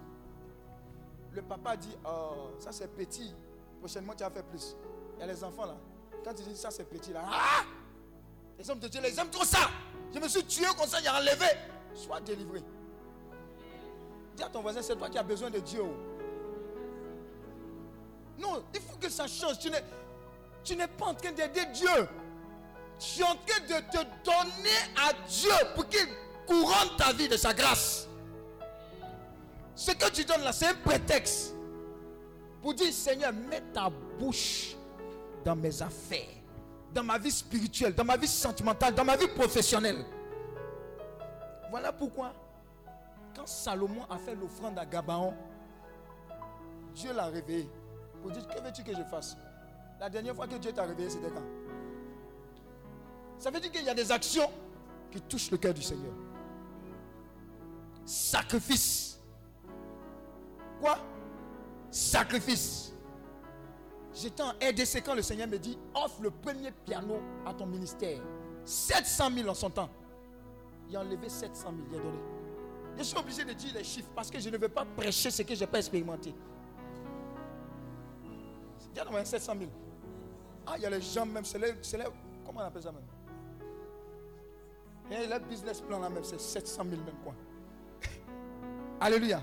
le 1.32 1.42
papa 1.42 1.76
dit, 1.76 1.94
oh, 2.04 2.50
ça 2.58 2.72
c'est 2.72 2.88
petit, 2.88 3.32
prochainement 3.78 4.14
tu 4.16 4.24
vas 4.24 4.30
faire 4.30 4.44
plus. 4.44 4.74
Il 5.16 5.20
y 5.20 5.22
a 5.22 5.26
les 5.26 5.44
enfants 5.44 5.66
là. 5.66 5.76
Quand 6.24 6.34
tu 6.34 6.42
dis 6.42 6.56
ça 6.56 6.70
c'est 6.70 6.88
petit 6.88 7.12
là, 7.12 7.22
ah! 7.26 7.64
les 8.58 8.68
hommes 8.70 8.80
de 8.80 8.88
Dieu, 8.88 9.00
les 9.02 9.18
aiment 9.20 9.30
trop 9.30 9.44
ça. 9.44 9.70
Je 10.14 10.18
me 10.18 10.28
suis 10.28 10.44
tué 10.44 10.64
comme 10.78 10.88
ça, 10.88 10.98
a 11.06 11.20
enlevé. 11.20 11.46
Sois 11.94 12.20
délivré. 12.20 12.62
Dis 14.34 14.42
à 14.42 14.48
ton 14.48 14.62
voisin, 14.62 14.82
c'est 14.82 14.96
toi 14.96 15.08
qui 15.10 15.18
as 15.18 15.22
besoin 15.22 15.50
de 15.50 15.58
Dieu. 15.58 15.82
Non, 18.38 18.62
il 18.74 18.80
faut 18.80 18.96
que 18.96 19.08
ça 19.08 19.26
change. 19.26 19.58
Tu 20.64 20.76
n'es 20.76 20.88
pas 20.88 21.06
en 21.06 21.14
train 21.14 21.32
d'aider 21.32 21.66
Dieu. 21.72 22.08
Tu 22.98 23.20
es 23.20 23.24
en 23.24 23.34
train 23.34 23.60
de 23.60 23.80
te 23.90 23.98
donner 24.24 24.78
à 24.96 25.12
Dieu 25.28 25.50
pour 25.74 25.88
qu'il 25.88 26.06
couronne 26.46 26.96
ta 26.96 27.12
vie 27.12 27.28
de 27.28 27.36
sa 27.36 27.52
grâce. 27.52 28.08
Ce 29.74 29.92
que 29.92 30.10
tu 30.10 30.24
donnes 30.24 30.42
là, 30.42 30.52
c'est 30.52 30.68
un 30.68 30.74
prétexte 30.74 31.54
pour 32.62 32.72
dire 32.74 32.92
Seigneur, 32.92 33.32
mets 33.32 33.62
ta 33.72 33.90
bouche 34.18 34.74
dans 35.44 35.54
mes 35.54 35.82
affaires, 35.82 36.34
dans 36.92 37.04
ma 37.04 37.18
vie 37.18 37.30
spirituelle, 37.30 37.94
dans 37.94 38.04
ma 38.04 38.16
vie 38.16 38.26
sentimentale, 38.26 38.94
dans 38.94 39.04
ma 39.04 39.16
vie 39.16 39.28
professionnelle. 39.28 40.04
Voilà 41.70 41.92
pourquoi, 41.92 42.32
quand 43.34 43.46
Salomon 43.46 44.04
a 44.08 44.16
fait 44.16 44.34
l'offrande 44.34 44.78
à 44.78 44.86
Gabaon, 44.86 45.34
Dieu 46.94 47.12
l'a 47.12 47.26
réveillé 47.26 47.68
pour 48.22 48.30
dire 48.30 48.48
Que 48.48 48.60
veux-tu 48.60 48.82
que 48.82 48.96
je 48.96 49.02
fasse? 49.04 49.36
La 50.00 50.08
dernière 50.08 50.34
fois 50.34 50.46
que 50.46 50.56
Dieu 50.56 50.72
t'a 50.72 50.84
réveillé, 50.84 51.10
c'était 51.10 51.28
quand? 51.30 51.65
Ça 53.38 53.50
veut 53.50 53.60
dire 53.60 53.70
qu'il 53.70 53.84
y 53.84 53.88
a 53.88 53.94
des 53.94 54.10
actions 54.10 54.50
qui 55.10 55.20
touchent 55.22 55.50
le 55.50 55.58
cœur 55.58 55.74
du 55.74 55.82
Seigneur. 55.82 56.12
Sacrifice. 58.04 59.20
Quoi? 60.80 60.98
Sacrifice. 61.90 62.92
J'étais 64.14 64.42
en 64.42 64.50
RDC 64.50 65.02
quand 65.04 65.14
le 65.14 65.22
Seigneur 65.22 65.48
me 65.48 65.58
dit 65.58 65.78
offre 65.94 66.22
le 66.22 66.30
premier 66.30 66.70
piano 66.70 67.20
à 67.44 67.52
ton 67.52 67.66
ministère. 67.66 68.20
700 68.64 69.30
000 69.34 69.48
en 69.48 69.54
son 69.54 69.70
temps. 69.70 69.90
Il 70.88 70.96
a 70.96 71.00
enlevé 71.00 71.28
700 71.28 71.70
000, 71.70 71.88
il 71.90 71.96
a 71.96 72.02
donné. 72.02 72.18
Je 72.96 73.02
suis 73.02 73.18
obligé 73.18 73.44
de 73.44 73.52
dire 73.52 73.74
les 73.74 73.84
chiffres 73.84 74.08
parce 74.14 74.30
que 74.30 74.38
je 74.40 74.48
ne 74.48 74.56
veux 74.56 74.68
pas 74.68 74.84
prêcher 74.84 75.30
ce 75.30 75.42
que 75.42 75.54
je 75.54 75.60
n'ai 75.60 75.66
pas 75.66 75.78
expérimenté. 75.78 76.34
Il 78.94 78.96
y 78.96 79.00
a 79.00 79.24
700 79.24 79.52
000. 79.58 79.70
Ah, 80.66 80.74
il 80.76 80.82
y 80.82 80.86
a 80.86 80.90
les 80.90 81.02
gens 81.02 81.26
même, 81.26 81.44
c'est 81.44 81.58
les, 81.58 81.74
comment 82.44 82.60
on 82.60 82.64
appelle 82.64 82.82
ça 82.82 82.92
même? 82.92 83.02
Et 85.10 85.26
le 85.26 85.38
business 85.38 85.80
plan 85.80 86.00
là 86.00 86.08
même, 86.08 86.24
c'est 86.24 86.40
700 86.40 86.84
000 86.90 87.02
même 87.02 87.14
quoi. 87.22 87.34
Alléluia. 89.00 89.42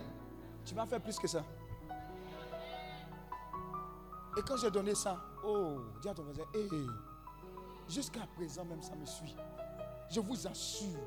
Tu 0.66 0.74
vas 0.76 0.86
faire 0.86 1.02
plus 1.02 1.18
que 1.18 1.28
ça. 1.28 1.44
Et 4.38 4.42
quand 4.42 4.58
j'ai 4.58 4.72
donné 4.72 4.96
ça, 4.96 5.18
oh, 5.46 5.78
dis 6.02 6.10
à 6.10 6.14
ton 6.14 6.24
voisin, 6.24 6.44
jusqu'à 7.88 8.26
présent 8.36 8.66
même 8.66 8.82
ça 8.82 8.96
me 8.96 9.06
suit. 9.06 9.36
Je 10.10 10.20
vous 10.20 10.48
assure, 10.48 11.00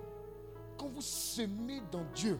quand 0.79 0.89
vous 0.89 1.01
semez 1.01 1.83
dans 1.91 2.05
Dieu, 2.15 2.39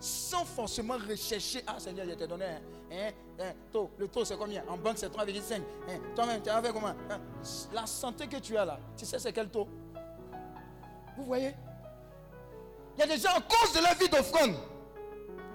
sans 0.00 0.44
forcément 0.44 0.94
rechercher, 0.94 1.62
ah 1.66 1.80
Seigneur, 1.80 2.06
je 2.08 2.14
t'ai 2.14 2.26
donné 2.26 2.44
un, 2.44 2.60
hein, 2.92 3.10
hein, 3.40 3.52
taux. 3.72 3.90
Le 3.98 4.06
taux 4.06 4.24
c'est 4.24 4.36
combien? 4.36 4.64
En 4.68 4.76
banque 4.76 4.98
c'est 4.98 5.08
3,5. 5.08 5.54
Hein, 5.88 5.98
toi-même, 6.14 6.42
tu 6.42 6.50
as 6.50 6.62
fait 6.62 6.72
comment? 6.72 6.88
Hein? 6.88 7.20
La 7.72 7.86
santé 7.86 8.28
que 8.28 8.36
tu 8.36 8.56
as 8.56 8.64
là, 8.64 8.78
tu 8.96 9.04
sais 9.04 9.18
c'est 9.18 9.32
quel 9.32 9.50
taux? 9.50 9.66
Vous 11.18 11.24
voyez? 11.24 11.52
Il 12.96 13.00
y 13.00 13.02
a 13.02 13.06
des 13.08 13.20
gens, 13.20 13.36
en 13.36 13.40
cause 13.40 13.74
de 13.74 13.82
la 13.82 13.92
vie 13.94 14.08
d'offrande, 14.08 14.54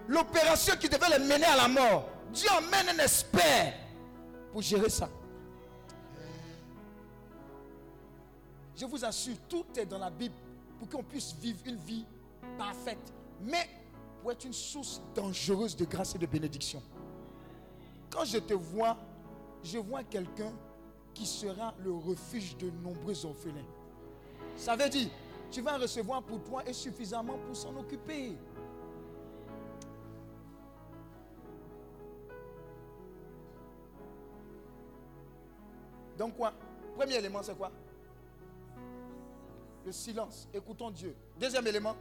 l'opération 0.09 0.75
qui 0.77 0.89
devait 0.89 1.17
les 1.17 1.23
mener 1.23 1.45
à 1.45 1.55
la 1.55 1.67
mort, 1.69 2.09
Dieu 2.33 2.49
emmène 2.51 2.89
un 2.89 3.03
expert 3.03 3.73
pour 4.51 4.61
gérer 4.61 4.89
ça. 4.89 5.09
Je 8.75 8.85
vous 8.85 9.05
assure, 9.05 9.35
tout 9.47 9.65
est 9.77 9.85
dans 9.85 9.99
la 9.99 10.09
Bible 10.09 10.35
pour 10.79 10.89
qu'on 10.89 11.03
puisse 11.03 11.33
vivre 11.35 11.59
une 11.65 11.77
vie 11.77 12.05
parfaite, 12.57 13.13
mais 13.41 13.69
pour 14.21 14.33
être 14.33 14.43
une 14.43 14.53
source 14.53 15.01
dangereuse 15.15 15.77
de 15.77 15.85
grâce 15.85 16.13
et 16.15 16.17
de 16.17 16.25
bénédiction. 16.25 16.83
Quand 18.09 18.25
je 18.25 18.39
te 18.39 18.53
vois, 18.53 18.97
je 19.63 19.77
vois 19.77 20.03
quelqu'un 20.03 20.51
qui 21.13 21.25
sera 21.25 21.73
le 21.79 21.93
refuge 21.93 22.57
de 22.57 22.69
nombreux 22.69 23.25
orphelins. 23.25 23.65
Ça 24.57 24.75
veut 24.75 24.89
dire, 24.89 25.07
tu 25.53 25.61
vas 25.61 25.77
recevoir 25.77 26.23
pour 26.23 26.43
toi 26.43 26.63
et 26.65 26.73
suffisamment 26.73 27.37
pour 27.37 27.55
s'en 27.55 27.75
occuper. 27.77 28.35
Donc 36.17 36.35
quoi? 36.35 36.53
Premier 36.95 37.15
élément, 37.15 37.43
c'est 37.43 37.55
quoi? 37.55 37.71
Le 39.85 39.91
silence. 39.91 40.47
Écoutons 40.51 40.89
Dieu. 40.89 41.15
Deuxième 41.39 41.67
élément, 41.67 41.95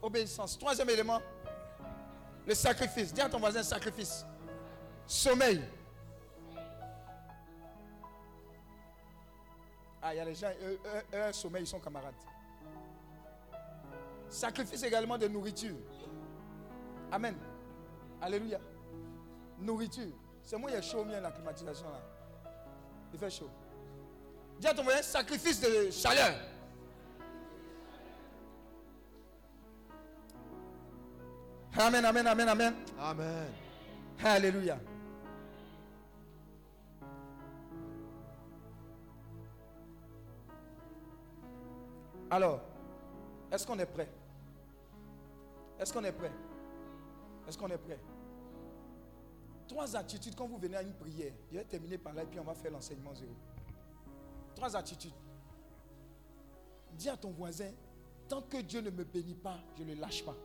obéissance. 0.00 0.58
Troisième 0.58 0.88
élément, 0.88 1.20
le 2.46 2.54
sacrifice. 2.54 3.12
Dis 3.12 3.20
à 3.20 3.28
ton 3.28 3.38
voisin 3.38 3.62
sacrifice. 3.62 4.24
Sommeil. 5.06 5.60
Ah, 10.06 10.12
il 10.12 10.18
y 10.18 10.20
a 10.20 10.24
les 10.26 10.34
gens, 10.34 10.50
eux, 10.62 10.78
eux, 11.14 11.32
sommeil, 11.32 11.62
ils 11.62 11.66
sont 11.66 11.80
camarades. 11.80 12.12
Sacrifice 14.28 14.82
également 14.82 15.16
de 15.16 15.26
nourriture. 15.28 15.76
Amen. 17.10 17.34
Alléluia. 18.20 18.60
Nourriture. 19.58 20.12
C'est 20.42 20.58
moi, 20.58 20.70
il 20.70 20.76
a 20.76 20.82
chaud, 20.82 21.04
bien 21.04 21.22
la 21.22 21.30
climatisation 21.30 21.88
là. 21.88 22.02
Il 23.14 23.18
fait 23.18 23.30
chaud. 23.30 23.48
Dis 24.60 24.66
à 24.66 24.74
ton 24.74 24.82
voisin, 24.82 25.00
sacrifice 25.00 25.58
de 25.62 25.90
chaleur. 25.90 26.34
Amen, 31.78 32.04
amen, 32.04 32.26
amen, 32.26 32.48
amen. 32.50 32.74
Amen. 33.00 33.46
Alléluia. 34.22 34.78
Alors, 42.30 42.60
est-ce 43.50 43.66
qu'on 43.66 43.78
est 43.78 43.86
prêt? 43.86 44.08
Est-ce 45.78 45.92
qu'on 45.92 46.04
est 46.04 46.12
prêt? 46.12 46.32
Est-ce 47.46 47.58
qu'on 47.58 47.68
est 47.68 47.78
prêt? 47.78 47.98
Trois 49.68 49.96
attitudes 49.96 50.34
quand 50.34 50.46
vous 50.46 50.58
venez 50.58 50.76
à 50.76 50.82
une 50.82 50.94
prière. 50.94 51.32
Je 51.50 51.58
vais 51.58 51.64
terminer 51.64 51.98
par 51.98 52.12
là 52.12 52.22
et 52.22 52.26
puis 52.26 52.38
on 52.38 52.44
va 52.44 52.54
faire 52.54 52.70
l'enseignement 52.70 53.14
zéro. 53.14 53.32
Trois 54.54 54.76
attitudes. 54.76 55.12
Dis 56.92 57.08
à 57.08 57.16
ton 57.16 57.30
voisin, 57.30 57.70
tant 58.28 58.42
que 58.42 58.58
Dieu 58.58 58.80
ne 58.80 58.90
me 58.90 59.04
bénit 59.04 59.34
pas, 59.34 59.58
je 59.76 59.82
ne 59.82 59.94
le 59.94 60.00
lâche 60.00 60.24
pas. 60.24 60.36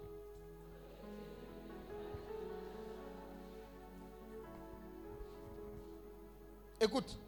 Écoute, 6.82 7.20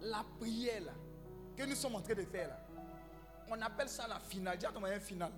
la 0.00 0.24
prière 0.38 0.82
que 1.56 1.62
nous 1.64 1.74
sommes 1.74 1.94
en 1.96 2.00
train 2.00 2.14
de 2.14 2.22
faire 2.24 2.48
là, 2.48 2.63
on 3.56 3.62
appelle 3.62 3.88
ça 3.88 4.06
la 4.08 4.18
finale. 4.18 4.58
Dis 4.58 4.66
à 4.66 4.72
ton 4.72 4.80
voisin 4.80 5.00
finale. 5.00 5.32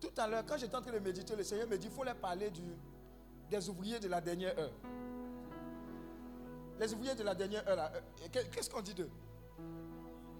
Tout 0.00 0.12
à 0.16 0.26
l'heure, 0.26 0.44
quand 0.46 0.56
j'étais 0.58 0.76
en 0.76 0.82
train 0.82 0.92
de 0.92 0.98
méditer, 0.98 1.34
le 1.34 1.44
Seigneur 1.44 1.66
me 1.66 1.78
dit, 1.78 1.86
il 1.86 1.92
faut 1.92 2.04
leur 2.04 2.16
parler 2.16 2.50
du, 2.50 2.62
des 3.50 3.68
ouvriers 3.68 3.98
de 3.98 4.08
la 4.08 4.20
dernière 4.20 4.58
heure. 4.58 4.72
Les 6.78 6.92
ouvriers 6.92 7.14
de 7.14 7.22
la 7.22 7.34
dernière 7.34 7.66
heure, 7.68 7.90
euh, 7.94 8.28
qu'est-ce 8.52 8.68
qu'on 8.68 8.82
dit 8.82 8.94
d'eux? 8.94 9.10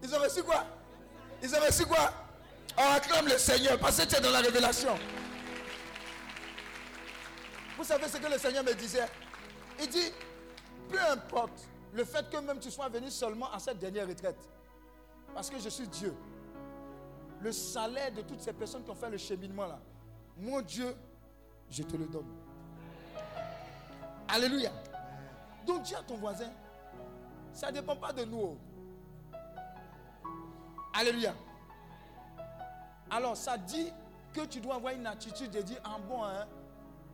Ils 0.02 0.14
ont 0.14 0.18
reçu 0.18 0.42
quoi? 0.42 0.64
Ils 1.42 1.54
ont 1.54 1.60
reçu 1.60 1.86
quoi? 1.86 2.12
On 2.76 2.82
acclame 2.82 3.28
le 3.28 3.38
Seigneur 3.38 3.78
parce 3.78 3.98
que 3.98 4.06
tu 4.06 4.16
es 4.16 4.20
dans 4.20 4.32
la 4.32 4.40
révélation. 4.40 4.98
Vous 7.76 7.84
savez 7.84 8.08
ce 8.08 8.18
que 8.18 8.30
le 8.30 8.38
Seigneur 8.38 8.64
me 8.64 8.74
disait? 8.74 9.06
Il 9.80 9.88
dit, 9.88 10.12
peu 10.88 11.00
importe 11.10 11.68
le 11.92 12.04
fait 12.04 12.28
que 12.28 12.36
même 12.38 12.58
tu 12.58 12.70
sois 12.70 12.88
venu 12.88 13.10
seulement 13.10 13.50
à 13.52 13.58
cette 13.58 13.78
dernière 13.78 14.08
retraite. 14.08 14.36
Parce 15.34 15.50
que 15.50 15.58
je 15.58 15.68
suis 15.68 15.88
Dieu. 15.88 16.14
Le 17.40 17.52
salaire 17.52 18.12
de 18.12 18.22
toutes 18.22 18.40
ces 18.40 18.52
personnes 18.52 18.84
qui 18.84 18.90
ont 18.90 18.94
fait 18.94 19.10
le 19.10 19.18
cheminement 19.18 19.66
là, 19.66 19.78
mon 20.36 20.60
Dieu, 20.62 20.94
je 21.68 21.82
te 21.82 21.96
le 21.96 22.06
donne. 22.06 22.26
Alléluia. 24.28 24.70
Donc 25.66 25.82
dis 25.82 25.94
à 25.94 26.02
ton 26.02 26.16
voisin, 26.16 26.50
ça 27.52 27.70
ne 27.70 27.80
dépend 27.80 27.96
pas 27.96 28.12
de 28.12 28.24
nous. 28.24 28.40
oh. 28.40 28.58
Alléluia. 30.94 31.34
Alors 33.10 33.36
ça 33.36 33.58
dit 33.58 33.92
que 34.32 34.44
tu 34.46 34.60
dois 34.60 34.76
avoir 34.76 34.94
une 34.94 35.06
attitude 35.06 35.50
de 35.50 35.60
dire, 35.60 35.80
en 35.84 36.00
bon, 36.00 36.24
hein, 36.24 36.46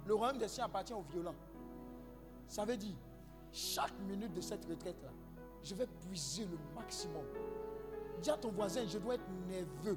le 0.07 0.15
royaume 0.15 0.39
des 0.39 0.49
cieux 0.49 0.63
appartient 0.63 0.95
aux 0.95 1.03
violents. 1.03 1.35
Ça 2.47 2.65
veut 2.65 2.77
dire, 2.77 2.95
chaque 3.53 3.99
minute 4.01 4.33
de 4.33 4.41
cette 4.41 4.65
retraite-là, 4.65 5.11
je 5.63 5.75
vais 5.75 5.87
puiser 5.87 6.47
le 6.47 6.59
maximum. 6.75 7.25
Dis 8.21 8.31
à 8.31 8.37
ton 8.37 8.51
voisin, 8.51 8.83
je 8.87 8.99
dois 8.99 9.15
être 9.15 9.29
nerveux. 9.49 9.97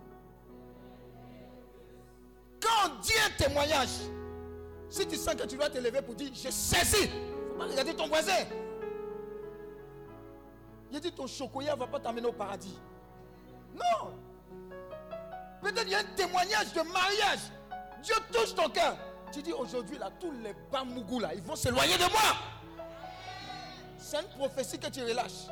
Quand 2.61 2.85
on 2.85 3.01
dit 3.01 3.11
un 3.25 3.37
témoignage, 3.37 3.89
si 4.89 5.05
tu 5.07 5.17
sens 5.17 5.35
que 5.35 5.43
tu 5.43 5.57
dois 5.57 5.69
te 5.69 5.77
lever 5.77 6.01
pour 6.01 6.15
dire, 6.15 6.31
je 6.33 6.49
saisis, 6.49 7.03
il 7.03 7.49
faut 7.49 7.57
pas 7.57 7.65
regarder 7.65 7.93
ton 7.93 8.07
voisin. 8.07 8.45
Il 10.91 10.99
dit, 10.99 11.11
ton 11.11 11.27
chocolat 11.27 11.73
ne 11.73 11.79
va 11.79 11.87
pas 11.87 11.99
t'amener 11.99 12.27
au 12.27 12.31
paradis. 12.31 12.79
Non. 13.73 14.13
Peut-être 15.61 15.83
il 15.85 15.89
y 15.89 15.95
a 15.95 15.99
un 15.99 16.15
témoignage 16.15 16.71
de 16.71 16.81
mariage. 16.81 17.39
Dieu 18.03 18.15
touche 18.31 18.53
ton 18.53 18.69
cœur. 18.69 18.95
Tu 19.31 19.41
dis 19.41 19.53
aujourd'hui, 19.53 19.97
là, 19.97 20.11
tous 20.19 20.31
les 20.31 20.53
bamougous, 20.71 21.19
là, 21.19 21.33
ils 21.33 21.41
vont 21.41 21.55
s'éloigner 21.55 21.97
de 21.97 22.11
moi. 22.11 22.37
C'est 23.97 24.21
une 24.21 24.27
prophétie 24.37 24.77
que 24.77 24.87
tu 24.87 25.01
relâches. 25.01 25.47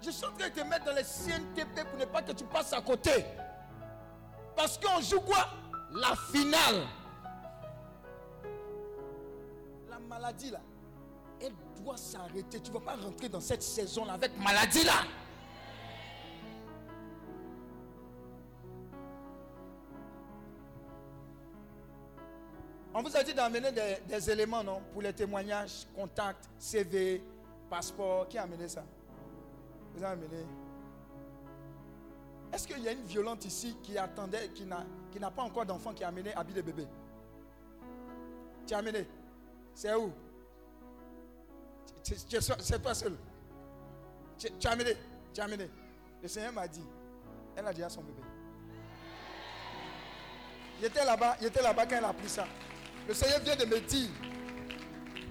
Je 0.00 0.10
suis 0.10 0.24
en 0.24 0.32
train 0.32 0.48
de 0.48 0.54
te 0.54 0.60
mettre 0.60 0.84
dans 0.84 0.94
les 0.94 1.02
CNTP 1.02 1.84
pour 1.90 1.98
ne 1.98 2.04
pas 2.04 2.22
que 2.22 2.32
tu 2.32 2.44
passes 2.44 2.72
à 2.72 2.80
côté. 2.80 3.24
Parce 4.54 4.78
qu'on 4.78 5.00
joue 5.00 5.20
quoi? 5.20 5.48
La 5.92 6.14
finale. 6.32 6.86
La 9.90 9.98
maladie 9.98 10.50
là, 10.50 10.60
elle 11.40 11.54
doit 11.82 11.96
s'arrêter. 11.96 12.60
Tu 12.60 12.70
ne 12.70 12.78
vas 12.78 12.80
pas 12.80 12.96
rentrer 12.96 13.28
dans 13.28 13.40
cette 13.40 13.62
saison 13.62 14.08
avec 14.08 14.36
maladie 14.38 14.84
là. 14.84 15.04
On 22.94 23.02
vous 23.02 23.14
a 23.14 23.22
dit 23.22 23.34
d'amener 23.34 23.72
des 24.08 24.30
éléments, 24.30 24.64
non? 24.64 24.80
Pour 24.92 25.02
les 25.02 25.12
témoignages, 25.12 25.86
contacts, 25.94 26.48
CV, 26.58 27.22
passeport. 27.68 28.26
Qui 28.26 28.38
a 28.38 28.44
amené 28.44 28.68
ça? 28.68 28.84
Amené 30.04 30.44
Est-ce 32.52 32.68
qu'il 32.68 32.78
y 32.80 32.88
a 32.88 32.92
une 32.92 33.04
violente 33.04 33.44
ici 33.44 33.76
qui 33.82 33.96
attendait, 33.96 34.48
qui 34.54 34.64
n'a, 34.64 34.84
qui 35.10 35.18
n'a 35.18 35.30
pas 35.30 35.42
encore 35.42 35.64
d'enfant, 35.64 35.92
qui 35.92 36.04
a 36.04 36.08
amené 36.08 36.34
habit 36.34 36.54
bébé? 36.54 36.86
Tu 38.66 38.74
as 38.74 38.78
amené 38.78 39.06
C'est 39.74 39.94
où? 39.94 40.12
C'est 42.02 42.82
toi 42.82 42.94
seul. 42.94 43.16
Tu, 44.38 44.66
as 44.66 44.70
amené 44.70 44.96
Tu 45.32 45.40
as 45.40 45.44
amené 45.44 45.68
Le 46.22 46.28
Seigneur 46.28 46.52
m'a 46.52 46.68
dit, 46.68 46.84
elle 47.56 47.66
a 47.66 47.72
déjà 47.72 47.88
son 47.88 48.02
bébé. 48.02 48.20
Il 50.78 50.84
était 50.84 51.04
là-bas, 51.04 51.36
il 51.40 51.46
était 51.46 51.62
là-bas 51.62 51.86
quand 51.86 51.96
elle 51.96 52.04
a 52.04 52.12
pris 52.12 52.28
ça. 52.28 52.46
Le 53.08 53.14
Seigneur 53.14 53.40
vient 53.40 53.56
de 53.56 53.64
me 53.64 53.80
dire, 53.80 54.10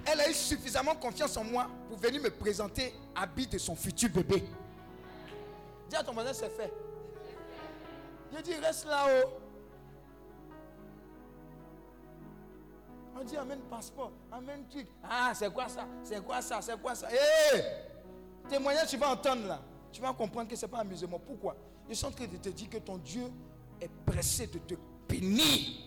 elle 0.05 0.21
a 0.21 0.29
eu 0.29 0.33
suffisamment 0.33 0.95
confiance 0.95 1.37
en 1.37 1.43
moi 1.43 1.69
pour 1.89 1.97
venir 1.97 2.21
me 2.21 2.29
présenter 2.29 2.93
habit 3.15 3.47
de 3.47 3.57
son 3.57 3.75
futur 3.75 4.09
bébé. 4.09 4.43
Dis 5.89 5.95
à 5.95 6.03
ton 6.03 6.13
voisin, 6.13 6.33
c'est 6.33 6.49
fait. 6.49 6.73
Il 8.31 8.41
dit, 8.41 8.55
reste 8.55 8.85
là-haut. 8.87 9.29
On 13.17 13.23
dit, 13.23 13.37
amène 13.37 13.61
passeport, 13.69 14.11
amène 14.31 14.67
truc. 14.67 14.87
Ah, 15.03 15.31
c'est 15.33 15.51
quoi 15.53 15.69
ça? 15.69 15.87
C'est 16.03 16.23
quoi 16.23 16.41
ça? 16.41 16.61
C'est 16.61 16.79
quoi 16.81 16.95
ça? 16.95 17.07
Hé 17.11 17.61
Témoignage, 18.49 18.89
tu 18.89 18.97
vas 18.97 19.11
entendre 19.11 19.47
là. 19.47 19.61
Tu 19.91 20.01
vas 20.01 20.11
comprendre 20.13 20.49
que 20.49 20.55
ce 20.55 20.65
n'est 20.65 20.71
pas 20.71 20.79
amusement. 20.79 21.19
Pourquoi? 21.19 21.55
Je 21.87 21.93
suis 21.93 22.05
en 22.05 22.11
train 22.11 22.27
de 22.27 22.37
te 22.37 22.49
dire 22.49 22.69
que 22.69 22.77
ton 22.77 22.97
Dieu 22.97 23.23
est 23.79 23.89
pressé 24.05 24.47
de 24.47 24.59
te 24.59 24.75
bénir. 25.07 25.85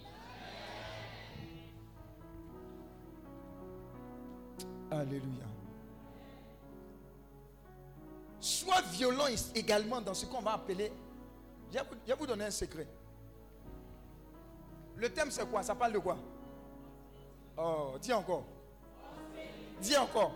Alléluia. 4.90 5.44
Sois 8.40 8.80
violent 8.92 9.26
également 9.54 10.00
dans 10.00 10.14
ce 10.14 10.26
qu'on 10.26 10.40
va 10.40 10.54
appeler. 10.54 10.92
Je 11.72 11.78
vais 11.78 12.14
vous- 12.14 12.26
donner 12.26 12.44
un 12.46 12.50
secret. 12.50 12.86
Le 14.96 15.08
thème 15.12 15.30
c'est 15.30 15.48
quoi? 15.48 15.62
Ça 15.62 15.74
parle 15.74 15.92
de 15.92 15.98
quoi? 15.98 16.16
Oh, 17.56 17.94
dis 18.00 18.12
encore. 18.12 18.44
Dis 19.80 19.96
encore. 19.96 20.32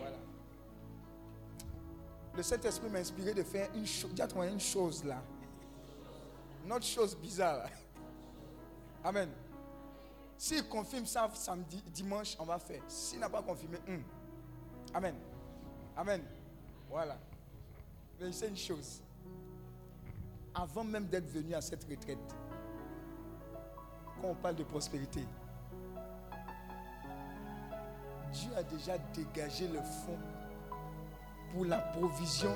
Voilà. 0.00 0.16
Le 2.34 2.42
Saint-Esprit 2.42 2.88
m'a 2.88 2.98
inspiré 2.98 3.32
de 3.34 3.42
faire 3.42 3.68
une 3.74 3.86
chose. 3.86 4.10
Une 4.50 4.60
chose 4.60 5.04
là. 5.04 5.22
Notre 6.66 6.84
chose 6.86 7.16
bizarre. 7.16 7.68
Amen. 9.04 9.30
S'il 10.36 10.68
confirme 10.68 11.06
ça 11.06 11.28
samedi, 11.34 11.82
dimanche, 11.88 12.36
on 12.38 12.44
va 12.44 12.58
faire. 12.58 12.82
S'il 12.88 13.18
n'a 13.20 13.28
pas 13.28 13.42
confirmé, 13.42 13.78
hum. 13.88 14.02
Amen. 14.94 15.14
Amen. 15.96 16.22
Voilà. 16.90 17.18
Mais 18.20 18.32
c'est 18.32 18.48
une 18.48 18.56
chose. 18.56 19.02
Avant 20.54 20.84
même 20.84 21.06
d'être 21.06 21.30
venu 21.30 21.54
à 21.54 21.60
cette 21.60 21.84
retraite, 21.84 22.18
quand 24.20 24.28
on 24.28 24.34
parle 24.34 24.56
de 24.56 24.64
prospérité, 24.64 25.24
Dieu 28.32 28.50
a 28.56 28.62
déjà 28.62 28.98
dégagé 29.14 29.68
le 29.68 29.80
fonds 29.80 30.18
pour 31.52 31.64
la 31.64 31.78
provision 31.78 32.54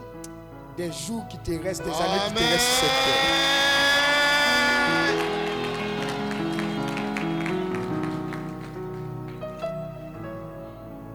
des 0.77 0.91
jours 0.93 1.27
qui 1.29 1.39
te 1.39 1.53
restent, 1.53 1.85
des 1.85 1.91
années 1.91 2.29
qui 2.29 2.35
te 2.35 2.41
restent 2.41 2.69
sur 2.69 2.89
cette 2.89 3.05
terre. 3.05 3.63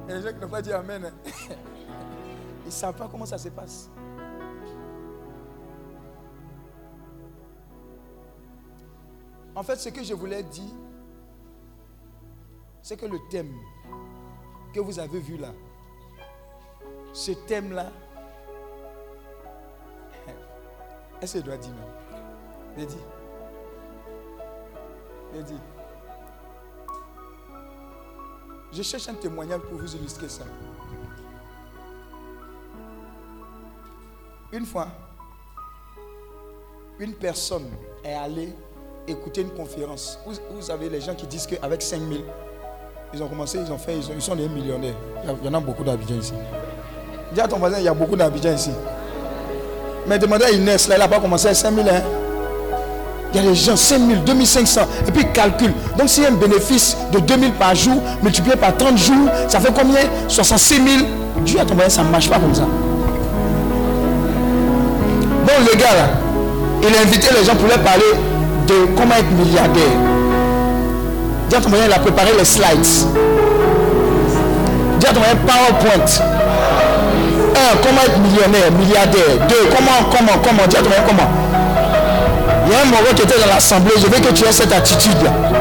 Et 0.10 0.14
les 0.14 0.22
gens 0.22 0.40
qui 0.40 0.46
pas 0.50 0.62
dit 0.62 0.72
Amen, 0.72 1.06
hein. 1.06 1.14
ils 2.68 2.70
ne 2.70 2.74
savent 2.74 2.96
pas 2.98 3.08
comment 3.08 3.26
ça 3.26 3.38
se 3.38 3.48
passe. 3.48 3.90
En 9.56 9.64
fait, 9.64 9.78
ce 9.78 9.88
que 9.88 10.04
je 10.04 10.14
voulais 10.14 10.44
dire, 10.44 10.76
c'est 12.82 12.98
que 12.98 13.06
le 13.06 13.20
thème 13.30 13.54
que 14.74 14.82
vous 14.82 15.00
avez 15.00 15.20
vu 15.22 15.38
là, 15.38 15.54
ce 17.14 17.32
thème-là, 17.32 17.90
est-ce 21.22 21.36
que 21.36 21.40
je 21.40 21.46
dois 21.46 21.58
dire. 21.58 21.74
Je 22.78 22.84
dis. 25.42 25.60
Je 28.74 28.82
cherche 28.84 29.08
un 29.08 29.16
témoignage 29.16 29.62
pour 29.62 29.80
vous 29.80 29.96
illustrer 29.96 30.28
ça. 30.28 30.44
Une 34.54 34.66
fois, 34.66 34.88
une 37.00 37.14
personne 37.14 37.66
est 38.04 38.14
allée 38.14 38.54
écouter 39.08 39.42
une 39.42 39.50
conférence. 39.52 40.20
Vous, 40.26 40.62
savez, 40.62 40.90
les 40.90 41.02
gens 41.02 41.14
qui 41.16 41.28
disent 41.28 41.46
qu'avec 41.48 41.82
5 41.82 42.00
000, 42.00 42.22
ils 43.14 43.24
ont 43.24 43.28
commencé, 43.28 43.60
ils 43.66 43.72
ont 43.72 43.78
fait, 43.78 43.98
ils, 43.98 44.06
ont- 44.08 44.14
ils 44.16 44.22
sont 44.22 44.36
des 44.36 44.48
millionnaires. 44.50 44.96
Il 45.42 45.46
y 45.46 45.50
en 45.50 45.54
a 45.54 45.60
beaucoup 45.60 45.84
d'habitants 45.84 46.16
ici. 46.16 46.34
Dis 47.34 47.42
à 47.42 47.48
ton 47.48 47.58
voisin, 47.58 47.78
il 47.80 47.86
y 47.86 47.88
a 47.88 47.94
beaucoup 47.94 48.16
d'habitants 48.16 48.54
ici. 48.54 48.72
Mais 50.08 50.18
demandez 50.18 50.46
à 50.46 50.52
Inès, 50.52 50.88
là, 50.88 50.96
elle 50.96 51.02
n'a 51.02 51.08
pas 51.08 51.20
commencé 51.20 51.48
à 51.48 51.54
5 51.54 51.74
000. 51.76 51.88
Hein. 51.90 52.02
Il 53.34 53.44
y 53.44 53.46
a 53.46 53.50
des 53.50 53.56
gens, 53.56 53.76
5 53.76 54.00
000, 54.00 54.22
2500. 54.26 54.82
Et 55.08 55.12
puis, 55.12 55.26
calcule. 55.34 55.74
Donc, 55.98 56.08
s'il 56.08 56.24
y 56.24 56.26
a 56.26 56.30
un 56.30 56.36
bénéfice 56.36 56.96
de 57.12 57.20
2 57.20 57.38
000 57.38 57.52
par 57.60 57.76
jour, 57.76 58.02
multiplié 58.24 58.56
par 58.56 58.76
30 58.78 58.98
jours, 58.98 59.30
ça 59.50 59.60
fait 59.60 59.74
combien? 59.74 60.00
66 60.30 60.76
000. 60.76 60.88
Dieu 61.44 61.60
à 61.60 61.66
ton 61.66 61.76
voisin, 61.76 61.90
ça 61.90 62.04
ne 62.04 62.10
marche 62.10 62.30
pas 62.30 62.40
comme 62.40 62.56
ça. 62.56 62.66
Donc, 65.58 65.74
le 65.74 65.78
gars, 65.80 65.86
là, 65.86 66.10
il 66.84 66.96
a 66.96 67.02
invité 67.02 67.30
les 67.38 67.44
gens 67.44 67.56
pour 67.56 67.68
leur 67.68 67.80
parler 67.80 68.04
de 68.68 68.74
comment 68.96 69.16
être 69.16 69.32
milliardaire. 69.32 69.84
Dis 71.50 71.56
à 71.56 71.60
il 71.60 71.94
a 71.94 72.00
préparé 72.00 72.30
les 72.38 72.46
slides. 72.46 72.86
Dis 75.00 75.08
à 75.08 75.14
ton 75.14 75.22
PowerPoint. 75.22 76.06
Un, 77.56 77.78
comment 77.82 78.02
être 78.06 78.20
millionnaire, 78.20 78.72
milliardaire. 78.72 79.48
Deux, 79.50 79.70
comment, 79.76 80.10
comment, 80.12 80.38
comment. 80.44 80.68
Dis 80.68 80.78
à 80.78 80.82
comment. 81.08 81.30
Il 82.68 82.72
y 82.72 82.76
a 82.76 82.82
un 82.82 82.86
Moreau 82.86 83.16
qui 83.16 83.24
était 83.24 83.40
dans 83.40 83.52
l'assemblée. 83.52 83.94
Je 83.98 84.06
veux 84.06 84.20
que 84.20 84.34
tu 84.34 84.46
aies 84.46 84.52
cette 84.52 84.74
attitude-là. 84.74 85.32
Hein? 85.32 85.58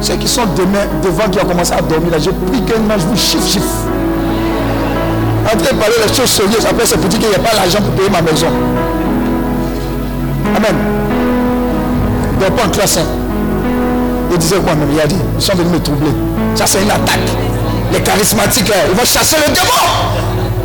Ceux 0.00 0.14
qui 0.16 0.28
sont 0.28 0.46
demain, 0.56 0.86
devant, 1.02 1.28
qui 1.28 1.40
ont 1.40 1.46
commencé 1.48 1.72
à 1.72 1.80
dormir, 1.80 2.12
là, 2.12 2.18
je 2.18 2.30
prie 2.30 2.62
qu'un 2.62 2.94
ange 2.94 3.02
vous 3.08 3.16
chiffre, 3.16 3.48
chiffre. 3.48 3.88
Entrez 5.54 5.74
parler 5.76 5.94
les 6.04 6.12
choses 6.12 6.30
sérieuses. 6.30 6.66
Après, 6.68 6.84
c'est 6.84 6.96
pour 6.96 7.08
dire 7.08 7.20
qu'il 7.20 7.28
n'y 7.28 7.34
a 7.34 7.38
pas 7.38 7.54
l'argent 7.54 7.78
pour 7.80 7.92
payer 7.92 8.10
ma 8.10 8.20
maison. 8.22 8.48
Amen. 10.56 10.76
Donc, 12.40 12.56
pas 12.56 12.66
en 12.66 12.70
classe. 12.70 12.96
Hein. 12.96 13.06
Il 14.32 14.38
disait 14.38 14.56
quoi 14.56 14.74
même? 14.74 14.88
Il 14.92 15.00
a 15.00 15.06
dit, 15.06 15.16
ils 15.36 15.42
sont 15.42 15.54
venus 15.54 15.72
me 15.72 15.78
troubler. 15.78 16.10
Ça, 16.56 16.66
c'est 16.66 16.82
une 16.82 16.90
attaque. 16.90 17.20
Les 17.92 18.00
charismatiques, 18.00 18.68
là, 18.68 18.74
ils 18.90 18.96
vont 18.96 19.04
chasser 19.04 19.36
le 19.36 19.52
démon. 19.52 19.84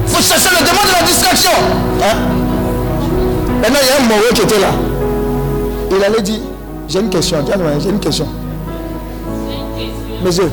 Il 0.08 0.12
faut 0.12 0.24
chasser 0.24 0.50
le 0.50 0.66
démon 0.66 0.82
de 0.84 0.92
la 1.00 1.06
distraction. 1.06 1.52
Hein? 2.02 2.16
Maintenant, 3.62 3.80
il 3.84 3.88
y 3.88 3.92
a 3.92 3.98
un 4.04 4.08
moreux 4.08 4.34
qui 4.34 4.42
était 4.42 4.60
là. 4.60 4.72
Il 5.92 6.04
allait 6.04 6.22
dire, 6.24 6.40
j'ai 6.88 7.00
une 7.00 7.10
question. 7.10 7.46
J'ai 7.80 7.90
une 7.90 8.00
question. 8.00 8.28
Monsieur, 10.24 10.52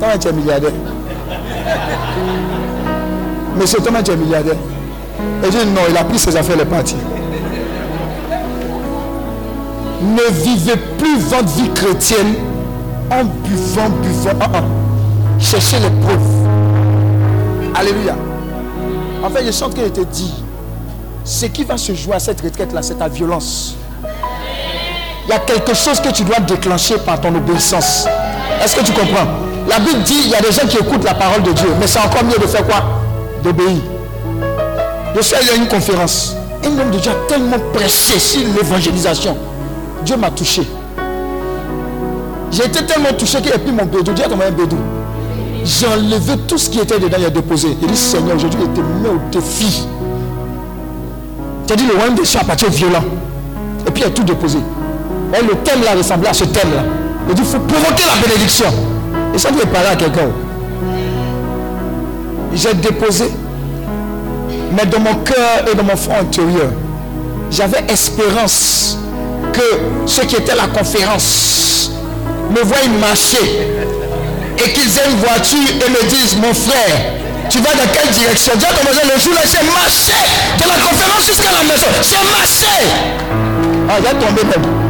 comment 0.00 0.18
tu 0.18 0.28
es 0.28 0.32
milliardaire 0.32 0.72
Monsieur, 3.64 3.78
comment 3.82 4.02
tu 4.02 4.10
es 4.10 4.16
milliardaire? 4.16 4.56
Et 5.42 5.46
je 5.46 5.56
dit 5.56 5.66
non, 5.74 5.80
il 5.88 5.96
a 5.96 6.04
pris 6.04 6.18
ses 6.18 6.36
affaires, 6.36 6.54
il 6.54 6.60
est 6.60 6.66
parti. 6.66 6.96
Ne 10.02 10.42
vivez 10.42 10.76
plus 10.98 11.18
votre 11.18 11.48
vie 11.48 11.70
chrétienne 11.70 12.34
en 13.10 13.24
buvant, 13.24 13.88
buvant. 14.02 14.38
Ah, 14.38 14.50
ah. 14.52 14.62
Cherchez 15.38 15.78
les 15.78 15.88
preuves. 15.88 16.20
Alléluia. 17.74 18.16
En 19.22 19.30
fait, 19.30 19.46
je 19.46 19.50
sens 19.50 19.72
qu'il 19.72 19.84
était 19.84 20.04
dit. 20.04 20.34
Ce 21.24 21.46
qui 21.46 21.64
va 21.64 21.78
se 21.78 21.94
jouer 21.94 22.16
à 22.16 22.18
cette 22.18 22.42
retraite-là, 22.42 22.82
c'est 22.82 22.96
ta 22.96 23.08
violence. 23.08 23.76
Il 25.26 25.30
y 25.30 25.32
a 25.32 25.38
quelque 25.38 25.72
chose 25.72 26.02
que 26.02 26.10
tu 26.10 26.22
dois 26.24 26.40
déclencher 26.40 26.98
par 26.98 27.18
ton 27.18 27.34
obéissance. 27.34 28.06
Est-ce 28.62 28.76
que 28.76 28.84
tu 28.84 28.92
comprends? 28.92 29.24
La 29.70 29.78
Bible 29.78 30.02
dit 30.02 30.20
il 30.22 30.28
y 30.32 30.34
a 30.34 30.42
des 30.42 30.52
gens 30.52 30.66
qui 30.68 30.76
écoutent 30.76 31.04
la 31.04 31.14
parole 31.14 31.42
de 31.42 31.52
Dieu, 31.52 31.68
mais 31.80 31.86
c'est 31.86 32.00
encore 32.00 32.24
mieux 32.24 32.36
de 32.38 32.46
faire 32.46 32.66
quoi? 32.66 33.03
D'obéir. 33.44 33.76
Je 35.14 35.20
suis 35.20 35.36
allé 35.36 35.50
à 35.50 35.54
une 35.56 35.68
conférence. 35.68 36.34
Un 36.64 36.78
homme 36.78 36.90
de 36.90 36.98
Dieu 36.98 37.10
a 37.10 37.28
tellement 37.28 37.58
prêché 37.74 38.18
sur 38.18 38.40
l'évangélisation. 38.56 39.36
Dieu 40.04 40.16
m'a 40.16 40.30
touché. 40.30 40.62
J'ai 42.50 42.64
été 42.64 42.84
tellement 42.86 43.12
touché 43.18 43.42
qu'il 43.42 43.52
a 43.52 43.58
pris 43.58 43.70
mon 43.72 43.84
bédou. 43.84 44.12
Dieu 44.12 44.24
a 44.24 44.46
un 44.46 44.50
bédou. 44.50 44.78
J'ai 45.62 45.86
enlevé 45.86 46.36
tout 46.48 46.58
ce 46.58 46.70
qui 46.70 46.78
était 46.78 46.98
dedans, 46.98 47.16
il 47.18 47.24
a 47.26 47.30
déposé. 47.30 47.68
Il 47.80 47.88
dit 47.88 47.96
Seigneur, 47.96 48.36
aujourd'hui, 48.36 48.60
il 48.62 48.72
te 48.72 48.80
met 48.80 49.08
au 49.08 49.20
défi. 49.30 49.86
Tu 51.66 51.76
dit 51.76 51.86
le 51.86 51.94
royaume 51.94 52.14
des 52.14 52.24
cieux 52.24 52.40
appartient 52.40 52.66
violent. 52.66 53.04
Et 53.86 53.90
puis 53.90 54.02
il 54.02 54.06
a 54.06 54.10
tout 54.10 54.22
déposé. 54.22 54.58
Et 54.58 55.42
le 55.42 55.54
thème 55.64 55.82
là 55.82 55.94
ressemblait 55.96 56.28
à 56.28 56.34
ce 56.34 56.44
thème 56.44 56.70
là. 56.74 56.82
Il 57.28 57.34
dit, 57.34 57.42
il 57.42 57.48
faut 57.48 57.58
provoquer 57.58 58.04
la 58.06 58.26
bénédiction. 58.26 58.66
Et 59.34 59.38
ça 59.38 59.50
doit 59.50 59.64
parler 59.66 59.88
à 59.88 59.96
quelqu'un. 59.96 60.28
J'ai 62.54 62.74
déposé. 62.74 63.30
Mais 64.72 64.86
dans 64.86 65.00
mon 65.00 65.14
cœur 65.16 65.64
et 65.70 65.74
dans 65.74 65.84
mon 65.84 65.96
front 65.96 66.18
intérieur, 66.20 66.70
j'avais 67.50 67.84
espérance 67.88 68.98
que 69.52 70.06
ceux 70.06 70.24
qui 70.24 70.36
étaient 70.36 70.52
à 70.52 70.56
la 70.56 70.66
conférence 70.66 71.90
me 72.50 72.60
voient 72.62 72.88
marcher 73.00 73.68
et 74.58 74.70
qu'ils 74.72 74.98
aient 74.98 75.10
une 75.10 75.18
voiture 75.18 75.58
et 75.58 75.90
me 75.90 76.08
disent, 76.08 76.36
mon 76.36 76.54
frère, 76.54 77.14
tu 77.50 77.58
vas 77.58 77.70
dans 77.70 77.92
quelle 77.92 78.10
direction? 78.12 78.52
Dis 78.56 78.64
le 78.66 79.20
jour 79.20 79.34
là, 79.34 79.42
j'ai 79.44 79.64
marché 79.66 80.12
de 80.58 80.68
la 80.68 80.74
conférence 80.76 81.26
jusqu'à 81.26 81.52
la 81.52 81.62
maison. 81.62 81.86
J'ai 82.02 82.30
marché. 82.30 82.88
Ah, 83.88 83.98
j'ai 83.98 84.26
tombé 84.26 84.42
même. 84.44 84.83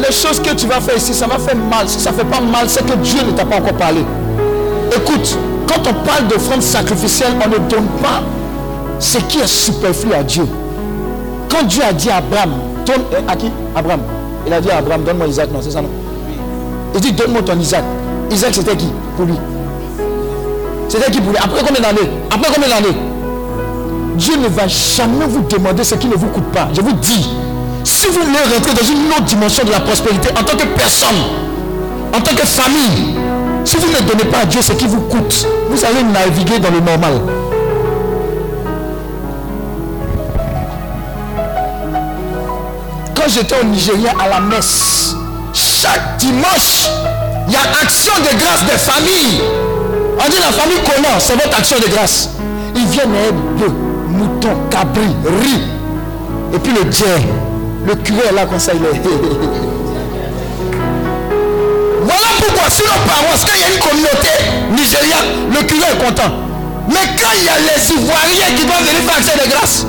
Les 0.00 0.12
choses 0.12 0.40
que 0.40 0.54
tu 0.54 0.66
vas 0.66 0.80
faire 0.80 0.96
ici, 0.96 1.14
ça 1.14 1.26
va 1.26 1.38
faire 1.38 1.56
mal. 1.56 1.88
Si 1.88 2.00
ça 2.00 2.10
ne 2.10 2.16
fait 2.16 2.24
pas 2.24 2.40
mal, 2.40 2.68
c'est 2.68 2.84
que 2.84 2.96
Dieu 2.96 3.20
ne 3.26 3.32
t'a 3.32 3.44
pas 3.44 3.56
encore 3.56 3.74
parlé. 3.74 4.04
Écoute, 4.96 5.38
quand 5.68 5.80
on 5.88 6.04
parle 6.04 6.26
d'offrande 6.28 6.62
sacrificielle, 6.62 7.32
on 7.44 7.48
ne 7.48 7.58
donne 7.68 7.86
pas 8.02 8.22
ce 8.98 9.18
qui 9.18 9.38
est 9.38 9.46
superflu 9.46 10.12
à 10.14 10.22
Dieu. 10.22 10.46
Quand 11.48 11.64
Dieu 11.64 11.82
a 11.88 11.92
dit 11.92 12.10
à 12.10 12.16
Abraham, 12.18 12.52
donne 12.86 13.02
à 13.28 13.36
qui? 13.36 13.50
Abraham. 13.74 14.00
Il 14.46 14.52
a 14.52 14.60
dit 14.60 14.70
à 14.70 14.78
Abraham, 14.78 15.04
donne-moi 15.04 15.26
Isaac. 15.26 15.50
Non, 15.52 15.60
c'est 15.62 15.70
ça 15.70 15.82
non. 15.82 15.88
Il 16.94 17.00
dit, 17.00 17.12
donne-moi 17.12 17.42
ton 17.42 17.58
Isaac. 17.58 17.84
Isaac, 18.30 18.54
c'était 18.54 18.76
qui 18.76 18.88
Pour 19.16 19.26
lui? 19.26 19.34
C'était 20.88 21.10
qui 21.10 21.20
pour 21.20 21.30
lui? 21.30 21.38
Après 21.38 21.60
combien 21.66 21.80
d'années? 21.82 22.10
Après 22.30 22.50
combien 22.54 22.68
d'années? 22.68 22.96
Dieu 24.16 24.36
ne 24.36 24.48
va 24.48 24.66
jamais 24.66 25.26
vous 25.26 25.42
demander 25.42 25.84
ce 25.84 25.94
qui 25.94 26.08
ne 26.08 26.14
vous 26.14 26.26
coûte 26.28 26.50
pas. 26.52 26.68
Je 26.74 26.80
vous 26.80 26.92
dis, 26.92 27.30
si 27.84 28.06
vous 28.08 28.20
voulez 28.24 28.54
rentrer 28.54 28.74
dans 28.74 28.86
une 28.86 29.08
autre 29.10 29.24
dimension 29.24 29.64
de 29.64 29.70
la 29.70 29.80
prospérité 29.80 30.28
en 30.38 30.42
tant 30.42 30.56
que 30.56 30.64
personne, 30.76 31.16
en 32.14 32.20
tant 32.20 32.34
que 32.34 32.46
famille, 32.46 33.16
si 33.64 33.76
vous 33.76 33.88
ne 33.88 34.00
donnez 34.08 34.24
pas 34.24 34.38
à 34.38 34.44
Dieu 34.46 34.60
ce 34.62 34.72
qui 34.72 34.86
vous 34.86 35.00
coûte, 35.02 35.46
vous 35.70 35.84
allez 35.84 36.02
naviguer 36.02 36.58
dans 36.58 36.70
le 36.70 36.80
normal. 36.80 37.20
Quand 43.14 43.28
j'étais 43.28 43.54
au 43.60 43.64
Nigeria 43.64 44.12
à 44.18 44.28
la 44.28 44.40
messe, 44.40 45.14
chaque 45.52 46.16
dimanche, 46.18 46.88
il 47.46 47.52
y 47.52 47.56
a 47.56 47.60
action 47.82 48.12
de 48.18 48.38
grâce 48.38 48.64
des 48.64 48.78
familles. 48.78 49.40
On 50.18 50.28
dit 50.28 50.38
la 50.38 50.52
famille 50.52 50.78
comment 50.84 51.18
C'est 51.18 51.34
votre 51.34 51.58
action 51.58 51.76
de 51.78 51.88
grâce. 51.92 52.30
Ils 52.74 52.86
viennent 52.86 53.14
avec 53.14 53.34
deux 53.58 53.72
moutons, 54.08 54.56
cabri, 54.70 55.06
riz, 55.42 55.62
et 56.54 56.58
puis 56.58 56.72
le 56.72 56.84
dieu. 56.84 57.06
Le 57.90 57.96
curé 57.96 58.20
est 58.28 58.32
là 58.32 58.46
comme 58.46 58.60
ça, 58.60 58.70
il 58.72 58.84
est. 58.84 59.00
voilà 62.04 62.28
pourquoi 62.38 62.70
sur 62.70 62.84
nos 62.84 63.00
paroisses, 63.04 63.44
quand 63.44 63.54
il 63.56 63.62
y 63.62 63.64
a 63.64 63.74
une 63.74 63.80
communauté 63.80 64.28
nigériane, 64.70 65.50
le 65.50 65.66
curé 65.66 65.86
est 65.92 65.98
content. 65.98 66.30
Mais 66.88 67.04
quand 67.20 67.32
il 67.36 67.44
y 67.44 67.48
a 67.48 67.58
les 67.58 67.92
Ivoiriens 67.92 68.54
qui 68.56 68.64
doivent 68.64 68.84
venir 68.84 69.02
faire 69.02 69.16
accès 69.16 69.36
de 69.44 69.50
grâce, 69.50 69.86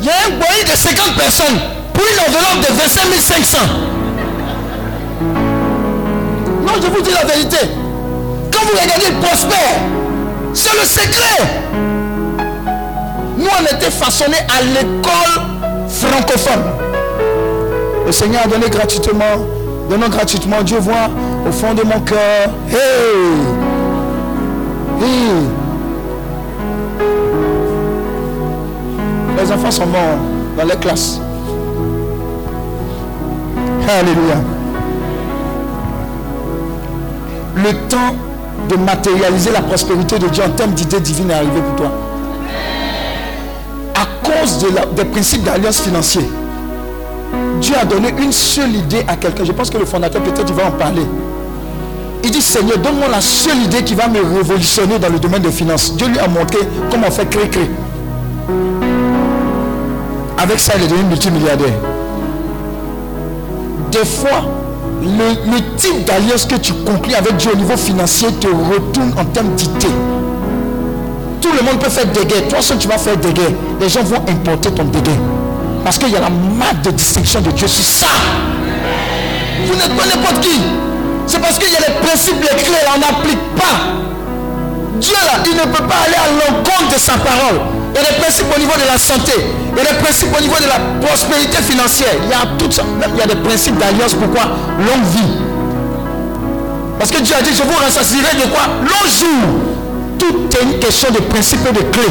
il 0.00 0.06
y 0.06 0.10
a 0.10 0.14
un 0.26 0.30
boyer 0.36 0.64
de 0.64 0.76
50 0.76 1.14
personnes 1.14 1.60
pour 1.94 2.02
une 2.02 2.18
enveloppe 2.18 2.68
de 2.68 2.74
25 2.74 3.02
500. 3.20 3.58
Non, 6.66 6.72
je 6.82 6.88
vous 6.88 7.02
dis 7.02 7.12
la 7.12 7.24
vérité. 7.24 7.58
Quand 8.52 8.62
vous 8.64 8.76
regardez 8.82 9.10
le 9.10 9.20
prospère, 9.24 9.78
c'est 10.52 10.74
le 10.76 10.84
secret. 10.84 11.91
Nous, 13.42 13.48
on 13.48 13.76
était 13.76 13.90
façonnés 13.90 14.36
à 14.36 14.62
l'école 14.62 15.42
francophone. 15.88 16.62
Le 18.06 18.12
Seigneur 18.12 18.42
a 18.44 18.46
donné 18.46 18.70
gratuitement. 18.70 19.46
Donnons 19.90 20.08
gratuitement. 20.08 20.62
Dieu 20.62 20.78
voit 20.78 21.10
au 21.48 21.50
fond 21.50 21.74
de 21.74 21.82
mon 21.82 22.00
cœur. 22.00 22.50
Hey! 22.70 22.76
Hey! 25.02 25.32
Les 29.38 29.50
enfants 29.50 29.70
sont 29.72 29.86
morts 29.86 30.18
dans 30.56 30.64
les 30.64 30.76
classes. 30.76 31.20
Alléluia. 33.88 34.36
Le 37.56 37.88
temps 37.88 38.14
de 38.68 38.76
matérialiser 38.76 39.50
la 39.50 39.62
prospérité 39.62 40.20
de 40.20 40.28
Dieu 40.28 40.44
en 40.44 40.50
termes 40.50 40.74
d'idées 40.74 41.00
divines 41.00 41.30
est 41.30 41.34
arrivé 41.34 41.60
pour 41.60 41.76
toi 41.76 42.01
des 44.96 45.04
principes 45.04 45.44
d'alliance 45.44 45.80
financière, 45.80 46.24
Dieu 47.60 47.74
a 47.80 47.84
donné 47.84 48.12
une 48.20 48.32
seule 48.32 48.74
idée 48.74 49.04
à 49.06 49.16
quelqu'un. 49.16 49.44
Je 49.44 49.52
pense 49.52 49.70
que 49.70 49.78
le 49.78 49.84
fondateur 49.84 50.22
peut-être 50.22 50.44
il 50.48 50.54
va 50.54 50.66
en 50.66 50.72
parler. 50.72 51.02
Il 52.24 52.30
dit 52.30 52.42
Seigneur, 52.42 52.78
donne-moi 52.78 53.08
la 53.08 53.20
seule 53.20 53.58
idée 53.64 53.82
qui 53.82 53.94
va 53.94 54.08
me 54.08 54.20
révolutionner 54.20 54.98
dans 54.98 55.08
le 55.08 55.18
domaine 55.18 55.42
des 55.42 55.50
finances. 55.50 55.94
Dieu 55.96 56.06
lui 56.08 56.18
a 56.18 56.28
montré 56.28 56.58
comment 56.90 57.10
faire 57.10 57.28
créer-créer. 57.28 57.70
Avec 60.38 60.58
ça, 60.58 60.72
il 60.76 60.84
est 60.84 60.88
devenu 60.88 61.04
multimilliardaire. 61.08 61.74
Des 63.92 64.04
fois, 64.04 64.44
le, 65.02 65.50
le 65.50 65.76
type 65.76 66.04
d'alliance 66.04 66.46
que 66.46 66.56
tu 66.56 66.72
conclus 66.72 67.14
avec 67.14 67.36
Dieu 67.36 67.50
au 67.52 67.56
niveau 67.56 67.76
financier 67.76 68.28
te 68.40 68.46
retourne 68.46 69.12
en 69.18 69.24
termes 69.26 69.54
d'idées. 69.54 69.86
Tout 71.42 71.52
le 71.52 71.62
monde 71.64 71.78
peut 71.80 71.90
faire 71.90 72.06
des 72.06 72.24
guerres. 72.24 72.48
Toi 72.48 72.62
seul, 72.62 72.78
tu 72.78 72.88
vas 72.88 72.98
faire 72.98 73.16
des 73.16 73.32
guerres. 73.32 73.50
Les 73.80 73.88
gens 73.88 74.02
vont 74.04 74.24
importer 74.28 74.70
ton 74.70 74.84
dégât. 74.84 75.10
Parce 75.84 75.98
qu'il 75.98 76.10
y 76.10 76.16
a 76.16 76.20
la 76.20 76.30
marque 76.30 76.82
de 76.82 76.92
distinction 76.92 77.40
de 77.40 77.50
Dieu 77.50 77.66
sur 77.66 77.84
ça. 77.84 78.06
Vous 79.66 79.74
n'êtes 79.74 79.96
pas 79.96 80.06
n'importe 80.06 80.40
qui. 80.40 80.60
C'est 81.26 81.40
parce 81.40 81.58
qu'il 81.58 81.72
y 81.72 81.76
a 81.76 81.80
les 81.80 82.06
principes, 82.06 82.40
les 82.40 82.62
clés, 82.62 82.76
on 82.94 82.98
n'applique 83.00 83.54
pas. 83.56 83.76
Dieu 85.00 85.14
là, 85.14 85.42
il 85.44 85.56
ne 85.56 85.62
peut 85.62 85.84
pas 85.84 86.06
aller 86.06 86.14
à 86.14 86.30
l'encontre 86.30 86.94
de 86.94 86.98
sa 86.98 87.14
parole. 87.14 87.60
Il 87.94 88.00
y 88.00 88.06
a 88.06 88.08
des 88.08 88.20
principes 88.20 88.46
au 88.54 88.60
niveau 88.60 88.74
de 88.74 88.86
la 88.86 88.98
santé. 88.98 89.32
Il 89.72 89.82
y 89.82 89.86
a 89.86 89.92
des 89.92 89.98
principes 89.98 90.28
au 90.36 90.40
niveau 90.40 90.56
de 90.56 90.68
la 90.68 91.06
prospérité 91.06 91.58
financière. 91.58 92.14
Il 92.22 92.30
y 92.30 92.32
a 92.32 92.46
tout 92.56 92.70
ça. 92.70 92.84
Même 92.84 93.10
il 93.14 93.18
y 93.18 93.22
a 93.22 93.26
des 93.26 93.40
principes 93.42 93.78
d'alliance. 93.78 94.14
Pourquoi 94.14 94.42
Longue 94.78 95.06
vie. 95.16 95.32
Parce 96.98 97.10
que 97.10 97.18
Dieu 97.20 97.34
a 97.36 97.42
dit, 97.42 97.50
je 97.52 97.62
vous 97.62 97.78
rassasierai 97.82 98.36
de 98.36 98.48
quoi? 98.52 98.62
Long 98.84 99.08
jour. 99.08 99.71
Tout 100.22 100.56
est 100.56 100.62
une 100.62 100.78
question 100.78 101.10
de 101.10 101.18
principe 101.18 101.60
et 101.68 101.72
de 101.72 101.80
clé. 101.90 102.04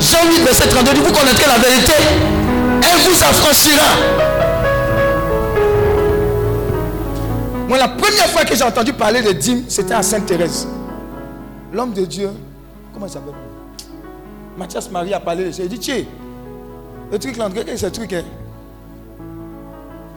Jean 0.00 0.28
8, 0.28 0.44
verset 0.44 0.68
32 0.68 0.92
dit, 0.92 1.00
vous 1.00 1.12
connaîtrez 1.12 1.46
la 1.46 1.58
vérité, 1.58 1.92
elle 2.82 2.98
vous 2.98 3.22
affranchira. 3.22 3.86
Moi, 7.68 7.78
la 7.78 7.88
première 7.88 8.26
fois 8.26 8.44
que 8.44 8.54
j'ai 8.54 8.64
entendu 8.64 8.92
parler 8.92 9.22
de 9.22 9.32
dîmes, 9.32 9.64
c'était 9.68 9.94
à 9.94 10.02
Sainte-Thérèse. 10.02 10.66
L'homme 11.72 11.92
de 11.92 12.04
Dieu, 12.04 12.30
comment 12.92 13.06
il 13.06 13.12
s'appelle? 13.12 13.34
Mathias 14.58 14.90
Marie 14.90 15.14
a 15.14 15.20
parlé 15.20 15.46
de 15.46 15.52
ça. 15.52 15.62
Il 15.62 15.68
dit, 15.68 15.78
tiens, 15.78 16.04
le 17.10 17.18
truc 17.18 17.36
là, 17.36 17.48
quel 17.52 17.68
est 17.68 17.76
ce 17.76 17.86
truc 17.86 18.12
hein? 18.12 18.22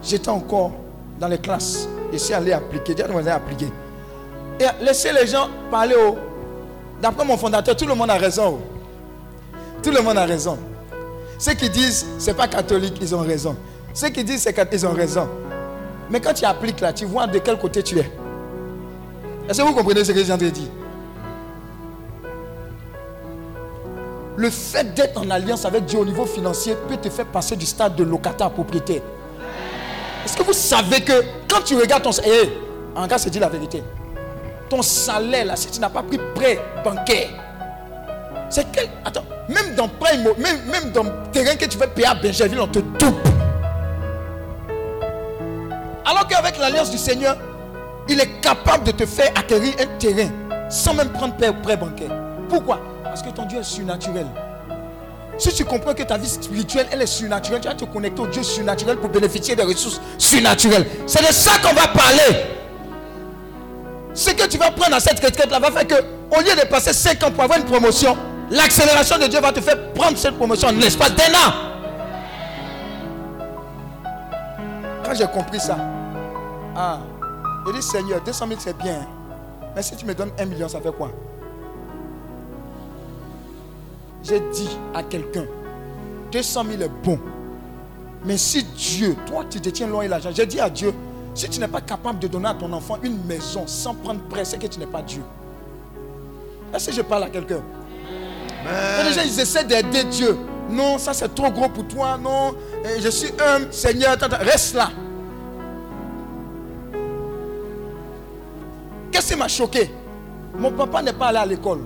J'étais 0.04 0.30
encore 0.30 0.72
dans 1.20 1.28
les 1.28 1.40
classes. 1.40 1.88
Je 2.12 2.18
suis 2.18 2.34
allé 2.34 2.54
appliquer. 2.54 2.96
J'ai 2.98 3.30
appliquer. 3.30 3.68
Et 4.60 4.84
laissez 4.84 5.12
les 5.12 5.28
gens 5.28 5.48
parler. 5.70 5.96
Oh. 5.98 6.16
D'après 7.02 7.26
mon 7.26 7.38
fondateur, 7.38 7.76
tout 7.76 7.86
le 7.86 7.93
monde 7.95 8.10
a 8.10 8.16
raison. 8.18 8.60
Tout 9.84 9.91
le 9.91 10.02
monde 10.02 10.18
a 10.18 10.26
raison. 10.26 10.58
Ceux 11.38 11.54
qui 11.54 11.70
disent 11.70 12.06
c'est 12.18 12.34
pas 12.34 12.48
catholique, 12.48 12.95
ils 13.02 13.14
ont 13.14 13.22
raison. 13.22 13.56
Ceux 13.93 14.10
qui 14.10 14.24
disent 14.24 14.41
c'est 14.41 14.54
catholique, 14.54 14.82
ils 14.82 14.88
ont 14.88 14.93
raison. 14.93 15.28
Mais 16.10 16.20
quand 16.20 16.34
tu 16.34 16.45
appliques 16.45 16.80
là, 16.80 16.93
tu 16.93 17.06
vois 17.06 17.28
de 17.28 17.38
quel 17.39 17.58
côté 17.58 17.84
tu 17.84 18.00
es. 18.00 18.10
Est-ce 19.50 19.62
que 19.62 19.68
vous 19.68 19.74
comprenez 19.74 20.04
ce 20.04 20.12
que 20.12 20.24
j'ai 20.24 20.38
de 20.38 20.50
dire? 20.50 20.70
Le 24.36 24.50
fait 24.50 24.93
d'être 24.93 25.20
en 25.20 25.30
alliance 25.30 25.66
avec 25.66 25.86
Dieu 25.86 26.00
au 26.00 26.06
niveau 26.06 26.26
financier 26.26 26.76
peut 26.88 26.98
te 26.98 27.10
faire 27.10 27.26
passer 27.26 27.56
du 27.56 27.66
stade 27.66 27.95
de 27.95 28.04
locataire 28.04 28.48
à 28.48 28.50
propriétaire. 28.50 29.02
Est-ce 30.24 30.38
que 30.38 30.43
vous 30.43 30.54
savez 30.54 31.02
que 31.02 31.24
quand 31.50 31.62
tu 31.64 31.76
regardes 31.76 32.04
ton 32.04 32.12
salaire, 32.12 32.43
eh, 32.45 32.98
en 32.98 33.08
gars, 33.08 33.18
c'est 33.18 33.30
dit 33.30 33.39
la 33.39 33.50
vérité. 33.50 33.82
Ton 34.70 34.82
salaire, 34.82 35.45
là, 35.45 35.55
si 35.55 35.70
tu 35.72 35.80
n'as 35.80 35.89
pas 35.89 36.03
pris 36.03 36.20
prêt 36.36 36.59
bancaire, 36.84 37.30
c'est 38.49 38.65
quel. 38.72 38.89
Attends, 39.05 39.24
même 39.47 39.76
dans 39.76 39.89
même, 40.38 40.91
dans 40.91 41.05
terrain 41.32 41.55
que 41.55 41.65
tu 41.65 41.78
veux 41.78 41.88
payer 41.88 42.07
à 42.07 42.15
Benjerville, 42.15 42.59
on 42.59 42.68
te 42.68 42.80
double. 42.80 43.22
Alors 46.05 46.28
qu'avec 46.28 46.57
l'alliance 46.57 46.91
du 46.91 46.97
Seigneur, 46.97 47.38
il 48.09 48.20
est 48.20 48.41
capable 48.41 48.86
de 48.86 48.91
te 48.91 49.05
faire 49.05 49.32
acquérir 49.36 49.74
un 49.80 49.97
terrain 49.97 50.30
sans 50.70 50.93
même 50.93 51.09
prendre 51.09 51.36
prêt 51.36 51.78
bancaire. 51.78 52.11
Pourquoi? 52.49 52.80
Parce 53.03 53.22
que 53.22 53.30
ton 53.30 53.45
Dieu 53.45 53.59
est 53.59 53.63
surnaturel. 53.63 54.28
Si 55.38 55.53
tu 55.53 55.65
comprends 55.65 55.93
que 55.93 56.03
ta 56.03 56.18
vie 56.18 56.28
spirituelle, 56.28 56.88
elle 56.91 57.01
est 57.01 57.07
surnaturelle, 57.07 57.61
tu 57.61 57.68
vas 57.68 57.76
te 57.76 57.86
connecter 57.86 58.22
au 58.22 58.28
Dieu 58.28 58.41
surnaturel 58.41 58.97
pour 58.97 59.09
bénéficier 59.09 59.55
des 59.55 59.63
ressources 59.63 60.01
surnaturelles. 60.18 60.86
C'est 61.05 61.22
de 61.22 61.32
ça 61.32 61.51
qu'on 61.61 61.74
va 61.74 61.88
parler. 61.88 62.57
Ce 64.18 64.32
que 64.32 64.47
tu 64.47 64.57
vas 64.57 64.72
prendre 64.72 64.95
à 64.95 64.99
cette 64.99 65.24
retraite-là 65.24 65.59
va 65.59 65.70
faire 65.70 65.86
que, 65.86 65.93
au 66.36 66.41
lieu 66.41 66.55
de 66.59 66.68
passer 66.68 66.91
5 66.91 67.24
ans 67.24 67.32
pour 67.32 67.43
avoir 67.43 67.59
une 67.59 67.65
promotion, 67.65 68.18
l'accélération 68.49 69.20
de 69.20 69.28
Dieu 69.28 69.39
va 69.39 69.51
te 69.51 69.61
faire 69.61 69.93
prendre 69.93 70.18
cette 70.18 70.36
promotion 70.36 70.70
en 70.70 70.72
l'espace 70.72 71.13
d'un 71.13 71.34
an. 71.36 71.53
Quand 75.05 75.13
j'ai 75.13 75.28
compris 75.28 75.59
ça, 75.59 75.78
ah, 76.76 76.97
j'ai 77.68 77.74
dit 77.74 77.82
Seigneur, 77.84 78.20
200 78.24 78.47
000 78.47 78.59
c'est 78.59 78.76
bien. 78.80 79.05
Mais 79.76 79.84
si 79.84 79.95
tu 79.95 80.03
me 80.03 80.15
donnes 80.15 80.32
1 80.39 80.45
million, 80.45 80.68
ça 80.68 80.82
fait 80.82 80.91
quoi? 80.91 81.11
J'ai 84.24 84.39
dit 84.39 84.80
à 84.95 85.03
quelqu'un, 85.03 85.45
200 86.32 86.65
000 86.72 86.82
est 86.82 87.05
bon. 87.05 87.20
Mais 88.26 88.38
si 88.38 88.63
Dieu, 88.63 89.15
toi 89.28 89.43
tu 89.47 89.59
détiens 89.59 89.86
loin 89.86 90.01
et 90.01 90.07
l'argent, 90.07 90.32
j'ai 90.34 90.47
dit 90.47 90.59
à 90.59 90.72
Dieu, 90.72 90.91
si 91.38 91.48
tu 91.48 91.60
n'es 91.60 91.68
pas 91.68 91.82
capable 91.82 92.20
de 92.20 92.28
donner 92.28 92.48
à 92.48 92.56
ton 92.56 92.74
enfant 92.74 92.98
une 93.04 93.24
maison 93.26 93.68
sans 93.68 93.94
prendre 93.94 94.22
prêt, 94.22 94.44
c'est 94.44 94.58
que 94.58 94.66
tu 94.68 94.80
n'es 94.80 94.88
pas 94.88 95.04
Dieu. 95.04 95.22
Est-ce 96.74 96.88
que 96.88 96.94
je 96.94 97.02
parle 97.02 97.24
à 97.24 97.30
quelqu'un? 97.30 97.62
Les 99.06 99.14
gens, 99.14 99.22
ils 99.24 99.40
essaient 99.40 99.64
d'aider 99.64 100.04
Dieu. 100.06 100.36
Non, 100.70 100.98
ça 100.98 101.14
c'est 101.14 101.34
trop 101.34 101.50
gros 101.52 101.70
pour 101.70 101.88
toi. 101.88 102.18
Non, 102.18 102.56
je 103.00 103.10
suis 103.10 103.32
un 103.40 103.72
Seigneur, 103.72 104.18
reste 104.42 104.76
là. 104.76 104.90
Qu'est-ce 109.12 109.34
qui 109.34 109.40
m'a 109.40 109.48
choqué? 109.48 109.92
Mon 110.58 110.72
papa 110.72 111.02
n'est 111.04 111.14
pas 111.14 111.28
allé 111.28 111.38
à 111.38 111.46
l'école. 111.46 111.82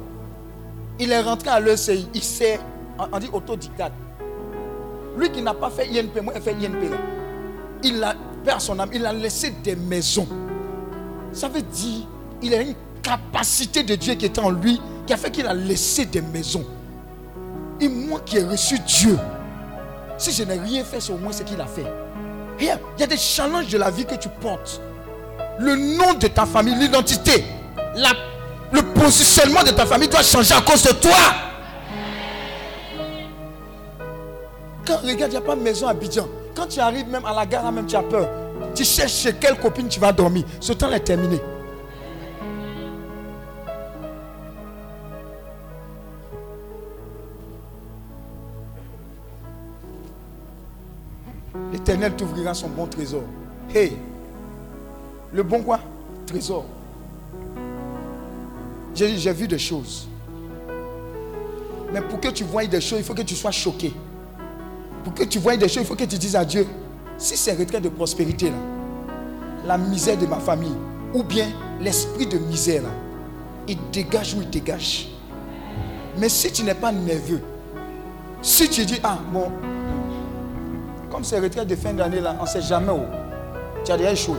Il 0.97 1.11
est 1.11 1.21
rentré 1.21 1.49
à 1.49 1.59
l'ECI, 1.59 2.07
il 2.13 2.23
sait, 2.23 2.59
on 3.11 3.19
dit 3.19 3.29
autodidacte. 3.31 3.93
Lui 5.17 5.29
qui 5.29 5.41
n'a 5.41 5.53
pas 5.53 5.69
fait 5.69 5.87
INP, 5.87 6.21
moi, 6.21 6.33
il 6.35 6.41
fait 6.41 6.53
INP. 6.53 6.89
Il 7.83 8.03
a 8.03 8.15
perdu 8.43 8.63
son 8.63 8.79
âme, 8.79 8.89
il 8.93 9.05
a 9.05 9.13
laissé 9.13 9.51
des 9.63 9.75
maisons. 9.75 10.27
Ça 11.33 11.47
veut 11.47 11.61
dire, 11.61 12.07
il 12.41 12.53
a 12.53 12.61
une 12.61 12.75
capacité 13.01 13.83
de 13.83 13.95
Dieu 13.95 14.15
qui 14.15 14.25
est 14.25 14.39
en 14.39 14.49
lui, 14.49 14.79
qui 15.07 15.13
a 15.13 15.17
fait 15.17 15.31
qu'il 15.31 15.47
a 15.47 15.53
laissé 15.53 16.05
des 16.05 16.21
maisons. 16.21 16.65
Et 17.79 17.87
moi 17.87 18.21
qui 18.25 18.37
ai 18.37 18.43
reçu 18.43 18.77
Dieu, 18.79 19.17
si 20.17 20.31
je 20.31 20.43
n'ai 20.43 20.59
rien 20.59 20.83
fait, 20.83 20.99
c'est 20.99 21.11
au 21.11 21.17
moins 21.17 21.31
ce 21.31 21.43
qu'il 21.43 21.59
a 21.59 21.65
fait. 21.65 21.85
Il 22.59 22.67
y 22.67 23.03
a 23.03 23.07
des 23.07 23.17
challenges 23.17 23.69
de 23.69 23.77
la 23.77 23.89
vie 23.89 24.05
que 24.05 24.15
tu 24.15 24.29
portes. 24.29 24.81
Le 25.59 25.75
nom 25.75 26.13
de 26.13 26.27
ta 26.27 26.45
famille, 26.45 26.75
l'identité, 26.75 27.43
le 28.71 28.81
positionnement 28.93 29.63
de 29.63 29.71
ta 29.71 29.85
famille 29.85 30.07
doit 30.07 30.21
changer 30.21 30.53
à 30.53 30.61
cause 30.61 30.83
de 30.83 30.91
toi. 30.91 31.17
Quand 34.85 34.97
regarde, 34.97 35.31
il 35.31 35.37
n'y 35.37 35.37
a 35.37 35.41
pas 35.41 35.55
de 35.55 35.61
maison 35.61 35.87
à 35.87 35.93
Bidjan. 35.93 36.27
Quand 36.55 36.67
tu 36.67 36.79
arrives 36.79 37.07
même 37.07 37.25
à 37.25 37.33
la 37.33 37.45
gare, 37.45 37.71
même 37.71 37.85
tu 37.85 37.95
as 37.95 38.03
peur. 38.03 38.27
Tu 38.75 38.83
cherches 38.83 39.13
chez 39.13 39.33
quelle 39.33 39.59
copine 39.59 39.87
tu 39.87 39.99
vas 39.99 40.11
dormir. 40.11 40.43
Ce 40.59 40.73
temps 40.73 40.91
est 40.91 40.99
terminé. 40.99 41.39
L'éternel 51.71 52.15
t'ouvrira 52.15 52.53
son 52.53 52.69
bon 52.69 52.85
trésor. 52.85 53.23
Hey, 53.73 53.97
le 55.33 55.43
bon 55.43 55.63
quoi? 55.63 55.79
Trésor. 56.25 56.65
J'ai 58.93 59.33
vu 59.33 59.47
des 59.47 59.57
choses. 59.57 60.07
Mais 61.93 62.01
pour 62.01 62.19
que 62.19 62.27
tu 62.27 62.43
voies 62.43 62.67
des 62.67 62.81
choses, 62.81 62.99
il 62.99 63.05
faut 63.05 63.13
que 63.13 63.21
tu 63.21 63.35
sois 63.35 63.51
choqué. 63.51 63.93
Pour 65.03 65.13
que 65.13 65.23
tu 65.23 65.39
voies 65.39 65.57
des 65.57 65.67
choses, 65.67 65.83
il 65.83 65.85
faut 65.85 65.95
que 65.95 66.03
tu 66.03 66.17
dises 66.17 66.35
à 66.35 66.45
Dieu, 66.45 66.67
si 67.17 67.37
c'est 67.37 67.53
retrait 67.53 67.81
de 67.81 67.89
prospérité, 67.89 68.49
là, 68.49 68.55
la 69.65 69.77
misère 69.77 70.17
de 70.17 70.25
ma 70.25 70.39
famille, 70.39 70.75
ou 71.13 71.23
bien 71.23 71.47
l'esprit 71.79 72.25
de 72.25 72.37
misère, 72.37 72.83
là, 72.83 72.89
il 73.67 73.77
dégage 73.91 74.33
ou 74.33 74.41
il 74.41 74.49
dégage. 74.49 75.07
Mais 76.17 76.29
si 76.29 76.51
tu 76.51 76.63
n'es 76.63 76.73
pas 76.73 76.91
nerveux, 76.91 77.41
si 78.41 78.69
tu 78.69 78.85
dis, 78.85 78.99
ah 79.03 79.19
bon, 79.31 79.51
comme 81.11 81.23
c'est 81.23 81.39
retrait 81.39 81.65
de 81.65 81.75
fin 81.75 81.93
d'année, 81.93 82.21
là, 82.21 82.35
on 82.39 82.43
ne 82.43 82.47
sait 82.47 82.61
jamais 82.61 82.91
où, 82.91 83.03
tu 83.85 83.91
as 83.91 83.97
déjà 83.97 84.11
échoué. 84.11 84.37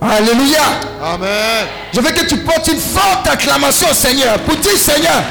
Alléluia. 0.00 0.62
Amen. 1.02 1.66
Je 1.92 2.00
veux 2.00 2.10
que 2.10 2.26
tu 2.26 2.36
portes 2.38 2.68
une 2.68 2.78
forte 2.78 3.26
acclamation 3.26 3.88
au 3.90 3.94
Seigneur 3.94 4.38
pour 4.40 4.56
dire 4.56 4.76
Seigneur, 4.76 5.22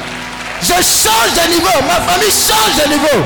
je 0.64 0.74
change 0.76 1.34
de 1.36 1.50
niveau, 1.52 1.78
ma 1.86 2.00
famille 2.10 2.32
change 2.32 2.76
de 2.82 2.90
niveau. 2.90 3.24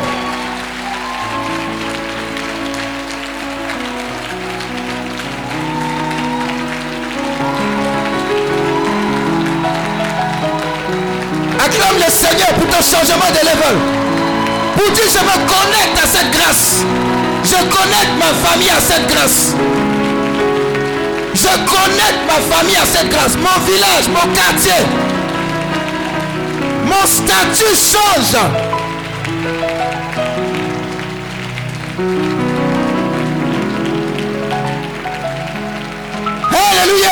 Acclame 11.64 11.98
le 11.98 12.12
Seigneur 12.12 12.48
pour 12.56 12.68
ton 12.70 12.82
changement 12.82 13.30
de 13.30 13.46
level. 13.46 13.78
Pour 14.76 14.92
dire 14.94 15.04
je 15.06 15.20
me 15.20 15.48
connecte 15.48 16.04
à 16.04 16.08
cette 16.08 16.32
grâce. 16.32 16.82
Je 17.44 17.56
connecte 17.56 18.18
ma 18.18 18.50
famille 18.50 18.70
à 18.70 18.82
cette 18.82 19.08
grâce. 19.08 19.54
Je 21.36 21.54
connecte 21.66 22.22
ma 22.26 22.56
famille 22.56 22.76
à 22.78 22.86
cette 22.86 23.10
grâce, 23.10 23.36
mon 23.36 23.64
village, 23.66 24.08
mon 24.08 24.34
quartier. 24.34 25.07
Mon 26.88 27.06
statut 27.06 27.76
change. 27.76 28.38
Alléluia. 36.80 37.10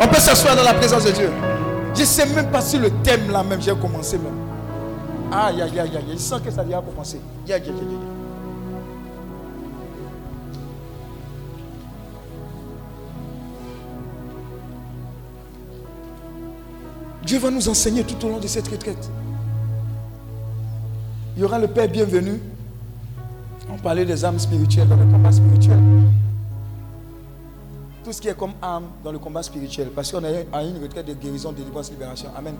On 0.00 0.06
peut 0.06 0.20
s'asseoir 0.20 0.54
dans 0.56 0.62
la 0.62 0.74
présence 0.74 1.04
de 1.04 1.10
Dieu. 1.10 1.30
Je 1.94 2.00
ne 2.00 2.06
sais 2.06 2.26
même 2.26 2.50
pas 2.50 2.60
si 2.60 2.78
le 2.78 2.90
thème 3.02 3.30
là 3.30 3.42
même, 3.42 3.60
j'ai 3.60 3.74
commencé 3.74 4.18
même. 4.18 4.34
Aïe, 5.32 5.60
aïe, 5.60 5.80
aïe, 5.80 5.96
aïe. 5.96 6.04
Je 6.12 6.18
sens 6.18 6.40
que 6.40 6.50
ça 6.50 6.62
vient 6.62 6.80
commencer. 6.80 7.20
Aïe, 7.46 7.54
aïe, 7.54 7.62
aïe, 7.66 8.17
Dieu 17.28 17.38
va 17.38 17.50
nous 17.50 17.68
enseigner 17.68 18.04
tout 18.04 18.24
au 18.24 18.30
long 18.30 18.38
de 18.38 18.46
cette 18.46 18.66
retraite. 18.68 19.10
Il 21.36 21.42
y 21.42 21.44
aura 21.44 21.58
le 21.58 21.68
Père 21.68 21.86
bienvenu. 21.86 22.40
On 23.70 23.76
parlait 23.76 24.06
des 24.06 24.24
âmes 24.24 24.38
spirituelles 24.38 24.88
dans 24.88 24.96
le 24.96 25.04
combat 25.04 25.30
spirituel. 25.30 25.78
tout 28.02 28.12
ce 28.14 28.22
qui 28.22 28.28
est 28.28 28.34
comme 28.34 28.52
âme 28.62 28.84
dans 29.04 29.12
le 29.12 29.18
combat 29.18 29.42
spirituel. 29.42 29.88
Parce 29.94 30.10
qu'on 30.10 30.24
est 30.24 30.46
à 30.50 30.64
une 30.64 30.82
retraite 30.82 31.04
de 31.04 31.12
guérison, 31.12 31.52
de 31.52 31.58
délivrance, 31.58 31.90
libération. 31.90 32.30
Amen. 32.34 32.54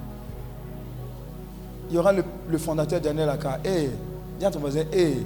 Il 1.88 1.96
y 1.96 1.98
aura 1.98 2.12
le, 2.12 2.58
fondateur 2.58 3.00
Daniel 3.00 3.30
Aka. 3.30 3.60
Hé, 3.64 3.88
dis 4.38 4.44
à 4.44 4.50
ton 4.50 4.60
voisin, 4.60 4.82
hé. 4.92 5.16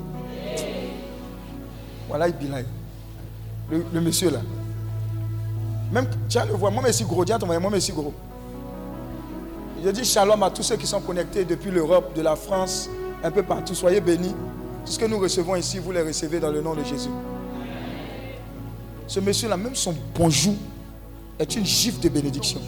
Voilà, 2.07 2.29
il 2.29 2.35
bilan. 2.37 2.59
Le, 3.69 3.85
le 3.93 4.01
monsieur 4.01 4.31
là. 4.31 4.39
Même, 5.91 6.07
tiens, 6.29 6.45
le 6.45 6.53
vois, 6.53 6.71
moi, 6.71 6.93
suis 6.93 7.05
gros. 7.05 7.25
Dis 7.25 7.33
à 7.33 7.41
ton 7.41 7.47
voisin, 7.47 7.59
moi, 7.61 7.81
suis 7.81 7.93
gros. 7.93 8.15
Je 9.85 9.91
dis 9.91 10.05
shalom 10.05 10.41
à 10.45 10.51
tous 10.51 10.63
ceux 10.63 10.77
qui 10.77 10.87
sont 10.87 11.01
connectés 11.01 11.45
depuis 11.45 11.71
l'Europe, 11.71 12.15
de 12.15 12.23
la 12.23 12.37
France, 12.37 12.89
un 13.25 13.31
peu 13.33 13.43
partout. 13.43 13.75
Soyez 13.75 14.01
bénis. 14.01 14.35
Tout 14.87 14.93
ce 14.93 14.99
que 14.99 15.07
nous 15.07 15.19
recevons 15.19 15.57
ici, 15.57 15.79
vous 15.79 15.91
les 15.91 16.03
recevez 16.03 16.39
dans 16.39 16.51
le 16.51 16.61
nom 16.61 16.75
de 16.75 16.85
Jésus. 16.85 17.11
Ce 19.09 19.19
monsieur-là, 19.19 19.57
même 19.57 19.75
son 19.75 19.95
bonjour 20.15 20.55
est 21.39 21.57
une 21.57 21.67
gifle 21.67 22.01
de 22.01 22.09
bénédiction. 22.09 22.61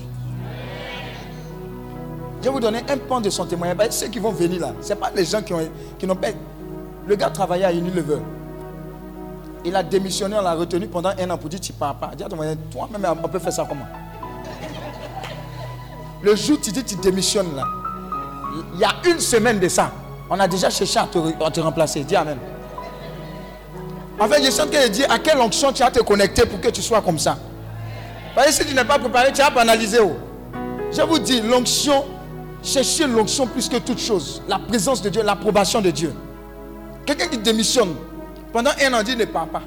Je 2.41 2.49
vais 2.49 2.51
vous 2.51 2.61
donner 2.61 2.83
un 2.89 2.99
pan 2.99 3.21
de 3.21 3.31
son 3.31 3.47
témoignage. 3.47 3.77
Ben, 3.77 3.91
ceux 3.93 4.09
qui 4.09 4.19
vont 4.19 4.33
venir 4.33 4.61
là, 4.61 4.75
ce 4.83 4.93
pas 4.95 5.13
les 5.15 5.25
gens 5.25 5.41
qui, 5.41 5.55
ont, 5.55 5.69
qui 5.99 6.07
n'ont 6.07 6.17
pas. 6.17 6.29
Le 7.07 7.15
gars 7.15 7.31
travaillait 7.31 7.65
à 7.65 7.73
Unilever. 7.73 8.19
Il 9.65 9.75
a 9.77 9.83
démissionné, 9.83 10.37
on 10.37 10.43
l'a 10.43 10.55
retenu 10.55 10.89
pendant 10.89 11.11
un 11.11 11.31
an 11.31 11.39
pour 11.39 11.49
dire 11.49 11.61
tu 11.61 11.73
pars 11.73 11.95
pas. 11.95 12.11
Dis 12.17 12.25
à 12.25 12.29
toi-même, 12.29 13.07
on 13.23 13.29
peut 13.29 13.39
faire 13.39 13.53
ça 13.53 13.65
comment? 13.69 13.87
Le 16.25 16.35
jour 16.37 16.57
où 16.57 16.61
tu 16.61 16.73
dis 16.73 16.83
tu 16.83 16.97
démissionnes 16.97 17.55
là, 17.55 17.65
il 18.73 18.81
y 18.81 18.85
a 18.85 18.95
une 19.07 19.21
semaine 19.21 19.61
de 19.61 19.69
ça, 19.69 19.93
on 20.31 20.41
a 20.41 20.49
déjà 20.49 20.71
cherché 20.71 20.99
à 20.99 21.07
te, 21.07 21.61
remplacer. 21.61 22.03
Dis 22.03 22.17
Amen. 22.17 22.39
En 24.19 24.27
fait, 24.27 24.43
je 24.43 24.51
sens 24.51 24.69
qu'elle 24.71 24.91
dit 24.91 25.05
à 25.05 25.19
quelle 25.19 25.39
onction 25.39 25.71
tu 25.73 25.83
as 25.83 25.91
te 25.91 26.01
connecter 26.01 26.47
pour 26.47 26.61
que 26.61 26.69
tu 26.69 26.81
sois 26.81 27.03
comme 27.03 27.19
ça? 27.19 27.37
Parce 28.35 28.47
que 28.49 28.53
si 28.55 28.67
tu 28.67 28.75
n'es 28.75 28.85
pas 28.85 28.99
préparé, 28.99 29.33
tu 29.33 29.43
as 29.43 29.51
banalisé. 29.51 29.99
oh. 30.01 30.15
Je 30.91 31.03
vous 31.03 31.19
dis, 31.19 31.41
l'onction, 31.43 32.05
cherchez 32.63 33.07
l'onction 33.07 33.47
plus 33.47 33.69
que 33.69 33.77
toute 33.77 33.99
chose. 33.99 34.41
La 34.49 34.59
présence 34.59 35.03
de 35.03 35.11
Dieu, 35.11 35.23
l'approbation 35.23 35.81
de 35.81 35.91
Dieu. 35.91 36.15
Quelqu'un 37.05 37.27
qui 37.27 37.39
démissionne, 37.39 37.95
pendant 38.53 38.71
un 38.81 38.95
an, 38.95 39.03
dit 39.03 39.17
ne 39.17 39.25
part 39.27 39.49
pas. 39.49 39.63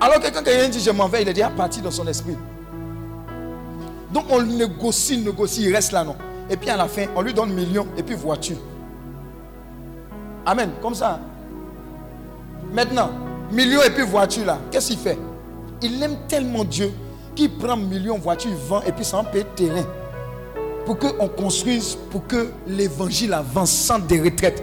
Alors 0.00 0.20
que 0.20 0.28
quand 0.28 0.42
quelqu'un 0.42 0.68
dit 0.68 0.80
je 0.80 0.90
m'en 0.90 1.08
vais, 1.08 1.22
il 1.22 1.28
est 1.28 1.32
déjà 1.32 1.48
parti 1.48 1.80
dans 1.80 1.90
son 1.90 2.06
esprit. 2.06 2.36
Donc 4.12 4.24
on 4.30 4.42
négocie, 4.42 5.18
négocie, 5.18 5.64
il 5.64 5.74
reste 5.74 5.92
là, 5.92 6.04
non. 6.04 6.16
Et 6.48 6.56
puis 6.56 6.70
à 6.70 6.76
la 6.76 6.86
fin, 6.88 7.06
on 7.14 7.20
lui 7.20 7.34
donne 7.34 7.52
millions 7.52 7.86
et 7.96 8.02
puis 8.02 8.14
voiture. 8.14 8.56
Amen. 10.46 10.70
Comme 10.80 10.94
ça. 10.94 11.20
Maintenant, 12.72 13.10
millions 13.52 13.82
et 13.82 13.90
puis 13.90 14.04
voiture 14.04 14.46
là, 14.46 14.58
qu'est-ce 14.70 14.88
qu'il 14.88 14.98
fait? 14.98 15.18
Il 15.82 16.02
aime 16.02 16.16
tellement 16.26 16.64
Dieu 16.64 16.92
qu'il 17.34 17.56
prend 17.56 17.76
millions, 17.76 18.18
voiture, 18.18 18.50
il 18.50 18.56
vend 18.56 18.82
et 18.82 18.92
puis 18.92 19.04
ça 19.04 19.18
en 19.18 19.24
paye 19.24 19.44
terrain. 19.54 19.84
Pour 20.84 20.98
qu'on 20.98 21.28
construise, 21.28 21.96
pour 22.10 22.26
que 22.26 22.50
l'évangile 22.66 23.34
avance 23.34 23.70
sans 23.70 23.98
des 23.98 24.20
retraites. 24.20 24.62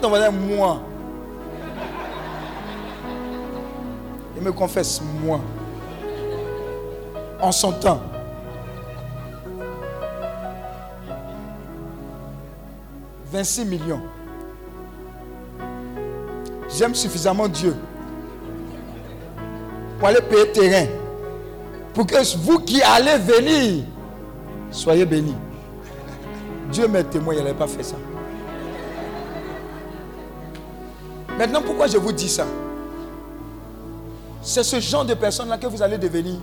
Dans 0.00 0.10
moi. 0.10 0.80
Il 4.36 4.42
me 4.42 4.52
confesse, 4.52 5.00
moi. 5.24 5.40
En 7.40 7.50
son 7.50 7.72
temps. 7.72 8.00
«26 13.32 13.64
millions. 13.64 14.02
J'aime 16.68 16.94
suffisamment 16.94 17.48
Dieu 17.48 17.74
pour 19.98 20.08
aller 20.08 20.20
payer 20.20 20.52
terrain. 20.52 20.86
Pour 21.94 22.06
que 22.06 22.36
vous 22.38 22.58
qui 22.60 22.82
allez 22.82 23.18
venir, 23.18 23.84
soyez 24.70 25.04
bénis. 25.04 25.34
Dieu 26.70 26.88
m'est 26.88 27.04
témoin, 27.04 27.34
il 27.34 27.38
n'avait 27.38 27.54
pas 27.54 27.66
fait 27.66 27.82
ça. 27.82 27.96
Maintenant, 31.38 31.62
pourquoi 31.62 31.86
je 31.86 31.98
vous 31.98 32.12
dis 32.12 32.28
ça? 32.28 32.46
C'est 34.42 34.62
ce 34.62 34.80
genre 34.80 35.04
de 35.04 35.14
personne-là 35.14 35.56
que 35.56 35.66
vous 35.66 35.82
allez 35.82 35.98
devenir. 35.98 36.36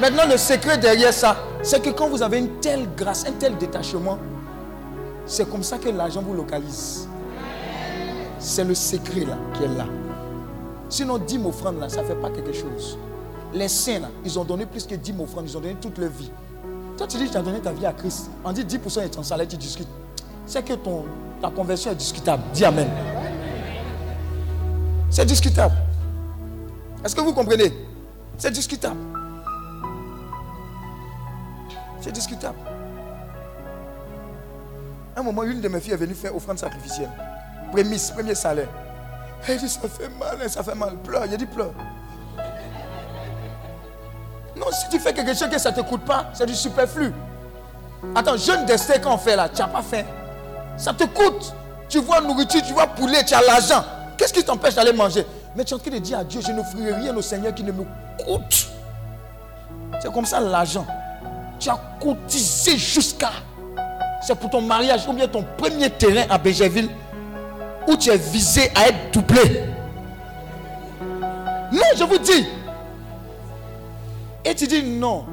Maintenant, 0.00 0.24
le 0.28 0.36
secret 0.36 0.78
derrière 0.78 1.12
ça, 1.12 1.36
c'est 1.62 1.82
que 1.82 1.90
quand 1.90 2.08
vous 2.08 2.22
avez 2.22 2.38
une 2.38 2.60
telle 2.60 2.88
grâce, 2.96 3.24
un 3.26 3.32
tel 3.32 3.56
détachement, 3.56 4.18
c'est 5.28 5.48
comme 5.48 5.62
ça 5.62 5.78
que 5.78 5.90
l'argent 5.90 6.22
vous 6.22 6.34
localise. 6.34 7.06
C'est 8.38 8.64
le 8.64 8.74
secret 8.74 9.24
là 9.26 9.36
qui 9.54 9.64
est 9.64 9.68
là. 9.68 9.86
Sinon, 10.88 11.18
10 11.18 11.40
offrandes 11.44 11.78
là, 11.78 11.88
ça 11.88 12.02
ne 12.02 12.06
fait 12.06 12.14
pas 12.14 12.30
quelque 12.30 12.52
chose. 12.52 12.98
Les 13.52 13.68
saints 13.68 14.00
là, 14.00 14.08
ils 14.24 14.38
ont 14.38 14.44
donné 14.44 14.64
plus 14.64 14.86
que 14.86 14.94
10 14.94 15.14
offrandes, 15.20 15.44
ils 15.46 15.56
ont 15.56 15.60
donné 15.60 15.76
toute 15.80 15.98
leur 15.98 16.10
vie. 16.10 16.30
Toi, 16.96 17.06
tu 17.06 17.18
dis 17.18 17.30
tu 17.30 17.36
as 17.36 17.42
donné 17.42 17.60
ta 17.60 17.72
vie 17.72 17.84
à 17.84 17.92
Christ. 17.92 18.30
On 18.42 18.52
dit 18.52 18.64
10% 18.64 19.02
de 19.04 19.08
ton 19.08 19.22
salaire, 19.22 19.46
tu 19.46 19.56
discutes. 19.56 19.88
C'est 20.46 20.64
que 20.64 20.72
ton, 20.72 21.04
ta 21.42 21.50
conversion 21.50 21.92
est 21.92 21.96
discutable. 21.96 22.42
Dis 22.54 22.64
Amen. 22.64 22.88
C'est 25.10 25.26
discutable. 25.26 25.74
Est-ce 27.04 27.14
que 27.14 27.20
vous 27.20 27.34
comprenez? 27.34 27.72
C'est 28.38 28.50
discutable. 28.50 28.98
C'est 32.00 32.12
discutable. 32.12 32.58
Un 35.18 35.22
moment, 35.24 35.42
une 35.42 35.60
de 35.60 35.66
mes 35.66 35.80
filles 35.80 35.94
est 35.94 35.96
venue 35.96 36.14
faire 36.14 36.36
offrande 36.36 36.60
sacrificielle. 36.60 37.10
Prémisse, 37.72 38.12
premier 38.12 38.36
salaire. 38.36 38.68
Elle 39.48 39.58
dit, 39.58 39.68
ça 39.68 39.80
fait 39.88 40.08
mal, 40.16 40.38
hein, 40.40 40.48
ça 40.48 40.62
fait 40.62 40.76
mal. 40.76 40.94
Pleure. 40.98 41.24
J'ai 41.28 41.36
dit, 41.36 41.46
pleure. 41.46 41.72
Non, 44.56 44.66
si 44.70 44.88
tu 44.88 45.00
fais 45.00 45.12
quelque 45.12 45.34
chose 45.34 45.48
que 45.50 45.58
ça 45.58 45.72
ne 45.72 45.76
te 45.76 45.80
coûte 45.80 46.04
pas, 46.04 46.26
c'est 46.34 46.46
du 46.46 46.54
superflu. 46.54 47.12
Attends, 48.14 48.36
jeune 48.36 48.64
destin 48.64 49.00
quand 49.00 49.12
on 49.12 49.18
fait 49.18 49.34
là, 49.34 49.48
tu 49.48 49.60
n'as 49.60 49.66
pas 49.66 49.82
faim. 49.82 50.04
Ça 50.76 50.94
te 50.94 51.02
coûte. 51.02 51.52
Tu 51.88 51.98
vois 51.98 52.20
nourriture, 52.20 52.62
tu 52.62 52.72
vois 52.72 52.86
poulet, 52.86 53.24
tu 53.24 53.34
as 53.34 53.42
l'argent. 53.42 53.84
Qu'est-ce 54.16 54.32
qui 54.32 54.44
t'empêche 54.44 54.76
d'aller 54.76 54.92
manger? 54.92 55.26
Mais 55.56 55.64
tu 55.64 55.74
es 55.74 55.76
en 55.76 55.80
train 55.80 55.90
de 55.90 55.98
dire 55.98 56.18
à 56.20 56.24
Dieu, 56.24 56.40
je 56.46 56.52
n'offrirai 56.52 56.94
rien 56.94 57.16
au 57.16 57.22
Seigneur 57.22 57.52
qui 57.52 57.64
ne 57.64 57.72
me 57.72 57.82
coûte. 58.24 58.68
C'est 60.00 60.12
comme 60.12 60.26
ça 60.26 60.38
l'argent. 60.38 60.86
Tu 61.58 61.68
as 61.70 61.80
cotisé 62.00 62.78
jusqu'à. 62.78 63.32
C'est 64.20 64.34
pour 64.34 64.50
ton 64.50 64.60
mariage 64.60 65.06
ou 65.08 65.12
bien 65.12 65.28
ton 65.28 65.44
premier 65.56 65.90
terrain 65.90 66.24
à 66.28 66.38
Bégerville 66.38 66.88
où 67.86 67.96
tu 67.96 68.10
es 68.10 68.16
visé 68.16 68.70
à 68.74 68.88
être 68.88 69.12
doublé. 69.12 69.62
Non, 71.72 71.80
je 71.96 72.04
vous 72.04 72.18
dis. 72.18 72.46
Et 74.44 74.54
tu 74.54 74.66
dis 74.66 74.82
non. 74.82 75.24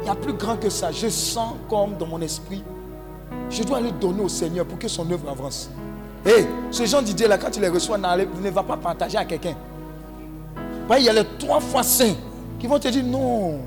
Il 0.00 0.06
y 0.06 0.10
a 0.10 0.14
plus 0.14 0.32
grand 0.32 0.56
que 0.56 0.70
ça. 0.70 0.92
Je 0.92 1.08
sens 1.08 1.54
comme 1.68 1.96
dans 1.96 2.06
mon 2.06 2.20
esprit, 2.20 2.62
je 3.50 3.62
dois 3.62 3.78
aller 3.78 3.92
donner 3.92 4.22
au 4.22 4.28
Seigneur 4.28 4.66
pour 4.66 4.78
que 4.78 4.88
son 4.88 5.10
œuvre 5.10 5.30
avance. 5.30 5.70
Et 6.26 6.46
ce 6.70 6.84
genre 6.84 7.02
d'idées 7.02 7.26
là, 7.26 7.38
quand 7.38 7.50
tu 7.50 7.60
les 7.60 7.68
reçois, 7.68 7.98
ne 7.98 8.50
va 8.50 8.62
pas 8.62 8.76
partager 8.76 9.16
à 9.16 9.24
quelqu'un. 9.24 9.54
Il 10.96 11.04
y 11.04 11.08
a 11.08 11.12
les 11.12 11.24
trois 11.38 11.60
fois 11.60 11.82
saints 11.82 12.14
qui 12.58 12.66
vont 12.66 12.78
te 12.78 12.88
dire 12.88 13.04
non. 13.04 13.60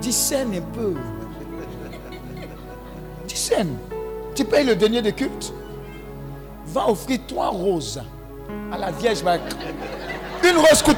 Discerne 0.00 0.54
un 0.54 0.60
peu. 0.60 0.94
Tu 4.34 4.44
payes 4.44 4.64
le 4.64 4.76
dernier 4.76 5.02
de 5.02 5.10
culte. 5.10 5.52
Va 6.66 6.88
offrir 6.88 7.18
trois 7.26 7.48
roses 7.48 8.00
à 8.72 8.78
la 8.78 8.90
Vierge 8.90 9.22
Marie. 9.22 9.40
Une 10.42 10.56
rose 10.56 10.82
coûte. 10.82 10.96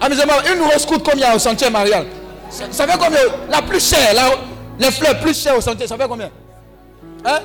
Amusez-moi, 0.00 0.36
une 0.52 0.62
rose 0.62 0.84
coûte 0.86 1.08
combien 1.08 1.34
au 1.34 1.38
sentier 1.38 1.70
marial? 1.70 2.06
Ça, 2.50 2.64
ça 2.70 2.86
fait 2.86 2.98
combien? 2.98 3.20
La 3.48 3.62
plus 3.62 3.80
chère, 3.80 4.14
la- 4.14 4.30
les 4.78 4.90
fleurs 4.90 5.18
plus 5.20 5.40
chères 5.40 5.56
au 5.56 5.60
sentier, 5.60 5.86
ça 5.86 5.96
fait 5.96 6.08
combien? 6.08 6.30
Hein? 7.24 7.40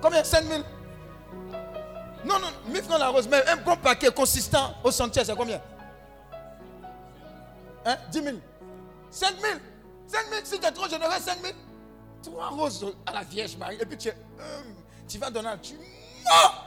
Combien? 0.00 0.22
5 0.22 0.44
000 0.44 0.60
Non, 2.24 2.34
non, 2.38 2.48
1000 2.72 2.82
francs 2.82 2.98
la 2.98 3.08
rose, 3.08 3.28
mais 3.30 3.38
un 3.48 3.56
bon 3.56 3.76
paquet 3.76 4.10
consistant 4.10 4.74
au 4.84 4.90
sentier, 4.90 5.24
c'est 5.24 5.36
combien? 5.36 5.60
Hein? 7.84 7.96
10 8.10 8.22
000 8.22 8.36
5 9.10 9.28
000 9.40 9.52
5 10.06 10.20
000, 10.30 10.40
si 10.44 10.58
tu 10.60 10.66
es 10.66 10.70
trop 10.70 10.88
généreux, 10.88 11.12
5 11.20 11.38
000 11.42 11.52
Trois 12.24 12.48
roses 12.48 12.94
à 13.06 13.12
la 13.12 13.22
Vierge 13.22 13.56
Marie, 13.56 13.76
et 13.80 13.86
puis 13.86 13.98
tu 13.98 14.08
es. 14.08 14.16
tu 15.06 15.18
vas 15.18 15.30
donner, 15.30 15.50
tu 15.62 15.74
mens 15.74 16.64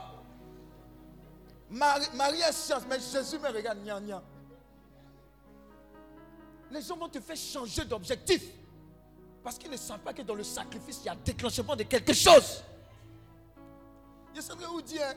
Marie, 1.69 2.07
Marie 2.13 2.41
est 2.41 2.53
science, 2.53 2.83
mais 2.87 2.99
Jésus 2.99 3.39
me 3.39 3.49
regarde, 3.49 3.79
gna, 3.83 3.99
gna. 3.99 4.23
Les 6.71 6.81
gens 6.81 6.95
vont 6.95 7.09
te 7.09 7.19
faire 7.19 7.35
changer 7.35 7.83
d'objectif. 7.85 8.43
Parce 9.43 9.57
qu'ils 9.57 9.71
ne 9.71 9.77
savent 9.77 9.99
pas 9.99 10.13
que 10.13 10.21
dans 10.21 10.35
le 10.35 10.43
sacrifice, 10.43 10.99
il 11.03 11.05
y 11.05 11.09
a 11.09 11.15
déclenchement 11.15 11.75
de 11.75 11.83
quelque 11.83 12.13
chose. 12.13 12.63
Je 14.35 14.41
sais 14.41 14.53
vous 14.53 14.81
dire, 14.81 15.01
hein, 15.03 15.13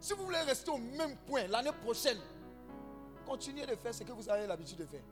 si 0.00 0.12
vous 0.14 0.24
voulez 0.24 0.40
rester 0.40 0.70
au 0.70 0.78
même 0.78 1.16
point 1.26 1.46
l'année 1.46 1.72
prochaine, 1.84 2.18
continuez 3.26 3.66
de 3.66 3.76
faire 3.76 3.94
ce 3.94 4.02
que 4.02 4.12
vous 4.12 4.28
avez 4.28 4.46
l'habitude 4.46 4.78
de 4.78 4.86
faire. 4.86 5.02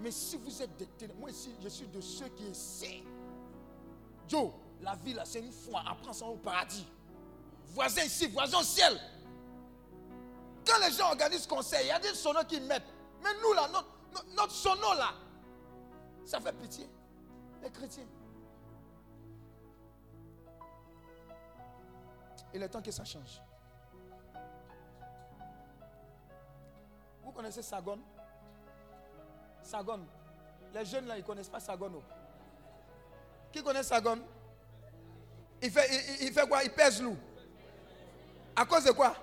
Mais 0.00 0.10
si 0.10 0.36
vous 0.36 0.62
êtes 0.62 0.76
déterminé, 0.76 1.18
moi 1.18 1.30
ici, 1.30 1.50
je 1.62 1.68
suis 1.68 1.86
de 1.88 2.00
ceux 2.00 2.28
qui 2.28 2.46
essaient. 2.46 3.02
Joe, 4.28 4.52
la 4.82 4.94
vie 4.94 5.14
là, 5.14 5.24
c'est 5.24 5.40
une 5.40 5.52
foi. 5.52 5.82
Apprends 5.86 6.12
ça 6.12 6.26
au 6.26 6.36
paradis. 6.36 6.86
Voisin 7.68 8.02
ici, 8.02 8.28
voisin 8.28 8.58
au 8.58 8.62
ciel. 8.62 8.98
quand 10.66 10.78
les 10.86 10.92
gens 10.92 11.08
organisent 11.08 11.46
conseil, 11.46 11.86
il 11.86 11.88
y 11.88 11.90
a 11.90 11.98
des 11.98 12.14
sonos 12.14 12.44
qui 12.44 12.60
mettent. 12.60 12.92
Mais 13.22 13.30
nous, 13.42 13.52
là, 13.54 13.68
notre, 13.68 13.88
notre 14.34 14.96
là, 14.98 15.12
ça 16.24 16.40
fait 16.40 16.52
pitié. 16.52 16.88
Les 17.62 17.70
chrétiens. 17.70 18.06
Il 22.54 22.62
est 22.62 22.68
temps 22.68 22.82
que 22.82 22.90
ça 22.90 23.04
change. 23.04 23.42
Vous 27.22 27.32
connaissez 27.32 27.62
Sagon? 27.62 27.98
Sagon. 29.62 30.06
Les 30.72 30.84
jeunes 30.84 31.06
là, 31.06 31.16
ils 31.16 31.22
ne 31.22 31.26
connaissent 31.26 31.48
pas 31.48 31.60
Sagon. 31.60 32.02
Qui 33.52 33.62
connaît 33.62 33.82
Sagon? 33.82 34.18
Il 35.62 35.70
fait, 35.70 35.88
il, 36.20 36.32
fait 36.32 36.48
quoi? 36.48 36.62
Il 36.62 36.70
pèse 36.70 37.02
loup. 37.02 37.16
À 38.54 38.64
cause 38.64 38.84
de 38.84 38.92
quoi? 38.92 39.14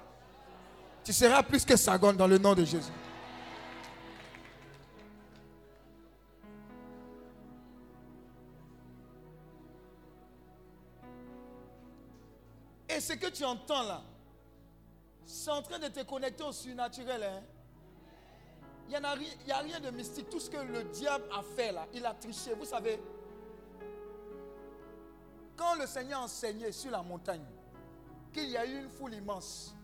Tu 1.04 1.14
seras 1.14 1.44
plus 1.44 1.64
que 1.64 1.76
Sagon 1.76 2.14
dans 2.14 2.28
le 2.28 2.38
nom 2.38 2.54
de 2.54 2.66
Jésus. 2.66 2.92
Et 12.90 13.00
ce 13.00 13.14
que 13.14 13.28
tu 13.28 13.44
entends 13.44 13.84
là, 13.84 14.02
c'est 15.26 15.52
en 15.52 15.62
train 15.62 15.80
de 15.80 15.88
te 15.88 16.02
connecter 16.04 16.44
au 16.44 16.52
surnaturel. 16.52 17.24
Hein? 17.24 17.42
Il 18.88 19.00
n'y 19.46 19.52
a 19.52 19.60
rien 19.60 19.80
de 19.80 19.90
mystique. 19.90 20.30
Tout 20.30 20.40
ce 20.40 20.50
que 20.50 20.58
le 20.58 20.84
diable 20.86 21.26
a 21.34 21.42
fait 21.42 21.72
là, 21.72 21.88
il 21.94 22.06
a 22.06 22.14
triché. 22.14 22.54
Vous 22.54 22.66
savez, 22.66 23.00
quand 25.56 25.76
le 25.76 25.88
Seigneur 25.88 26.22
enseignait 26.22 26.72
sur 26.72 26.92
la 26.92 27.02
montagne, 27.02 27.46
qu'il 28.34 28.50
y 28.50 28.58
a 28.58 28.66
eu 28.66 28.80
une 28.80 28.90
foule 28.90 29.14
immense, 29.14 29.76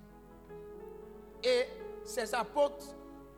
et 1.43 1.67
ses 2.03 2.34
apôtres 2.34 2.86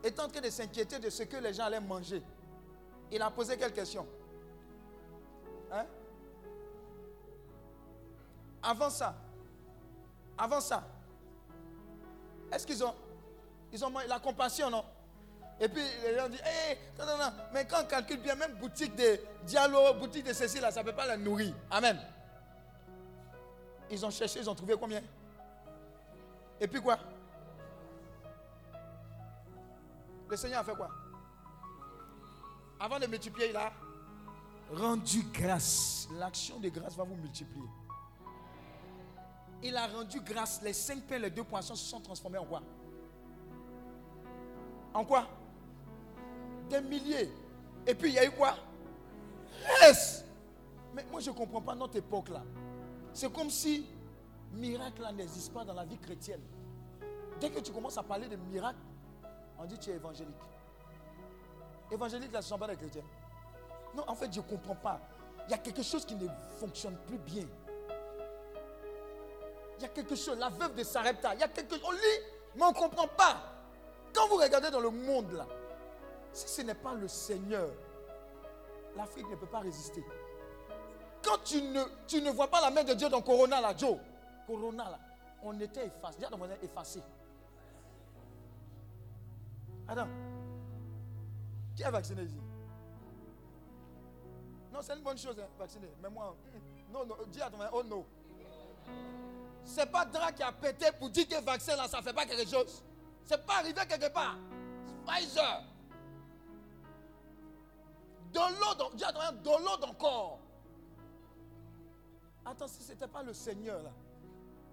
étaient 0.02 0.20
en 0.20 0.28
train 0.28 0.40
de 0.40 0.50
s'inquiéter 0.50 0.98
de 0.98 1.08
ce 1.08 1.22
que 1.22 1.36
les 1.36 1.54
gens 1.54 1.64
allaient 1.64 1.80
manger, 1.80 2.22
il 3.10 3.22
a 3.22 3.30
posé 3.30 3.56
quelques 3.56 3.74
questions. 3.74 4.06
Hein? 5.72 5.86
Avant 8.62 8.90
ça, 8.90 9.14
avant 10.36 10.60
ça, 10.60 10.82
est-ce 12.52 12.66
qu'ils 12.66 12.82
ont, 12.82 12.94
ils 13.72 13.84
ont 13.84 13.92
la 14.06 14.18
compassion, 14.18 14.70
non? 14.70 14.84
Et 15.60 15.68
puis 15.68 15.82
les 16.02 16.16
gens 16.16 16.28
disent, 16.28 16.40
hé, 16.40 16.78
non, 16.98 17.06
non, 17.06 17.18
non, 17.18 17.32
mais 17.52 17.66
quand 17.66 17.82
on 17.82 17.86
calcule 17.86 18.20
bien, 18.20 18.34
même 18.34 18.54
boutique 18.54 18.96
de 18.96 19.20
Diallo, 19.44 19.94
boutique 19.94 20.24
de 20.24 20.32
ceci, 20.32 20.58
là, 20.58 20.70
ça 20.70 20.82
ne 20.82 20.86
peut 20.86 20.94
pas 20.94 21.06
la 21.06 21.16
nourrir. 21.16 21.54
Amen. 21.70 21.98
Ils 23.90 24.04
ont 24.04 24.10
cherché, 24.10 24.40
ils 24.40 24.48
ont 24.50 24.54
trouvé 24.54 24.76
combien? 24.78 25.02
Et 26.60 26.66
puis 26.66 26.80
quoi? 26.80 26.98
Le 30.28 30.36
Seigneur 30.36 30.60
a 30.60 30.64
fait 30.64 30.74
quoi? 30.74 30.90
Avant 32.80 32.98
de 32.98 33.06
multiplier, 33.06 33.50
il 33.50 33.56
a 33.56 33.72
rendu 34.72 35.22
grâce. 35.32 36.08
L'action 36.18 36.58
de 36.58 36.68
grâce 36.68 36.96
va 36.96 37.04
vous 37.04 37.16
multiplier. 37.16 37.68
Il 39.62 39.76
a 39.76 39.86
rendu 39.86 40.20
grâce. 40.20 40.60
Les 40.62 40.72
cinq 40.72 41.02
pains, 41.02 41.18
les 41.18 41.30
deux 41.30 41.44
poissons 41.44 41.74
se 41.74 41.84
sont 41.84 42.00
transformés 42.00 42.38
en 42.38 42.46
quoi? 42.46 42.62
En 44.92 45.04
quoi? 45.04 45.26
Des 46.68 46.80
milliers. 46.80 47.32
Et 47.86 47.94
puis 47.94 48.10
il 48.10 48.14
y 48.14 48.18
a 48.18 48.24
eu 48.24 48.30
quoi? 48.30 48.54
Mais 50.94 51.04
moi 51.10 51.20
je 51.20 51.30
ne 51.30 51.34
comprends 51.34 51.60
pas 51.60 51.74
notre 51.74 51.96
époque 51.96 52.28
là. 52.30 52.42
C'est 53.14 53.32
comme 53.32 53.48
si 53.48 53.86
miracle 54.52 55.02
n'existe 55.14 55.52
pas 55.52 55.64
dans 55.64 55.74
la 55.74 55.84
vie 55.84 55.98
chrétienne. 55.98 56.42
Dès 57.40 57.48
que 57.48 57.60
tu 57.60 57.72
commences 57.72 57.96
à 57.96 58.02
parler 58.02 58.26
de 58.26 58.34
miracle, 58.36 58.78
on 59.58 59.64
dit 59.64 59.78
tu 59.78 59.90
es 59.90 59.94
évangélique. 59.94 60.34
Évangélique 61.92 62.32
là, 62.32 62.42
ce 62.42 62.46
ne 62.46 62.50
sont 62.50 62.58
pas 62.58 62.66
des 62.66 62.76
chrétiens. 62.76 63.04
Non, 63.94 64.04
en 64.08 64.16
fait, 64.16 64.32
je 64.32 64.40
ne 64.40 64.44
comprends 64.44 64.74
pas. 64.74 65.00
Il 65.46 65.52
y 65.52 65.54
a 65.54 65.58
quelque 65.58 65.82
chose 65.82 66.04
qui 66.04 66.16
ne 66.16 66.26
fonctionne 66.58 66.96
plus 67.06 67.18
bien. 67.18 67.44
Il 69.78 69.82
y 69.82 69.84
a 69.84 69.88
quelque 69.88 70.16
chose, 70.16 70.36
la 70.38 70.48
veuve 70.48 70.74
de 70.74 70.82
Sarepta, 70.82 71.34
il 71.34 71.40
y 71.40 71.44
a 71.44 71.48
quelque 71.48 71.74
chose, 71.74 71.84
on 71.86 71.92
lit, 71.92 71.98
mais 72.56 72.64
on 72.64 72.70
ne 72.70 72.74
comprend 72.74 73.06
pas. 73.06 73.36
Quand 74.12 74.26
vous 74.26 74.36
regardez 74.36 74.70
dans 74.70 74.80
le 74.80 74.90
monde 74.90 75.32
là, 75.32 75.46
si 76.32 76.48
ce 76.48 76.62
n'est 76.62 76.74
pas 76.74 76.94
le 76.94 77.06
Seigneur, 77.06 77.68
l'Afrique 78.96 79.28
ne 79.30 79.36
peut 79.36 79.46
pas 79.46 79.60
résister. 79.60 80.04
Quand 81.24 81.38
tu 81.44 81.62
ne, 81.62 81.82
tu 82.06 82.20
ne 82.20 82.30
vois 82.30 82.48
pas 82.48 82.60
la 82.60 82.70
main 82.70 82.84
de 82.84 82.92
Dieu 82.94 83.08
dans 83.08 83.22
Corona 83.22 83.60
là, 83.60 83.74
Joe, 83.76 83.96
Corona 84.46 84.90
là, 84.90 84.98
on 85.42 85.58
était 85.60 85.86
effacé. 85.86 86.18
Dis 86.18 86.24
à 86.24 86.28
ton 86.28 86.38
effacé. 86.62 87.02
Attends. 89.88 90.08
Qui 91.76 91.82
est 91.82 91.90
vacciné 91.90 92.22
ici? 92.24 92.36
Non, 94.72 94.80
c'est 94.82 94.94
une 94.96 95.02
bonne 95.02 95.18
chose, 95.18 95.36
hein, 95.40 95.46
vacciné. 95.58 95.88
Mais 96.02 96.08
moi, 96.10 96.28
hum, 96.54 96.60
non, 96.92 97.06
non, 97.06 97.16
dis 97.28 97.40
à 97.40 97.48
ton 97.50 97.56
voisin, 97.56 97.72
oh 97.74 97.82
non. 97.82 98.04
C'est 99.64 99.90
pas 99.90 100.04
Dra 100.04 100.30
qui 100.32 100.42
a 100.42 100.52
pété 100.52 100.86
pour 100.98 101.08
dire 101.08 101.26
que 101.26 101.40
vaccin 101.42 101.74
là, 101.76 101.88
ça 101.88 101.98
ne 101.98 102.02
fait 102.02 102.12
pas 102.12 102.26
quelque 102.26 102.48
chose. 102.48 102.82
C'est 103.24 103.44
pas 103.46 103.58
arrivé 103.60 103.80
quelque 103.88 104.12
part. 104.12 104.36
Pfizer. 105.06 105.62
De 108.32 108.38
l'eau, 108.38 108.74
dans- 108.78 108.90
de 108.90 109.64
l'eau 109.64 109.76
dans 109.78 109.86
le 109.86 109.94
corps. 109.94 110.38
Attends, 112.44 112.68
si 112.68 112.82
ce 112.82 112.92
n'était 112.92 113.08
pas 113.08 113.22
le 113.22 113.32
Seigneur 113.32 113.82
là, 113.82 113.92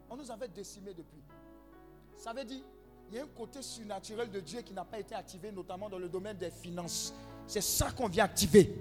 on 0.09 0.17
nous 0.17 0.29
avait 0.29 0.47
décimés 0.49 0.93
depuis. 0.93 1.21
Ça 2.17 2.33
veut 2.33 2.43
dire, 2.43 2.61
il 3.09 3.15
y 3.15 3.19
a 3.19 3.23
un 3.23 3.27
côté 3.27 3.61
surnaturel 3.61 4.29
de 4.29 4.39
Dieu 4.39 4.61
qui 4.61 4.73
n'a 4.73 4.85
pas 4.85 4.99
été 4.99 5.15
activé, 5.15 5.51
notamment 5.51 5.89
dans 5.89 5.99
le 5.99 6.09
domaine 6.09 6.37
des 6.37 6.51
finances. 6.51 7.13
C'est 7.47 7.61
ça 7.61 7.91
qu'on 7.91 8.07
vient 8.07 8.25
activer. 8.25 8.73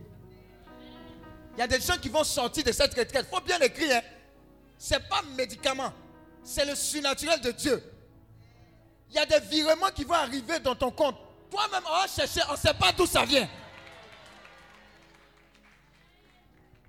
Il 1.55 1.59
y 1.59 1.63
a 1.63 1.67
des 1.67 1.81
gens 1.81 1.97
qui 1.99 2.09
vont 2.09 2.25
sortir 2.25 2.65
de 2.65 2.73
cette 2.73 2.95
retraite. 2.95 3.27
Il 3.29 3.35
faut 3.35 3.43
bien 3.43 3.59
l'écrire. 3.59 3.97
Hein? 3.97 4.03
Ce 4.79 4.95
n'est 4.95 5.01
pas 5.01 5.23
médicament. 5.37 5.93
C'est 6.43 6.65
le 6.65 6.75
surnaturel 6.75 7.41
de 7.41 7.51
Dieu. 7.51 7.83
Il 9.11 9.17
y 9.17 9.19
a 9.19 9.27
des 9.27 9.41
virements 9.41 9.91
qui 9.95 10.05
vont 10.05 10.15
arriver 10.15 10.61
dans 10.61 10.75
ton 10.75 10.91
compte. 10.91 11.17
Toi-même, 11.51 11.83
on 11.87 12.01
va 12.01 12.07
chercher, 12.07 12.41
on 12.49 12.53
ne 12.53 12.57
sait 12.57 12.75
pas 12.75 12.93
d'où 12.93 13.07
ça 13.07 13.25
vient. 13.25 13.49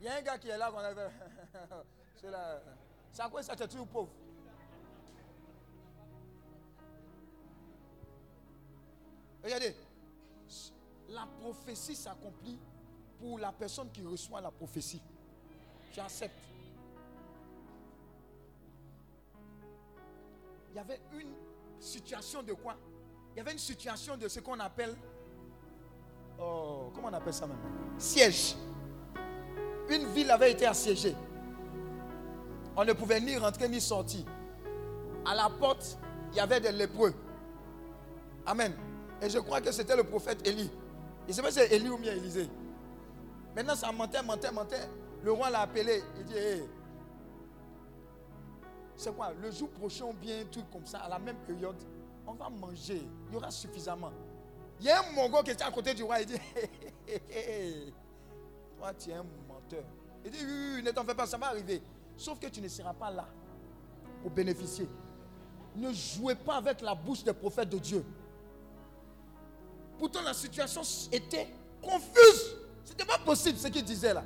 Il 0.02 0.06
y 0.06 0.08
a 0.08 0.16
un 0.16 0.22
gars 0.22 0.38
qui 0.40 0.50
est 0.50 0.58
là 0.58 0.72
qu'on 0.72 0.80
avait. 0.80 1.10
C'est 2.16 2.32
là. 2.32 2.60
À 3.20 3.30
quoi 3.30 3.44
ça, 3.44 3.56
tu 3.56 3.62
es 3.62 3.68
toujours 3.68 3.88
pauvre? 3.88 4.10
Regardez, 9.44 9.76
la 11.10 11.28
prophétie 11.40 11.96
s'accomplit 11.96 12.58
pour 13.20 13.38
la 13.38 13.52
personne 13.52 13.92
qui 13.92 14.04
reçoit 14.04 14.42
la 14.42 14.50
prophétie. 14.50 15.02
Tu 15.92 16.00
acceptes. 16.00 16.34
Il 20.72 20.78
y 20.78 20.80
avait 20.80 21.02
une 21.14 21.34
situation 21.80 22.42
de 22.42 22.54
quoi? 22.54 22.76
Il 23.34 23.38
y 23.38 23.42
avait 23.42 23.52
une 23.52 23.60
situation 23.60 24.18
de 24.18 24.28
ce 24.28 24.40
qu'on 24.40 24.60
appelle. 24.60 24.96
Oh, 26.40 26.92
comment 26.96 27.10
on 27.10 27.14
appelle 27.14 27.34
ça 27.34 27.46
maintenant? 27.46 27.70
Siège. 28.00 28.56
Une 29.92 30.06
ville 30.08 30.32
avait 30.32 30.54
été 30.54 30.66
assiégée. 30.66 31.16
On 32.78 32.86
ne 32.86 32.94
pouvait 32.94 33.20
ni 33.20 33.38
rentrer 33.38 33.68
ni 33.68 33.82
sortir. 33.82 34.22
À 35.26 35.36
la 35.36 35.50
porte, 35.50 35.98
il 36.32 36.38
y 36.38 36.40
avait 36.40 36.62
des 36.62 36.72
lépreux. 36.72 37.14
Amen. 38.46 38.74
Et 39.22 39.30
je 39.30 39.38
crois 39.40 39.60
que 39.60 39.72
c'était 39.72 39.98
le 39.98 40.06
prophète 40.06 40.48
Élie. 40.48 40.72
Je 41.26 41.32
ne 41.32 41.34
sais 41.34 41.42
pas 41.42 41.52
si 41.52 41.60
c'est 41.60 41.74
Élie 41.74 41.90
ou 41.90 41.98
bien 41.98 42.14
Élisée. 42.14 42.50
Maintenant, 43.54 43.76
ça 43.76 43.92
montait, 43.92 44.24
montait, 44.24 44.52
montait. 44.52 44.88
Le 45.24 45.34
roi 45.34 45.50
l'a 45.50 45.62
appelé. 45.62 46.02
Il 46.18 46.24
dit 46.24 46.34
c'est 48.96 49.14
quoi? 49.16 49.34
Le 49.42 49.52
jour 49.52 49.70
prochain 49.72 50.14
bien 50.14 50.42
un 50.42 50.46
truc 50.46 50.70
comme 50.72 50.86
ça, 50.86 51.00
à 51.00 51.10
la 51.10 51.20
même 51.20 51.38
période, 51.38 51.76
on 52.26 52.34
va 52.34 52.50
manger. 52.50 53.02
Il 53.28 53.34
y 53.34 53.36
aura 53.36 53.52
suffisamment. 53.52 54.12
Il 54.80 54.86
y 54.86 54.90
a 54.90 55.00
un 55.00 55.12
mongo 55.14 55.44
qui 55.44 55.52
était 55.52 55.64
à 55.64 55.72
côté 55.72 55.94
du 55.94 56.04
roi. 56.04 56.22
Il 56.22 56.28
dit. 56.28 56.40
Toi, 58.78 58.94
tu 58.94 59.10
es 59.10 59.14
un 59.14 59.26
Il 60.26 60.32
dit 60.32 60.46
Oui, 60.46 60.74
oui, 60.76 60.84
ne 60.84 60.92
t'en 60.92 61.04
fais 61.04 61.16
pas, 61.16 61.26
ça 61.26 61.38
va 61.38 61.48
arriver. 61.48 61.82
Sauf 62.18 62.40
que 62.40 62.48
tu 62.48 62.62
ne 62.62 62.68
seras 62.68 62.94
pas 62.94 63.12
là 63.12 63.28
pour 64.22 64.32
bénéficier. 64.32 64.88
Ne 65.76 65.92
jouez 65.94 66.36
pas 66.36 66.58
avec 66.58 66.82
la 66.82 66.94
bouche 66.94 67.24
des 67.24 67.34
prophètes 67.34 67.70
de 67.70 67.78
Dieu. 67.78 68.06
Pourtant, 69.98 70.22
la 70.22 70.34
situation 70.34 70.82
était 71.12 71.48
confuse. 71.82 72.58
Ce 72.84 72.92
n'était 72.92 73.06
pas 73.06 73.18
possible 73.20 73.58
ce 73.58 73.68
qu'il 73.68 73.84
disait 73.84 74.14
là. 74.14 74.24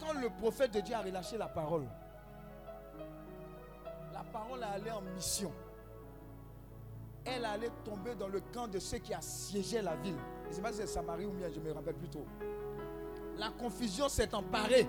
Quand 0.00 0.14
le 0.14 0.30
prophète 0.30 0.72
de 0.72 0.80
Dieu 0.80 0.94
a 0.94 1.00
relâché 1.02 1.36
la 1.36 1.46
parole, 1.46 1.86
la 4.12 4.24
parole 4.24 4.62
allée 4.62 4.90
en 4.90 5.02
mission. 5.02 5.52
Elle 7.24 7.44
allait 7.44 7.70
tomber 7.84 8.14
dans 8.14 8.28
le 8.28 8.40
camp 8.52 8.66
de 8.66 8.78
ceux 8.78 8.98
qui 8.98 9.12
assiégeaient 9.12 9.82
la 9.82 9.94
ville. 9.96 10.16
Je 10.44 10.48
ne 10.48 10.54
sais 10.54 10.62
pas 10.62 10.72
si 10.72 10.78
c'est 10.78 10.86
Samarie 10.86 11.26
ou 11.26 11.32
bien, 11.32 11.48
je 11.54 11.60
me 11.60 11.70
rappelle 11.72 11.94
plus 11.94 12.08
trop. 12.08 12.26
La 13.38 13.50
confusion 13.50 14.08
s'est 14.08 14.34
emparée 14.34 14.86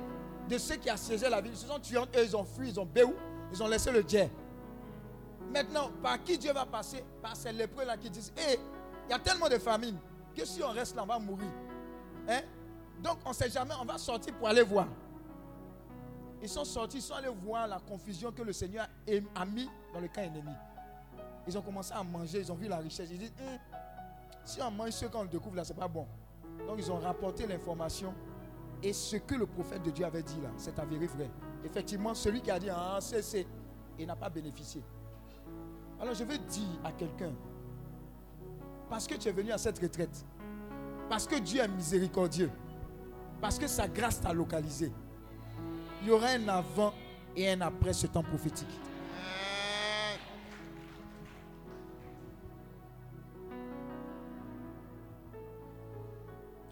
de 0.49 0.57
ceux 0.57 0.75
qui 0.75 0.89
assiégeaient 0.89 1.29
la 1.29 1.41
ville. 1.41 1.53
Ils 1.53 1.57
se 1.57 1.67
sont 1.67 1.79
tués, 1.79 1.97
eux, 1.97 2.23
ils 2.23 2.35
ont 2.35 2.43
fui, 2.43 2.69
ils 2.69 2.79
ont 2.79 2.85
béou, 2.85 3.13
ils 3.51 3.63
ont 3.63 3.67
laissé 3.67 3.91
le 3.91 4.03
dieu. 4.03 4.29
Maintenant, 5.53 5.89
par 6.01 6.21
qui 6.23 6.37
Dieu 6.37 6.53
va 6.53 6.65
passer? 6.65 7.03
Par 7.21 7.35
ces 7.35 7.51
lépreux-là 7.51 7.97
qui 7.97 8.09
disent 8.09 8.31
Hé, 8.37 8.57
il 9.07 9.11
y 9.11 9.13
a 9.13 9.19
tellement 9.19 9.49
de 9.49 9.57
famines 9.57 9.97
que 10.35 10.45
si 10.45 10.63
on 10.63 10.69
reste 10.69 10.95
là, 10.95 11.03
on 11.03 11.07
va 11.07 11.19
mourir. 11.19 11.49
Hein? 12.27 12.41
Donc, 13.01 13.17
on 13.25 13.29
ne 13.29 13.33
sait 13.33 13.49
jamais, 13.49 13.73
on 13.79 13.85
va 13.85 13.97
sortir 13.97 14.33
pour 14.35 14.47
aller 14.47 14.61
voir. 14.61 14.87
Ils 16.41 16.49
sont 16.49 16.63
sortis, 16.65 16.97
ils 16.97 17.01
sont 17.01 17.13
allés 17.13 17.29
voir 17.43 17.67
la 17.67 17.79
confusion 17.79 18.31
que 18.31 18.41
le 18.41 18.53
Seigneur 18.53 18.87
a 19.35 19.45
mis 19.45 19.69
dans 19.93 19.99
le 19.99 20.07
camp 20.07 20.21
ennemi. 20.21 20.53
Ils 21.47 21.57
ont 21.57 21.61
commencé 21.61 21.93
à 21.93 22.03
manger, 22.03 22.39
ils 22.39 22.51
ont 22.51 22.55
vu 22.55 22.67
la 22.67 22.77
richesse. 22.77 23.09
Ils 23.11 23.17
disent 23.19 23.33
hum, 23.39 23.57
Si 24.45 24.61
on 24.61 24.71
mange 24.71 24.91
ce 24.91 25.05
qu'on 25.05 25.25
découvre 25.25 25.55
là, 25.55 25.63
ce 25.63 25.73
n'est 25.73 25.79
pas 25.79 25.87
bon. 25.87 26.07
Donc, 26.67 26.77
ils 26.77 26.91
ont 26.91 26.99
rapporté 26.99 27.45
l'information. 27.45 28.13
Et 28.83 28.93
ce 28.93 29.17
que 29.17 29.35
le 29.35 29.45
prophète 29.45 29.83
de 29.83 29.91
Dieu 29.91 30.05
avait 30.05 30.23
dit 30.23 30.39
là, 30.41 30.49
c'est 30.57 30.77
avéré 30.79 31.05
vrai. 31.05 31.29
Effectivement, 31.63 32.13
celui 32.13 32.41
qui 32.41 32.49
a 32.49 32.59
dit 32.59 32.69
Ah, 32.69 32.97
c'est, 32.99 33.21
c'est, 33.21 33.45
il 33.99 34.07
n'a 34.07 34.15
pas 34.15 34.29
bénéficié. 34.29 34.81
Alors, 35.99 36.15
je 36.15 36.23
veux 36.23 36.37
dire 36.37 36.79
à 36.83 36.91
quelqu'un 36.91 37.31
parce 38.89 39.07
que 39.07 39.15
tu 39.15 39.29
es 39.29 39.31
venu 39.31 39.51
à 39.51 39.57
cette 39.57 39.79
retraite, 39.79 40.25
parce 41.09 41.25
que 41.25 41.39
Dieu 41.39 41.61
est 41.61 41.67
miséricordieux, 41.67 42.51
parce 43.39 43.57
que 43.57 43.65
sa 43.65 43.87
grâce 43.87 44.19
t'a 44.19 44.33
localisé, 44.33 44.91
il 46.01 46.09
y 46.09 46.11
aura 46.11 46.27
un 46.27 46.47
avant 46.49 46.93
et 47.35 47.49
un 47.49 47.61
après 47.61 47.93
ce 47.93 48.07
temps 48.07 48.23
prophétique. 48.23 48.67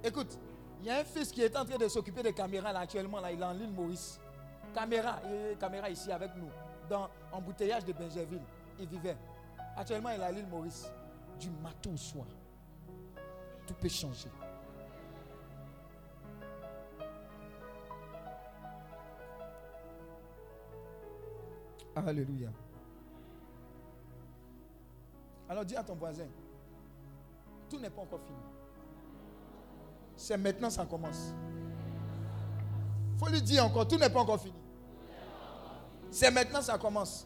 Écoute, 0.04 0.38
il 0.80 0.86
y 0.86 0.90
a 0.90 1.00
un 1.00 1.04
fils 1.04 1.32
qui 1.32 1.42
est 1.42 1.56
en 1.58 1.66
train 1.66 1.78
de 1.78 1.88
s'occuper 1.88 2.24
des 2.24 2.34
caméras 2.34 2.70
actuellement. 2.70 3.20
Là, 3.20 3.32
il 3.32 3.42
est 3.42 3.46
en 3.46 3.52
l'île 3.52 3.72
Maurice. 3.72 4.20
Caméra, 4.74 5.20
caméra 5.60 5.90
ici 5.90 6.12
avec 6.12 6.36
nous, 6.36 6.50
dans 6.90 7.10
embouteillage 7.32 7.84
de 7.86 7.92
Benjerville. 7.92 8.42
Il 8.80 8.88
vivait. 8.88 9.18
Actuellement, 9.76 10.10
il 10.12 10.22
est 10.22 10.24
à 10.24 10.32
l'île 10.32 10.48
Maurice 10.48 10.90
du 11.40 11.50
matin 11.50 11.92
au 11.94 11.98
soir. 11.98 12.28
Tout 13.68 13.74
peut 13.74 13.90
changer. 13.90 14.30
Alléluia. 21.96 22.50
Alors 25.50 25.66
dis 25.66 25.76
à 25.76 25.84
ton 25.84 25.96
voisin, 25.96 26.28
tout 27.70 27.80
n'est 27.80 27.90
pas 27.90 28.02
encore 28.02 28.22
fini. 28.22 28.59
C'est 30.20 30.38
maintenant 30.38 30.70
ça 30.70 30.86
commence. 30.86 31.34
Il 33.14 33.20
faut 33.20 33.32
lui 33.32 33.42
dire 33.42 33.66
encore, 33.66 33.88
tout 33.88 33.98
n'est 33.98 34.10
pas 34.10 34.20
encore 34.20 34.40
fini. 34.40 34.54
C'est 36.12 36.30
maintenant 36.30 36.62
ça 36.62 36.78
commence. 36.78 37.26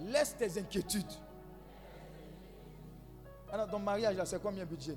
Laisse 0.00 0.34
tes 0.34 0.58
inquiétudes. 0.58 1.12
Alors, 3.52 3.68
ton 3.68 3.78
mariage, 3.78 4.16
là, 4.16 4.24
c'est 4.24 4.40
combien 4.40 4.64
budget? 4.64 4.96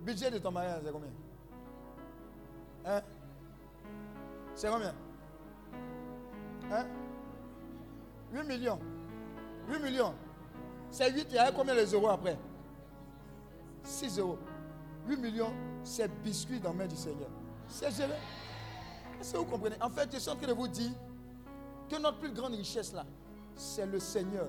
Budget 0.00 0.30
de 0.32 0.38
ton 0.38 0.50
mariage, 0.50 0.82
c'est 0.84 0.92
combien? 0.92 1.10
Hein? 2.84 3.02
C'est 4.56 4.70
combien? 4.70 4.94
Hein? 6.72 6.86
8 8.32 8.44
millions. 8.44 8.78
8 9.68 9.82
millions. 9.82 10.14
C'est 10.90 11.12
8, 11.12 11.26
il 11.30 11.34
y 11.34 11.38
a 11.38 11.52
combien 11.52 11.74
les 11.74 11.92
euros 11.92 12.08
après? 12.08 12.36
6 13.82 14.18
euros. 14.18 14.38
8 15.06 15.16
millions, 15.16 15.52
c'est 15.82 16.08
biscuit 16.22 16.60
dans 16.60 16.70
la 16.70 16.76
main 16.76 16.86
du 16.86 16.96
Seigneur. 16.96 17.28
C'est 17.68 17.90
géré. 17.90 18.14
Est-ce 19.20 19.32
que 19.32 19.38
vous 19.38 19.44
comprenez? 19.44 19.76
En 19.80 19.90
fait, 19.90 20.08
je 20.12 20.18
suis 20.18 20.30
en 20.30 20.36
train 20.36 20.46
de 20.46 20.52
vous 20.52 20.68
dire 20.68 20.92
que 21.88 21.96
notre 21.96 22.18
plus 22.18 22.32
grande 22.32 22.54
richesse 22.54 22.92
là, 22.92 23.04
c'est 23.56 23.86
le 23.86 23.98
Seigneur 23.98 24.48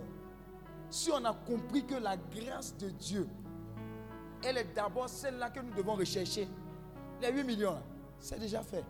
si 0.90 1.12
on 1.12 1.24
a 1.24 1.34
compris 1.34 1.86
que 1.86 1.96
la 1.96 2.18
grâce 2.18 2.76
de 2.78 2.90
Dieu, 2.90 3.28
elle 4.44 4.58
est 4.58 4.74
d'abord 4.74 5.10
celle-là 5.10 5.50
que 5.50 5.60
nous 5.60 5.74
devons 5.74 5.96
rechercher, 5.96 6.48
les 7.22 7.32
8 7.32 7.44
millions, 7.44 7.78
c'est 8.20 8.40
déjà 8.40 8.64
fait. 8.64 8.84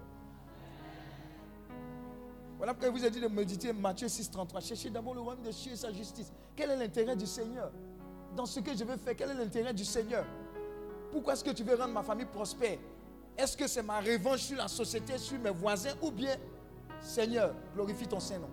Voilà 2.58 2.74
pourquoi 2.74 2.90
je 2.90 3.00
vous 3.00 3.06
ai 3.06 3.10
dit 3.10 3.22
de 3.22 3.28
méditer 3.28 3.72
Matthieu 3.72 4.08
6, 4.10 4.32
33. 4.32 4.60
Cherchez 4.60 4.90
d'abord 4.90 5.14
le 5.14 5.22
royaume 5.22 5.44
de 5.44 5.52
Dieu 5.52 5.72
et 5.72 5.76
sa 5.78 5.94
justice. 5.94 6.32
Quel 6.56 6.72
est 6.72 6.76
l'intérêt 6.76 7.16
du 7.16 7.26
Seigneur? 7.26 7.72
Dans 8.36 8.46
ce 8.46 8.60
que 8.60 8.76
je 8.76 8.84
veux 8.84 8.98
faire, 8.98 9.16
quel 9.16 9.32
est 9.32 9.34
l'intérêt 9.34 9.74
du 9.74 9.86
Seigneur? 9.86 10.26
Pourquoi 11.12 11.34
est-ce 11.34 11.44
que 11.44 11.52
tu 11.52 11.64
veux 11.64 11.76
rendre 11.76 11.94
ma 11.94 12.04
famille 12.04 12.26
prospère? 12.26 12.78
Est-ce 13.38 13.56
que 13.56 13.68
c'est 13.68 13.84
ma 13.84 14.00
revanche 14.00 14.42
sur 14.42 14.58
la 14.58 14.68
société, 14.68 15.18
sur 15.18 15.40
mes 15.40 15.50
voisins 15.50 15.94
Ou 16.02 16.12
bien, 16.12 16.36
Seigneur, 17.02 17.54
glorifie 17.74 18.08
ton 18.08 18.20
Saint-Nom? 18.20 18.50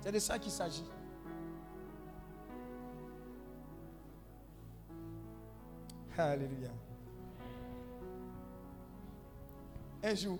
C'est 0.00 0.12
de 0.12 0.18
ça 0.18 0.38
qu'il 0.38 0.52
s'agit. 0.52 0.84
Alléluia. 6.16 6.70
Un 10.02 10.14
jour, 10.14 10.38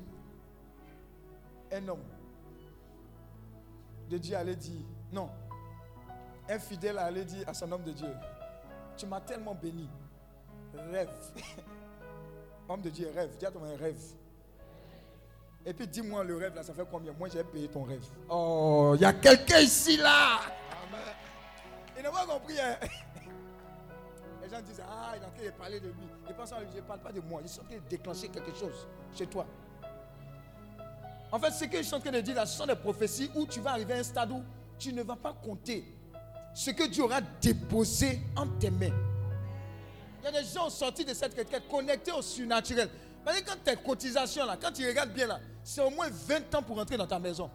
un 1.72 1.88
homme 1.88 2.04
de 4.08 4.18
Dieu 4.18 4.36
allait 4.36 4.56
dire, 4.56 4.84
non, 5.12 5.28
un 6.48 6.58
fidèle 6.58 6.98
allait 6.98 7.24
dire 7.24 7.48
à 7.48 7.54
son 7.54 7.70
homme 7.72 7.82
de 7.82 7.92
Dieu, 7.92 8.14
tu 8.96 9.06
m'as 9.06 9.20
tellement 9.20 9.54
béni, 9.54 9.88
rêve. 10.92 11.10
homme 12.68 12.82
de 12.82 12.90
Dieu, 12.90 13.10
rêve, 13.14 13.36
dis 13.36 13.46
à 13.46 13.50
ton 13.50 13.60
rêve. 13.60 13.98
Et 15.64 15.74
puis 15.74 15.86
dis-moi 15.88 16.22
le 16.22 16.36
rêve 16.36 16.54
là, 16.54 16.62
ça 16.62 16.72
fait 16.72 16.86
combien? 16.88 17.12
Moi 17.12 17.28
j'ai 17.28 17.42
payé 17.42 17.66
ton 17.68 17.82
rêve. 17.82 18.04
Oh, 18.28 18.92
il 18.94 19.00
y 19.00 19.04
a 19.04 19.12
quelqu'un 19.12 19.58
ici 19.58 19.96
là. 19.96 20.38
Amen. 20.86 21.00
Il 21.96 22.02
n'a 22.04 22.10
pas 22.10 22.24
compris. 22.24 22.54
Hein? 22.60 22.76
Les 24.42 24.48
gens 24.48 24.62
disent, 24.62 24.80
ah, 24.88 25.14
il 25.16 25.22
est 25.22 25.26
en 25.26 25.30
train 25.30 25.44
de 25.44 25.50
parler 25.50 25.80
de 25.80 25.88
lui. 25.88 26.06
Il 26.28 26.34
pense, 26.36 26.50
je 26.50 26.76
ne 26.76 26.82
parle 26.82 27.00
pas 27.00 27.10
de 27.10 27.20
moi. 27.20 27.40
Il 27.42 27.50
est 27.50 27.60
en 27.60 27.64
train 27.64 27.74
de 27.74 27.88
déclencher 27.88 28.28
quelque 28.28 28.54
chose 28.54 28.86
chez 29.12 29.26
toi. 29.26 29.44
En 31.32 31.40
fait, 31.40 31.50
ce 31.50 31.64
que 31.64 31.78
je 31.78 31.82
suis 31.82 31.94
en 31.94 32.00
train 32.00 32.12
de 32.12 32.20
dire 32.20 32.36
là, 32.36 32.46
ce 32.46 32.56
sont 32.56 32.66
des 32.66 32.76
prophéties 32.76 33.28
où 33.34 33.44
tu 33.44 33.58
vas 33.60 33.72
arriver 33.72 33.94
à 33.94 33.96
un 33.98 34.02
stade 34.04 34.30
où 34.30 34.44
tu 34.78 34.92
ne 34.92 35.02
vas 35.02 35.16
pas 35.16 35.32
compter 35.32 35.95
ce 36.56 36.70
que 36.70 36.84
Dieu 36.84 37.04
aura 37.04 37.20
déposé 37.20 38.18
en 38.34 38.46
tes 38.46 38.70
mains. 38.70 38.96
Il 40.20 40.24
y 40.24 40.26
a 40.26 40.40
des 40.40 40.48
gens 40.48 40.70
sortis 40.70 41.04
de 41.04 41.12
cette 41.12 41.36
retraite 41.36 41.68
connectés 41.68 42.12
au 42.12 42.22
surnaturel. 42.22 42.88
Mais 43.26 43.42
quand 43.42 43.62
tes 43.62 43.76
cotisations 43.76 44.46
là, 44.46 44.56
quand 44.58 44.72
tu 44.72 44.86
regardes 44.88 45.12
bien 45.12 45.26
là, 45.26 45.38
c'est 45.62 45.82
au 45.82 45.90
moins 45.90 46.08
20 46.10 46.54
ans 46.54 46.62
pour 46.62 46.76
rentrer 46.76 46.96
dans 46.96 47.06
ta 47.06 47.18
maison. 47.18 47.50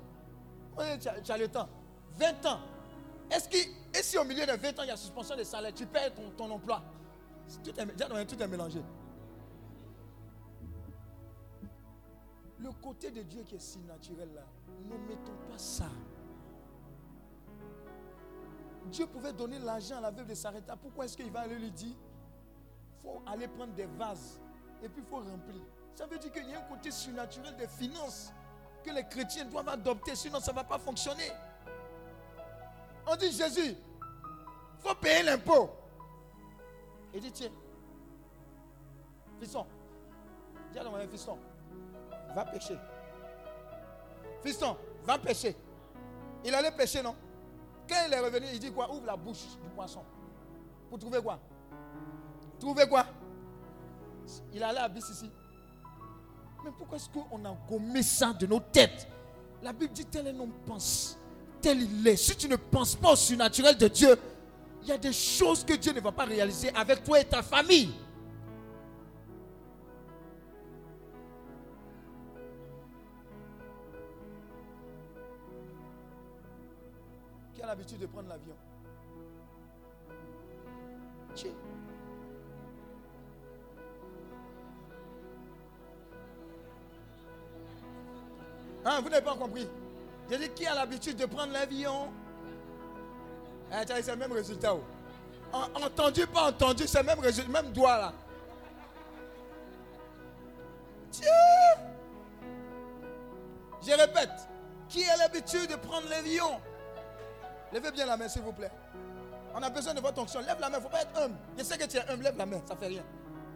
tu, 1.02 1.08
as, 1.08 1.20
tu 1.20 1.32
as 1.32 1.38
le 1.40 1.48
temps. 1.48 1.68
20 2.20 2.46
ans. 2.46 2.60
Est-ce 3.32 3.50
que, 3.50 3.58
et 3.58 4.04
si 4.04 4.20
au 4.20 4.24
milieu 4.24 4.46
de 4.46 4.52
20 4.52 4.80
ans, 4.80 4.84
il 4.84 4.90
y 4.90 4.92
a 4.92 4.98
suspension 4.98 5.36
de 5.36 5.44
salaire, 5.46 5.74
tu 5.74 5.88
perds 5.88 6.12
ton, 6.38 6.52
emploi? 6.52 6.84
Tout 7.64 7.72
est, 7.72 8.26
tout 8.28 8.44
est 8.44 8.48
mélangé. 8.48 8.84
Le 12.60 12.72
côté 12.74 13.10
de 13.10 13.24
Dieu 13.24 13.42
qui 13.48 13.56
est 13.56 13.60
si 13.60 13.80
naturel 13.80 14.30
là, 14.36 14.46
ne 14.86 14.96
mettons 15.08 15.36
pas 15.50 15.58
ça. 15.58 15.90
Dieu 18.86 19.06
pouvait 19.08 19.34
donner 19.34 19.60
l'argent 19.60 19.98
à 19.98 20.02
la 20.02 20.12
veuve 20.12 20.28
de 20.28 20.36
s'arrêter. 20.36 20.72
Pourquoi 20.82 21.06
est-ce 21.06 21.16
qu'il 21.16 21.32
va 21.32 21.42
aller 21.42 21.56
lui 21.56 21.72
dire 21.72 21.96
Il 21.96 23.02
faut 23.02 23.22
aller 23.26 23.48
prendre 23.48 23.74
des 23.74 23.86
vases 23.86 24.40
et 24.82 24.90
puis 24.90 25.02
il 25.02 25.08
faut 25.08 25.18
remplir. 25.18 25.62
Ça 25.96 26.06
veut 26.06 26.18
dire 26.18 26.32
qu'il 26.32 26.50
y 26.50 26.54
a 26.54 26.60
un 26.60 26.64
côté 26.64 26.92
surnaturel 26.92 27.56
des 27.56 27.68
finances 27.68 28.32
que 28.84 28.92
les 28.92 29.04
chrétiens 29.04 29.46
doivent 29.46 29.70
adopter, 29.70 30.16
sinon 30.16 30.40
ça 30.40 30.52
ne 30.52 30.56
va 30.56 30.64
pas 30.64 30.80
fonctionner. 30.80 31.32
On 33.06 33.16
dit 33.16 33.32
Jésus, 33.32 33.76
il 33.76 34.90
faut 34.90 34.96
payer 34.96 35.24
l'impôt. 35.24 35.70
Il 37.14 37.22
dit, 37.22 37.32
tiens, 37.32 37.52
fiston, 39.40 39.66
dis 40.72 40.80
à 40.80 40.84
mon 40.84 41.08
fiston, 41.08 41.38
va 42.34 42.46
pêcher. 42.46 42.78
Fiston, 44.44 44.78
va 45.04 45.18
pêcher. 45.18 45.56
Il 46.44 46.56
allait 46.56 46.72
pêcher, 46.72 47.04
non? 47.04 47.16
Quand 47.92 47.98
il 48.08 48.14
est 48.14 48.20
revenu, 48.20 48.46
il 48.54 48.60
dit 48.60 48.72
quoi? 48.72 48.90
Ouvre 48.90 49.06
la 49.06 49.18
bouche 49.18 49.44
du 49.62 49.70
poisson. 49.76 50.02
Pour 50.90 50.98
trouver 50.98 51.22
quoi? 51.22 51.40
Trouver 52.58 52.88
quoi? 52.88 53.06
Il 54.54 54.64
allait 54.64 54.80
à 54.80 54.90
ici. 54.96 55.30
Mais 56.64 56.72
pourquoi 56.78 56.96
est-ce 56.96 57.10
qu'on 57.10 57.44
a 57.44 57.58
gommé 57.70 58.02
ça 58.02 58.32
de 58.32 58.48
nos 58.48 58.62
têtes? 58.62 59.10
La 59.62 59.74
Bible 59.74 59.92
dit 59.92 60.06
tel 60.06 60.28
un 60.28 60.40
homme 60.40 60.54
pense 60.66 61.18
tel 61.62 61.82
il 61.82 62.08
est, 62.08 62.16
si 62.16 62.36
tu 62.36 62.48
ne 62.48 62.56
penses 62.56 62.96
pas 62.96 63.12
au 63.12 63.16
surnaturel 63.16 63.78
de 63.78 63.88
Dieu, 63.88 64.18
il 64.82 64.88
y 64.88 64.92
a 64.92 64.98
des 64.98 65.14
choses 65.14 65.64
que 65.64 65.74
Dieu 65.74 65.94
ne 65.94 66.00
va 66.00 66.12
pas 66.12 66.26
réaliser 66.26 66.74
avec 66.74 67.04
toi 67.04 67.20
et 67.20 67.26
ta 67.26 67.44
famille. 67.44 67.94
L'habitude 77.72 78.00
de 78.00 78.06
prendre 78.06 78.28
l'avion. 78.28 78.56
Hein, 88.84 89.00
vous 89.02 89.10
n'avez 89.10 89.24
pas 89.24 89.36
compris? 89.36 89.68
J'ai 90.30 90.38
dit, 90.38 90.50
qui 90.50 90.66
a 90.66 90.74
l'habitude 90.76 91.18
de 91.18 91.26
prendre 91.26 91.54
l'avion? 91.54 92.10
Eh, 93.72 93.86
C'est 93.88 94.12
le 94.12 94.18
même 94.18 94.32
résultat. 94.32 94.74
En- 95.54 95.84
entendu, 95.84 96.26
pas 96.28 96.48
entendu, 96.50 96.88
c'est 96.88 97.00
le 97.00 97.06
même 97.06 97.20
résultat, 97.20 97.50
même 97.52 97.72
doigt 97.72 97.98
là. 97.98 98.14
Dieu 101.12 101.28
Je 103.86 103.92
répète, 103.92 104.48
qui 104.88 105.04
a 105.06 105.18
l'habitude 105.18 105.70
de 105.70 105.76
prendre 105.76 106.08
l'avion? 106.10 106.60
Levez 107.74 107.92
bien 107.92 108.06
la 108.06 108.18
main, 108.18 108.28
s'il 108.28 108.42
vous 108.42 108.54
plaît. 108.54 108.72
On 109.54 109.62
a 109.62 109.70
besoin 109.70 109.94
de 109.94 110.00
votre 110.02 110.22
onction. 110.22 110.40
Lève 110.42 110.60
la 110.60 110.70
main, 110.70 110.78
il 110.78 110.80
ne 110.80 110.84
faut 110.84 110.90
pas 110.90 111.02
être 111.02 111.18
humble. 111.22 111.36
Je 111.58 111.64
sais 111.64 111.78
que 111.78 111.86
tu 111.86 111.98
es 111.98 112.10
humble, 112.10 112.24
lève 112.24 112.38
la 112.38 112.46
main, 112.46 112.62
ça 112.66 112.74
ne 112.74 112.80
fait 112.80 112.88
rien. 112.88 113.04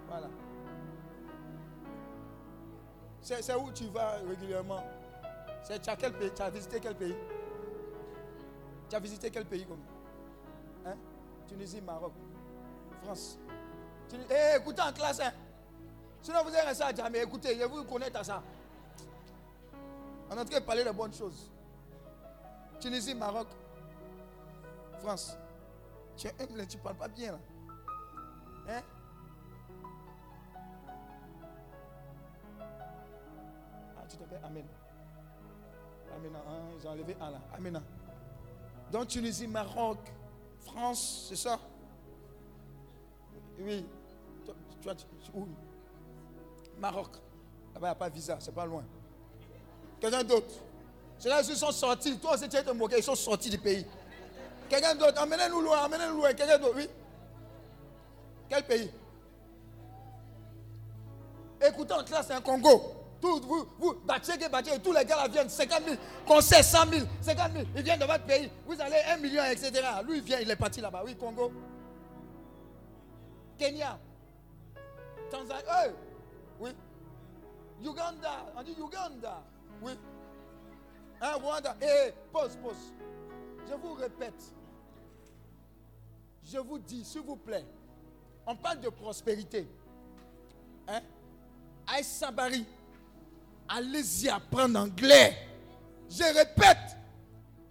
Voilà. 0.08 0.28
C'est 3.22 3.56
où 3.56 3.72
tu 3.72 3.88
vas 3.88 4.18
régulièrement? 4.28 4.84
C'est 5.64 5.82
tu 5.82 5.90
as 5.90 5.96
quel 5.96 6.14
pays? 6.14 6.32
Tu 6.36 6.42
as 6.42 6.50
visité 6.50 6.80
quel 6.80 6.96
pays? 6.96 7.16
Tu 8.90 8.96
as 8.96 9.00
visité 9.00 9.32
quel 9.32 9.46
pays 9.46 9.66
comme? 9.66 9.80
Hein? 10.86 10.96
Tunisie, 11.48 11.82
Maroc, 11.82 12.14
France. 13.04 13.40
Tuni- 14.08 14.26
Eh, 14.30 14.58
écoutez 14.58 14.82
en 14.84 14.94
classe, 14.94 15.20
hein. 15.22 15.32
Sinon 16.22 16.44
vous 16.44 16.50
allez 16.50 16.68
rester 16.68 16.84
à 16.84 16.94
jamais. 16.94 17.24
Écoutez, 17.24 17.58
je 17.60 17.64
vous 17.66 17.84
connaître 17.84 18.20
à 18.20 18.24
ça. 18.24 18.44
On 20.30 20.38
est 20.38 20.40
en 20.42 20.46
train 20.46 20.60
de 20.60 20.64
parler 20.66 20.84
de 20.84 20.92
bonnes 20.92 21.14
choses. 21.14 21.50
Tunisie, 22.80 23.16
Maroc, 23.16 23.48
France. 25.00 25.38
Tu 26.18 26.28
es 26.28 26.34
tu 26.68 26.78
ne 26.78 26.82
parles 26.82 26.96
pas 26.96 27.08
bien 27.08 27.34
là. 27.34 27.40
Hein? 28.70 28.82
Ah, 33.98 34.04
tu 34.10 34.18
t'appelles 34.18 34.42
Amen. 34.44 34.66
Amen. 36.16 36.32
hein, 36.36 36.60
ils 36.80 36.88
ont 36.88 36.92
enlevé 36.92 37.16
là. 37.20 37.42
Amen. 37.54 37.82
Donc 38.92 39.08
Tunisie, 39.08 39.48
Maroc, 39.48 40.00
France, 40.62 41.28
c'est 41.30 41.36
ça? 41.36 41.60
Oui. 43.60 43.86
Tu, 44.82 44.90
tu, 44.96 45.32
où? 45.34 45.48
Maroc. 46.78 47.16
Là-bas, 47.74 47.88
il 47.88 47.90
n'y 47.90 47.92
a 47.92 47.96
pas 47.96 48.10
de 48.10 48.16
visa, 48.16 48.38
c'est 48.40 48.54
pas 48.54 48.66
loin. 48.66 48.84
Quelqu'un 50.00 50.24
d'autre? 50.24 50.54
Ceux-là, 51.18 51.42
ils 51.42 51.56
sont 51.56 51.72
sortis. 51.72 52.18
Toi 52.20 52.36
aussi, 52.36 52.48
tu 52.48 52.56
es 52.56 52.64
te 52.64 52.72
moquer, 52.72 52.98
ils 52.98 53.04
sont 53.04 53.16
sortis 53.16 53.50
du 53.50 53.58
pays. 53.58 53.86
Quelqu'un 54.70 54.96
d'autre, 54.96 55.22
emmenez-nous 55.22 55.62
loin, 55.62 55.86
emmenez-nous 55.86 56.18
loin. 56.18 56.34
Quelqu'un 56.34 56.58
d'autre, 56.58 56.76
oui. 56.76 56.90
Quel 58.50 58.64
pays? 58.64 58.92
Écoutez 61.62 61.94
en 61.94 62.04
classe, 62.04 62.28
c'est 62.28 62.34
un 62.34 62.42
Congo. 62.42 62.94
Tout, 63.22 63.42
vous, 63.42 63.66
vous, 63.80 63.94
Batcheke, 64.06 64.50
tous 64.84 64.92
les 64.92 65.06
gars 65.06 65.16
là 65.16 65.28
viennent, 65.28 65.50
50 65.50 65.84
000, 65.86 65.96
conseil 66.28 66.64
100 66.64 66.90
000, 66.92 67.06
50 67.22 67.52
000, 67.54 67.66
ils 67.76 67.82
viennent 67.82 68.00
de 68.00 68.06
votre 68.06 68.24
pays. 68.26 68.52
Vous 68.68 68.80
allez 68.80 69.02
1 69.10 69.18
million, 69.18 69.44
etc. 69.46 69.72
Lui, 70.06 70.18
il 70.18 70.24
vient, 70.24 70.40
il 70.40 70.52
est 70.52 70.56
parti 70.56 70.82
là-bas. 70.82 71.02
Oui, 71.06 71.16
Congo. 71.16 71.52
Kenya. 73.58 73.98
Tanzanie. 75.32 75.94
Oui. 76.60 76.72
Uganda. 77.82 78.46
On 78.58 78.64
dit 78.64 78.76
Uganda. 78.78 79.42
Oui. 79.82 79.94
Hein, 81.22 81.34
Rwanda. 81.42 81.76
Eh, 81.82 82.12
pause, 82.32 82.58
pause. 82.62 82.94
Je 83.68 83.74
vous 83.74 83.94
répète. 83.94 84.54
Je 86.44 86.58
vous 86.60 86.78
dis, 86.80 87.04
s'il 87.04 87.22
vous 87.22 87.36
plaît, 87.36 87.66
on 88.46 88.56
parle 88.56 88.80
de 88.80 88.90
prospérité. 88.90 89.68
Hein? 90.88 91.02
Sabari, 92.04 92.66
allez-y 93.68 94.30
apprendre 94.30 94.80
anglais. 94.80 95.36
Je 96.10 96.24
répète, 96.24 96.96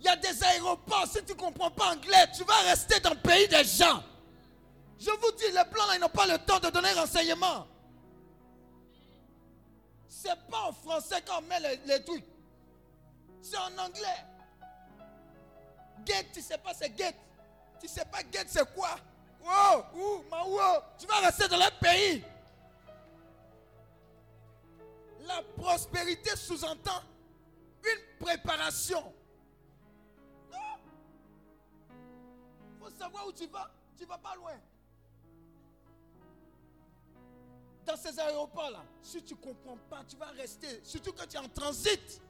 il 0.00 0.06
y 0.06 0.08
a 0.08 0.16
des 0.16 0.42
aéroports, 0.42 1.06
si 1.06 1.24
tu 1.24 1.32
ne 1.32 1.38
comprends 1.38 1.70
pas 1.70 1.92
anglais, 1.92 2.26
tu 2.36 2.42
vas 2.44 2.60
rester 2.68 2.98
dans 3.00 3.10
le 3.10 3.20
pays 3.20 3.46
des 3.46 3.64
gens. 3.64 4.02
Je 4.98 5.10
vous 5.10 5.32
dis, 5.38 5.46
les 5.46 5.64
plans 5.70 5.86
là, 5.86 5.96
ils 5.96 6.00
n'ont 6.00 6.08
pas 6.08 6.26
le 6.26 6.38
temps 6.38 6.58
de 6.58 6.70
donner 6.70 6.92
renseignement. 6.92 7.66
C'est 10.08 10.36
pas 10.50 10.68
en 10.68 10.72
français 10.72 11.22
qu'on 11.26 11.42
met 11.42 11.60
les, 11.60 11.80
les 11.86 12.04
trucs. 12.04 12.24
C'est 13.42 13.58
en 13.58 13.78
anglais. 13.78 14.33
Gate, 16.04 16.26
tu 16.32 16.40
sais 16.40 16.58
pas 16.58 16.74
c'est 16.74 16.90
gate. 16.90 17.16
Tu 17.80 17.88
sais 17.88 18.04
pas 18.04 18.22
gate 18.22 18.48
c'est 18.48 18.74
quoi? 18.74 18.96
Wow, 19.42 19.84
ouh, 19.94 20.24
ma. 20.30 20.42
Tu 20.98 21.06
vas 21.06 21.20
rester 21.20 21.48
dans 21.48 21.58
le 21.58 21.80
pays. 21.80 22.24
La 25.26 25.42
prospérité 25.56 26.36
sous-entend 26.36 27.02
une 27.82 28.24
préparation. 28.24 29.12
Non. 30.50 30.78
faut 32.78 32.90
savoir 32.90 33.26
où 33.26 33.32
tu 33.32 33.46
vas. 33.46 33.70
Tu 33.98 34.04
vas 34.06 34.18
pas 34.18 34.34
loin. 34.34 34.58
Dans 37.86 37.96
ces 37.96 38.18
aéroports-là, 38.18 38.82
si 39.02 39.22
tu 39.22 39.34
ne 39.34 39.38
comprends 39.38 39.76
pas, 39.90 40.02
tu 40.08 40.16
vas 40.16 40.30
rester. 40.30 40.80
Surtout 40.82 41.12
quand 41.12 41.26
tu 41.26 41.36
es 41.36 41.40
en 41.40 41.48
transit. 41.48 42.20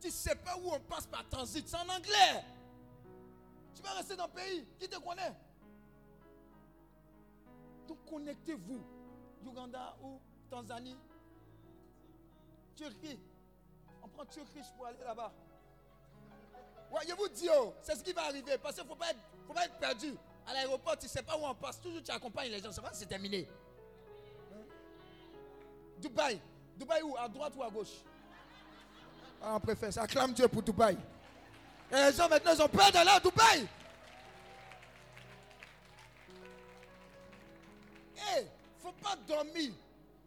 Tu 0.00 0.10
sais 0.10 0.34
pas 0.34 0.56
où 0.56 0.70
on 0.72 0.80
passe 0.80 1.06
par 1.06 1.28
transit. 1.28 1.66
C'est 1.68 1.76
en 1.76 1.88
anglais. 1.88 2.44
Tu 3.74 3.82
vas 3.82 3.92
rester 3.92 4.16
dans 4.16 4.26
le 4.26 4.32
pays. 4.32 4.66
Qui 4.78 4.88
te 4.88 4.98
connaît 4.98 5.34
Donc 7.86 7.98
connectez-vous. 8.08 8.82
Uganda 9.44 9.96
ou 10.02 10.18
Tanzanie. 10.48 10.96
Turquie. 12.76 13.18
On 14.02 14.08
prend 14.08 14.24
Turquie 14.24 14.60
pour 14.76 14.86
aller 14.86 14.98
là-bas. 15.04 15.32
Ouais, 16.90 17.00
je 17.08 17.14
vous 17.14 17.28
dis, 17.28 17.48
oh, 17.54 17.72
c'est 17.82 17.94
ce 17.94 18.02
qui 18.02 18.12
va 18.12 18.22
arriver. 18.24 18.58
Parce 18.58 18.74
qu'il 18.74 18.84
ne 18.84 18.88
faut, 18.88 18.96
pas 18.96 19.10
être- 19.10 19.78
perdu. 19.78 20.14
À 20.46 20.54
l'aéroport, 20.54 20.96
tu 20.98 21.04
ne 21.06 21.10
sais 21.10 21.22
pas 21.22 21.36
où 21.36 21.44
on 21.44 21.54
passe. 21.54 21.80
Toujours, 21.80 22.02
tu 22.02 22.10
accompagnes 22.10 22.50
les 22.50 22.60
gens. 22.60 22.72
C'est 22.72 22.80
pas 22.80 22.92
c'est 22.92 23.06
terminé. 23.06 23.46
Hein? 24.52 24.62
Dubaï. 25.98 26.40
Dubaï 26.76 27.02
où? 27.02 27.16
À 27.16 27.28
droite 27.28 27.54
ou 27.56 27.62
à 27.62 27.70
gauche? 27.70 28.02
Ah, 29.42 29.56
on 29.56 29.60
préfère 29.60 29.92
ça. 29.92 30.02
Acclame 30.02 30.32
Dieu 30.32 30.48
pour 30.48 30.62
Dubaï. 30.62 30.96
Et 31.90 31.94
les 31.94 32.12
gens 32.12 32.28
maintenant, 32.28 32.52
ils 32.54 32.62
ont 32.62 32.68
peur 32.68 32.92
d'aller 32.92 33.10
à 33.10 33.20
Dubaï. 33.20 33.66
Eh, 38.16 38.46
faut 38.82 38.92
pas 38.92 39.16
dormir. 39.26 39.72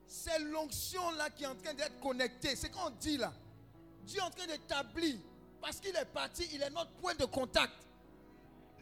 C'est 0.07 0.39
l'onction 0.39 1.11
là 1.11 1.29
qui 1.29 1.43
est 1.43 1.47
en 1.47 1.55
train 1.55 1.73
d'être 1.73 1.99
connectée. 1.99 2.55
C'est 2.55 2.69
qu'on 2.69 2.89
dit 2.89 3.17
là. 3.17 3.31
Dieu 4.03 4.19
est 4.19 4.23
en 4.23 4.29
train 4.31 4.47
d'établir. 4.47 5.17
Parce 5.61 5.79
qu'il 5.79 5.95
est 5.95 6.05
parti, 6.05 6.49
il 6.51 6.61
est 6.61 6.69
notre 6.71 6.91
point 6.91 7.15
de 7.15 7.25
contact. 7.25 7.73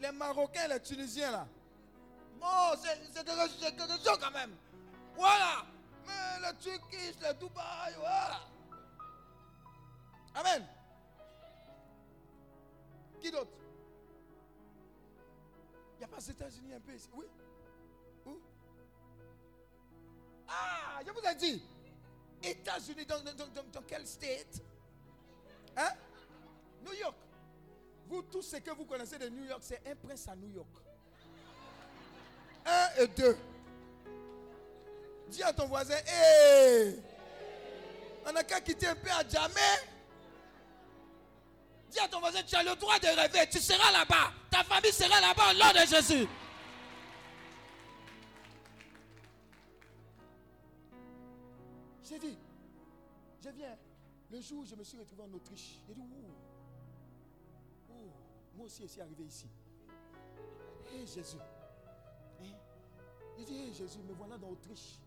Les 0.00 0.10
Marocains, 0.10 0.66
les 0.68 0.80
Tunisiens 0.80 1.30
là. 1.30 1.46
Bon, 2.40 2.76
c'est 2.82 2.98
c'est 3.12 3.24
quelque, 3.24 3.50
c'est 3.60 3.76
quelque 3.76 4.04
chose 4.04 4.18
quand 4.20 4.32
même. 4.32 4.50
Voilà. 5.14 5.64
Mais 6.06 6.48
le 6.48 6.56
Turkish, 6.56 7.14
le 7.20 7.34
Dubaï, 7.34 7.94
voilà. 7.98 8.40
Amen. 10.34 10.66
Qui 13.20 13.30
d'autre? 13.30 13.52
Il 15.94 15.98
n'y 15.98 16.04
a 16.04 16.08
pas 16.08 16.16
aux 16.16 16.20
États-Unis 16.20 16.74
un 16.74 16.80
peu 16.80 16.94
ici 16.94 17.08
Oui 17.14 17.26
Où? 18.26 18.40
Ah, 20.48 21.00
je 21.06 21.10
vous 21.12 21.20
ai 21.20 21.34
dit. 21.36 21.62
États-Unis, 22.42 23.06
dans, 23.06 23.20
dans, 23.20 23.34
dans, 23.34 23.62
dans 23.72 23.82
quel 23.86 24.06
state? 24.06 24.60
Hein? 25.76 25.90
New 26.84 26.94
York. 26.94 27.16
Vous, 28.08 28.22
tous 28.22 28.42
ce 28.42 28.56
que 28.56 28.70
vous 28.72 28.84
connaissez 28.84 29.18
de 29.18 29.28
New 29.28 29.44
York, 29.44 29.60
c'est 29.62 29.80
un 29.86 29.94
prince 29.94 30.26
à 30.28 30.34
New 30.34 30.48
York. 30.48 30.68
Un 32.66 32.88
et 32.98 33.06
deux. 33.08 33.36
Dis 35.28 35.42
à 35.42 35.52
ton 35.52 35.66
voisin, 35.66 35.96
hé 35.96 36.98
On 38.26 38.32
n'a 38.32 38.44
qu'à 38.44 38.60
quitter 38.60 38.88
un 38.88 38.96
peu 38.96 39.10
à 39.10 39.26
jamais. 39.26 39.91
Dis 41.92 41.98
à 41.98 42.08
ton 42.08 42.20
voisin, 42.20 42.42
tu 42.42 42.56
as 42.56 42.62
le 42.62 42.74
droit 42.76 42.98
de 42.98 43.06
rêver. 43.06 43.46
Tu 43.50 43.58
seras 43.58 43.92
là-bas. 43.92 44.32
Ta 44.50 44.64
famille 44.64 44.92
sera 44.92 45.20
là-bas 45.20 45.50
au 45.50 45.54
nom 45.54 45.72
de 45.78 45.86
Jésus. 45.86 46.26
J'ai 52.02 52.18
dit, 52.18 52.38
je 53.44 53.50
viens. 53.50 53.76
Le 54.30 54.40
jour 54.40 54.60
où 54.60 54.64
je 54.64 54.74
me 54.74 54.82
suis 54.82 54.96
retrouvé 54.96 55.22
en 55.22 55.32
Autriche, 55.34 55.80
j'ai 55.86 55.92
dit, 55.92 56.00
ouh, 56.00 56.32
ouh, 57.92 58.10
moi 58.56 58.64
aussi, 58.64 58.82
je 58.84 58.88
suis 58.88 59.00
arrivé 59.02 59.24
ici. 59.24 59.46
Hé 60.90 61.06
Jésus. 61.06 61.36
Hein? 62.40 62.56
J'ai 63.36 63.44
dit, 63.44 63.54
hé 63.54 63.72
Jésus, 63.74 63.98
me 63.98 64.14
voilà 64.14 64.38
dans 64.38 64.48
l'Autriche. 64.48 64.98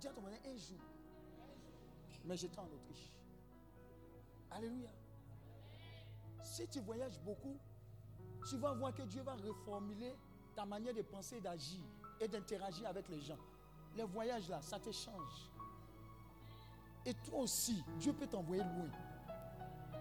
Dis 0.00 0.06
à 0.06 0.12
ton 0.12 0.20
voisin, 0.20 0.36
un 0.44 0.56
jour. 0.56 0.78
Mais 2.24 2.36
j'étais 2.36 2.60
en 2.60 2.66
Autriche. 2.66 3.10
Alléluia. 4.52 4.90
Si 6.42 6.66
tu 6.68 6.80
voyages 6.80 7.18
beaucoup, 7.20 7.56
tu 8.48 8.56
vas 8.56 8.72
voir 8.72 8.94
que 8.94 9.02
Dieu 9.02 9.22
va 9.22 9.34
reformuler 9.34 10.14
ta 10.54 10.64
manière 10.64 10.94
de 10.94 11.02
penser, 11.02 11.40
d'agir 11.40 11.80
et 12.20 12.28
d'interagir 12.28 12.86
avec 12.88 13.08
les 13.08 13.20
gens. 13.20 13.38
Les 13.96 14.04
voyages 14.04 14.48
là, 14.48 14.60
ça 14.62 14.78
te 14.78 14.90
change. 14.90 15.50
Et 17.04 17.14
toi 17.14 17.40
aussi, 17.40 17.82
Dieu 17.98 18.12
peut 18.12 18.26
t'envoyer 18.26 18.62
loin. 18.62 18.90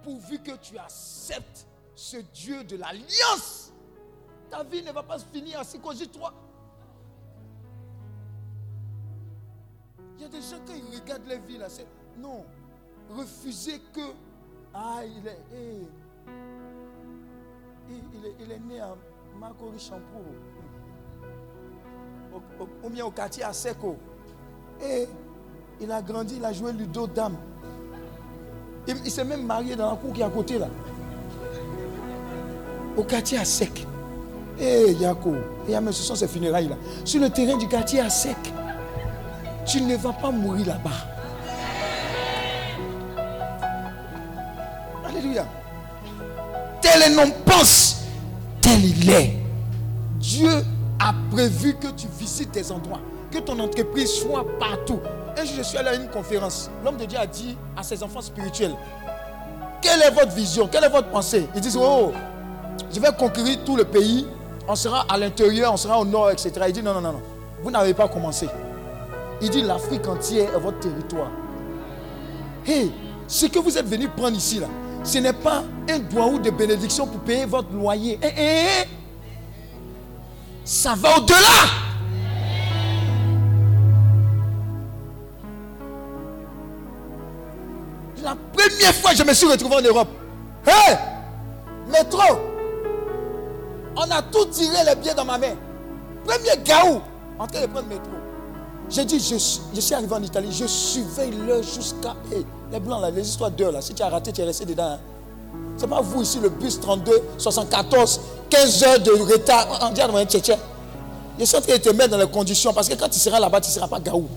pourvu 0.03 0.39
que 0.39 0.55
tu 0.57 0.77
acceptes 0.77 1.68
ce 1.95 2.18
Dieu 2.18 2.64
de 2.64 2.77
l'alliance, 2.77 3.73
ta 4.49 4.64
vie 4.64 4.84
ne 4.84 4.91
va 4.91 5.03
pas 5.03 5.19
se 5.19 5.26
finir 5.26 5.59
ainsi 5.59 5.80
toi. 5.80 6.34
Il 10.15 10.22
y 10.22 10.26
a 10.26 10.30
des 10.30 10.41
gens, 10.41 10.57
ils 10.69 10.99
regardent 10.99 11.27
leur 11.27 11.41
vie, 11.41 11.57
là, 11.57 11.69
c'est 11.69 11.88
non. 12.18 12.45
Refuser 13.09 13.80
que. 13.93 14.14
Ah, 14.73 15.01
il 15.05 15.27
est. 15.27 15.39
Eh, 15.53 15.88
il, 17.89 18.26
est, 18.26 18.35
il, 18.39 18.68
né 18.68 18.80
à 18.80 18.95
Makori 19.39 19.80
Champour. 19.80 20.23
Ou 22.84 22.89
bien 22.89 23.05
au 23.05 23.11
quartier 23.11 23.43
à 23.43 23.53
Seko. 23.53 23.97
Et 24.81 25.03
eh, 25.03 25.07
il 25.81 25.91
a 25.91 26.01
grandi, 26.01 26.35
il 26.38 26.45
a 26.45 26.53
joué 26.53 26.72
Ludo 26.72 27.07
Dame. 27.07 27.38
Il, 28.88 29.11
s'est 29.11 29.26
même 29.26 29.43
marié 29.43 29.76
dans 29.76 29.89
la 29.89 29.97
cour 29.97 30.14
qui 30.14 30.22
est 30.22 30.23
à 30.23 30.30
côté 30.30 30.57
là. 30.57 30.68
Au 32.95 33.03
quartier 33.03 33.38
à 33.38 33.45
sec. 33.45 33.85
Eh 34.59 34.93
Yako, 34.93 35.35
il 35.68 35.76
a 35.76 35.81
même 35.81 35.93
ce 35.93 36.03
sont 36.03 36.15
ces 36.15 36.27
funérailles 36.27 36.69
là. 36.69 36.77
Sur 37.03 37.22
le 37.22 37.30
terrain 37.30 37.57
du 37.57 37.68
quartier 37.68 37.99
à 37.99 38.09
sec. 38.09 38.38
Tu 39.65 39.81
ne 39.81 39.97
vas 39.97 40.14
pas 40.14 40.31
mourir 40.31 40.68
là-bas. 40.68 41.16
Non 47.18 47.31
pense, 47.45 48.03
tel 48.61 48.85
il 48.85 49.10
est. 49.10 49.34
Dieu 50.19 50.52
a 50.99 51.14
prévu 51.31 51.73
que 51.73 51.88
tu 51.88 52.06
visites 52.19 52.52
des 52.52 52.72
endroits, 52.72 52.99
que 53.31 53.39
ton 53.39 53.57
entreprise 53.60 54.11
soit 54.11 54.45
partout. 54.60 54.99
Un 55.35 55.44
jour, 55.44 55.56
je 55.57 55.64
suis 55.64 55.80
allé 55.80 55.88
à 55.89 55.95
une 55.95 56.10
conférence. 56.10 56.69
L'homme 56.85 56.98
de 56.98 57.06
Dieu 57.06 57.18
a 57.18 57.26
dit 57.26 57.57
à 57.76 57.81
ses 57.81 58.03
enfants 58.03 58.22
spirituels 58.22 58.76
Quelle 59.81 59.99
est 60.03 60.11
votre 60.11 60.31
vision? 60.31 60.68
Quelle 60.68 60.84
est 60.84 60.89
votre 60.89 61.10
pensée? 61.10 61.48
Ils 61.56 61.61
disent 61.61 61.80
Oh, 61.81 62.11
je 62.94 62.99
vais 62.99 63.11
conquérir 63.18 63.64
tout 63.65 63.76
le 63.76 63.85
pays. 63.85 64.27
On 64.68 64.76
sera 64.76 65.03
à 65.10 65.18
l'intérieur, 65.18 65.73
on 65.73 65.77
sera 65.77 65.99
au 65.99 66.06
nord, 66.06 66.30
etc. 66.30 66.52
Il 66.68 66.73
dit 66.73 66.84
Non, 66.84 66.94
non, 66.94 67.02
non, 67.02 67.14
non. 67.14 67.22
Vous 67.64 67.72
n'avez 67.72 67.95
pas 67.95 68.07
commencé. 68.07 68.48
Il 69.41 69.49
dit 69.49 69.64
L'Afrique 69.64 70.07
entière 70.07 70.53
est 70.56 70.60
votre 70.60 70.80
territoire. 70.81 71.31
Hé, 72.68 72.91
ce 73.27 73.48
que 73.48 73.57
vous 73.57 73.76
êtes 73.76 73.88
venu 73.88 74.07
prendre 74.07 74.38
ici, 74.38 74.60
là, 74.60 74.68
ce 75.07 75.19
n'est 75.19 75.34
pas 75.34 75.63
un 75.89 75.99
doigt 75.99 76.27
ou 76.27 76.39
de 76.39 76.49
bénédiction 76.49 77.07
pour 77.07 77.21
payer 77.21 77.45
votre 77.45 77.71
loyer. 77.73 78.19
Eh, 78.21 78.27
eh, 78.27 78.65
eh. 78.84 78.88
Ça 80.65 80.93
va 80.95 81.17
au-delà. 81.17 81.38
la 88.23 88.35
première 88.51 88.93
fois 88.93 89.11
que 89.11 89.17
je 89.17 89.23
me 89.23 89.34
suis 89.34 89.47
retrouvé 89.47 89.75
en 89.77 89.81
Europe. 89.81 90.09
Métro 91.89 92.21
On 93.95 94.11
a 94.11 94.21
tout 94.21 94.45
tiré 94.47 94.84
les 94.85 94.95
billets 94.95 95.13
dans 95.13 95.23
ma 95.23 95.38
main. 95.38 95.55
Premier 96.25 96.61
gaou 96.65 97.01
en 97.39 97.47
train 97.47 97.61
de 97.61 97.67
prendre 97.67 97.88
métro. 97.88 98.16
J'ai 98.89 99.03
dit, 99.03 99.19
je, 99.19 99.35
suis 99.81 99.93
arrivé 99.93 100.14
en 100.14 100.23
Italie, 100.23 100.47
je 100.51 100.65
surveille 100.65 101.34
l'heure 101.45 101.61
jusqu'à. 101.61 102.15
les 102.72 102.80
blancs, 102.80 103.01
là, 103.01 103.11
les 103.11 103.27
histoires 103.27 103.51
d'heure, 103.51 103.72
là. 103.72 103.81
Si 103.81 103.93
tu 103.93 104.01
as 104.01 104.09
raté, 104.09 104.31
tu 104.31 104.41
es 104.41 104.45
resté 104.45 104.65
dedans. 104.65 104.91
Hein. 104.93 104.99
C'est 105.77 105.88
pas 105.88 106.01
vous 106.01 106.22
ici, 106.22 106.39
le 106.41 106.49
bus 106.49 106.80
32, 106.80 107.22
74, 107.38 108.22
15 108.49 108.84
heures 108.84 108.99
de 108.99 109.11
retard. 109.11 109.91
Dit 109.93 110.01
Je 111.39 111.45
suis 111.45 111.57
en 111.57 111.61
train 111.61 111.73
de 111.73 111.77
te 111.77 111.89
mettre 111.89 112.09
dans 112.11 112.18
les 112.18 112.27
conditions 112.27 112.73
parce 112.73 112.88
que 112.88 112.95
quand 112.95 113.09
tu 113.09 113.19
seras 113.19 113.39
là-bas, 113.39 113.59
tu 113.61 113.69
ne 113.69 113.73
seras 113.73 113.88
pas 113.88 113.99
gaou. 113.99 114.27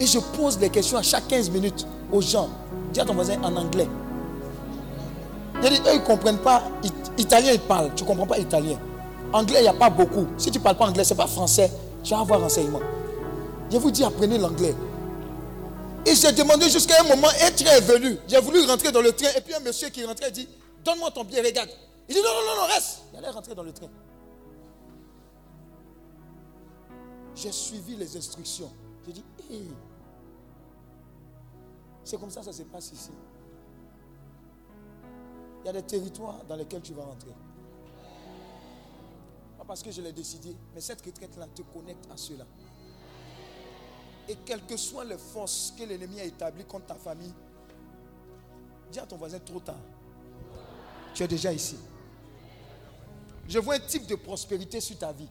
Et 0.00 0.06
je 0.06 0.18
pose 0.18 0.58
des 0.58 0.70
questions 0.70 0.98
à 0.98 1.02
chaque 1.02 1.28
15 1.28 1.50
minutes 1.50 1.86
aux 2.12 2.20
gens. 2.20 2.48
Dis 2.92 3.00
à 3.00 3.04
ton 3.04 3.14
voisin 3.14 3.40
en 3.42 3.54
anglais. 3.56 3.88
eux, 5.62 5.68
ils 5.94 6.00
ne 6.00 6.04
comprennent 6.04 6.38
pas. 6.38 6.62
Italien, 7.16 7.52
ils 7.52 7.60
parlent. 7.60 7.90
Tu 7.94 8.02
ne 8.02 8.08
comprends 8.08 8.26
pas 8.26 8.38
italien. 8.38 8.78
Anglais, 9.32 9.58
il 9.60 9.62
n'y 9.62 9.68
a 9.68 9.74
pas 9.74 9.90
beaucoup. 9.90 10.26
Si 10.38 10.50
tu 10.50 10.58
ne 10.58 10.64
parles 10.64 10.76
pas 10.76 10.86
anglais, 10.86 11.04
ce 11.04 11.12
n'est 11.12 11.16
pas 11.16 11.26
français. 11.26 11.70
Tu 12.02 12.10
vas 12.10 12.20
avoir 12.20 12.40
renseignement. 12.40 12.80
Je 13.70 13.76
vous 13.76 13.90
dis, 13.90 14.02
apprenez 14.04 14.38
l'anglais. 14.38 14.74
Et 16.06 16.14
j'ai 16.14 16.32
demandé 16.32 16.70
jusqu'à 16.70 17.00
un 17.00 17.08
moment, 17.08 17.28
un 17.28 17.50
train 17.50 17.76
est 17.76 17.80
venu. 17.80 18.16
J'ai 18.26 18.40
voulu 18.40 18.64
rentrer 18.64 18.90
dans 18.90 19.02
le 19.02 19.12
train. 19.12 19.28
Et 19.36 19.40
puis 19.40 19.54
un 19.54 19.60
monsieur 19.60 19.90
qui 19.90 20.04
rentrait 20.04 20.30
dit, 20.30 20.48
donne-moi 20.84 21.10
ton 21.10 21.24
billet, 21.24 21.42
regarde. 21.42 21.68
Il 22.08 22.14
dit, 22.14 22.20
non, 22.22 22.28
non, 22.28 22.54
non, 22.54 22.62
non, 22.62 22.74
reste. 22.74 23.02
Il 23.12 23.18
allait 23.18 23.28
rentrer 23.28 23.54
dans 23.54 23.62
le 23.62 23.72
train. 23.72 23.88
J'ai 27.34 27.52
suivi 27.52 27.94
les 27.96 28.16
instructions. 28.16 28.70
J'ai 29.06 29.12
dit. 29.12 29.24
C'est 32.02 32.18
comme 32.18 32.30
ça 32.30 32.42
ça 32.42 32.52
se 32.52 32.62
passe 32.62 32.90
ici. 32.92 33.10
Il 35.62 35.66
y 35.66 35.68
a 35.68 35.72
des 35.72 35.82
territoires 35.82 36.40
dans 36.48 36.56
lesquels 36.56 36.80
tu 36.80 36.94
vas 36.94 37.04
rentrer. 37.04 37.30
Parce 39.68 39.82
que 39.82 39.90
je 39.90 40.00
l'ai 40.00 40.12
décidé, 40.12 40.56
mais 40.74 40.80
cette 40.80 41.04
retraite-là 41.04 41.46
te 41.54 41.60
connecte 41.60 42.06
à 42.10 42.16
cela. 42.16 42.46
Et 44.26 44.34
quelles 44.36 44.64
que 44.64 44.78
soient 44.78 45.04
les 45.04 45.18
forces 45.18 45.74
que 45.78 45.84
l'ennemi 45.84 46.18
a 46.20 46.24
établies 46.24 46.64
contre 46.64 46.86
ta 46.86 46.94
famille, 46.94 47.34
dis 48.90 48.98
à 48.98 49.04
ton 49.04 49.18
voisin 49.18 49.38
trop 49.40 49.60
tard. 49.60 49.76
Tu 51.12 51.22
es 51.22 51.28
déjà 51.28 51.52
ici. 51.52 51.76
Je 53.46 53.58
vois 53.58 53.74
un 53.74 53.80
type 53.80 54.06
de 54.06 54.14
prospérité 54.14 54.80
sur 54.80 54.96
ta 54.96 55.12
vie. 55.12 55.28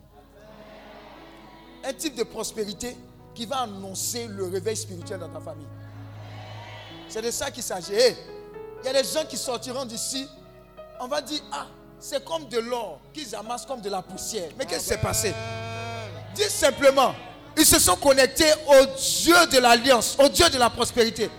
Un 1.84 1.94
type 1.94 2.14
de 2.16 2.24
prospérité 2.24 2.96
qui 3.34 3.48
va 3.48 3.62
annoncer 3.62 4.28
le 4.28 4.46
réveil 4.46 4.78
spirituel 4.78 5.20
dans 5.20 5.30
ta 5.30 5.40
famille. 5.40 5.68
C'est 7.10 7.24
de 7.24 7.32
ça 7.32 7.50
qu'il 7.50 7.64
s'agit. 7.64 7.94
Il 7.94 8.86
y 8.86 8.90
a 8.90 9.02
des 9.02 9.08
gens 9.08 9.26
qui 9.26 9.38
sortiront 9.38 9.86
d'ici. 9.86 10.28
On 11.00 11.08
va 11.08 11.22
dire, 11.24 11.42
ah, 11.52 11.68
c'est 12.00 12.24
comme 12.24 12.48
de 12.48 12.60
l'or 12.60 13.00
qu'ils 13.14 13.36
amassent 13.36 13.66
comme 13.66 13.82
de 13.82 13.90
la 13.90 14.02
poussière. 14.02 14.50
Mais 14.58 14.66
qu'est-ce 14.66 14.84
qui 14.84 14.90
s'est 14.90 14.98
passé? 14.98 15.34
Dis 16.36 16.44
simplement, 16.44 17.14
ils 17.58 17.66
se 17.66 17.80
sont 17.80 17.96
connectés 17.96 18.52
au 18.68 18.86
Dieu 18.96 19.48
de 19.52 19.60
l'alliance, 19.60 20.16
au 20.20 20.30
Dieu 20.30 20.50
de 20.50 20.58
la 20.58 20.70
prospérité. 20.70 21.30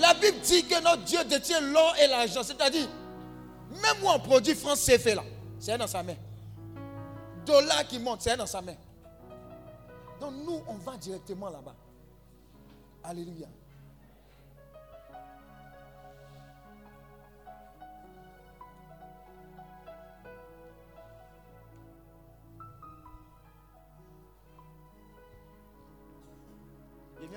La 0.00 0.14
Bible 0.14 0.40
dit 0.40 0.64
que 0.66 0.82
notre 0.82 1.04
Dieu 1.04 1.22
détient 1.24 1.60
l'or 1.60 1.94
et 2.02 2.08
l'argent. 2.08 2.42
C'est-à-dire, 2.42 2.88
même 3.70 4.00
moi, 4.00 4.14
on 4.16 4.20
produit 4.20 4.54
France 4.54 4.84
CFA 4.84 5.14
là, 5.14 5.22
c'est 5.60 5.78
dans 5.78 5.86
sa 5.86 6.02
main. 6.02 6.16
Dollar 7.46 7.86
qui 7.86 7.98
monte, 7.98 8.22
c'est 8.22 8.36
dans 8.36 8.46
sa 8.46 8.60
main. 8.60 8.74
Donc 10.20 10.32
nous, 10.44 10.60
on 10.66 10.74
va 10.74 10.96
directement 10.96 11.50
là-bas. 11.50 11.74
Alléluia. 13.04 13.46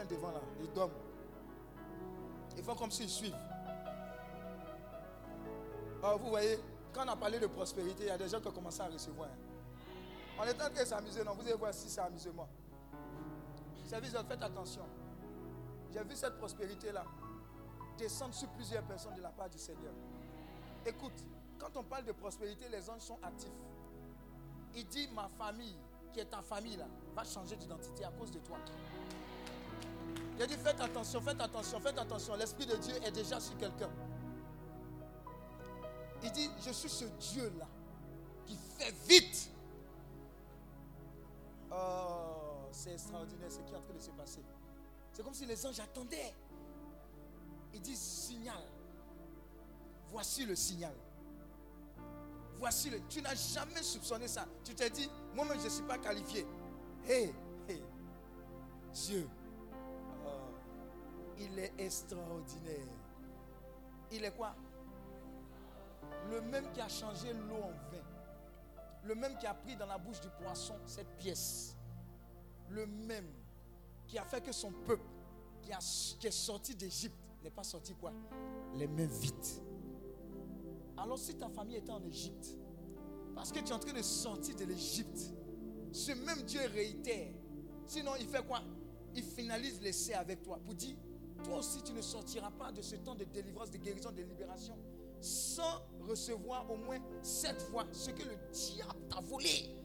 Devant 0.06 0.32
là, 0.32 0.42
ils 0.62 0.72
dorment. 0.72 0.92
Ils 2.58 2.64
font 2.64 2.76
comme 2.76 2.92
s'ils 2.92 3.10
suivent. 3.10 3.36
Alors 6.02 6.20
vous 6.20 6.30
voyez, 6.30 6.60
quand 6.94 7.06
on 7.06 7.10
a 7.10 7.16
parlé 7.16 7.40
de 7.40 7.48
prospérité, 7.48 8.04
il 8.04 8.08
y 8.08 8.12
a 8.12 8.18
des 8.18 8.30
gens 8.30 8.40
qui 8.40 8.48
ont 8.48 8.52
commencé 8.52 8.82
à 8.82 8.88
recevoir. 8.88 9.30
On 10.40 10.44
est 10.44 10.54
en 10.54 10.58
train 10.58 10.70
de 10.70 10.86
s'amuser, 10.86 11.24
non 11.24 11.34
Vous 11.34 11.42
allez 11.42 11.54
voir 11.54 11.74
si 11.74 11.90
c'est 11.90 12.02
amusement. 12.02 12.48
Service, 13.86 14.12
faites 14.12 14.42
attention. 14.44 14.82
J'ai 15.94 16.04
vu 16.04 16.16
cette 16.16 16.38
prospérité-là 16.38 17.04
descendre 17.98 18.34
sur 18.34 18.50
plusieurs 18.50 18.84
personnes 18.84 19.16
de 19.16 19.22
la 19.22 19.30
part 19.30 19.50
du 19.50 19.58
Seigneur. 19.58 19.94
Écoute, 20.86 21.24
quand 21.58 21.76
on 21.78 21.84
parle 21.84 22.06
de 22.06 22.12
prospérité, 22.12 22.66
les 22.70 22.90
anges 22.90 23.02
sont 23.02 23.18
actifs. 23.24 23.50
Il 24.76 24.86
dit, 24.88 25.08
ma 25.14 25.30
famille, 25.30 25.78
qui 26.14 26.20
est 26.20 26.26
ta 26.26 26.42
famille 26.42 26.76
là, 26.76 26.86
va 27.16 27.24
changer 27.24 27.56
d'identité 27.56 28.04
à 28.04 28.12
cause 28.12 28.32
de 28.32 28.40
toi. 28.40 28.58
Il 30.40 30.48
dit 30.48 30.56
faites 30.56 30.82
attention, 30.82 31.22
faites 31.22 31.40
attention, 31.40 31.80
faites 31.80 31.98
attention. 31.98 32.36
L'Esprit 32.36 32.66
de 32.66 32.76
Dieu 32.76 32.96
est 33.04 33.12
déjà 33.12 33.40
sur 33.40 33.58
quelqu'un. 33.58 33.90
Il 36.24 36.32
dit, 36.32 36.50
je 36.66 36.72
suis 36.72 36.90
ce 36.90 37.06
Dieu-là 37.06 37.68
qui 38.46 38.58
fait 38.78 38.94
vite. 39.08 39.50
Oh, 41.72 42.68
c'est 42.72 42.94
extraordinaire 42.94 43.52
ce 43.52 43.60
qui 43.60 43.74
est 43.74 43.78
en 43.78 43.82
train 43.82 43.94
de 43.94 44.00
se 44.00 44.12
passer. 44.12 44.42
C'est 45.14 45.24
comme 45.24 45.34
si 45.34 45.46
les 45.46 45.66
anges 45.66 45.80
attendaient. 45.80 46.34
Il 47.74 47.82
dit, 47.82 47.96
signal. 47.96 48.64
Voici 50.12 50.46
le 50.46 50.56
signal. 50.56 50.96
Voici 52.58 52.90
le. 52.90 53.02
Tu 53.08 53.22
n'as 53.22 53.36
jamais 53.36 53.84
soupçonné 53.84 54.28
ça. 54.28 54.46
Tu 54.64 54.74
t'es 54.74 54.90
dit, 54.90 55.10
moi-même, 55.34 55.60
je 55.60 55.66
ne 55.66 55.70
suis 55.70 55.84
pas 55.84 55.98
qualifié. 55.98 56.46
Hé, 57.08 57.34
hé, 57.70 57.84
Dieu 58.94 59.30
il 61.40 61.60
est 61.60 61.74
extraordinaire. 61.78 62.88
Il 64.12 64.24
est 64.24 64.36
quoi? 64.36 64.56
Le 66.30 66.42
même 66.42 66.72
qui 66.72 66.82
a 66.82 66.88
changé 66.88 67.34
l'eau 67.34 67.56
en 67.56 67.72
vin. 67.92 68.04
Le 69.04 69.16
même 69.16 69.38
qui 69.38 69.46
a 69.46 69.54
pris 69.54 69.76
dans 69.76 69.86
la 69.86 69.98
bouche 69.98 70.20
du 70.20 70.30
poisson 70.30 70.76
cette 70.86 71.16
pièce. 71.18 71.76
Le 72.70 72.86
même 72.88 73.28
qui 74.08 74.18
a 74.18 74.24
fait 74.24 74.42
que 74.42 74.52
son 74.52 74.72
peuple, 74.72 75.06
qui, 75.62 75.72
est 75.72 76.32
sorti 76.32 76.76
d'Égypte 76.76 77.16
n'est 77.44 77.52
pas 77.52 77.64
sorti 77.64 77.94
quoi? 77.96 78.12
Les 78.76 78.88
mains 78.88 79.08
vides. 79.08 79.64
Alors 80.98 81.20
si 81.20 81.36
ta 81.36 81.50
famille 81.50 81.76
était 81.76 81.92
en 81.92 82.04
Égypte, 82.04 82.58
parce 83.36 83.52
que 83.52 83.60
tu 83.60 83.68
es 83.68 83.74
en 83.74 83.80
train 83.80 83.94
de 83.94 84.02
sortir 84.02 84.56
de 84.56 84.64
l'Égypte, 84.64 85.34
ce 85.92 86.12
même 86.12 86.42
Dieu 86.44 86.62
réitère. 86.74 87.32
Sinon, 87.86 88.12
il 88.20 88.28
fait 88.28 88.46
quoi? 88.46 88.62
Il 89.14 89.24
finalise 89.24 89.82
l'essai 89.82 90.14
avec 90.14 90.42
toi 90.42 90.60
pour 90.64 90.74
dire, 90.74 90.96
toi 91.46 91.60
aussi 91.60 91.82
tu 91.84 91.94
ne 91.94 92.02
sortiras 92.02 92.52
pas 92.52 92.72
de 92.72 92.82
ce 92.82 92.96
temps 92.96 93.16
de 93.16 93.24
délivrance, 93.24 93.70
de 93.72 93.78
guérison, 93.78 94.12
de 94.12 94.24
libération, 94.24 94.76
sans 95.22 95.82
recevoir 96.08 96.70
au 96.70 96.76
moins 96.76 97.00
sept 97.22 97.62
fois 97.62 97.86
ce 97.92 98.10
que 98.12 98.24
le 98.24 98.36
diable 98.52 99.00
t'a 99.10 99.22
volé. 99.22 99.76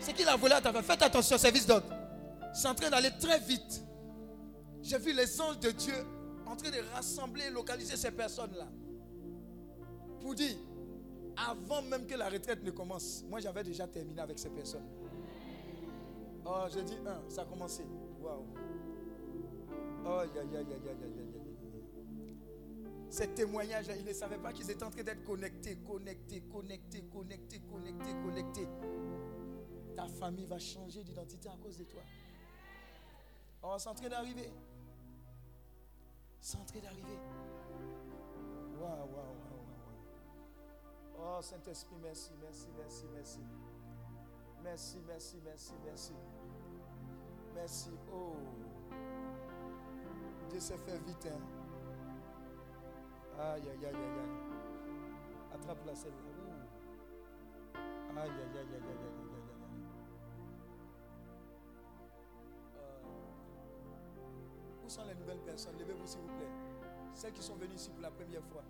Ce 0.00 0.10
qu'il 0.10 0.28
a 0.28 0.36
volé 0.36 0.54
à 0.54 0.60
ta 0.60 0.72
femme. 0.72 0.82
Faites 0.82 1.02
attention, 1.02 1.38
service 1.38 1.66
d'ordre. 1.66 1.86
C'est 2.54 2.66
en 2.66 2.74
train 2.74 2.90
d'aller 2.90 3.10
très 3.20 3.38
vite. 3.38 3.82
J'ai 4.82 4.98
vu 4.98 5.12
les 5.12 5.40
anges 5.40 5.60
de 5.60 5.70
Dieu 5.70 5.94
en 6.46 6.56
train 6.56 6.70
de 6.70 6.80
rassembler, 6.92 7.50
localiser 7.50 7.96
ces 7.96 8.10
personnes-là. 8.10 8.68
Pour 10.20 10.34
dire, 10.34 10.56
avant 11.36 11.82
même 11.82 12.06
que 12.06 12.14
la 12.14 12.28
retraite 12.28 12.62
ne 12.62 12.70
commence, 12.70 13.24
moi 13.28 13.40
j'avais 13.40 13.64
déjà 13.64 13.86
terminé 13.86 14.20
avec 14.20 14.38
ces 14.38 14.50
personnes. 14.50 14.86
Oh, 16.44 16.64
j'ai 16.72 16.82
dit 16.82 16.98
un, 17.06 17.22
ça 17.30 17.42
a 17.42 17.44
commencé. 17.44 17.84
Waouh. 18.20 18.44
Oh, 20.04 20.22
Ces 23.10 23.28
témoignages, 23.28 23.86
ils 23.98 24.04
ne 24.04 24.12
savaient 24.12 24.38
pas 24.38 24.52
qu'ils 24.52 24.70
étaient 24.70 24.82
en 24.82 24.90
train 24.90 25.02
d'être 25.02 25.22
connectés, 25.24 25.76
connectés, 25.76 26.42
connectés, 26.42 27.02
connectés, 27.04 27.60
connectés, 27.60 28.12
connectés. 28.24 28.68
Ta 29.94 30.08
famille 30.08 30.46
va 30.46 30.58
changer 30.58 31.04
d'identité 31.04 31.48
à 31.48 31.56
cause 31.62 31.76
de 31.78 31.84
toi. 31.84 32.02
Oh, 33.62 33.76
c'est 33.78 33.88
en 33.88 33.94
train 33.94 34.08
d'arriver. 34.08 34.50
C'est 36.40 36.56
en 36.56 36.64
train 36.64 36.80
d'arriver. 36.80 37.18
Waouh, 38.80 38.90
waouh, 38.90 39.06
waouh, 39.06 39.36
waouh. 41.16 41.38
Oh, 41.38 41.42
Saint-Esprit, 41.42 41.96
merci, 42.02 42.32
merci, 42.40 42.66
merci, 42.76 43.04
merci. 43.14 43.40
Merci, 44.64 44.96
merci, 45.06 45.36
merci, 45.44 45.72
merci. 45.84 46.12
Merci. 47.54 47.90
Oh. 48.12 48.32
Dieu 50.50 50.60
s'est 50.60 50.78
fait 50.78 50.98
vite. 50.98 51.26
Hein? 51.26 51.40
Aïe, 53.38 53.62
aïe, 53.62 53.86
aïe, 53.86 53.86
aïe, 53.86 53.94
aïe. 53.94 55.54
Attrape 55.54 55.86
la 55.86 55.94
celle-là. 55.94 56.32
Aïe, 57.74 58.18
aïe, 58.18 58.30
aïe, 58.30 58.30
aïe, 58.30 58.56
aïe, 58.58 58.82
aïe, 58.82 58.82
aïe, 58.82 59.32
aïe. 59.34 59.52
Où 64.84 64.88
sont 64.88 65.04
les 65.06 65.14
nouvelles 65.14 65.40
personnes 65.40 65.78
Levez-vous 65.78 66.06
s'il 66.06 66.20
vous 66.20 66.36
plaît. 66.36 66.50
Celles 67.14 67.32
qui 67.32 67.42
sont 67.42 67.56
venues 67.56 67.74
ici 67.74 67.90
pour 67.90 68.02
la 68.02 68.10
première 68.10 68.44
fois. 68.44 68.62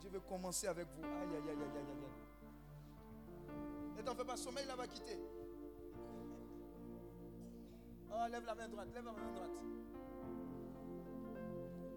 Dieu 0.00 0.10
veut 0.10 0.20
commencer 0.20 0.66
avec 0.68 0.86
vous. 0.96 1.04
Aïe, 1.04 1.36
aïe, 1.36 1.50
aïe, 1.50 1.50
aïe, 1.50 1.76
aïe, 1.76 1.86
aïe. 1.90 2.26
Ne 3.96 4.02
t'en 4.02 4.14
fais 4.14 4.24
pas, 4.24 4.36
sommeil 4.36 4.66
là 4.66 4.76
va 4.76 4.86
quitter. 4.86 5.18
Oh, 8.12 8.28
lève 8.30 8.44
la 8.44 8.54
main 8.54 8.68
droite, 8.68 8.88
lève 8.94 9.04
la 9.04 9.12
main 9.12 9.32
droite. 9.32 9.50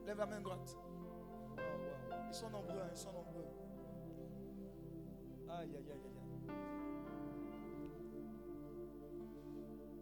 Lève 0.10 0.18
la 0.18 0.26
main 0.26 0.41
droite. 0.41 0.76
Wow. 1.56 1.61
Ils 2.30 2.34
sont 2.34 2.49
nombreux, 2.49 2.80
hein, 2.81 2.90
ils 2.91 2.98
sont 2.98 3.11
nombreux. 3.14 3.45
Aïe, 5.49 5.69
aïe, 5.69 5.91
aïe, 5.91 6.02
aïe. 6.03 6.56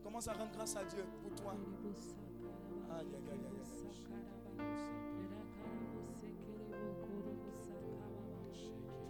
Commence 0.01 0.29
à 0.29 0.31
rendre 0.31 0.51
grâce 0.53 0.77
à 0.77 0.85
Dieu 0.85 1.03
pour 1.21 1.35
toi. 1.35 1.51
Aïe, 1.51 3.05
aïe, 3.05 3.29
aïe, 3.31 3.45
aïe, 3.51 3.65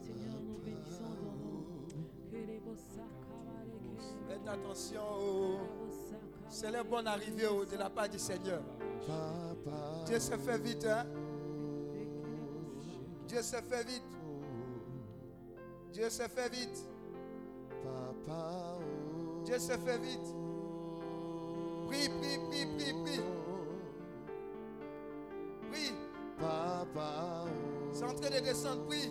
Seigneur, 0.02 0.42
nous 0.42 0.58
bénissons 0.66 1.04
ton 1.04 1.32
nom. 1.32 1.62
Faites 4.28 4.48
attention. 4.48 5.04
Oh. 5.20 5.60
C'est 6.50 6.72
la 6.72 6.84
bonne 6.84 7.06
arrivée 7.06 7.46
oh, 7.46 7.66
de 7.66 7.78
la 7.78 7.92
part 7.92 8.10
du 8.10 8.18
Seigneur. 8.18 8.64
Dieu 10.06 10.20
se 10.20 10.38
fait 10.38 10.58
vite. 10.58 10.86
Hein? 10.86 11.06
Dieu 13.28 13.42
se 13.42 13.56
fait 13.56 13.84
vite. 13.84 14.04
Dieu 15.94 16.10
se 16.10 16.24
fait 16.24 16.50
vite. 16.50 16.86
Dieu 19.46 19.60
se 19.60 19.72
fait 19.74 19.98
vite. 20.00 20.36
Prie, 21.88 22.10
prie, 22.10 22.38
prie, 22.50 22.66
prie, 22.78 22.94
prie. 23.04 23.22
Prie. 25.72 25.94
C'est 27.94 28.04
en 28.04 28.14
train 28.14 28.30
de 28.30 28.44
descendre. 28.44 28.86
Prie, 28.86 29.10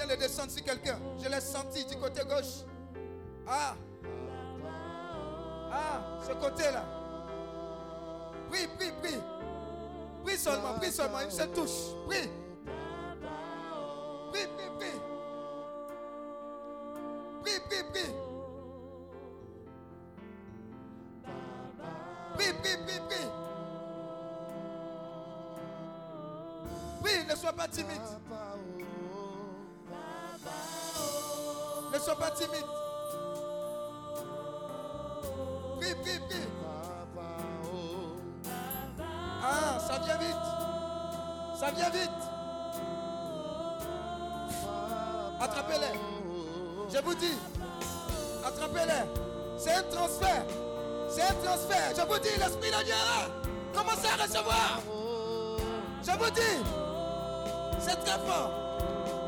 vient 0.00 0.16
de 0.16 0.20
descendre 0.20 0.50
sur 0.50 0.64
quelqu'un. 0.64 0.98
Je 1.22 1.28
l'ai 1.28 1.40
senti 1.40 1.84
du 1.84 1.96
côté 1.96 2.22
gauche. 2.24 2.64
Ah. 3.46 3.74
Ah, 5.72 6.00
ce 6.26 6.32
côté-là. 6.32 6.84
Prie, 8.50 8.66
prie, 8.78 8.92
prie. 9.02 9.20
Prie 10.24 10.38
seulement, 10.38 10.74
prie 10.78 10.90
seulement. 10.90 11.20
Une 11.20 11.30
seule 11.30 11.50
touche. 11.50 11.94
Prie. 12.06 12.28
Prie, 14.32 14.46
prie, 14.56 14.70
prie. 14.78 15.00
Prie, 17.42 17.60
prie, 17.68 17.84
prie. 17.92 18.14
Prie, 22.34 22.52
prie, 22.54 22.76
prie, 22.86 23.00
prie. 23.08 23.28
Prie, 27.02 27.26
ne 27.28 27.36
sois 27.36 27.52
pas 27.52 27.68
timide. 27.68 28.00
Sois 32.00 32.16
pas 32.16 32.30
timide. 32.30 32.64
Prie, 35.78 35.94
prie. 35.94 36.20
Ah, 39.42 39.78
ça 39.78 39.98
vient 39.98 40.16
vite. 40.16 40.36
Ça 41.58 41.70
vient 41.70 41.90
vite. 41.90 42.10
Attrapez-les. 45.40 45.98
Je 46.92 46.98
vous 47.02 47.14
dis, 47.14 47.38
attrapez-les. 48.44 49.04
C'est 49.58 49.74
un 49.74 49.82
transfert. 49.82 50.44
C'est 51.08 51.22
un 51.22 51.34
transfert. 51.42 51.92
Je 51.96 52.02
vous 52.02 52.18
dis, 52.18 52.28
l'Esprit 52.38 52.70
de 52.70 52.84
Dieu 52.84 52.94
là. 52.94 53.28
Commencez 53.74 54.08
à 54.08 54.22
recevoir. 54.22 54.80
Je 56.02 56.10
vous 56.12 56.30
dis, 56.30 56.64
c'est 57.78 57.96
très 58.04 58.18
fort. 58.26 58.50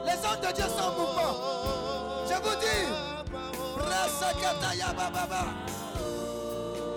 Les 0.05 0.13
hommes 0.27 0.41
de 0.41 0.55
Dieu 0.55 0.65
sont 0.65 0.83
en. 0.83 1.52
Je 2.33 2.39
vous 2.39 2.57
dis, 2.57 2.83
Bababa. 4.97 5.45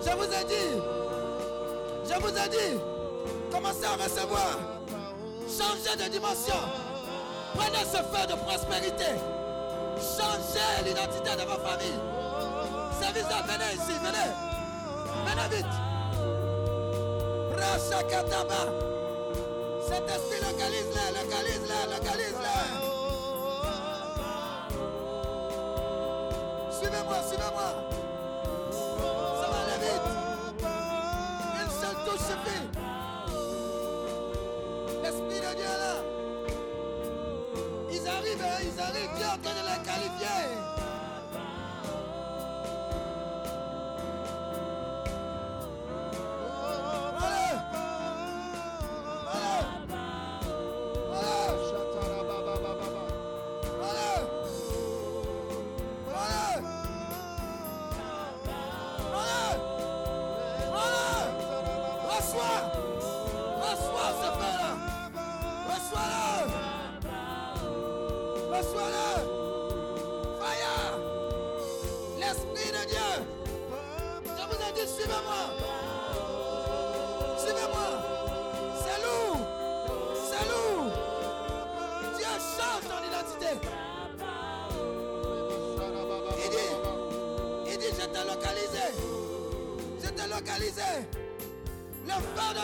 Je 0.02 0.10
vous 0.10 0.24
ai 0.24 0.44
dit, 0.44 0.80
je 2.08 2.20
vous 2.20 2.28
ai 2.28 2.48
dit, 2.48 2.80
commencez 3.52 3.84
à 3.84 4.02
recevoir. 4.02 4.58
Changez 5.46 5.96
de 6.02 6.10
dimension. 6.10 6.54
Prenez 7.54 7.84
ce 7.84 7.98
feu 7.98 8.26
de 8.28 8.34
prospérité. 8.34 9.20
Changez 9.98 10.84
l'identité 10.86 11.36
de 11.36 11.42
vos 11.42 11.60
familles. 11.60 12.00
Service 12.98 13.24
venez 13.46 13.74
ici, 13.74 13.94
venez. 14.02 14.30
Venez 15.26 15.48
vite. 15.54 15.74
Rachakataba. 17.58 18.60
Cet 19.86 20.08
esprit 20.08 20.40
localise-le, 20.40 21.04
localise-le, 21.14 21.78
localise-le. 21.94 22.35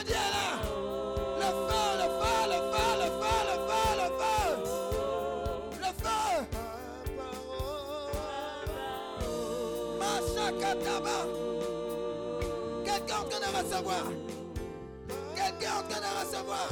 Le 0.05 0.09
feu, 0.09 1.85
le 2.01 2.07
feu, 2.19 2.39
le 2.49 2.59
feu, 2.73 2.89
le 2.99 3.09
feu, 3.20 3.39
le 3.49 3.57
feu, 3.69 3.87
le 4.01 4.09
feu. 4.19 4.41
Le 5.81 5.91
feu. 6.03 6.27
Machakataba. 10.01 11.19
Quelqu'un 12.85 13.19
en 13.20 13.27
train 13.29 13.41
de 13.41 13.51
recevoir. 13.57 14.07
Quelqu'un 15.37 15.74
en 15.79 15.85
train 15.89 16.01
de 16.01 16.11
recevoir. 16.20 16.69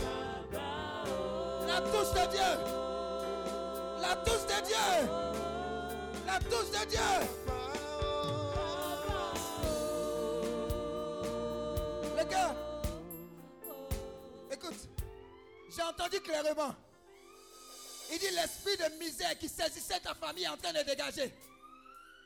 La 1.68 1.78
touche 1.82 2.12
de 2.14 2.24
Dieu. 2.32 2.52
La 4.00 4.12
touche 4.16 4.46
de 4.46 4.58
Dieu. 4.66 4.88
La 6.26 6.38
touche 6.40 6.70
de 6.72 6.82
Dieu. 6.88 7.10
Entendu 16.00 16.20
clairement. 16.20 16.74
Il 18.12 18.18
dit 18.18 18.30
l'esprit 18.30 18.76
de 18.76 18.96
misère 18.98 19.38
qui 19.38 19.48
saisissait 19.48 20.00
ta 20.00 20.14
famille 20.14 20.44
est 20.44 20.48
en 20.48 20.56
train 20.56 20.72
de 20.72 20.82
dégager. 20.82 21.32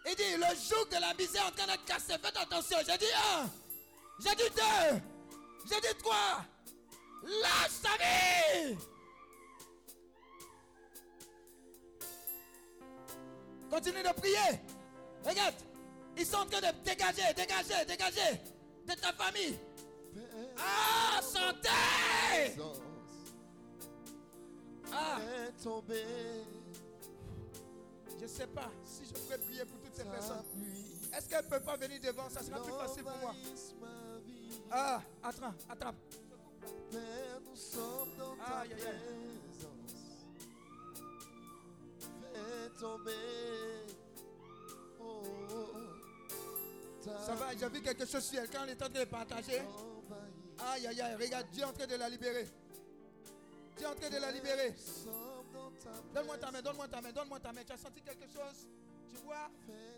Il 0.07 0.15
dit 0.15 0.37
le 0.37 0.47
joug 0.55 0.89
de 0.91 1.01
la 1.01 1.13
misère 1.15 1.43
est 1.43 1.49
en 1.49 1.65
train 1.65 1.77
de 1.77 1.81
casser. 1.85 2.15
Faites 2.23 2.37
attention. 2.37 2.79
J'ai 2.87 2.99
dit 2.99 3.13
un. 3.35 3.51
J'ai 4.21 4.35
dit 4.37 4.51
deux. 4.55 5.01
J'ai 5.69 5.81
dit 5.81 5.99
trois. 5.99 6.45
Lâche 7.25 7.81
ta 7.83 7.97
vie. 7.99 8.77
Continue 13.71 14.03
de 14.03 14.13
prier. 14.21 14.61
Regarde. 15.25 15.55
Ils 16.17 16.27
sont 16.27 16.37
en 16.37 16.47
train 16.47 16.61
de 16.61 16.85
dégager, 16.85 17.35
dégager, 17.35 17.85
dégager 17.87 18.41
de 18.87 18.95
ta 18.95 19.13
famille. 19.13 19.59
Ah, 20.57 21.21
santé. 21.21 22.55
Ah, 24.93 25.19
je 28.21 28.27
sais 28.27 28.47
pas 28.47 28.71
si 28.85 29.05
je 29.07 29.13
pourrais 29.13 29.39
prier 29.39 29.65
pour 29.65 29.81
toutes 29.81 29.95
ces 29.95 30.05
personnes. 30.05 30.45
Est-ce 31.17 31.29
qu'elles 31.29 31.45
ne 31.45 31.51
peuvent 31.51 31.65
pas 31.65 31.77
venir 31.77 32.01
devant? 32.01 32.29
Ça 32.31 32.43
sera 32.43 32.63
plus 32.63 32.73
facile 32.73 33.03
pour 33.03 33.17
moi. 33.19 33.35
Ah, 34.71 35.03
attends, 35.23 35.55
attrape. 35.69 35.97
Père, 36.91 37.41
nous 37.45 37.57
sommes 37.57 38.17
dans 38.19 38.37
ta 38.37 38.65
présence. 38.65 38.95
Fais 42.33 42.81
tomber. 42.81 43.13
Oh, 45.01 45.23
oh, 45.51 45.67
ta 47.05 47.19
Ça 47.21 47.35
va, 47.35 47.57
j'ai 47.57 47.69
vu 47.69 47.83
quelque 47.83 48.07
chose 48.07 48.25
sur 48.25 48.41
elle 48.41 48.51
quand 48.51 48.63
elle 48.65 48.71
est 48.71 48.83
en 48.83 48.89
train 48.89 49.01
de 49.01 49.05
partager. 49.05 49.63
Aïe, 50.59 50.87
aïe, 50.87 51.01
aïe, 51.01 51.15
regarde, 51.21 51.47
Dieu 51.53 51.63
est 51.63 51.67
en 51.67 51.73
train 51.73 51.87
de 51.87 51.97
la 51.97 52.09
libérer. 52.09 52.49
Dieu 53.77 53.87
est 53.87 53.91
en 53.91 53.95
train 53.95 54.11
de 54.11 54.17
la 54.19 54.31
libérer. 54.31 54.75
Donne-moi 56.15 56.39
ta 56.39 56.51
main, 56.51 56.63
donne-moi 56.63 56.89
ta 56.89 57.01
main, 57.01 57.13
donne-moi 57.13 57.41
ta 57.41 57.53
main. 57.53 57.65
Tu 57.65 57.73
as 57.73 57.77
senti 57.79 58.01
quelque 58.03 58.27
chose? 58.27 58.69
Tu 59.11 59.17
vois? 59.25 59.51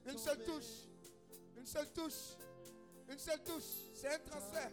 Une 0.07 0.19
seule 0.19 0.44
touche. 0.44 0.86
Une 1.57 1.66
seule 1.66 1.93
touche. 1.93 2.36
Une 3.09 3.19
seule 3.19 3.43
touche. 3.43 3.65
C'est 3.94 4.15
un 4.15 4.19
transfert. 4.19 4.70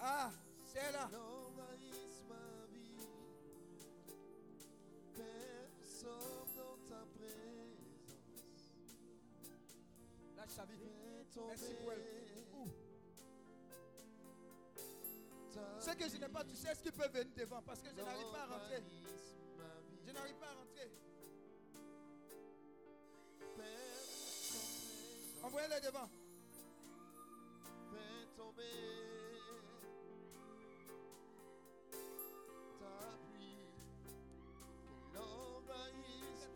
Ah, 0.00 0.30
c'est 0.72 0.92
là. 0.92 1.08
Dans 1.12 1.48
ta 6.88 7.06
présence. 7.16 7.78
Lâche 10.36 10.50
sa 10.50 10.64
vie. 10.64 10.78
Merci 11.48 11.74
pour 11.80 11.92
elle. 11.92 12.33
Ce 15.78 15.90
que 15.90 16.08
je 16.08 16.16
n'ai 16.16 16.28
pas 16.28 16.42
touché, 16.44 16.68
est-ce 16.68 16.82
qu'il 16.82 16.92
peut 16.92 17.08
venir 17.08 17.32
devant? 17.36 17.62
Parce 17.62 17.80
que 17.80 17.88
je 17.90 18.02
n'arrive 18.02 18.30
pas 18.32 18.42
à 18.42 18.46
rentrer. 18.46 18.82
Je 20.06 20.12
n'arrive 20.12 20.34
pas 20.36 20.46
à 20.46 20.54
rentrer. 20.54 20.90
Père, 23.56 23.66
nous 24.10 24.24
sommes 24.50 24.70
présents. 25.40 25.46
Envoyez-le 25.46 25.80
devant. 25.86 26.08
Fais 27.92 28.26
tomber 28.36 28.76
ta 32.80 33.18
pluie. 33.30 33.58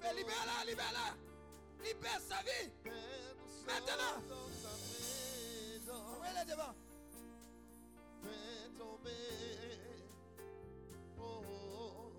Mais 0.00 0.14
libère-la, 0.14 0.64
libère-la. 0.64 1.16
Libère 1.84 2.20
sa 2.20 2.42
vie. 2.42 2.70
Maintenant. 3.66 4.22
dans 4.28 4.48
ta 4.48 4.74
présence. 4.88 6.16
Envoyez-le 6.16 6.50
devant. 6.50 6.87
Tomber 8.78 9.10
oh, 11.18 11.42
oh, 11.48 11.82
oh, 11.98 12.12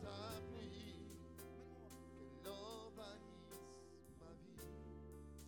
ta 0.00 0.40
pluie. 0.46 0.94
Qu'elle 2.42 2.52
envahisse 2.52 4.14
ma 4.20 4.30
vie. 4.32 4.54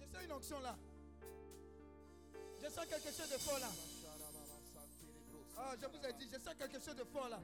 Je 0.00 0.06
sens 0.06 0.24
une 0.24 0.32
onction 0.32 0.60
là. 0.60 0.76
Je 2.60 2.68
sens 2.68 2.86
quelque 2.86 3.12
chose 3.12 3.30
de 3.30 3.38
fort 3.38 3.60
là. 3.60 3.68
Ah, 5.56 5.74
je 5.80 5.86
vous 5.86 6.04
ai 6.04 6.12
dit, 6.14 6.28
je 6.32 6.38
sens 6.38 6.54
quelque 6.58 6.80
chose 6.80 6.96
de 6.96 7.04
fort 7.04 7.28
là. 7.28 7.38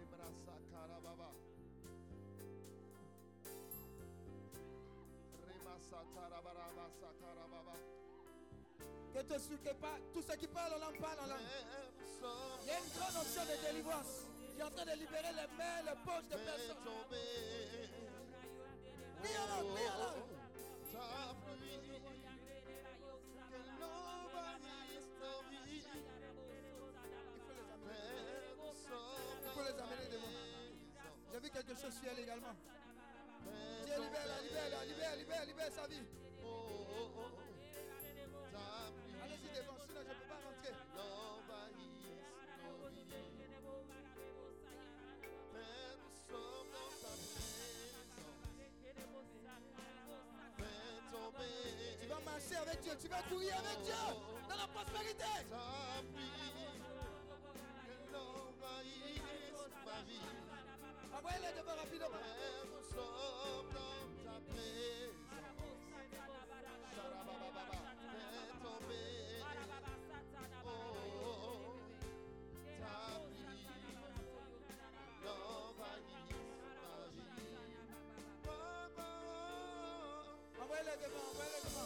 Que, 9.15 9.23
te, 9.23 9.35
que 9.35 9.75
pas, 9.75 9.99
tous 10.13 10.23
ceux 10.23 10.37
qui 10.37 10.47
parlent 10.49 10.75
en 10.75 10.79
langue 10.79 11.01
parlent 11.01 11.21
en 11.21 11.27
langue. 11.27 11.88
Il 12.21 12.67
y 12.67 12.71
a 12.71 12.79
une 12.79 12.91
grande 12.99 13.17
option 13.23 13.43
de 13.43 13.67
délivrance. 13.67 14.27
Il 14.55 14.61
est 14.61 14.65
en 14.65 14.71
train 14.71 14.85
de 14.85 14.99
libérer 14.99 15.33
les 15.33 15.49
mains, 15.57 15.83
les 15.87 15.99
poches 16.05 16.29
de 16.31 16.37
personnes. 16.37 16.77
En 19.29 19.47
langue, 19.47 19.75
prie 19.75 19.89
en 19.89 19.99
langue. 19.99 20.35
Ta 20.93 21.09
pluie, 21.45 21.75
amener. 21.75 22.39
Père, 27.87 28.55
nous 28.59 28.75
sommes 28.75 29.19
Il 29.43 29.51
faut 29.55 29.63
les 29.63 29.79
amener 29.79 30.09
devant. 30.11 30.35
J'ai 31.33 31.41
vu 31.41 31.51
quelque 31.51 31.75
chose 31.81 31.95
sur 31.95 32.11
elle 32.11 32.19
également. 32.19 32.55
Dieu 33.85 33.95
libère, 33.95 34.43
libère, 34.43 34.85
libère, 34.85 35.17
libère, 35.17 35.45
libère 35.47 35.73
sa 35.73 35.87
vie. 35.87 36.07
Marcher 52.39 52.57
avec 52.57 52.81
Dieu, 52.83 52.93
tu 53.01 53.09
vas 53.09 53.23
courir 53.23 53.55
avec 53.57 53.83
Dieu 53.83 53.95
dans 54.49 54.57
la 54.57 54.67
prospérité. 54.69 55.25
Envoyez-les 61.19 61.53
devant 61.59 61.77
rapidement. 61.77 62.07
Dans 62.09 62.13
ta 62.13 62.19
présence. 62.19 62.95
Oh, 62.97 63.65
ta 63.75 64.31
Envoyez-les 80.63 80.97
devant, 81.03 81.27
envoyez-les 81.33 81.63
devant. 81.65 81.78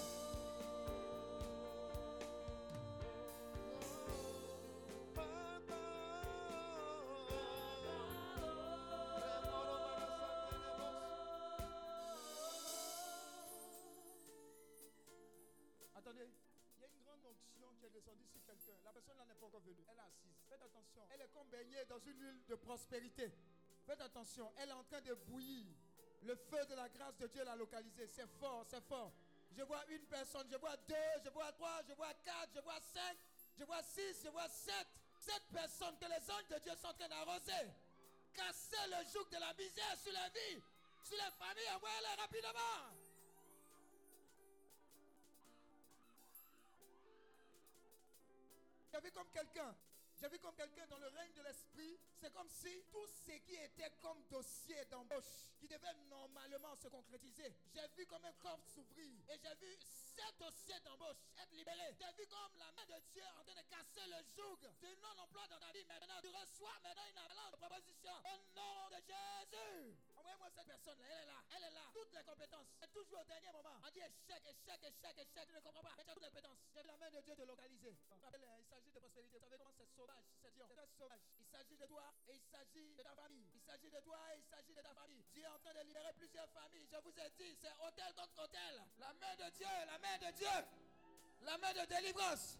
Est 18.20 18.26
sur 18.26 18.44
quelqu'un. 18.44 18.76
La 18.84 18.92
personne 18.92 19.16
là 19.16 19.24
n'est 19.24 19.34
pas 19.34 19.46
encore 19.46 19.60
venue. 19.60 19.84
Elle 19.88 19.96
est 19.96 20.00
assise. 20.00 20.36
Faites 20.48 20.62
attention. 20.62 21.06
Elle 21.10 21.20
est 21.20 21.32
comme 21.32 21.48
baignée 21.48 21.84
dans 21.88 21.98
une 21.98 22.20
huile 22.20 22.44
de 22.48 22.54
prospérité. 22.54 23.32
Faites 23.86 24.00
attention. 24.00 24.52
Elle 24.56 24.68
est 24.68 24.72
en 24.72 24.84
train 24.84 25.00
de 25.00 25.14
bouillir. 25.14 25.66
Le 26.22 26.36
feu 26.36 26.64
de 26.66 26.74
la 26.74 26.88
grâce 26.88 27.16
de 27.18 27.26
Dieu 27.26 27.44
l'a 27.44 27.56
localisée. 27.56 28.06
C'est 28.06 28.28
fort, 28.38 28.64
c'est 28.68 28.82
fort. 28.84 29.12
Je 29.56 29.62
vois 29.62 29.84
une 29.90 30.06
personne, 30.06 30.48
je 30.50 30.56
vois 30.56 30.76
deux, 30.88 30.94
je 31.24 31.30
vois 31.30 31.52
trois, 31.52 31.80
je 31.86 31.92
vois 31.94 32.14
quatre, 32.24 32.50
je 32.54 32.60
vois 32.60 32.80
cinq, 32.80 33.16
je 33.58 33.64
vois 33.64 33.82
six, 33.82 34.22
je 34.24 34.28
vois 34.30 34.48
sept. 34.48 34.86
Sept 35.18 35.42
personnes 35.52 35.96
que 35.98 36.06
les 36.06 36.30
anges 36.30 36.48
de 36.48 36.58
Dieu 36.58 36.72
sont 36.76 36.88
en 36.88 36.94
train 36.94 37.08
d'arroser. 37.08 37.70
Casser 38.32 38.86
le 38.88 39.04
joug 39.12 39.28
de 39.30 39.36
la 39.38 39.52
misère 39.54 39.96
sur 39.98 40.12
la 40.12 40.28
vie, 40.30 40.62
sur 41.02 41.16
les 41.16 41.30
familles. 41.38 41.70
Envoyez-les 41.76 42.20
rapidement. 42.20 43.01
J'avais 48.92 49.10
comme 49.10 49.30
quelqu'un. 49.30 49.74
J'avais 50.20 50.38
comme 50.38 50.54
quelqu'un 50.54 50.86
dans 50.86 50.98
le 50.98 51.08
règne 51.08 51.32
de 51.32 51.42
l'esprit. 51.42 51.98
C'est 52.20 52.32
comme 52.32 52.48
si 52.48 52.84
tout 52.92 53.06
ce 53.06 53.32
qui 53.40 53.54
était 53.54 53.90
comme 54.02 54.22
dossier 54.30 54.84
d'embauche, 54.90 55.50
qui 55.58 55.66
devait 55.66 55.94
normalement 56.10 56.76
se 56.76 56.88
concrétiser, 56.88 57.52
j'ai 57.74 57.88
vu 57.96 58.06
comme 58.06 58.24
un 58.24 58.32
corps 58.34 58.60
s'ouvrir. 58.62 59.10
Et 59.30 59.38
j'ai 59.40 59.54
vu 59.66 59.76
sept 59.80 60.38
dossiers 60.38 60.78
d'embauche 60.84 61.16
être 61.38 61.52
libérés. 61.54 61.96
J'ai 61.98 62.22
vu 62.22 62.28
comme 62.28 62.54
la 62.58 62.70
main 62.72 62.84
de 62.84 63.00
Dieu 63.12 63.24
en 63.40 63.42
train 63.42 63.54
de 63.54 63.66
casser 63.66 64.06
le 64.06 64.22
joug 64.36 64.60
du 64.78 64.96
non-emploi 65.00 65.48
dans 65.48 65.58
ta 65.58 65.72
vie. 65.72 65.84
Maintenant, 65.86 66.20
tu 66.20 66.28
reçois 66.28 66.78
maintenant 66.84 67.08
une 67.10 67.18
avalanche 67.18 67.52
de 67.52 67.56
proposition. 67.56 68.12
Au 68.12 68.38
nom 68.54 68.88
de 68.90 69.00
Jésus. 69.08 70.11
Envoyez-moi 70.22 70.50
cette 70.54 70.70
personne-là. 70.70 71.06
Elle 71.10 71.18
est 71.18 71.26
là. 71.26 71.38
Elle 71.50 71.64
est 71.66 71.74
là. 71.74 71.82
Toutes 71.92 72.14
les 72.14 72.22
compétences. 72.22 72.70
Et 72.78 72.86
toujours 72.94 73.20
au 73.20 73.24
dernier 73.26 73.50
moment. 73.50 73.74
On 73.82 73.90
dit 73.90 74.06
échec, 74.06 74.38
échec, 74.46 74.78
échec, 74.86 75.18
échec. 75.18 75.48
Tu 75.50 75.54
ne 75.54 75.60
comprends 75.60 75.82
pas. 75.82 75.98
Tu 75.98 76.00
as 76.00 76.14
toutes 76.14 76.22
les 76.22 76.30
compétences. 76.30 76.62
J'ai 76.70 76.82
la 76.86 76.96
main 76.96 77.10
de 77.10 77.20
Dieu 77.26 77.34
te 77.34 77.42
localiser. 77.42 77.90
Il 77.90 78.20
s'agit 78.70 78.92
de 78.94 79.00
prospérité. 79.02 79.26
Vous 79.34 79.42
savez 79.42 79.58
comment 79.58 79.74
c'est 79.74 79.90
sauvage, 79.90 80.22
c'est 80.38 80.54
Dieu. 80.54 80.62
C'est 80.70 80.94
sauvage. 80.94 81.20
Il 81.42 81.46
s'agit 81.50 81.76
de 81.76 81.86
toi 81.86 82.06
et 82.28 82.36
il 82.38 82.44
s'agit 82.46 82.94
de 82.94 83.02
ta 83.02 83.14
famille. 83.18 83.50
Il 83.52 83.62
s'agit 83.66 83.90
de 83.90 84.00
toi 84.00 84.18
et 84.30 84.38
il 84.38 84.44
s'agit 84.46 84.74
de 84.74 84.80
ta 84.80 84.94
famille. 84.94 85.24
Dieu 85.34 85.42
est 85.42 85.48
en 85.48 85.58
train 85.58 85.74
de 85.74 85.82
libérer 85.82 86.12
plusieurs 86.14 86.48
familles. 86.50 86.86
Je 86.86 86.96
vous 87.02 87.14
ai 87.18 87.30
dit, 87.34 87.58
c'est 87.58 87.74
hôtel 87.82 88.14
contre 88.14 88.38
hôtel. 88.38 88.74
La 88.98 89.12
main 89.18 89.34
de 89.34 89.50
Dieu, 89.50 89.66
la 89.66 89.98
main 89.98 90.18
de 90.22 90.30
Dieu. 90.38 90.56
La 91.42 91.58
main 91.58 91.72
de 91.74 91.84
délivrance. 91.86 92.58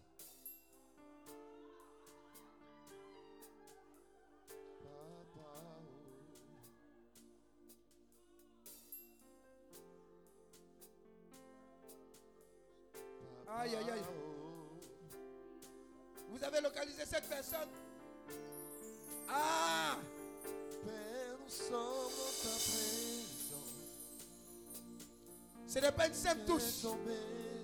Ce 25.73 25.79
n'est 25.79 25.91
pas 25.91 26.05
une 26.05 26.13
simple 26.13 26.41
touche. 26.45 26.85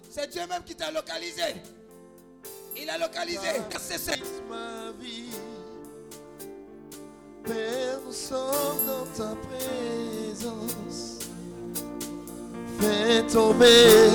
C'est 0.09 0.31
Dieu 0.31 0.41
même 0.49 0.63
qui 0.63 0.73
t'a 0.73 0.89
localisé. 0.89 1.43
Il 2.75 2.89
a 2.89 2.97
localisé. 2.97 3.47
C'est 3.79 3.99
ça. 3.99 4.13
ma 4.49 4.91
vie. 4.99 5.29
Père, 7.43 7.99
nous 8.03 8.11
sommes 8.11 8.85
dans 8.87 9.05
ta 9.15 9.35
présence. 9.35 11.19
Fais 12.79 13.21
tomber 13.27 14.09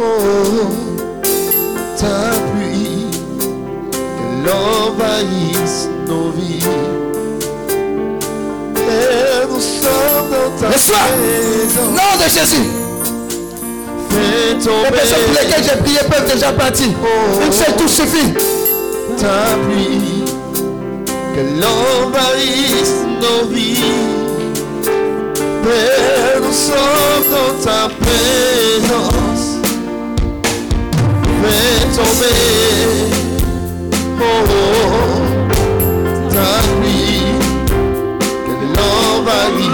oh, 0.00 0.70
ta 1.98 2.30
pluie, 2.52 3.10
qu'elle 3.90 4.50
envahisse 4.50 5.88
nos 6.06 6.30
vies. 6.30 6.93
Reçois. 10.72 10.96
Nom 11.90 12.24
de 12.24 12.28
Jésus. 12.28 12.84
Les 14.64 14.90
personnes 14.90 15.18
pour 15.26 15.34
lesquelles 15.42 15.64
j'ai 15.64 15.82
prié 15.82 15.98
peuvent 16.10 16.32
déjà 16.32 16.52
partir. 16.52 16.86
Une 17.44 17.52
seule 17.52 17.76
touche 17.76 17.90
suffit. 17.90 18.32
ta 19.18 19.56
pluie, 19.66 20.24
qu'elle 21.34 21.62
envahisse 21.62 23.04
nos 23.20 23.48
vies. 23.48 23.78
Père, 25.62 26.40
nous 26.42 26.52
sommes 26.52 27.28
dans 27.30 27.64
ta 27.64 27.88
présence. 28.00 29.58
Fais 31.42 31.86
tomber, 31.96 32.38
oh, 34.20 34.24
oh, 34.48 35.20
ta 36.30 36.52
pluie, 36.80 37.26
qu'elle 38.46 38.76
envahisse 38.80 39.73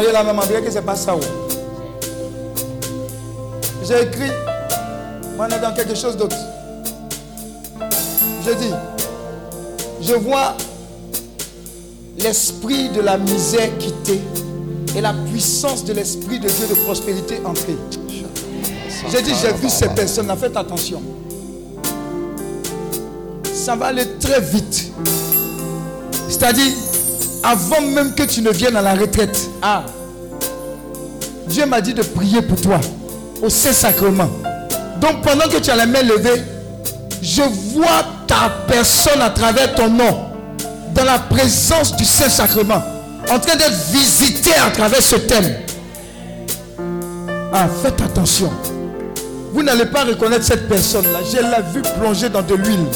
là, 0.00 0.24
même, 0.24 0.38
on 0.38 0.46
dirait 0.46 0.62
que 0.62 0.70
c'est 0.70 0.82
pas 0.82 0.96
ça. 0.96 1.14
J'ai 3.86 4.02
écrit 4.02 4.30
On 5.38 5.46
est 5.46 5.58
dans 5.60 5.74
quelque 5.74 5.94
chose 5.94 6.16
d'autre. 6.16 6.36
Je 8.46 8.52
dis, 8.52 8.72
je 10.00 10.14
vois 10.14 10.54
l'esprit 12.18 12.88
de 12.90 13.00
la 13.00 13.18
misère 13.18 13.70
quitter 13.78 14.20
et 14.96 15.00
la 15.00 15.12
puissance 15.12 15.84
de 15.84 15.92
l'esprit 15.92 16.38
de 16.38 16.48
Dieu 16.48 16.66
de 16.68 16.74
prospérité 16.74 17.40
entrer. 17.44 17.76
J'ai 19.10 19.22
dit, 19.22 19.32
j'ai 19.40 19.52
vu 19.52 19.68
ces 19.68 19.88
personnes-là, 19.88 20.36
faites 20.36 20.56
attention. 20.56 21.02
Ça 23.52 23.76
va 23.76 23.86
aller 23.86 24.06
très 24.18 24.40
vite. 24.40 24.92
C'est-à-dire, 26.28 26.72
avant 27.42 27.80
même 27.80 28.14
que 28.14 28.22
tu 28.22 28.42
ne 28.42 28.50
viennes 28.50 28.76
à 28.76 28.82
la 28.82 28.94
retraite, 28.94 29.50
ah, 29.62 29.84
Dieu 31.46 31.66
m'a 31.66 31.80
dit 31.80 31.94
de 31.94 32.02
prier 32.02 32.42
pour 32.42 32.60
toi 32.60 32.80
au 33.40 33.48
Saint-Sacrement. 33.48 34.28
Donc 35.00 35.22
pendant 35.22 35.48
que 35.48 35.58
tu 35.58 35.70
as 35.70 35.76
la 35.76 35.86
main 35.86 36.02
levée, 36.02 36.42
je 37.22 37.42
vois 37.42 38.04
ta 38.26 38.50
personne 38.66 39.20
à 39.20 39.30
travers 39.30 39.74
ton 39.74 39.88
nom 39.88 40.26
dans 40.94 41.04
la 41.04 41.18
présence 41.18 41.94
du 41.96 42.04
Saint-Sacrement 42.04 42.82
en 43.30 43.38
train 43.38 43.54
d'être 43.56 43.90
visité 43.92 44.50
à 44.54 44.70
travers 44.70 45.02
ce 45.02 45.16
thème. 45.16 45.54
Ah, 47.52 47.68
faites 47.82 48.00
attention. 48.00 48.50
Vous 49.52 49.62
n'allez 49.62 49.86
pas 49.86 50.04
reconnaître 50.04 50.44
cette 50.44 50.68
personne-là. 50.68 51.20
Je 51.30 51.36
l'ai 51.36 51.72
vue 51.72 51.82
plonger 52.00 52.28
dans 52.28 52.42
de 52.42 52.54
l'huile, 52.54 52.86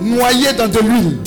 noyée 0.00 0.52
dans 0.52 0.68
de 0.68 0.78
l'huile. 0.78 1.18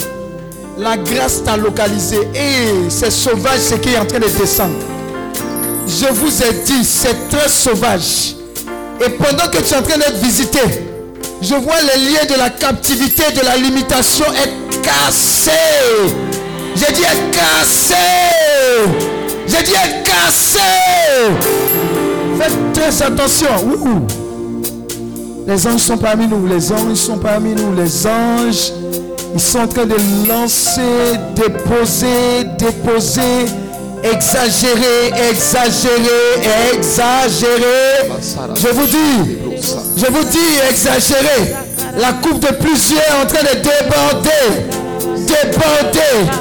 La 0.78 0.98
grâce 0.98 1.44
t'a 1.44 1.56
localisé. 1.58 2.18
Et 2.36 2.90
c'est 2.90 3.12
sauvage 3.12 3.60
ce 3.60 3.76
qui 3.76 3.90
est 3.94 3.98
en 3.98 4.06
train 4.06 4.20
de 4.20 4.28
descendre. 4.28 4.76
Je 5.88 6.12
vous 6.14 6.44
ai 6.44 6.52
dit, 6.66 6.84
c'est 6.84 7.30
très 7.30 7.48
sauvage. 7.48 8.36
Et 9.06 9.10
pendant 9.12 9.48
que 9.50 9.58
tu 9.58 9.74
es 9.74 9.78
en 9.78 9.82
train 9.82 9.98
d'être 9.98 10.18
visité, 10.22 10.60
je 11.42 11.56
vois 11.56 11.76
les 11.82 12.02
liens 12.12 12.26
de 12.30 12.38
la 12.38 12.50
captivité, 12.50 13.24
de 13.34 13.46
la 13.46 13.56
limitation 13.58 14.26
être 14.34 14.82
cassés. 14.82 15.52
J'ai 16.76 16.94
dit 16.94 17.04
être 17.04 17.32
cassé. 17.32 17.96
J'ai 19.48 19.64
dit 19.64 19.72
être 19.74 20.04
cassé. 20.04 20.60
Faites 22.40 22.74
très 22.74 23.06
attention. 23.06 23.48
Les 25.48 25.68
anges 25.68 25.82
sont 25.82 25.98
parmi 25.98 26.28
nous. 26.28 26.48
Les 26.48 26.72
anges 26.72 26.96
sont 26.96 27.18
parmi 27.18 27.54
nous. 27.54 27.76
Les 27.76 28.08
anges, 28.08 28.74
ils 29.36 29.42
sont 29.42 29.60
en 29.60 29.68
train 29.68 29.86
de 29.86 29.98
lancer, 30.30 31.20
déposer, 31.36 32.46
déposer, 32.58 33.46
exagérer, 34.02 35.12
exagérer, 35.30 36.74
exagérer. 36.74 38.10
Je 38.56 38.68
vous 38.70 38.86
dis, 38.86 39.38
je 39.98 40.06
vous 40.06 40.24
dis, 40.24 40.60
exagérer. 40.70 41.54
La 41.98 42.14
coupe 42.14 42.40
de 42.40 42.54
plusieurs 42.56 43.02
est 43.02 43.24
en 43.24 43.28
train 43.28 43.44
de 43.44 43.56
déborder. 43.60 44.30
Déborder. 45.28 46.32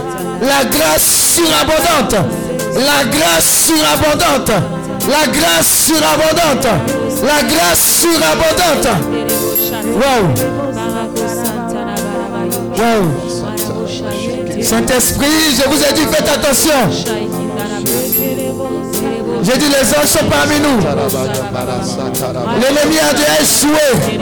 La 0.40 0.64
grâce 0.64 1.34
surabondante. 1.34 2.14
La 2.76 3.04
grâce 3.10 3.66
surabondante. 3.66 4.52
La 5.10 5.26
grâce 5.32 5.86
surabondante. 5.86 6.68
La 7.24 7.42
grâce 7.42 8.00
surabondante. 8.00 8.88
Wow. 9.96 10.73
Saint-Esprit, 14.62 15.26
je 15.56 15.68
vous 15.68 15.82
ai 15.82 15.92
dit, 15.92 16.06
faites 16.10 16.28
attention. 16.28 16.72
J'ai 19.42 19.58
dit, 19.58 19.66
les 19.66 19.94
anges 19.94 20.06
sont 20.06 20.24
parmi 20.30 20.58
nous. 20.58 20.80
L'ennemi 22.60 22.98
a 22.98 23.12
dû 23.12 23.22
échouer. 23.40 24.18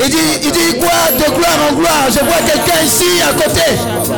Il 0.00 0.08
dit, 0.08 0.16
il 0.44 0.52
dit 0.52 0.78
quoi 0.78 1.10
De 1.18 1.30
gloire 1.34 1.58
en 1.68 1.74
gloire? 1.74 2.06
Je 2.08 2.20
vois 2.24 2.42
quelqu'un 2.46 2.82
ici 2.84 3.20
à 3.22 3.32
côté. 3.34 3.66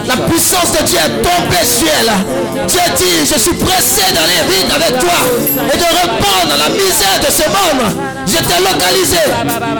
La 0.06 0.16
puissance 0.28 0.72
de 0.72 0.84
Dieu 0.84 0.98
est 0.98 1.22
tombée 1.22 1.64
sur 1.64 1.88
elle. 2.00 2.66
Dieu 2.66 2.80
dit, 2.96 3.26
je 3.32 3.38
suis 3.38 3.54
pressé 3.54 4.02
dans 4.14 4.26
les 4.26 4.54
vides 4.54 4.72
avec 4.74 4.98
toi 4.98 5.18
et 5.72 5.76
de 5.76 5.84
répondre 5.84 6.54
la 6.58 6.68
misère 6.68 7.20
de 7.20 7.32
ce 7.32 7.48
monde. 7.48 8.13
Je 8.34 8.40
t'ai 8.40 8.58
localisé 8.58 9.24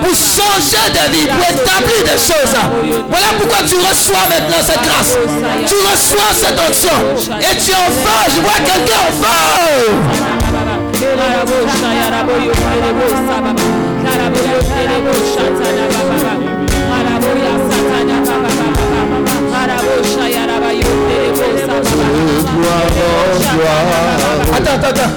pour 0.01 0.15
changer 0.15 0.87
de 0.93 1.05
vie, 1.13 1.27
pour 1.27 1.43
établir 1.43 2.05
des 2.05 2.11
choses. 2.11 2.55
Voilà 3.09 3.27
pourquoi 3.37 3.59
tu 3.67 3.75
reçois 3.75 4.29
maintenant 4.29 4.63
cette 4.65 4.81
grâce. 4.83 5.19
Tu 5.67 5.75
reçois 5.75 6.33
cette 6.33 6.61
onction. 6.61 6.97
Et 7.41 7.57
tu 7.57 7.73
en 7.73 7.91
feu. 7.91 8.31
Je 8.37 8.41
vois 8.41 8.61
quelqu'un 8.65 9.01
en. 9.01 9.35
Attends, 24.57 24.75
attends, 24.75 24.89
attends. 24.89 25.13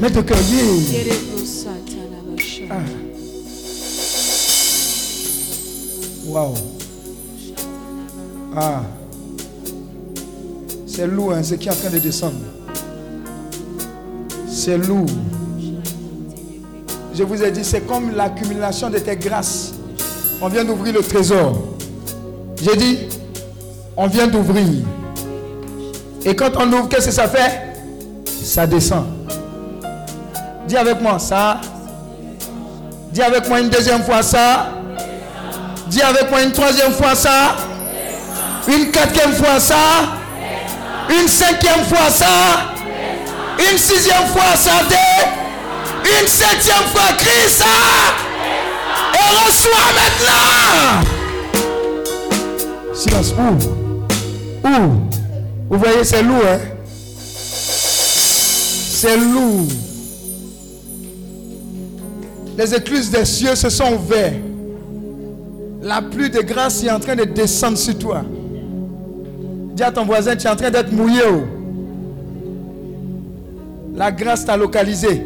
Mets 0.00 0.10
ton. 0.10 0.24
Wow. 6.28 6.54
Ah. 8.54 8.82
C'est 10.86 11.06
lourd, 11.06 11.32
hein, 11.32 11.42
ce 11.42 11.54
qui 11.54 11.68
est 11.68 11.70
en 11.70 11.74
train 11.74 11.88
de 11.88 11.98
descendre. 11.98 12.34
C'est 14.46 14.76
lourd. 14.76 15.06
Je 17.14 17.22
vous 17.22 17.42
ai 17.42 17.50
dit, 17.50 17.64
c'est 17.64 17.86
comme 17.86 18.14
l'accumulation 18.14 18.90
de 18.90 18.98
tes 18.98 19.16
grâces. 19.16 19.72
On 20.42 20.48
vient 20.48 20.64
d'ouvrir 20.64 20.92
le 20.92 21.00
trésor. 21.00 21.56
J'ai 22.60 22.76
dit, 22.76 22.98
on 23.96 24.06
vient 24.06 24.26
d'ouvrir. 24.26 24.84
Et 26.26 26.36
quand 26.36 26.50
on 26.58 26.70
ouvre, 26.72 26.88
qu'est-ce 26.88 27.06
que 27.06 27.12
ça 27.12 27.26
fait? 27.26 27.74
Ça 28.26 28.66
descend. 28.66 29.06
Dis 30.66 30.76
avec 30.76 31.00
moi 31.00 31.18
ça. 31.18 31.60
Dis 33.12 33.22
avec 33.22 33.48
moi 33.48 33.60
une 33.60 33.70
deuxième 33.70 34.02
fois 34.02 34.22
ça. 34.22 34.77
Dis 35.88 36.02
avec 36.02 36.30
moi 36.30 36.42
une 36.42 36.52
troisième 36.52 36.92
fois 36.92 37.14
ça. 37.14 37.56
Une 38.66 38.90
quatrième 38.90 39.32
fois 39.32 39.58
ça. 39.58 39.74
Une 41.08 41.26
cinquième 41.26 41.84
fois 41.84 42.10
ça. 42.10 42.26
Une 43.58 43.78
sixième 43.78 44.26
fois 44.26 44.54
ça. 44.56 44.82
Une 46.04 46.28
septième 46.28 46.84
fois 46.92 47.16
ça. 47.48 47.64
Et 49.14 49.28
reçois 49.44 49.92
maintenant. 49.94 51.04
Silence. 52.94 53.32
Où? 53.38 54.68
Où? 54.68 55.08
Vous 55.70 55.78
voyez, 55.78 56.04
c'est 56.04 56.22
lourd, 56.22 56.42
hein? 56.44 56.58
C'est 59.00 59.16
lourd. 59.16 59.68
Les 62.56 62.74
écluses 62.74 63.10
des 63.10 63.24
cieux 63.24 63.54
se 63.54 63.70
sont 63.70 63.92
ouvertes. 63.92 64.47
La 65.88 66.02
pluie 66.02 66.28
de 66.28 66.40
grâce 66.42 66.84
est 66.84 66.90
en 66.90 67.00
train 67.00 67.16
de 67.16 67.24
descendre 67.24 67.78
sur 67.78 67.96
toi. 67.96 68.22
Dis 69.74 69.82
à 69.82 69.90
ton 69.90 70.04
voisin, 70.04 70.36
tu 70.36 70.46
es 70.46 70.50
en 70.50 70.54
train 70.54 70.70
d'être 70.70 70.92
mouillé. 70.92 71.22
oh. 71.26 71.44
La 73.96 74.12
grâce 74.12 74.44
t'a 74.44 74.54
localisé. 74.58 75.22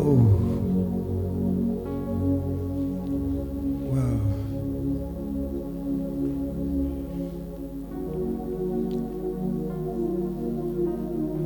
Oh. 0.00 0.18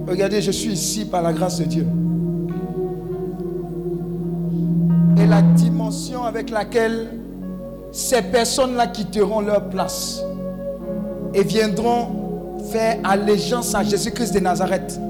Regardez, 0.09 0.41
je 0.41 0.51
suis 0.53 0.73
ici 0.73 1.05
par 1.05 1.21
la 1.21 1.35
grâce 1.35 1.59
de 1.59 1.65
Dieu. 1.65 1.87
La 5.33 5.41
dimension 5.41 6.25
avec 6.25 6.51
laquelle 6.51 7.09
ces 7.91 8.21
personnes-là 8.21 8.89
quitteront 8.89 9.41
leur 9.41 9.71
place 9.71 10.21
et 11.33 11.43
viendront 11.43 12.59
faire 12.71 12.99
allégeance 13.03 13.75
à 13.75 13.83
Jésus-Christ 13.83 14.35
de 14.35 14.41
Nazareth 14.41 15.01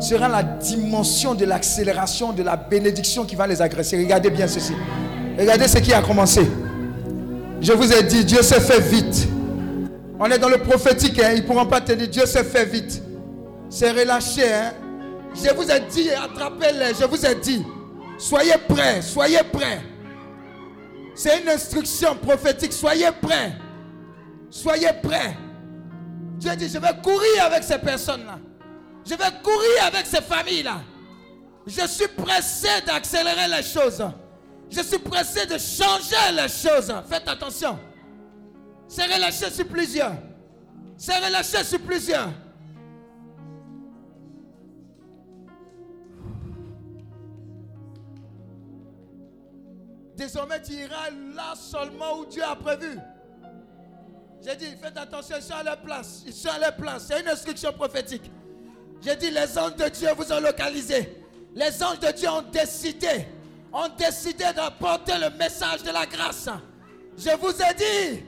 sera 0.00 0.26
la 0.26 0.42
dimension 0.42 1.36
de 1.36 1.44
l'accélération, 1.44 2.32
de 2.32 2.42
la 2.42 2.56
bénédiction 2.56 3.24
qui 3.24 3.36
va 3.36 3.46
les 3.46 3.62
agresser. 3.62 3.98
Regardez 3.98 4.30
bien 4.30 4.48
ceci. 4.48 4.72
Regardez 5.38 5.68
ce 5.68 5.78
qui 5.78 5.92
a 5.92 6.02
commencé. 6.02 6.50
Je 7.60 7.72
vous 7.72 7.92
ai 7.92 8.02
dit, 8.02 8.24
Dieu 8.24 8.42
s'est 8.42 8.58
fait 8.58 8.80
vite. 8.80 9.28
On 10.18 10.28
est 10.28 10.38
dans 10.40 10.48
le 10.48 10.58
prophétique, 10.58 11.20
hein, 11.22 11.30
ils 11.34 11.42
ne 11.42 11.46
pourront 11.46 11.66
pas 11.66 11.80
te 11.80 11.92
dire, 11.92 12.08
Dieu 12.08 12.26
s'est 12.26 12.42
fait 12.42 12.64
vite. 12.64 13.00
C'est 13.68 13.92
relâché. 13.92 14.42
Hein. 14.52 14.72
Je 15.36 15.54
vous 15.54 15.70
ai 15.70 15.80
dit, 15.88 16.10
attrapez-les. 16.10 16.94
Je 17.00 17.04
vous 17.04 17.24
ai 17.24 17.36
dit, 17.36 17.64
soyez 18.20 18.58
prêts, 18.68 19.02
soyez 19.02 19.42
prêts. 19.52 19.82
C'est 21.14 21.40
une 21.42 21.48
instruction 21.48 22.14
prophétique, 22.16 22.72
soyez 22.72 23.10
prêts. 23.20 23.52
Soyez 24.50 24.92
prêts. 25.02 25.36
Dieu 26.38 26.56
dit, 26.56 26.68
je 26.68 26.78
vais 26.78 26.94
courir 27.02 27.44
avec 27.44 27.62
ces 27.62 27.78
personnes-là. 27.78 28.38
Je 29.04 29.14
vais 29.14 29.42
courir 29.42 29.84
avec 29.84 30.06
ces 30.06 30.20
familles-là. 30.20 30.80
Je 31.66 31.86
suis 31.86 32.08
pressé 32.08 32.68
d'accélérer 32.86 33.48
les 33.48 33.62
choses. 33.62 34.02
Je 34.70 34.82
suis 34.82 34.98
pressé 34.98 35.46
de 35.46 35.58
changer 35.58 36.32
les 36.32 36.48
choses. 36.48 36.92
Faites 37.08 37.28
attention. 37.28 37.78
C'est 38.88 39.04
relâché 39.04 39.50
sur 39.50 39.66
plusieurs. 39.66 40.14
C'est 40.96 41.18
relâché 41.18 41.62
sur 41.64 41.80
plusieurs. 41.80 42.30
Désormais, 50.20 50.60
tu 50.60 50.72
iras 50.72 51.08
là 51.34 51.54
seulement 51.56 52.18
où 52.18 52.26
Dieu 52.26 52.42
a 52.44 52.54
prévu. 52.54 52.98
J'ai 54.44 54.54
dit, 54.54 54.66
faites 54.76 54.98
attention, 54.98 55.36
ils 55.38 55.42
sont 55.42 55.54
à 55.54 55.62
leur 55.62 55.80
place. 55.80 56.24
Ils 56.26 56.34
sont 56.34 56.50
à 56.50 56.58
leur 56.58 56.76
place. 56.76 57.06
C'est 57.08 57.22
une 57.22 57.28
instruction 57.28 57.72
prophétique. 57.72 58.30
J'ai 59.00 59.16
dit, 59.16 59.30
les 59.30 59.56
anges 59.56 59.76
de 59.76 59.88
Dieu 59.88 60.10
vous 60.14 60.30
ont 60.30 60.40
localisé. 60.40 61.24
Les 61.54 61.82
anges 61.82 62.00
de 62.00 62.12
Dieu 62.12 62.28
ont 62.28 62.42
décidé, 62.42 63.28
ont 63.72 63.88
décidé 63.96 64.44
d'apporter 64.54 65.14
le 65.18 65.30
message 65.38 65.84
de 65.84 65.90
la 65.90 66.04
grâce. 66.04 66.50
Je 67.16 67.30
vous 67.38 67.54
ai 67.62 67.74
dit. 67.74 68.22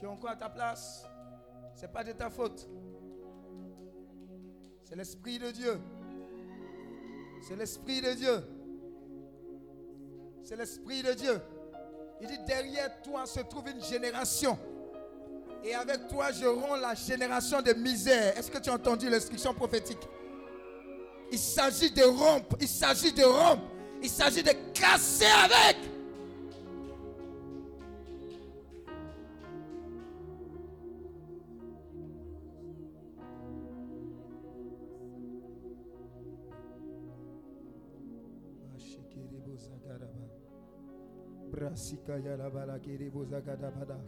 Tu 0.00 0.06
es 0.06 0.08
encore 0.08 0.30
à 0.30 0.36
ta 0.36 0.48
place. 0.48 1.04
Ce 1.76 1.82
n'est 1.82 1.92
pas 1.92 2.02
de 2.02 2.12
ta 2.12 2.30
faute. 2.30 2.66
C'est 4.82 4.96
l'Esprit 4.96 5.38
de 5.38 5.50
Dieu. 5.50 5.78
C'est 7.46 7.54
l'Esprit 7.54 8.00
de 8.00 8.14
Dieu. 8.14 8.42
C'est 10.42 10.56
l'Esprit 10.56 11.02
de 11.02 11.12
Dieu. 11.12 11.38
Il 12.22 12.28
dit, 12.28 12.38
derrière 12.46 13.02
toi 13.02 13.26
se 13.26 13.40
trouve 13.40 13.68
une 13.68 13.82
génération. 13.82 14.58
Et 15.62 15.74
avec 15.74 16.08
toi, 16.08 16.32
je 16.32 16.46
romps 16.46 16.76
la 16.76 16.94
génération 16.94 17.60
de 17.60 17.74
misère. 17.74 18.38
Est-ce 18.38 18.50
que 18.50 18.56
tu 18.56 18.70
as 18.70 18.74
entendu 18.74 19.10
l'instruction 19.10 19.52
prophétique? 19.52 20.08
Il 21.30 21.38
s'agit 21.38 21.90
de 21.90 22.04
rompre. 22.04 22.56
Il 22.58 22.68
s'agit 22.68 23.12
de 23.12 23.24
rompre. 23.24 23.64
Il 24.02 24.08
s'agit 24.08 24.42
de 24.42 24.52
casser 24.72 25.26
avec. 25.26 25.76
Brasika 41.50 42.14
Yalabala 42.18 42.78
Kiribuza 42.78 43.40
Gadabada. 43.40 43.98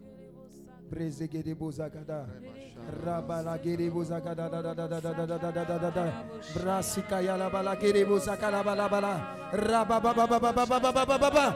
Brezegede 0.92 1.54
bozagada. 1.56 2.28
Rabalagede 3.04 3.88
bozagada 3.90 4.44
da 4.52 4.60
da 4.60 4.74
da 4.74 4.86
da 4.86 5.00
da 5.00 5.12
da 5.12 5.24
da 5.26 5.38
da 5.38 5.50
da 5.50 5.64
da 5.64 5.78
da 5.78 5.90
da. 5.90 6.04
Brasika 6.54 7.20
yala 7.24 7.48
balagede 7.48 8.04
bozakala 8.04 8.60
balabala. 8.62 9.14
Rababababababababababa 9.56 11.46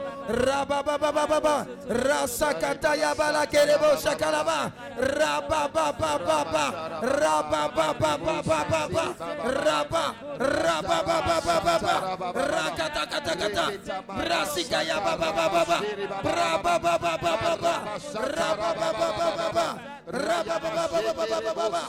baba 19.35 19.67
raba 20.07 20.55
baba 20.59 20.83
baba 20.87 21.53
baba 21.53 21.81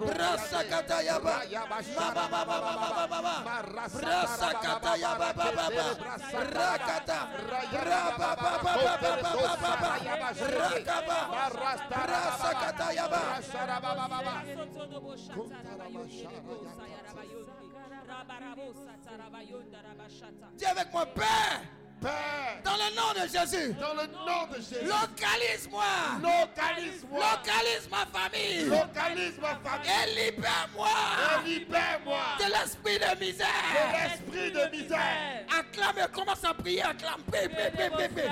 brasa 0.00 0.60
kata 0.70 0.98
ya 1.02 1.18
ba 1.20 1.42
baba 1.96 2.24
baba 2.30 2.56
baba 2.56 3.06
baba 3.08 3.34
brasa 3.92 4.50
kata 4.64 4.92
ya 4.96 5.12
ba 5.18 5.28
baba 5.36 5.66
rakata 6.56 7.18
raba 7.84 8.30
baba 8.40 8.52
baba 8.64 9.12
baba 9.22 9.50
baba 9.60 10.28
rakaba 10.56 11.18
brasa 11.90 12.50
kata 12.60 12.88
ya 12.92 13.06
ba 13.08 13.22
Dis 20.56 20.66
avec 20.66 20.92
moi, 20.92 21.06
Père, 21.14 21.60
Père, 22.00 22.60
dans 22.62 22.72
le 22.76 22.94
nom 22.94 23.12
de 23.14 23.26
Jésus, 23.26 23.72
dans 23.74 23.94
le 23.94 24.06
nom 24.06 24.46
de 24.52 24.56
Jésus, 24.56 24.84
localise-moi. 24.84 25.84
localise-moi, 26.20 27.20
Localise 27.20 27.88
ma 27.90 28.04
famille. 28.18 28.64
localise 28.66 29.38
ma 29.40 29.54
famille 29.56 29.90
Et 29.90 30.30
libère-moi 30.30 30.88
et 31.44 31.48
libère-moi 31.48 32.18
de 32.38 32.44
l'esprit 32.52 32.98
de 32.98 33.14
de 33.14 33.20
misère. 33.24 33.46
l'esprit 33.92 34.50
de 34.52 34.76
misère. 34.76 35.46
Acclame 35.58 35.98
et 36.06 36.12
commence 36.12 36.44
à 36.44 36.52
prier. 36.54 36.82
Acclame. 36.82 37.22
Prie, 37.32 37.48
prie, 37.48 37.70
prie, 37.74 37.90
prie, 37.90 38.08
prie. 38.08 38.30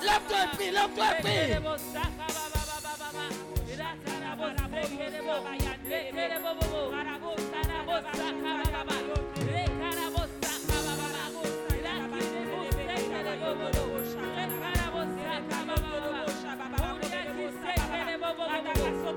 Lève-toi 0.00 0.36
et 0.44 0.56
prie. 0.56 0.70
Lève-toi 0.70 1.06
et 1.18 1.22
prie. 1.22 2.62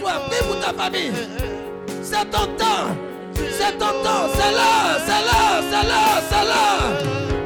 Toi. 0.00 0.12
Prie 0.28 0.42
pour 0.46 0.60
ta 0.60 0.72
famille. 0.72 1.12
C'est 2.02 2.30
ton 2.30 2.46
temps. 2.56 2.96
C'est 3.34 3.78
ton 3.78 3.92
temps. 4.02 4.28
C'est 4.34 4.52
là, 4.52 4.98
c'est 5.06 5.24
là, 5.28 5.62
c'est 5.70 5.88
là, 5.88 6.22
c'est 6.30 6.44
là. 6.44 7.39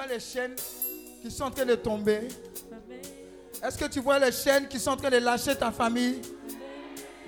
Vois 0.00 0.14
les 0.14 0.20
chaînes 0.20 0.56
qui 1.20 1.30
sont 1.30 1.44
en 1.44 1.50
train 1.50 1.66
de 1.66 1.74
tomber? 1.74 2.28
Est-ce 3.62 3.76
que 3.76 3.84
tu 3.84 4.00
vois 4.00 4.18
les 4.18 4.32
chaînes 4.32 4.66
qui 4.66 4.80
sont 4.80 4.92
en 4.92 4.96
train 4.96 5.10
de 5.10 5.18
lâcher 5.18 5.54
ta 5.54 5.70
famille? 5.70 6.22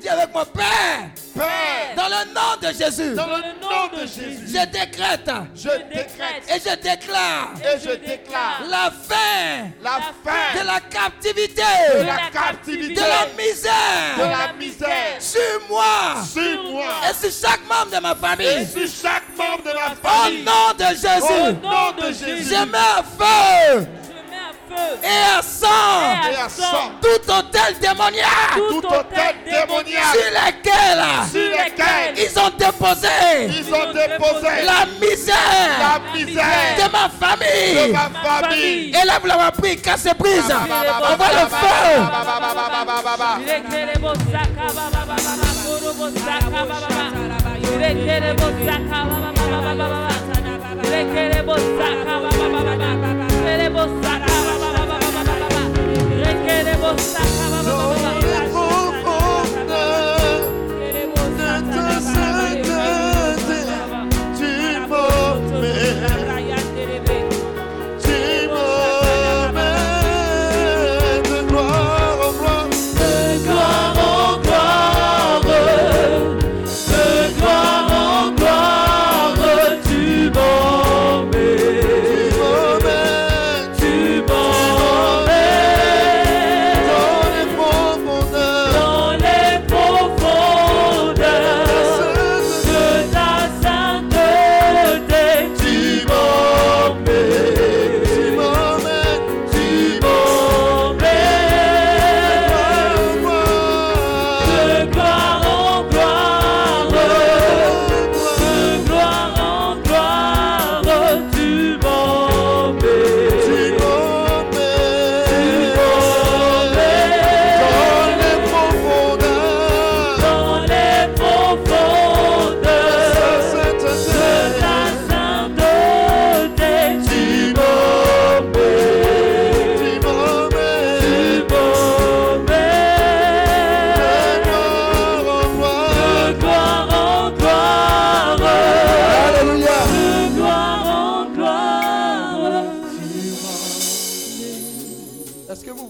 Dis 0.03 0.09
avec 0.09 0.35
mon 0.35 0.45
Père, 0.45 1.11
Père, 1.33 1.95
dans 1.97 2.09
le 2.09 2.35
nom 2.35 2.57
de 2.61 2.77
Jésus, 2.77 3.15
dans 3.15 3.27
le 3.27 3.43
nom 3.61 3.87
de 3.97 4.01
Jésus, 4.01 4.47
je 4.49 4.67
décrète. 4.67 5.31
Je 5.55 5.69
décrète. 5.69 6.43
et 6.49 6.59
je 6.59 6.75
déclare. 6.75 7.53
Et 7.63 7.79
je 7.79 7.91
déclare. 7.95 8.63
la 8.69 8.91
fin. 8.91 9.69
La 9.81 9.99
de 9.99 10.59
fin. 10.59 10.65
la 10.65 10.81
captivité, 10.81 11.63
de 11.95 12.03
la 12.05 12.17
captivité, 12.33 12.95
de 12.95 13.01
la 13.01 13.27
de 13.27 13.37
misère 13.41 14.19
la 14.19 14.53
misère. 14.55 15.21
Sur 15.21 15.41
moi. 15.71 16.17
Sur 16.33 16.65
moi. 16.65 16.85
et 17.09 17.15
sur 17.31 17.49
chaque 17.49 17.61
membre 17.69 17.97
de 17.97 18.03
ma 18.03 18.13
et 18.13 18.15
famille. 18.17 18.67
sur 18.67 19.09
chaque 19.09 19.29
membre 19.37 19.63
de 19.63 19.73
ma 19.73 19.93
Au 19.93 20.23
famille. 20.25 20.43
nom 20.43 20.73
de 20.77 20.85
Au 20.85 20.89
Jésus, 20.89 21.59
nom 21.63 21.93
de 22.09 22.13
Jésus, 22.13 22.55
je 22.55 22.65
mets 22.65 22.79
à 22.79 23.03
feu 23.05 23.87
feu. 24.77 24.99
Et 25.03 25.39
à 25.39 25.43
sang. 25.43 25.69
Et 26.31 26.37
à 26.37 26.49
sang. 26.49 26.93
tout 27.01 27.31
hôtel 27.31 27.79
démoniaque. 27.81 28.57
Tout 28.69 28.87
hôtel 28.87 29.35
démoniaque. 29.45 30.13
Sur 30.13 30.31
lesquels 30.31 31.05
sur 31.31 31.41
lesquels 31.41 32.15
ils 32.17 32.39
ont 32.39 32.51
déposé. 32.59 33.09
Ils 33.49 33.75
ont 33.75 33.93
déposé. 33.93 34.65
la 34.65 34.87
misère. 35.01 35.79
La 35.81 35.99
misère. 36.19 36.77
De 36.77 36.83
ma 36.93 37.09
de 37.09 37.15
famille. 37.19 37.93
ma 37.93 38.09
famille. 38.41 38.89
Élève 38.89 39.27
la 39.27 39.51
pris, 39.53 39.77
casse 39.81 40.09
prise. 40.19 40.51
Envoie 40.51 41.33
le 41.33 41.47
feu. 41.49 42.03
Tu 56.83 58.22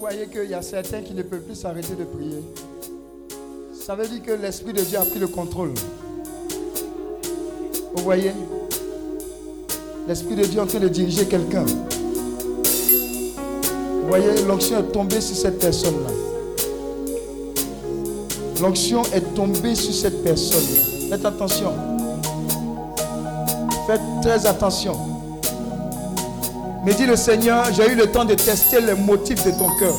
voyez 0.02 0.26
qu'il 0.26 0.50
y 0.50 0.54
a 0.54 0.62
certains 0.62 1.00
qui 1.00 1.14
ne 1.14 1.22
peuvent 1.22 1.42
plus 1.42 1.54
s'arrêter 1.54 1.94
de 1.94 2.02
prier 2.02 2.42
Ça 3.72 3.94
veut 3.94 4.08
dire 4.08 4.20
que 4.20 4.32
l'Esprit 4.32 4.72
de 4.72 4.80
Dieu 4.80 4.98
a 4.98 5.04
pris 5.04 5.20
le 5.20 5.28
contrôle. 5.28 5.74
Vous 7.94 8.02
voyez? 8.02 8.32
L'Esprit 10.08 10.34
de 10.34 10.42
Dieu 10.42 10.58
est 10.58 10.62
en 10.62 10.66
train 10.66 10.80
de 10.80 10.88
diriger 10.88 11.26
quelqu'un. 11.26 11.64
Vous 14.02 14.08
voyez, 14.08 14.42
l'onction 14.42 14.80
est 14.80 14.90
tombée 14.90 15.20
sur 15.20 15.36
cette 15.36 15.60
personne-là. 15.60 16.10
L'onction 18.60 19.02
est 19.14 19.34
tombée 19.36 19.76
sur 19.76 19.94
cette 19.94 20.24
personne-là. 20.24 21.10
Faites 21.10 21.24
attention. 21.24 21.74
Faites 23.86 24.00
très 24.20 24.46
attention. 24.46 25.11
Mais 26.84 26.94
dit 26.94 27.06
le 27.06 27.16
Seigneur, 27.16 27.64
j'ai 27.72 27.92
eu 27.92 27.94
le 27.94 28.06
temps 28.08 28.24
de 28.24 28.34
tester 28.34 28.80
les 28.80 28.94
motifs 28.94 29.44
de 29.44 29.52
ton 29.52 29.68
cœur. 29.78 29.94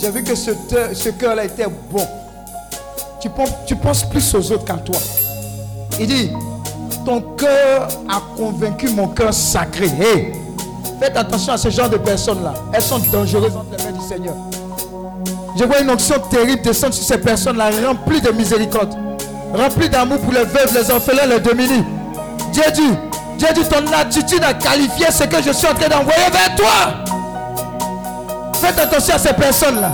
J'ai 0.00 0.10
vu 0.10 0.22
que 0.22 0.34
ce, 0.34 1.08
cœur-là 1.10 1.44
était 1.44 1.66
bon. 1.90 2.06
Tu 3.66 3.76
penses, 3.76 4.04
plus 4.04 4.34
aux 4.34 4.52
autres 4.52 4.64
qu'à 4.64 4.74
toi. 4.74 4.96
Il 5.98 6.06
dit, 6.06 6.30
ton 7.04 7.20
cœur 7.36 7.88
a 8.08 8.22
convaincu 8.36 8.88
mon 8.90 9.08
cœur 9.08 9.34
sacré. 9.34 9.86
Hey, 9.86 10.32
faites 11.00 11.16
attention 11.16 11.52
à 11.52 11.58
ce 11.58 11.68
genre 11.68 11.90
de 11.90 11.98
personnes-là. 11.98 12.54
Elles 12.72 12.82
sont 12.82 13.00
dangereuses 13.12 13.56
entre 13.56 13.76
les 13.76 13.84
mains 13.84 13.98
du 13.98 14.06
Seigneur. 14.06 14.36
Je 15.58 15.64
vois 15.64 15.80
une 15.80 15.90
onction 15.90 16.14
terrible 16.30 16.62
descendre 16.62 16.94
sur 16.94 17.04
ces 17.04 17.18
personnes-là, 17.18 17.70
remplies 17.86 18.20
de 18.20 18.30
miséricorde, 18.30 18.94
remplies 19.52 19.90
d'amour 19.90 20.18
pour 20.20 20.32
les 20.32 20.44
veuves, 20.44 20.72
les 20.74 20.90
orphelins, 20.90 21.26
les 21.26 21.40
démunis. 21.40 21.84
Dieu 22.52 22.62
dit, 22.72 23.09
Dieu 23.40 23.48
dit, 23.54 23.66
ton 23.66 23.82
attitude 23.98 24.44
a 24.44 24.52
qualifié 24.52 25.06
ce 25.10 25.24
que 25.24 25.42
je 25.42 25.50
suis 25.50 25.66
en 25.66 25.72
train 25.72 25.88
d'envoyer 25.88 26.28
vers 26.30 26.54
toi. 26.56 26.92
Faites 28.60 28.78
attention 28.78 29.14
à 29.14 29.18
ces 29.18 29.32
personnes-là. 29.32 29.92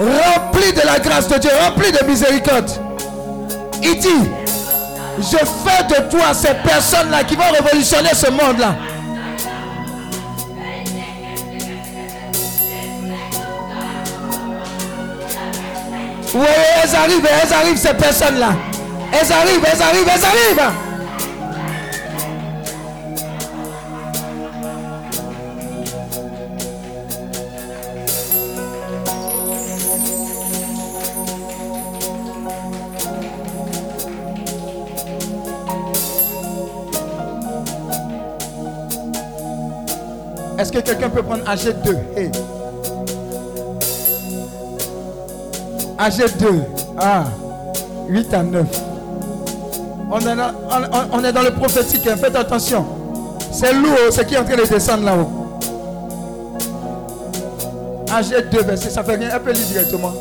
Remplies 0.00 0.72
de 0.72 0.84
la 0.84 0.98
grâce 0.98 1.28
de 1.28 1.38
Dieu, 1.38 1.50
remplies 1.64 1.92
de 1.92 2.04
miséricorde. 2.04 2.68
Il 3.80 3.96
dit, 3.96 4.28
je 5.18 5.36
fais 5.36 5.84
de 5.84 6.10
toi 6.10 6.34
ces 6.34 6.54
personnes-là 6.68 7.22
qui 7.22 7.36
vont 7.36 7.52
révolutionner 7.52 8.10
ce 8.12 8.28
monde-là. 8.28 8.74
Oui, 16.34 16.46
elles 16.82 16.96
arrivent, 16.96 17.28
elles 17.40 17.52
arrivent, 17.52 17.78
ces 17.78 17.94
personnes-là. 17.94 18.48
Elles 19.12 19.32
arrivent, 19.32 19.64
elles 19.64 19.82
arrivent, 19.82 20.10
elles 20.12 20.24
arrivent. 20.24 20.85
Que 40.86 40.92
quelqu'un 40.92 41.10
peut 41.10 41.22
prendre 41.22 41.44
AG2 41.44 41.96
Hey. 42.16 42.30
AG2. 45.98 46.62
Ah. 46.98 47.24
8 48.08 48.34
à 48.34 48.42
9. 48.42 48.66
On 50.10 50.18
est 50.20 50.36
dans, 50.36 50.52
on- 51.12 51.24
est 51.24 51.32
dans 51.32 51.42
le 51.42 51.50
prophétique. 51.52 52.06
hein. 52.06 52.16
Faites 52.16 52.36
attention. 52.36 52.84
C'est 53.50 53.72
lourd 53.72 53.96
ce 54.12 54.20
qui 54.22 54.34
est 54.34 54.38
en 54.38 54.44
train 54.44 54.56
de 54.56 54.62
descendre 54.66 55.04
là-haut. 55.04 55.30
AG2, 58.08 58.62
verset. 58.64 58.90
Ça 58.90 59.02
fait 59.02 59.16
rien. 59.16 59.30
Elle 59.34 59.40
peut 59.42 59.52
lire 59.52 59.66
directement. 59.66 60.12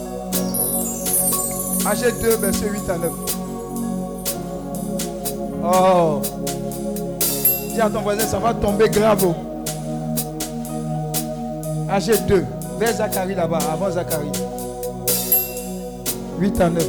AG2, 1.86 2.38
verset 2.40 2.66
8 2.72 2.90
à 2.90 2.98
9. 2.98 3.12
Oh. 5.64 6.22
Dis 7.74 7.82
à 7.82 7.90
ton 7.90 8.02
voisin, 8.02 8.26
ça 8.26 8.40
va 8.40 8.54
tomber 8.54 8.90
grave. 8.90 9.26
Oh. 11.96 11.98
AG2, 11.98 12.44
vers 12.80 12.94
Zacharie 12.94 13.36
là-bas, 13.36 13.60
avant 13.72 13.92
Zacharie. 13.92 14.32
8 16.40 16.62
à 16.62 16.70
9. 16.70 16.84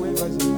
Oui, 0.00 0.08
vas-y. 0.16 0.52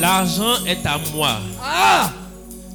L'argent 0.00 0.64
est 0.66 0.84
à 0.86 0.98
moi 1.14 1.30
Ah 1.62 2.10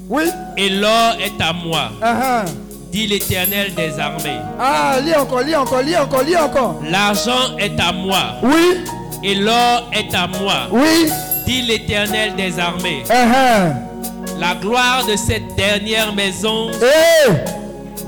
Oui 0.10 0.24
et 0.56 0.70
l'or 0.70 1.16
est 1.20 1.40
à 1.42 1.54
moi, 1.54 1.92
Ah, 2.02 2.44
ah. 2.46 2.46
Dit 2.92 3.08
l'Éternel 3.08 3.74
des 3.76 4.00
armées. 4.00 4.40
Ah, 4.60 4.98
lis 5.04 5.16
encore, 5.16 5.42
lis 5.42 5.56
encore, 5.56 5.82
lis 5.82 5.96
encore, 5.98 6.24
lis 6.24 6.36
encore. 6.38 6.82
L'argent 6.90 7.58
est 7.58 7.80
à 7.80 7.92
moi 7.92 8.36
Oui, 8.44 8.84
et 9.24 9.36
l'or 9.36 9.90
est 9.94 10.14
à 10.16 10.28
moi, 10.28 10.68
oui. 10.72 11.10
dit 11.46 11.62
l'Éternel 11.64 12.36
des 12.36 12.60
armées. 12.60 13.04
Ah, 13.10 13.26
ah. 13.34 13.60
La 14.40 14.54
gloire 14.56 15.04
de 15.08 15.16
cette 15.16 15.56
dernière 15.56 16.14
maison 16.14 16.70
Eh 16.82 17.32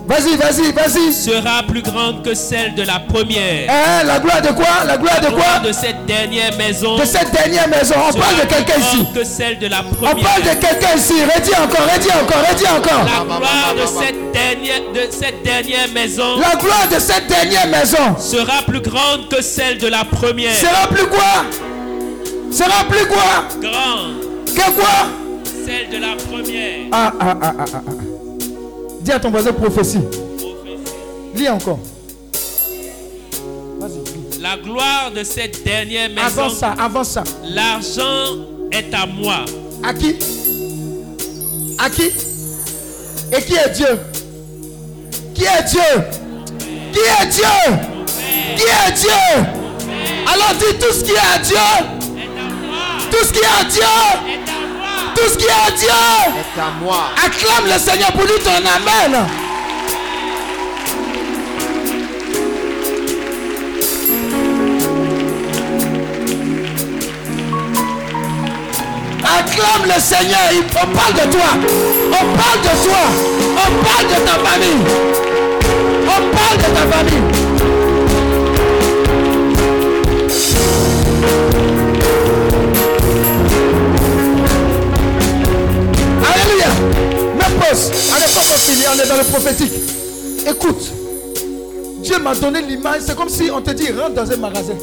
Vas-y, 0.10 0.36
vas-y, 0.38 0.72
vas-y. 0.72 1.14
sera 1.14 1.61
plus 1.61 1.84
grande 1.84 2.23
que 2.23 2.34
celle 2.34 2.73
de 2.73 2.81
la 2.81 2.99
première. 2.99 3.69
Hein, 3.69 4.03
la 4.06 4.18
gloire 4.19 4.41
de 4.41 4.48
quoi? 4.48 4.65
La 4.88 4.98
gloire 4.98 5.19
de 5.19 5.26
La 5.26 5.30
gloire 5.30 5.60
quoi 5.61 5.68
de 5.69 5.72
cette 5.72 6.03
dernière 6.07 6.57
maison 6.57 6.98
De 6.98 7.06
cette 7.06 7.31
dernière 7.31 7.68
maison. 7.68 7.94
On 8.10 8.14
parle 8.14 8.38
de 8.41 8.45
quelqu'un 8.48 8.80
ici. 8.80 8.98
grande 9.03 9.14
que 9.14 9.23
celle 9.23 9.60
de 9.60 9.68
la 9.68 9.81
On 9.81 9.95
parle 10.03 10.15
première. 10.15 10.56
de 10.56 10.60
quelqu'un 10.60 10.95
ici. 10.98 11.14
Redis 11.23 11.52
encore, 11.53 11.86
redis 11.94 12.10
encore, 12.10 12.44
redis 12.49 12.68
encore. 12.68 13.06
La 13.06 13.23
gloire 13.38 13.76
de 13.76 13.86
cette 14.03 14.31
dernière, 14.31 14.81
de 14.95 15.11
cette 15.11 15.44
dernière 15.44 15.88
maison 15.94 16.40
La 16.40 16.56
gloire 16.60 16.88
de 16.91 16.99
cette 16.99 17.27
dernière 17.27 17.68
maison 17.68 18.18
sera 18.18 18.64
plus 18.68 18.81
grande 18.81 19.30
que 19.30 19.44
celle 19.44 19.77
de 19.77 19.88
la 19.88 20.03
première. 20.06 20.56
sera 20.56 20.88
plus 20.88 21.06
quoi? 21.06 21.45
Sera 22.52 22.84
plus 22.90 23.06
quoi? 23.06 23.45
Grande, 23.61 24.15
Que 24.56 24.72
quoi? 24.72 25.07
celle 25.68 25.90
de 25.91 25.98
la 26.03 26.15
première. 26.15 26.88
Ah, 26.91 27.14
ah, 27.19 27.36
ah, 27.44 27.53
ah, 27.60 27.65
ah. 27.76 28.09
Dis 29.01 29.11
à 29.11 29.19
ton 29.19 29.30
voisin 29.31 29.53
prophétie. 29.53 29.99
Lis 31.35 31.49
encore. 31.49 31.80
La 34.41 34.57
gloire 34.57 35.11
de 35.15 35.23
cette 35.23 35.63
dernière 35.65 36.09
Avant 36.17 36.43
maison, 36.45 36.55
ça, 36.55 36.73
avant 36.80 37.03
ça. 37.03 37.23
l'argent 37.43 38.38
est 38.71 38.93
à 38.93 39.05
moi. 39.05 39.43
À 39.84 39.93
qui? 39.93 40.15
À 41.77 41.89
qui? 41.89 42.11
Et 43.31 43.41
qui 43.43 43.53
est 43.55 43.69
Dieu? 43.76 43.99
Qui 45.35 45.43
est 45.43 45.63
Dieu? 45.69 46.03
Qui 46.93 46.99
est 46.99 47.27
Dieu? 47.27 47.76
Qui 48.55 48.63
est 48.63 48.91
Dieu? 48.93 49.43
Alors 50.34 50.53
dis 50.57 50.77
tout 50.80 50.93
ce 50.93 51.03
qui 51.03 51.11
est 51.11 51.17
à 51.17 51.38
Dieu. 51.39 51.57
Tout 53.11 53.26
ce 53.26 53.34
qui 53.34 53.39
est 53.39 53.59
à 53.59 53.63
Dieu. 53.65 53.84
Tout 55.22 55.30
ce 55.34 55.38
qui 55.38 55.46
est 55.46 55.50
à 55.68 55.72
Dieu. 55.72 55.88
est 55.90 56.62
à 56.62 56.72
moi. 56.82 57.10
Acclame 57.26 57.66
le 57.74 57.78
Seigneur 57.80 58.12
pour 58.14 58.24
lui 58.24 58.40
ton 58.44 58.52
Amen. 58.52 59.26
Acclame 69.24 69.86
le 69.96 70.02
Seigneur. 70.02 70.40
Il- 70.52 70.64
On 70.82 70.88
parle 70.96 71.14
de 71.14 71.32
toi. 71.32 71.50
On 72.12 72.38
parle 72.38 72.62
de 72.62 72.84
toi. 72.84 73.04
On 73.56 73.84
parle 73.84 74.08
de 74.08 74.26
ta 74.26 74.50
famille. 74.50 74.84
On 76.06 76.36
parle 76.36 76.58
de 76.58 76.64
ta 76.64 76.98
famille. 76.98 77.48
Mais 87.70 87.76
pause. 87.76 87.91
Allez, 88.14 88.26
pas 88.34 88.41
finit. 88.41 88.84
On 88.88 89.00
est 89.00 89.08
dans 89.08 89.18
le 89.18 89.24
prophétique. 89.24 89.74
Écoute. 90.48 90.91
Dieu 92.02 92.18
m'a 92.20 92.34
donné 92.36 92.62
l'image. 92.62 93.02
C'est 93.06 93.16
comme 93.16 93.30
si 93.30 93.50
on 93.52 93.62
te 93.62 93.72
dit 93.72 93.91
rentre 93.91 94.16
dans 94.16 94.32
un 94.32 94.38
magasin. 94.38 94.76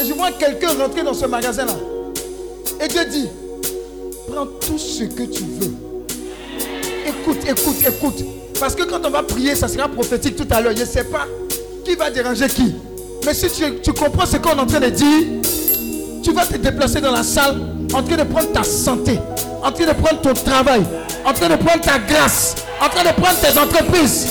Et 0.00 0.06
je 0.06 0.12
vois 0.14 0.32
quelqu'un 0.32 0.72
rentrer 0.78 1.02
dans 1.02 1.14
ce 1.14 1.26
magasin-là. 1.26 1.74
Et 2.82 2.88
Dieu 2.88 3.04
dit 3.10 3.28
prends 4.30 4.46
tout 4.46 4.78
ce 4.78 5.04
que 5.04 5.22
tu 5.24 5.42
veux. 5.60 5.74
Écoute, 7.06 7.38
écoute, 7.46 7.76
écoute. 7.86 8.24
Parce 8.58 8.74
que 8.74 8.84
quand 8.84 9.00
on 9.04 9.10
va 9.10 9.22
prier, 9.22 9.54
ça 9.54 9.68
sera 9.68 9.88
prophétique 9.88 10.36
tout 10.36 10.46
à 10.50 10.60
l'heure. 10.60 10.74
Je 10.76 10.82
ne 10.82 10.86
sais 10.86 11.04
pas 11.04 11.26
qui 11.84 11.94
va 11.94 12.10
déranger 12.10 12.48
qui. 12.48 12.74
Mais 13.24 13.34
si 13.34 13.46
tu 13.82 13.92
comprends 13.92 14.26
ce 14.26 14.36
qu'on 14.38 14.50
est 14.50 14.60
en 14.60 14.66
train 14.66 14.80
de 14.80 14.88
dire, 14.88 15.26
tu 16.22 16.32
vas 16.32 16.46
te 16.46 16.56
déplacer 16.56 17.00
dans 17.00 17.12
la 17.12 17.22
salle 17.22 17.60
en 17.92 18.02
train 18.02 18.16
de 18.16 18.22
prendre 18.24 18.52
ta 18.52 18.62
santé, 18.62 19.18
en 19.62 19.72
train 19.72 19.86
de 19.86 19.92
prendre 19.92 20.20
ton 20.20 20.32
travail, 20.34 20.82
en 21.24 21.32
train 21.32 21.48
de 21.48 21.56
prendre 21.56 21.80
ta 21.80 21.98
grâce, 21.98 22.54
en 22.80 22.88
train 22.88 23.02
de 23.04 23.14
prendre 23.20 23.38
tes 23.40 23.58
entreprises. 23.58 24.28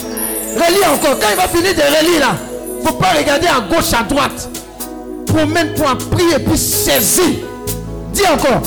Relis 0.56 0.86
encore. 0.92 1.20
Quand 1.20 1.28
il 1.32 1.36
va 1.38 1.48
finir 1.48 1.74
de 1.76 1.82
relire 1.82 2.20
là, 2.20 2.36
il 2.80 2.84
ne 2.84 2.88
faut 2.88 2.96
pas 2.96 3.10
regarder 3.18 3.48
à 3.48 3.60
gauche, 3.62 3.94
à 3.98 4.04
droite. 4.04 4.50
Promène-toi, 5.28 5.98
prie 6.12 6.32
et 6.36 6.40
puis 6.40 6.58
saisis. 6.58 7.40
Dis 8.14 8.24
encore. 8.26 8.62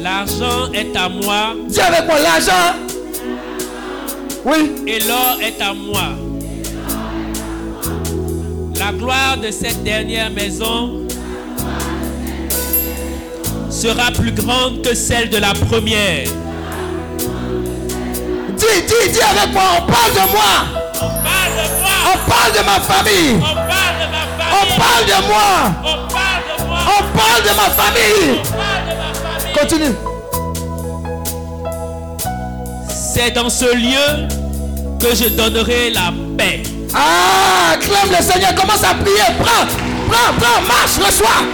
L'argent 0.00 0.70
est 0.72 0.96
à 0.96 1.08
moi 1.08 1.54
Dis 1.66 1.80
avec 1.80 2.06
moi 2.06 2.18
l'argent. 2.20 2.76
Oui. 4.44 4.72
et 4.86 5.00
l'or 5.00 5.38
est 5.42 5.60
à 5.60 5.74
moi. 5.74 6.14
La 8.78 8.92
gloire 8.92 9.36
de 9.42 9.50
cette 9.50 9.82
dernière 9.82 10.30
maison 10.30 11.07
sera 13.80 14.10
plus 14.10 14.32
grande 14.32 14.82
que 14.82 14.92
celle 14.94 15.30
de 15.30 15.36
la 15.38 15.52
première. 15.52 16.24
Dis, 18.56 18.82
dis, 18.88 19.12
dis 19.12 19.20
avec 19.20 19.52
moi. 19.52 19.62
On 19.78 19.82
parle 19.86 20.12
de 20.14 20.32
moi. 20.32 20.52
On 20.94 21.08
parle 21.22 21.52
de 21.54 21.64
moi, 21.78 21.92
On 22.12 22.18
parle 22.28 22.52
de 22.52 22.62
ma 22.64 22.80
famille. 22.80 23.36
on 23.36 23.54
parle 23.54 23.94
de 24.00 24.06
ma 24.10 24.22
On 24.50 24.66
famille, 24.66 24.78
parle 24.78 25.04
de 25.06 25.18
moi. 25.28 25.48
on 25.78 25.96
parle 26.12 26.42
de 26.48 26.64
moi, 26.66 26.78
On 26.98 27.02
parle 27.16 27.42
de 27.44 27.52
ma 27.54 27.68
famille. 27.70 28.30
on 28.32 28.48
parle 28.50 28.84
de 28.88 28.94
ma 28.98 29.10
famille. 29.14 29.54
Continue. 29.60 29.94
C'est 33.14 33.30
dans 33.30 33.48
ce 33.50 33.66
lieu 33.76 34.26
que 35.00 35.14
je 35.14 35.28
donnerai 35.28 35.90
la 35.90 36.12
paix. 36.36 36.62
Ah, 36.94 37.74
acclame 37.74 38.10
le 38.10 38.24
Seigneur. 38.24 38.54
Commence 38.56 38.82
à 38.82 38.94
prier. 38.94 39.22
Prends, 39.38 39.66
prends, 40.08 40.32
prends. 40.40 40.62
Marche, 40.66 40.98
reçois. 41.04 41.44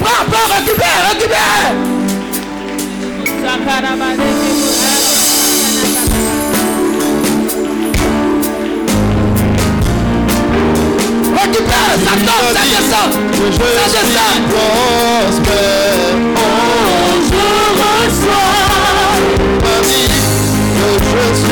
Prends, 0.00 0.24
prends, 0.30 0.48
récupère, 0.54 1.00
récupère. 1.10 1.72
Récupère. 11.42 11.92
Tombe. 12.92 13.18
Je 13.38 13.58
reçois. 18.06 18.52
que 21.12 21.18
je 21.18 21.34
suis 21.34 21.51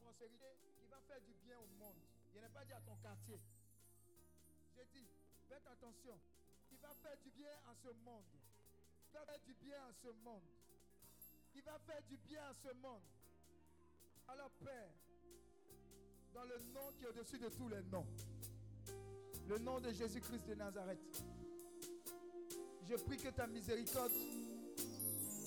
prospérité 0.00 0.46
qui 0.78 0.86
va 0.86 1.00
faire 1.08 1.20
du 1.20 1.34
bien 1.44 1.58
au 1.58 1.66
monde. 1.78 1.96
Il 2.34 2.40
n'est 2.40 2.48
pas 2.48 2.64
dit 2.64 2.72
à 2.72 2.80
ton 2.80 2.96
quartier. 2.96 3.40
J'ai 4.74 4.86
dit, 4.92 5.06
faites 5.48 5.66
attention. 5.66 6.18
Il 6.70 6.78
va 6.78 6.94
faire 7.02 7.16
du 7.18 7.30
bien 7.30 7.52
à 7.68 7.74
ce 7.74 7.88
monde. 8.04 8.24
Il 9.08 9.12
va 9.12 9.24
faire 9.26 9.40
du 9.40 9.54
bien 9.54 9.76
à 9.76 9.92
ce 9.92 10.08
monde. 10.24 10.42
Il 11.54 11.62
va 11.62 11.78
faire 11.78 12.02
du 12.08 12.16
bien 12.16 12.42
à 12.44 12.54
ce 12.54 12.72
monde. 12.74 13.02
Alors 14.28 14.50
Père, 14.64 14.90
dans 16.32 16.44
le 16.44 16.58
nom 16.72 16.92
qui 16.96 17.04
est 17.04 17.08
au-dessus 17.08 17.38
de 17.38 17.48
tous 17.48 17.68
les 17.68 17.82
noms, 17.82 18.06
le 19.48 19.58
nom 19.58 19.80
de 19.80 19.92
Jésus-Christ 19.92 20.46
de 20.46 20.54
Nazareth, 20.54 21.24
je 22.88 22.94
prie 22.96 23.16
que 23.16 23.28
ta 23.28 23.46
miséricorde 23.46 24.12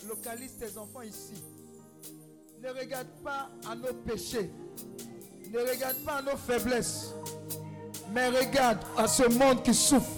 localise 0.07 0.57
tes 0.57 0.77
enfants 0.77 1.01
ici. 1.01 1.33
Ne 2.65 2.71
regarde 2.71 3.05
pas 3.23 3.47
à 3.71 3.75
nos 3.75 3.93
péchés. 3.93 4.49
Ne 5.53 5.59
regarde 5.59 5.97
pas 6.03 6.13
à 6.13 6.21
nos 6.23 6.35
faiblesses. 6.35 7.13
Mais 8.11 8.29
regarde 8.29 8.79
à 8.97 9.07
ce 9.07 9.21
monde 9.29 9.61
qui 9.61 9.71
souffre. 9.71 10.09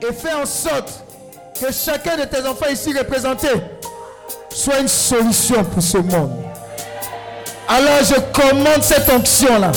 Et 0.00 0.12
fais 0.12 0.34
en 0.34 0.46
sorte 0.46 1.02
que 1.60 1.72
chacun 1.72 2.16
de 2.16 2.26
tes 2.26 2.46
enfants 2.46 2.68
ici 2.70 2.96
représentés 2.96 3.60
soit 4.54 4.78
une 4.78 4.86
solution 4.86 5.64
pour 5.64 5.82
ce 5.82 5.98
monde. 5.98 6.30
Alors 7.68 8.04
je 8.04 8.20
commande 8.32 8.82
cette 8.82 9.10
onction-là 9.10 9.72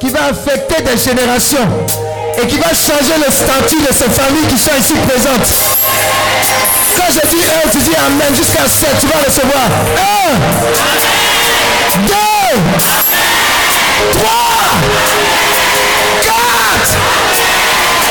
qui 0.00 0.10
va 0.10 0.26
affecter 0.26 0.82
des 0.82 0.98
générations 0.98 1.66
et 2.42 2.46
qui 2.46 2.58
va 2.58 2.74
changer 2.74 3.16
le 3.16 3.32
statut 3.32 3.80
de 3.80 3.94
ces 3.94 4.10
familles 4.10 4.46
qui 4.48 4.58
sont 4.58 4.76
ici 4.78 4.92
présentes. 5.06 5.48
Quand 6.94 7.10
je 7.10 7.26
dis 7.26 7.42
1, 7.64 7.67
dis 7.82 7.94
Amen 7.96 8.34
jusqu'à 8.34 8.66
7, 8.66 8.98
tu 9.00 9.06
vas 9.06 9.18
recevoir 9.24 9.68
1, 10.26 10.34
2, 12.06 12.14
3, 14.12 14.30
4, 16.22 16.34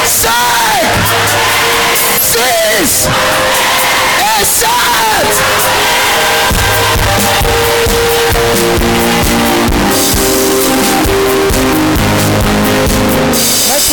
5, 0.05 0.31
6 2.21 3.09
et 4.19 4.45
7. 4.45 4.67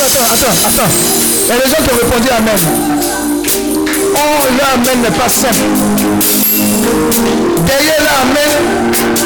Attends, 0.04 0.26
attends, 0.32 0.56
attends. 0.68 0.90
Il 1.46 1.48
y 1.48 1.52
a 1.52 1.54
des 1.56 1.68
gens 1.68 1.82
qui 1.82 1.90
ont 1.90 1.96
répondu 1.96 2.28
Amen. 2.30 2.58
Oh, 4.36 4.46
le 4.50 4.64
Amen 4.74 5.02
n'est 5.02 5.16
pas 5.16 5.28
simple. 5.28 5.62
Derrière 7.66 8.00
le 8.00 8.12
Amen, 8.22 8.50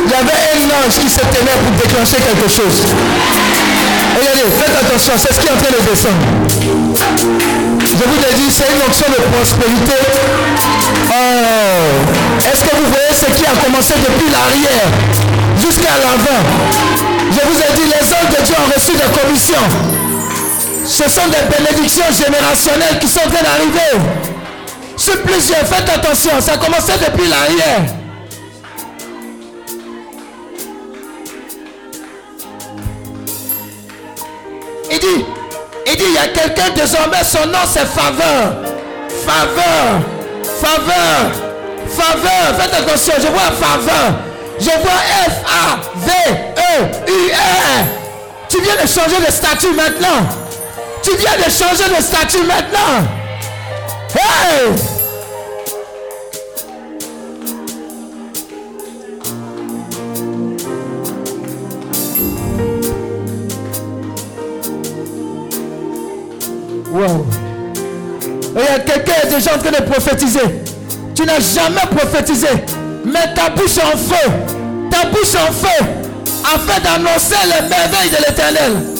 il 0.04 0.10
y 0.10 0.14
avait 0.14 0.42
un 0.52 0.68
ange 0.68 0.96
qui 1.00 1.08
se 1.08 1.20
tenait 1.20 1.58
pour 1.64 1.72
déclencher 1.80 2.16
quelque 2.20 2.48
chose. 2.48 2.84
Regardez, 4.18 4.52
faites 4.60 4.76
attention, 4.84 5.14
c'est 5.16 5.32
ce 5.32 5.40
qui 5.40 5.46
est 5.46 5.52
en 5.52 5.56
train 5.56 5.72
de 5.72 5.80
descendre. 5.88 6.20
Je 7.80 8.04
vous 8.04 8.20
ai 8.20 8.34
dit, 8.36 8.50
c'est 8.52 8.68
une 8.68 8.82
onction 8.86 9.06
de 9.08 9.20
prospérité. 9.32 9.96
Oh, 11.08 11.24
est-ce 12.44 12.62
que 12.68 12.76
vous 12.76 12.88
voyez 12.92 13.14
ce 13.16 13.32
qui 13.32 13.46
a 13.46 13.54
commencé 13.64 13.94
depuis 13.96 14.28
l'arrière 14.28 14.92
jusqu'à 15.56 15.96
l'avant? 16.04 16.42
Je 17.32 17.40
vous 17.48 17.56
ai 17.56 17.72
dit, 17.80 17.88
les 17.88 18.04
hommes 18.12 18.28
de 18.28 18.44
Dieu 18.44 18.56
ont 18.60 18.68
reçu 18.74 18.92
des 18.92 19.08
commissions. 19.16 19.66
Ce 20.84 21.08
sont 21.08 21.28
des 21.32 21.44
bénédictions 21.48 22.12
générationnelles 22.12 22.98
qui 23.00 23.08
sont 23.08 23.20
en 23.20 23.30
train 23.30 23.42
d'arriver. 23.42 24.27
Plusieurs, 25.16 25.66
faites 25.66 25.88
attention, 25.88 26.40
ça 26.40 26.52
a 26.54 26.56
commencé 26.58 26.92
depuis 26.94 27.28
l'arrière. 27.28 27.82
Il 34.90 34.98
dit, 34.98 35.24
il 35.86 35.96
dit, 35.96 36.04
il 36.08 36.14
y 36.14 36.18
a 36.18 36.28
quelqu'un 36.28 36.70
désormais, 36.74 37.22
son 37.24 37.46
nom 37.46 37.58
c'est 37.66 37.86
faveur. 37.86 38.54
Faveur. 39.26 40.00
Faveur. 40.60 41.32
Faveur. 41.88 42.56
Faites 42.58 42.74
attention, 42.74 43.14
je 43.18 43.28
vois 43.28 43.52
faveur. 43.52 44.14
Je 44.58 44.70
vois 44.70 45.00
F-A-V-E-U-R. 45.30 46.48
Tu 48.48 48.60
viens 48.62 48.76
de 48.82 48.86
changer 48.88 49.20
de 49.24 49.30
statut 49.30 49.72
maintenant. 49.74 50.26
Tu 51.02 51.10
viens 51.16 51.36
de 51.36 51.50
changer 51.50 51.88
de 51.96 52.02
statut 52.02 52.42
maintenant. 52.42 53.06
Hey! 54.14 54.72
Quelqu'un 68.86 69.12
est 69.24 69.34
déjà 69.34 69.54
en 69.54 69.58
train 69.58 69.70
de 69.70 69.82
prophétiser. 69.88 70.40
Tu 71.14 71.24
n'as 71.24 71.40
jamais 71.40 71.86
prophétisé. 71.96 72.48
Mais 73.04 73.32
ta 73.34 73.50
bouche 73.50 73.78
en 73.78 73.96
feu. 73.96 74.30
Ta 74.90 75.06
bouche 75.08 75.34
en 75.34 75.52
feu. 75.52 75.84
Afin 76.44 76.80
d'annoncer 76.80 77.36
les 77.44 77.68
merveilles 77.68 78.10
de 78.10 78.16
l'éternel. 78.26 78.97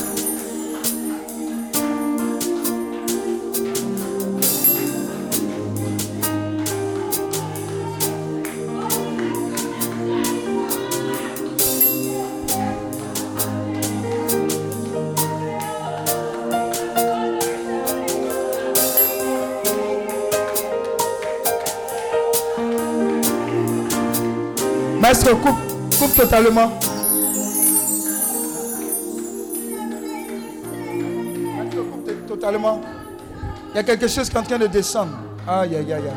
Coupe, 25.34 25.98
coupe 25.98 26.14
totalement. 26.16 26.70
Totalement. 32.26 32.80
Il 33.70 33.76
y 33.76 33.78
a 33.78 33.82
quelque 33.82 34.08
chose 34.08 34.30
qui 34.30 34.36
est 34.36 34.38
en 34.38 34.42
train 34.42 34.58
de 34.58 34.66
descendre. 34.68 35.12
Aïe, 35.46 35.76
aïe, 35.76 35.92
aïe, 35.92 36.02
aïe. 36.02 36.12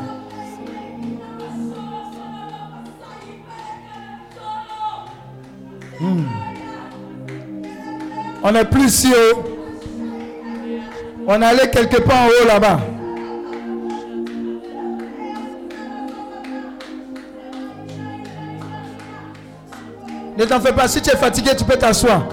Hmm. 6.00 6.24
On 8.42 8.54
est 8.54 8.64
plus 8.64 8.88
si 8.88 9.12
haut. 9.12 9.44
On 11.26 11.42
allé 11.42 11.70
quelque 11.70 12.00
part 12.00 12.24
en 12.24 12.28
haut 12.28 12.46
là-bas. 12.46 12.80
Ne 20.42 20.46
t'en 20.48 20.58
fais 20.58 20.72
pas. 20.72 20.88
Si 20.88 21.00
tu 21.00 21.08
es 21.08 21.16
fatigué, 21.16 21.52
tu 21.56 21.64
peux 21.64 21.76
t'asseoir. 21.76 22.24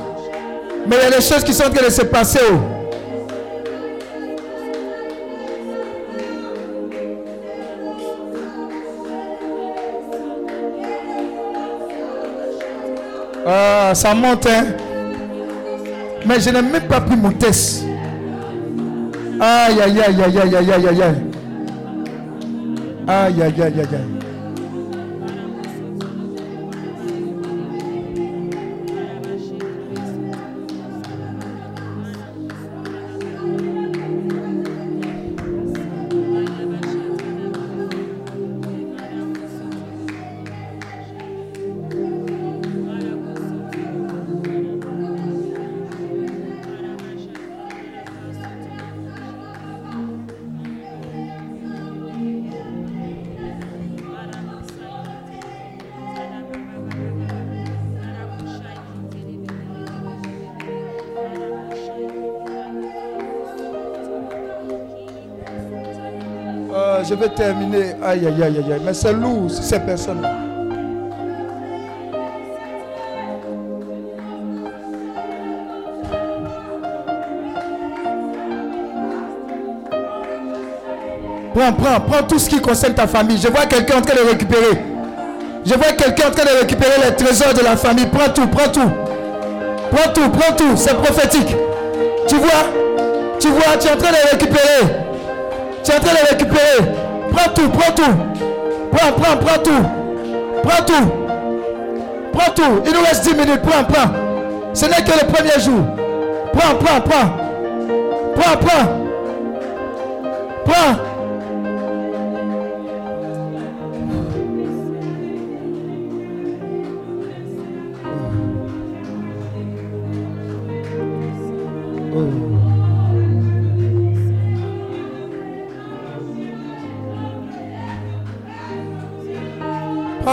Mais 0.88 0.96
il 0.96 1.12
y 1.12 1.14
a 1.14 1.18
des 1.18 1.24
choses 1.24 1.44
qui 1.44 1.54
sont 1.54 1.66
en 1.66 1.70
train 1.70 1.86
de 1.86 1.92
se 1.92 2.02
passer. 2.02 2.40
Oh. 2.52 2.58
Ah, 13.46 13.92
ça 13.94 14.16
monte, 14.16 14.48
hein. 14.48 14.66
Mais 16.26 16.40
je 16.40 16.50
n'ai 16.50 16.64
même 16.64 16.88
pas 16.88 17.02
pris 17.02 17.16
mon 17.16 17.30
test. 17.30 17.84
Aïe, 19.40 19.80
aïe, 19.82 20.02
aïe, 20.02 20.24
aïe, 20.24 20.40
aïe, 20.40 20.56
aïe, 20.56 20.72
aïe, 20.72 20.88
aïe. 20.88 21.04
Aïe, 23.08 23.42
aïe, 23.44 23.62
aïe, 23.62 23.62
aïe, 23.62 23.80
aïe. 23.82 24.19
Vais 67.20 67.30
terminer. 67.30 67.96
Aïe, 68.04 68.26
aïe, 68.26 68.44
aïe, 68.44 68.58
aïe. 68.58 68.82
Mais 68.84 68.94
c'est 68.94 69.14
lourd, 69.14 69.52
ces 69.52 69.80
personnes-là. 69.80 70.32
Prends, 81.54 81.74
prends, 81.74 82.00
prends 82.00 82.24
tout 82.24 82.40
ce 82.40 82.50
qui 82.50 82.62
concerne 82.62 82.94
ta 82.94 83.06
famille. 83.06 83.38
Je 83.38 83.50
vois 83.50 83.66
quelqu'un 83.66 83.98
en 83.98 84.02
train 84.02 84.16
de 84.16 84.30
récupérer. 84.30 84.82
Je 85.66 85.74
vois 85.74 85.92
quelqu'un 85.92 86.30
en 86.30 86.32
train 86.32 86.46
de 86.46 86.60
récupérer 86.62 87.02
les 87.04 87.16
trésors 87.16 87.54
de 87.54 87.64
la 87.64 87.76
famille. 87.76 88.06
Prends 88.06 88.30
tout, 88.30 88.48
prends 88.48 88.70
tout. 88.72 88.90
Prends 89.92 90.14
tout, 90.14 90.30
prends 90.30 90.56
tout. 90.56 90.78
C'est 90.78 90.96
prophétique. 90.96 91.56
Tu 92.28 92.36
vois? 92.36 92.64
Tu 93.40 93.50
vois, 93.50 93.78
tu 93.78 93.88
es 93.88 93.92
en 93.92 93.98
train 93.98 94.12
de 94.12 94.32
récupérer. 94.32 94.88
Tu 95.84 95.92
es 95.92 95.96
en 95.96 96.00
train 96.00 96.14
de 96.14 96.30
récupérer. 96.30 96.99
Prends 97.40 97.54
tout, 97.54 97.70
prends 97.70 97.92
tout. 97.94 98.04
Prends, 98.92 99.12
prends, 99.14 99.38
prends 99.38 99.64
tout. 99.64 99.86
Prends 100.62 100.84
tout. 100.84 101.12
Prends 102.34 102.52
tout. 102.54 102.82
Il 102.86 102.92
nous 102.92 103.02
reste 103.02 103.24
10 103.24 103.36
minutes. 103.36 103.62
Prends, 103.62 103.84
prends. 103.86 104.12
Ce 104.74 104.86
n'est 104.86 105.04
que 105.04 105.12
le 105.12 105.32
premier 105.32 105.58
jour. 105.58 105.80
Prends, 106.52 106.76
prends, 106.76 107.00
prends. 107.00 107.30
Prends, 108.36 108.58
prends. 108.58 108.86
Prends. 110.66 111.09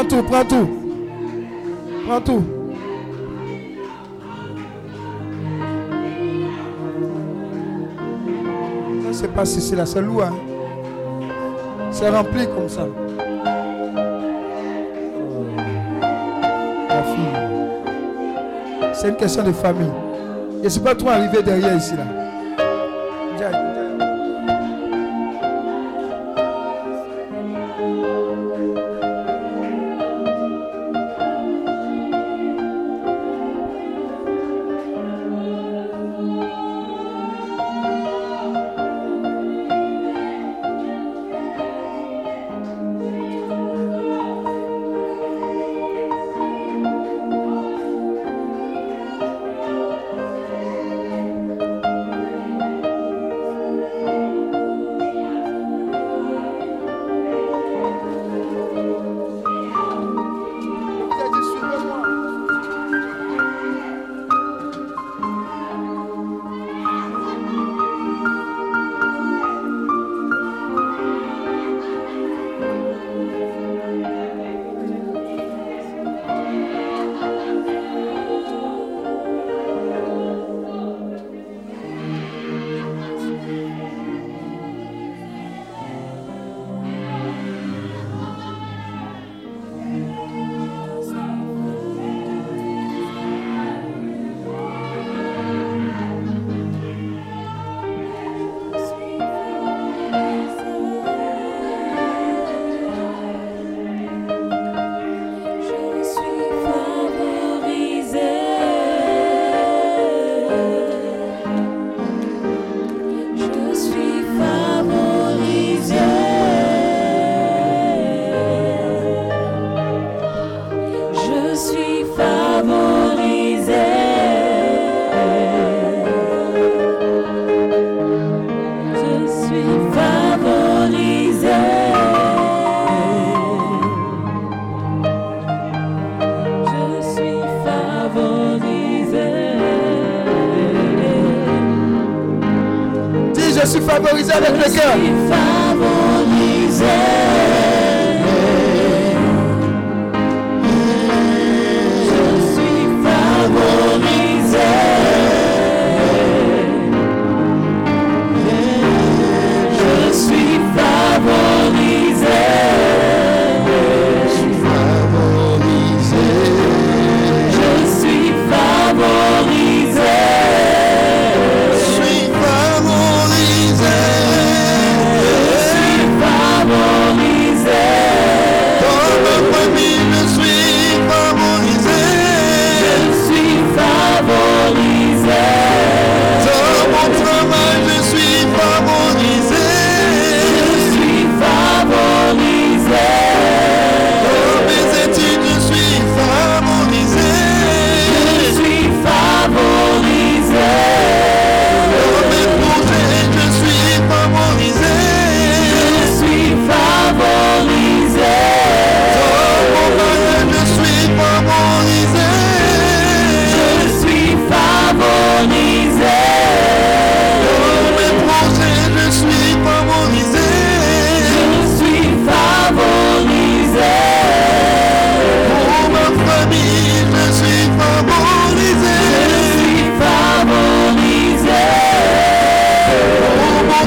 Tout, 0.08 0.22
prends 0.22 0.44
tout. 0.44 0.68
Prends 2.06 2.20
tout. 2.20 2.42
C'est 9.12 9.32
pas 9.32 9.44
si 9.46 9.60
c'est 9.60 9.76
là, 9.76 9.86
c'est 9.86 10.02
lourd. 10.02 10.24
hein. 10.24 10.34
C'est 11.90 12.08
rempli 12.10 12.46
comme 12.46 12.68
ça. 12.68 12.86
La 16.88 17.02
fille. 17.02 17.24
C'est 18.92 19.08
une 19.08 19.16
question 19.16 19.42
de 19.42 19.52
famille. 19.52 19.90
Je 20.60 20.64
ne 20.64 20.68
suis 20.68 20.80
pas 20.80 20.94
trop 20.94 21.08
arrivé 21.08 21.42
derrière 21.42 21.76
ici 21.76 21.94
là. 21.96 22.25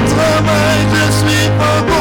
Pour 0.10 0.18
mon 0.18 0.24
travail, 0.24 0.88
je 0.92 1.99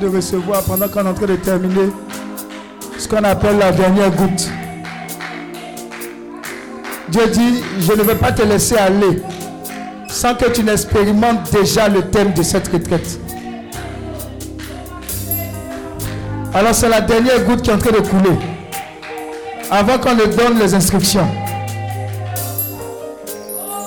de 0.00 0.08
recevoir 0.08 0.62
pendant 0.62 0.88
qu'on 0.88 1.04
est 1.04 1.08
en 1.08 1.14
train 1.14 1.26
de 1.26 1.36
terminer 1.36 1.92
ce 2.98 3.06
qu'on 3.06 3.22
appelle 3.22 3.58
la 3.58 3.70
dernière 3.70 4.10
goutte. 4.10 4.48
Dieu 7.08 7.26
dit, 7.26 7.62
je 7.80 7.92
ne 7.92 8.02
vais 8.02 8.14
pas 8.14 8.32
te 8.32 8.42
laisser 8.42 8.76
aller 8.76 9.22
sans 10.08 10.34
que 10.34 10.50
tu 10.50 10.64
n'expérimentes 10.64 11.50
déjà 11.52 11.88
le 11.88 12.02
thème 12.02 12.32
de 12.32 12.42
cette 12.42 12.68
retraite. 12.68 13.20
Alors 16.52 16.74
c'est 16.74 16.88
la 16.88 17.00
dernière 17.00 17.44
goutte 17.44 17.62
qui 17.62 17.70
est 17.70 17.74
en 17.74 17.78
train 17.78 17.92
de 17.92 18.00
couler. 18.00 18.36
Avant 19.70 19.98
qu'on 19.98 20.14
ne 20.14 20.24
donne 20.24 20.58
les 20.58 20.74
instructions. 20.74 21.28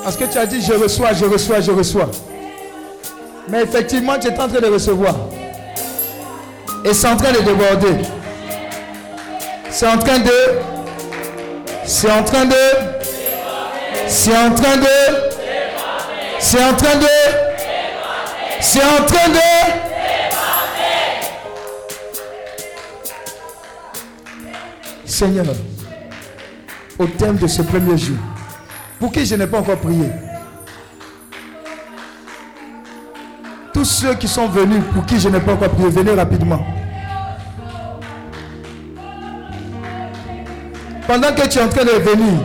Parce 0.03 0.15
que 0.15 0.25
tu 0.25 0.37
as 0.37 0.45
dit, 0.45 0.61
je 0.61 0.73
reçois, 0.73 1.13
je 1.13 1.25
reçois, 1.25 1.59
je 1.59 1.71
reçois. 1.71 2.09
Mais 3.49 3.63
effectivement, 3.63 4.13
tu 4.19 4.27
es 4.27 4.39
en 4.39 4.47
train 4.47 4.61
de 4.61 4.67
recevoir. 4.67 5.15
Et 6.85 6.93
c'est 6.93 7.07
en 7.07 7.15
train 7.15 7.31
de 7.31 7.39
déborder. 7.39 8.03
C'est 9.69 9.87
en 9.87 9.97
train 9.97 10.19
de... 10.19 10.31
C'est 11.85 12.11
en 12.11 12.23
train 12.23 12.45
de... 12.45 12.55
C'est 14.07 14.37
en 14.37 14.53
train 14.53 14.75
de... 14.75 14.87
C'est 16.39 16.63
en 16.63 16.73
train 16.75 16.95
de... 16.95 17.07
C'est 18.59 18.83
en 18.83 19.05
train 19.05 19.29
de... 19.29 19.39
Seigneur, 25.05 25.45
au 26.97 27.05
thème 27.05 27.37
de 27.37 27.47
ce 27.47 27.61
premier 27.61 27.97
jour, 27.97 28.17
pour 28.99 29.11
qui 29.11 29.25
je 29.25 29.35
n'ai 29.35 29.45
pas 29.45 29.59
encore 29.59 29.77
prié, 29.77 30.09
ceux 33.93 34.15
qui 34.15 34.27
sont 34.27 34.47
venus, 34.47 34.81
pour 34.93 35.05
qui 35.05 35.19
je 35.19 35.29
n'ai 35.29 35.39
pas 35.39 35.53
encore 35.53 35.69
prié, 35.69 35.89
venez 35.89 36.13
rapidement. 36.13 36.65
Pendant 41.07 41.31
que 41.33 41.47
tu 41.47 41.59
es 41.59 41.61
en 41.61 41.69
train 41.69 41.85
de 41.85 41.91
venir, 41.91 42.39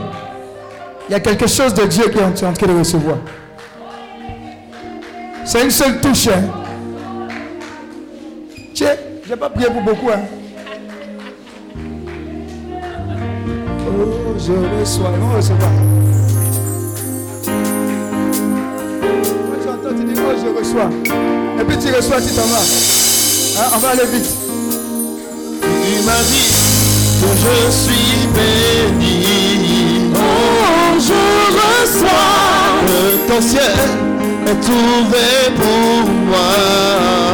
il 1.08 1.12
y 1.12 1.14
a 1.14 1.20
quelque 1.20 1.46
chose 1.46 1.72
de 1.72 1.86
Dieu 1.86 2.04
que 2.04 2.18
tu 2.36 2.44
es 2.44 2.46
en 2.46 2.52
train 2.52 2.66
de 2.66 2.78
recevoir. 2.78 3.16
C'est 5.44 5.64
une 5.64 5.70
seule 5.70 6.00
touche. 6.00 6.28
Hein. 6.28 6.42
Tiens, 8.74 8.96
je 9.24 9.30
n'ai 9.30 9.36
pas 9.36 9.48
prié 9.48 9.68
pour 9.70 9.80
beaucoup. 9.80 10.10
Hein. 10.10 10.20
Oh, 13.88 14.34
je 14.38 14.52
reçois. 14.80 15.10
On 15.22 15.36
recevoir. 15.36 15.70
Quand 19.14 19.62
tu 19.62 19.68
entends, 19.68 19.96
tu 19.96 20.04
dis, 20.04 20.20
oh, 20.20 20.34
je 20.36 20.58
reçois. 20.58 21.37
Et 21.60 21.64
puis 21.64 21.76
tu 21.78 21.92
reçois, 21.92 22.20
tu 22.20 22.32
t'en 22.34 22.46
vas. 22.46 22.58
Hein, 23.58 23.70
on 23.74 23.78
va 23.78 23.88
aller 23.88 24.06
vite. 24.12 24.30
Tu 25.60 26.02
m'as 26.04 26.22
dit 26.22 26.52
que 27.20 27.28
je 27.42 27.70
suis 27.72 28.26
béni. 28.32 30.12
Oh, 30.14 30.98
je 30.98 31.22
reçois. 31.58 32.08
Que 32.86 33.32
ton 33.32 33.40
ciel 33.40 33.78
est 34.46 34.68
ouvert 34.68 35.50
pour 35.56 36.10
moi. 36.28 36.52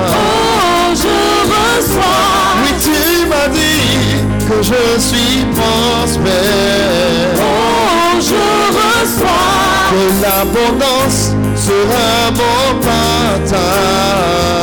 Oh, 0.09 0.94
je 0.94 1.16
reçois. 1.52 2.24
Oui, 2.62 2.70
tu 2.82 3.26
m'as 3.26 3.48
dit 3.48 4.22
que 4.48 4.62
je 4.62 5.01
suis 5.01 5.44
prospère. 5.55 7.34
Oh, 7.36 8.20
je 8.20 8.44
reçois. 8.78 9.73
Que 9.94 10.06
l'abondance 10.22 11.30
sera 11.54 12.32
mon 12.34 12.80
partage. 12.80 13.62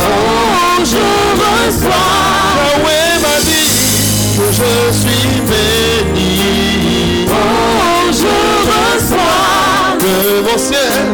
Oh, 0.04 0.84
je 0.84 1.08
reçois. 1.42 2.10
Yahweh 2.58 3.14
m'a 3.24 3.38
dit 3.40 3.72
que 4.36 4.48
je 4.60 4.74
suis 4.92 5.32
béni. 5.50 7.28
Oh, 7.30 8.12
je 8.12 8.36
reçois. 8.72 9.96
Que 10.02 10.16
mon 10.44 10.58
ciel 10.58 11.08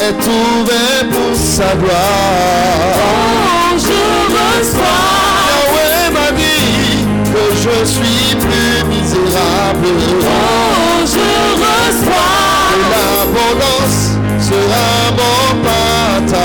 est 0.00 0.22
ouvert 0.26 1.04
pour 1.12 1.32
sa 1.36 1.70
gloire. 1.76 2.96
Oh, 2.98 3.78
je 3.78 4.02
reçois. 4.34 5.06
Yahweh 5.48 6.10
m'a 6.12 6.30
dit 6.32 7.06
que 7.32 7.44
je 7.54 7.76
suis 7.88 8.34
plus 8.34 8.84
misérable. 8.88 9.94
Oh, 10.22 11.06
je 11.06 11.28
reçois. 11.62 12.49
L'abondance 12.92 14.00
sera 14.38 14.86
mon 15.18 15.62
partage. 15.62 16.38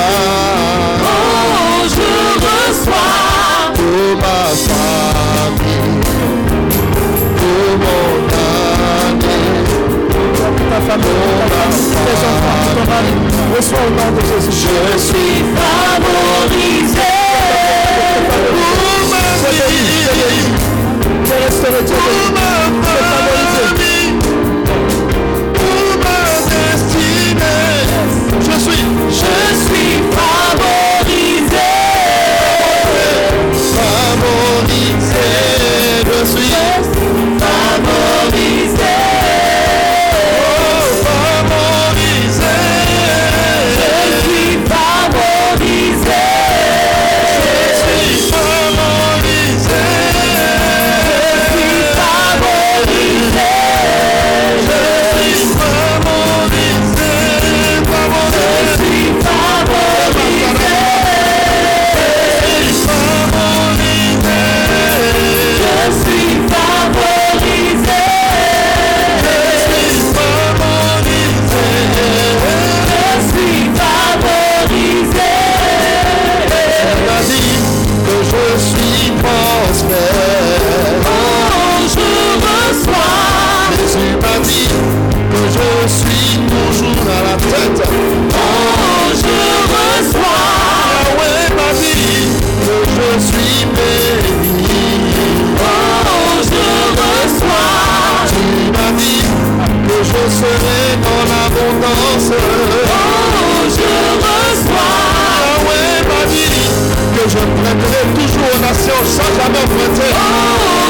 Oh, 1.03 1.85
je 1.95 2.09
reçois. 2.45 3.13
Pour 3.75 4.07
ma 4.17 4.39
famille, 4.65 6.01
pour 7.37 7.69
mon 7.81 8.05
Ta 10.69 10.79
famille, 10.81 11.15
ta 11.39 11.47
famille, 11.55 11.95
tes 12.05 12.19
enfants, 12.31 12.65
ton 12.75 12.85
mari. 12.91 13.13
Reçois 13.55 13.83
au 13.85 13.91
nom 13.91 14.09
de 14.15 14.21
Jésus. 14.21 14.67
je 14.93 14.97
suis 14.97 15.43
Favorisé. 15.55 17.15
pour 21.85 22.31
ma 22.33 22.45
vie, 22.71 22.84
d'abord 109.45 109.67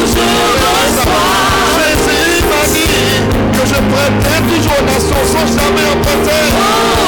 je 0.07 0.69
reçois. 0.86 1.26
Jésus 1.76 2.44
m'a 2.49 2.64
dit 2.73 3.03
que 3.53 3.68
je 3.68 3.80
toujours 4.49 4.82
aux 4.82 5.27
sans 5.27 5.48
jamais 5.48 5.86
emprunter. 5.94 7.05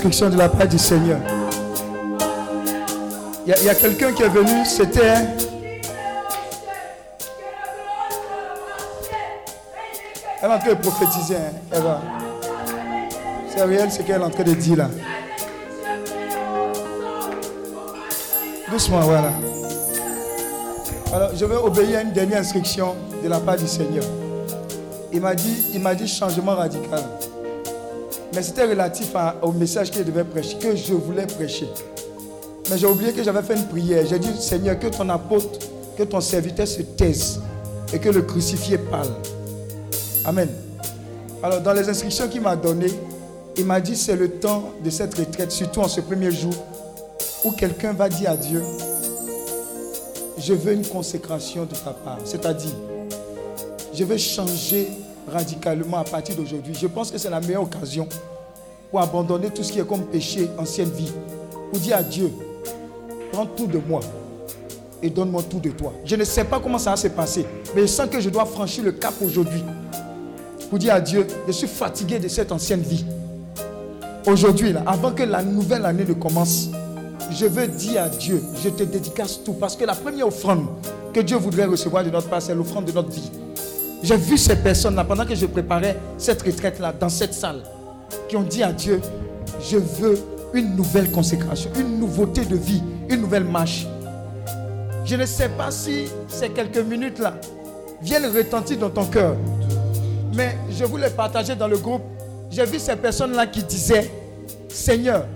De 0.00 0.38
la 0.38 0.48
part 0.48 0.66
du 0.66 0.78
Seigneur. 0.78 1.18
Il 3.46 3.64
y 3.64 3.68
a, 3.68 3.74
quelqu'un 3.74 4.12
qui 4.12 4.22
est 4.22 4.28
venu, 4.28 4.64
c'était... 4.64 5.00
Elle 10.40 10.50
est 10.50 10.54
en 10.54 10.58
train 10.58 10.68
de 10.70 10.74
prophétiser, 10.74 11.36
hein. 11.36 12.00
C'est 13.48 13.62
réel 13.62 13.92
ce 13.92 14.00
qu'elle 14.02 14.22
est 14.22 14.24
en 14.24 14.30
train 14.30 14.44
de 14.44 14.54
dire 14.54 14.76
là. 14.78 14.88
Doucement, 18.70 19.00
voilà. 19.00 19.30
Alors, 21.12 21.30
je 21.36 21.44
vais 21.44 21.56
obéir 21.56 21.98
à 21.98 22.02
une 22.02 22.12
dernière 22.12 22.40
instruction 22.40 22.94
de 23.22 23.28
la 23.28 23.38
part 23.40 23.56
du 23.56 23.66
Seigneur. 23.66 24.04
Il 25.12 25.20
m'a 25.20 25.34
dit, 25.34 25.66
il 25.74 25.80
m'a 25.80 25.94
dit 25.94 26.08
changement 26.08 26.56
radical. 26.56 27.02
Mais 28.34 28.42
c'était 28.42 28.64
relatif 28.64 29.14
au 29.42 29.52
message 29.52 29.90
devait 29.90 30.24
prêcher, 30.24 30.56
que 30.58 30.74
je 30.74 30.94
voulais 30.94 31.26
prêcher. 31.26 31.68
Mais 32.70 32.78
j'ai 32.78 32.86
oublié 32.86 33.12
que 33.12 33.22
j'avais 33.22 33.42
fait 33.42 33.56
une 33.56 33.66
prière. 33.66 34.06
J'ai 34.06 34.18
dit, 34.18 34.32
Seigneur, 34.40 34.78
que 34.78 34.86
ton 34.86 35.08
apôtre, 35.10 35.58
que 35.96 36.02
ton 36.04 36.20
serviteur 36.20 36.66
se 36.66 36.82
taise 36.82 37.40
et 37.92 37.98
que 37.98 38.08
le 38.08 38.22
crucifié 38.22 38.78
parle. 38.78 39.10
Amen. 40.24 40.48
Alors, 41.42 41.60
dans 41.60 41.72
les 41.72 41.88
instructions 41.88 42.28
qu'il 42.28 42.40
m'a 42.40 42.56
données, 42.56 42.92
il 43.56 43.66
m'a 43.66 43.80
dit, 43.80 43.96
c'est 43.96 44.16
le 44.16 44.30
temps 44.30 44.70
de 44.82 44.88
cette 44.88 45.14
retraite, 45.14 45.52
surtout 45.52 45.80
en 45.80 45.88
ce 45.88 46.00
premier 46.00 46.30
jour, 46.30 46.54
où 47.44 47.50
quelqu'un 47.50 47.92
va 47.92 48.08
dire 48.08 48.30
à 48.30 48.36
Dieu, 48.36 48.62
je 50.38 50.54
veux 50.54 50.72
une 50.72 50.86
consécration 50.86 51.64
de 51.64 51.74
ta 51.74 51.90
part. 51.90 52.18
C'est-à-dire, 52.24 52.74
je 53.92 54.04
veux 54.04 54.16
changer 54.16 54.88
radicalement 55.28 55.98
à 55.98 56.04
partir 56.04 56.36
d'aujourd'hui. 56.36 56.74
Je 56.74 56.86
pense 56.86 57.10
que 57.10 57.18
c'est 57.18 57.30
la 57.30 57.40
meilleure 57.40 57.62
occasion 57.62 58.08
pour 58.90 59.00
abandonner 59.00 59.50
tout 59.50 59.62
ce 59.62 59.72
qui 59.72 59.78
est 59.78 59.86
comme 59.86 60.04
péché, 60.04 60.48
ancienne 60.58 60.90
vie. 60.90 61.12
Pour 61.70 61.80
dire 61.80 61.96
à 61.96 62.02
Dieu, 62.02 62.30
prends 63.32 63.46
tout 63.46 63.66
de 63.66 63.78
moi 63.78 64.00
et 65.02 65.10
donne-moi 65.10 65.42
tout 65.48 65.58
de 65.58 65.70
toi. 65.70 65.92
Je 66.04 66.16
ne 66.16 66.24
sais 66.24 66.44
pas 66.44 66.60
comment 66.60 66.78
ça 66.78 66.90
va 66.90 66.96
se 66.96 67.08
passer, 67.08 67.46
mais 67.74 67.82
je 67.82 67.86
sens 67.86 68.08
que 68.08 68.20
je 68.20 68.30
dois 68.30 68.44
franchir 68.44 68.84
le 68.84 68.92
cap 68.92 69.14
aujourd'hui. 69.24 69.64
Pour 70.68 70.78
dire 70.78 70.94
à 70.94 71.00
Dieu, 71.00 71.26
je 71.46 71.52
suis 71.52 71.66
fatigué 71.66 72.18
de 72.18 72.28
cette 72.28 72.52
ancienne 72.52 72.82
vie. 72.82 73.04
Aujourd'hui, 74.26 74.74
avant 74.86 75.10
que 75.12 75.22
la 75.22 75.42
nouvelle 75.42 75.84
année 75.84 76.04
ne 76.04 76.12
commence, 76.14 76.68
je 77.30 77.46
veux 77.46 77.66
dire 77.66 78.04
à 78.04 78.08
Dieu, 78.08 78.42
je 78.62 78.68
te 78.68 78.82
dédicace 78.84 79.40
tout. 79.44 79.54
Parce 79.54 79.76
que 79.76 79.84
la 79.84 79.94
première 79.94 80.28
offrande 80.28 80.66
que 81.12 81.20
Dieu 81.20 81.36
voudrait 81.36 81.64
recevoir 81.64 82.04
de 82.04 82.10
notre 82.10 82.28
part, 82.28 82.40
c'est 82.40 82.54
l'offrande 82.54 82.84
de 82.84 82.92
notre 82.92 83.10
vie. 83.10 83.30
J'ai 84.02 84.16
vu 84.16 84.36
ces 84.36 84.56
personnes-là 84.56 85.04
pendant 85.04 85.24
que 85.24 85.34
je 85.34 85.46
préparais 85.46 85.96
cette 86.18 86.42
retraite-là, 86.42 86.92
dans 86.92 87.08
cette 87.08 87.34
salle, 87.34 87.62
qui 88.28 88.36
ont 88.36 88.42
dit 88.42 88.62
à 88.62 88.72
Dieu, 88.72 89.00
je 89.60 89.76
veux 89.76 90.18
une 90.54 90.74
nouvelle 90.74 91.10
consécration, 91.10 91.70
une 91.78 92.00
nouveauté 92.00 92.44
de 92.44 92.56
vie, 92.56 92.82
une 93.08 93.20
nouvelle 93.20 93.44
marche. 93.44 93.86
Je 95.04 95.14
ne 95.14 95.24
sais 95.24 95.48
pas 95.50 95.70
si 95.70 96.06
ces 96.28 96.48
quelques 96.48 96.78
minutes-là 96.78 97.34
viennent 98.00 98.26
retentir 98.26 98.78
dans 98.78 98.90
ton 98.90 99.04
cœur. 99.04 99.36
Mais 100.34 100.56
je 100.70 100.84
voulais 100.84 101.10
partager 101.10 101.54
dans 101.54 101.68
le 101.68 101.78
groupe. 101.78 102.02
J'ai 102.50 102.64
vu 102.64 102.78
ces 102.78 102.96
personnes-là 102.96 103.46
qui 103.46 103.62
disaient, 103.62 104.10
Seigneur, 104.68 105.26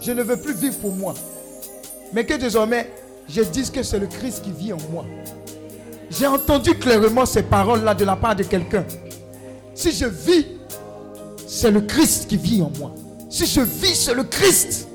je 0.00 0.12
ne 0.12 0.22
veux 0.22 0.36
plus 0.36 0.54
vivre 0.54 0.76
pour 0.78 0.92
moi. 0.92 1.14
Mais 2.14 2.24
que 2.24 2.34
désormais, 2.34 2.90
je 3.28 3.42
dise 3.42 3.70
que 3.70 3.82
c'est 3.82 3.98
le 3.98 4.06
Christ 4.06 4.42
qui 4.42 4.52
vit 4.52 4.72
en 4.72 4.78
moi. 4.90 5.04
J'ai 6.18 6.26
entendu 6.26 6.74
clairement 6.74 7.24
ces 7.24 7.42
paroles-là 7.42 7.94
de 7.94 8.04
la 8.04 8.16
part 8.16 8.36
de 8.36 8.42
quelqu'un. 8.42 8.84
Si 9.74 9.92
je 9.92 10.04
vis, 10.04 10.46
c'est 11.46 11.70
le 11.70 11.80
Christ 11.80 12.28
qui 12.28 12.36
vit 12.36 12.60
en 12.60 12.70
moi. 12.78 12.94
Si 13.30 13.46
je 13.46 13.62
vis, 13.62 13.94
c'est 13.94 14.14
le 14.14 14.24
Christ. 14.24 14.88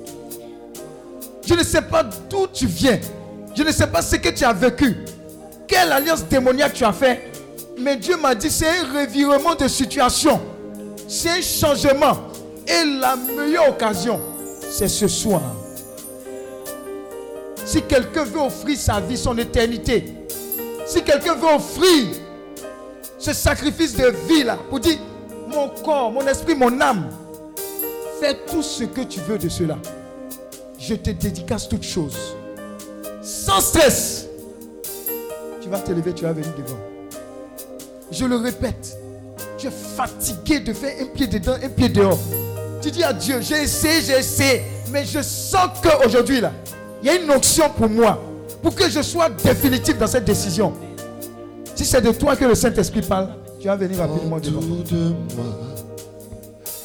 Je 1.44 1.56
ne 1.56 1.64
sais 1.64 1.82
pas 1.82 2.04
d'où 2.04 2.46
tu 2.54 2.68
viens. 2.68 3.00
Je 3.56 3.64
ne 3.64 3.72
sais 3.72 3.88
pas 3.88 4.04
ce 4.04 4.18
que 4.18 4.30
tu 4.30 4.44
as 4.44 4.54
vécu. 4.54 4.98
Quelle 5.68 5.92
alliance 5.92 6.24
démoniaque 6.26 6.74
tu 6.74 6.84
as 6.84 6.94
fait. 6.94 7.32
Mais 7.80 7.96
Dieu 7.96 8.16
m'a 8.18 8.36
dit, 8.36 8.52
c'est 8.52 8.68
un 8.68 9.02
revirement 9.02 9.56
de 9.56 9.68
situation. 9.68 10.40
C'est 11.08 11.30
un 11.30 11.42
changement. 11.42 12.18
Et 12.68 12.86
la 13.00 13.16
meilleure 13.16 13.70
occasion, 13.70 14.20
c'est 14.70 14.88
ce 14.88 15.08
soir. 15.08 15.42
Si 17.66 17.82
quelqu'un 17.82 18.24
veut 18.24 18.42
offrir 18.42 18.78
sa 18.78 19.00
vie, 19.00 19.18
son 19.18 19.38
éternité, 19.38 20.14
si 20.88 21.04
quelqu'un 21.04 21.36
veut 21.36 21.54
offrir 21.54 22.08
ce 23.20 23.34
sacrifice 23.34 23.96
de 23.96 24.08
vie 24.28 24.44
là, 24.44 24.58
pour 24.70 24.80
dire, 24.80 24.98
mon 25.48 25.70
corps, 25.70 26.12
mon 26.12 26.26
esprit, 26.28 26.56
mon 26.56 26.80
âme, 26.80 27.10
fais 28.20 28.36
tout 28.50 28.64
ce 28.64 28.86
que 28.86 29.02
tu 29.02 29.20
veux 29.22 29.38
de 29.38 29.50
cela. 29.50 29.78
Je 30.80 30.96
te 30.96 31.10
dédicace 31.12 31.68
toutes 31.68 31.84
choses. 31.84 32.36
Sans 33.22 33.60
stress. 33.60 34.28
Tu 35.62 35.70
vas 35.70 35.80
te 35.80 35.92
lever, 35.92 36.14
tu 36.14 36.24
vas 36.24 36.34
venir 36.34 36.54
devant. 36.58 36.80
Je 38.12 38.26
le 38.26 38.38
répète. 38.38 38.98
Tu 39.58 39.68
es 39.68 39.72
fatigué 39.72 40.60
de 40.60 40.72
faire 40.72 40.96
un 41.02 41.06
pied 41.08 41.28
dedans, 41.28 41.56
un 41.62 41.70
pied 41.70 41.90
dehors. 41.90 42.20
Tu 42.82 42.92
dis 42.92 43.04
à 43.04 43.12
Dieu, 43.12 43.42
j'ai 43.42 43.64
essayé, 43.64 44.02
j'ai 44.02 44.20
essayé. 44.20 44.62
Mais 44.92 45.04
je 45.04 45.22
sens 45.22 45.70
qu'aujourd'hui, 45.84 46.40
là, 46.40 46.52
il 47.02 47.08
y 47.08 47.10
a 47.10 47.16
une 47.16 47.30
onction 47.30 47.70
pour 47.70 47.90
moi. 47.90 48.22
Pour 48.62 48.76
que 48.76 48.90
je 48.90 49.02
sois 49.02 49.30
définitif 49.30 49.98
dans 49.98 50.08
cette 50.08 50.26
décision. 50.26 50.74
Si 51.76 51.86
c'est 51.86 52.02
de 52.02 52.12
toi 52.12 52.36
que 52.36 52.46
le 52.46 52.56
Saint-Esprit 52.56 53.02
parle, 53.02 53.30
tu 53.60 53.68
vas 53.68 53.76
venir 53.76 54.00
rapidement 54.00 54.40
devant. 54.40 54.62
tout 54.62 54.84
de 54.96 55.14
moi 55.36 55.78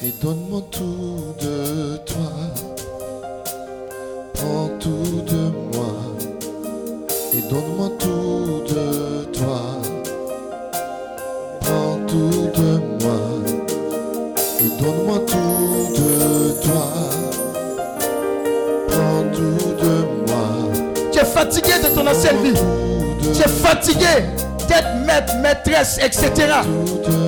et 0.03 0.11
donne-moi 0.21 0.61
tout 0.69 1.33
de 1.41 1.97
toi. 2.05 2.31
Prends 4.33 4.69
tout 4.79 5.21
de 5.25 5.51
moi 5.73 5.95
et 7.33 7.41
donne-moi 7.49 7.89
tout 7.99 8.63
de 8.73 9.25
toi. 9.31 9.61
Prends 11.61 11.99
tout 12.05 12.49
de 12.55 13.03
moi 13.03 13.19
et 14.59 14.81
donne-moi 14.81 15.19
tout 15.25 15.93
de 15.95 16.61
toi. 16.61 17.22
Fatigué 21.43 21.73
de 21.83 21.87
ton 21.93 22.07
ancienne 22.07 22.41
vie. 22.41 22.53
Tu 23.33 23.41
es 23.41 23.47
fatigué 23.47 24.05
d'être 24.67 24.95
maître, 25.05 25.33
maîtresse, 25.41 25.97
etc. 25.97 26.31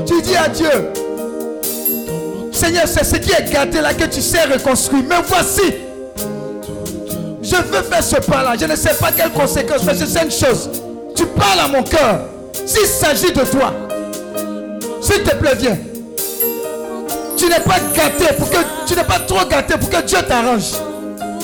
Tu 0.06 0.22
dis 0.22 0.36
à 0.38 0.48
Dieu, 0.48 0.92
Seigneur, 2.52 2.88
c'est 2.88 3.04
ce 3.04 3.18
qui 3.18 3.32
est 3.32 3.52
gâté 3.52 3.82
là 3.82 3.94
que 3.94 4.06
tu 4.06 4.22
sais 4.22 4.46
reconstruire. 4.46 5.04
Mais 5.10 5.16
voici, 5.28 5.74
je 7.42 7.56
veux 7.56 7.84
faire 7.84 8.04
ce 8.04 8.16
pas-là. 8.16 8.54
Je 8.60 8.66
ne 8.66 8.76
sais 8.76 8.94
pas 8.94 9.12
quelles 9.12 9.32
conséquences, 9.32 9.84
mais 9.84 9.94
je 9.96 10.06
une 10.06 10.32
chose. 10.32 10.70
Tu 11.16 11.26
parles 11.26 11.60
à 11.60 11.68
mon 11.68 11.84
cœur. 11.84 12.22
S'il 12.66 12.88
s'agit 12.88 13.34
de 13.34 13.42
toi, 13.42 13.74
s'il 15.02 15.24
te 15.24 15.36
plaît, 15.36 15.56
viens. 15.56 15.78
Tu 17.38 17.46
n'es 17.48 17.60
pas 17.60 17.80
gâté 17.94 18.34
pour 18.38 18.50
que 18.50 18.58
tu 18.88 18.96
n'es 18.96 19.04
pas 19.04 19.20
trop 19.20 19.46
gâté 19.46 19.78
pour 19.78 19.90
que 19.90 20.02
Dieu 20.04 20.20
t'arrange. 20.26 20.72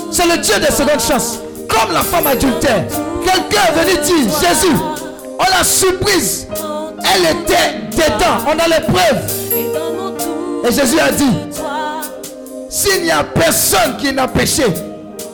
C'est 0.10 0.26
le 0.26 0.38
Dieu 0.38 0.56
des 0.60 0.74
secondes 0.74 1.02
chances. 1.02 1.41
Comme 1.72 1.94
la 1.94 2.02
femme 2.02 2.28
adultère. 2.28 2.86
Quelqu'un 3.24 3.62
est 3.68 3.84
venu 3.84 4.04
dire, 4.04 4.34
Jésus, 4.42 4.76
on 5.40 5.44
l'a 5.44 5.64
surprise. 5.64 6.48
Elle 7.04 7.24
était 7.24 7.90
dedans. 7.92 8.46
On 8.48 8.60
a 8.60 8.68
les 8.68 8.86
preuves. 8.86 9.42
Et 10.68 10.72
Jésus 10.72 11.00
a 11.00 11.12
dit, 11.12 11.34
s'il 12.70 13.04
n'y 13.04 13.12
a 13.12 13.24
personne 13.24 13.98
qui 13.98 14.14
n'a 14.14 14.28
péché, 14.28 14.64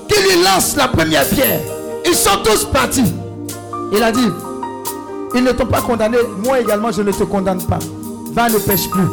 qu'il 0.08 0.24
lui 0.24 0.44
lance 0.44 0.76
la 0.76 0.88
première 0.88 1.26
pierre. 1.26 1.60
Ils 2.06 2.16
sont 2.16 2.38
tous 2.44 2.66
partis. 2.66 3.14
Il 3.92 4.02
a 4.02 4.12
dit, 4.12 4.28
ils 5.36 5.44
ne 5.44 5.52
t'ont 5.52 5.66
pas 5.66 5.82
condamné, 5.82 6.18
moi 6.44 6.60
également 6.60 6.92
je 6.92 7.02
ne 7.02 7.12
te 7.12 7.24
condamne 7.24 7.62
pas. 7.64 7.80
va 8.34 8.50
ne 8.50 8.58
pêche 8.58 8.90
plus. 8.90 9.08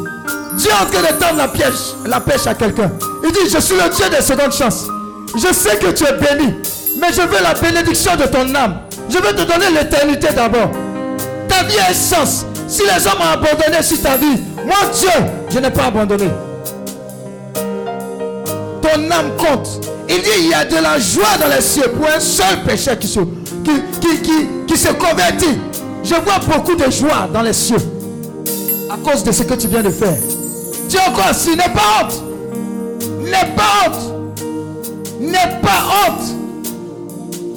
Dieu 0.57 0.71
en 0.71 0.85
train 0.85 1.33
de 1.33 1.37
la 1.37 1.47
pêche, 1.47 1.93
la 2.05 2.19
pêche 2.19 2.47
à 2.47 2.53
quelqu'un. 2.53 2.91
Il 3.23 3.31
dit, 3.31 3.49
je 3.51 3.59
suis 3.59 3.75
le 3.75 3.93
Dieu 3.93 4.05
des 4.09 4.21
secondes 4.23 4.53
chances. 4.53 4.87
Je 5.35 5.53
sais 5.53 5.77
que 5.77 5.87
tu 5.91 6.05
es 6.05 6.13
béni, 6.13 6.53
mais 7.05 7.13
je 7.13 7.21
veux 7.21 7.43
la 7.43 7.53
bénédiction 7.53 8.15
de 8.15 8.23
ton 8.23 8.53
âme. 8.55 8.79
Je 9.09 9.17
veux 9.17 9.35
te 9.35 9.41
donner 9.41 9.69
l'éternité 9.71 10.27
d'abord. 10.35 10.71
Ta 11.47 11.63
vie 11.63 11.79
a 11.79 11.93
sens. 11.93 12.45
Si 12.67 12.81
les 12.81 13.07
hommes 13.07 13.21
ont 13.21 13.33
abandonné 13.33 13.83
sur 13.83 14.01
ta 14.01 14.17
vie, 14.17 14.41
moi 14.65 14.75
Dieu, 14.93 15.09
je 15.49 15.59
n'ai 15.59 15.69
pas 15.69 15.85
abandonné. 15.85 16.29
Ton 18.81 19.11
âme 19.11 19.31
compte. 19.37 19.85
Il 20.07 20.21
dit, 20.21 20.29
il 20.39 20.49
y 20.49 20.53
a 20.53 20.65
de 20.65 20.75
la 20.75 20.99
joie 20.99 21.37
dans 21.39 21.53
les 21.53 21.61
cieux 21.61 21.89
pour 21.89 22.07
un 22.07 22.19
seul 22.19 22.63
péché 22.65 22.91
qui 22.99 23.07
se, 23.07 23.19
qui, 24.67 24.77
se 24.77 24.89
convertit. 24.89 25.59
Je 26.03 26.15
vois 26.15 26.39
beaucoup 26.47 26.75
de 26.75 26.89
joie 26.91 27.27
dans 27.33 27.41
les 27.41 27.53
cieux 27.53 27.77
à 28.91 28.97
cause 28.97 29.23
de 29.23 29.31
ce 29.31 29.43
que 29.43 29.55
tu 29.55 29.67
viens 29.67 29.81
de 29.81 29.89
faire. 29.89 30.17
Dieu 30.87 30.99
encore 31.07 31.27
assis, 31.27 31.55
n'aie 31.55 31.73
pas 31.73 32.03
honte. 32.03 32.23
N'aie 33.23 33.53
pas 33.55 33.87
honte. 33.87 34.41
N'aie 35.19 35.59
pas 35.61 36.07
honte. 36.07 36.44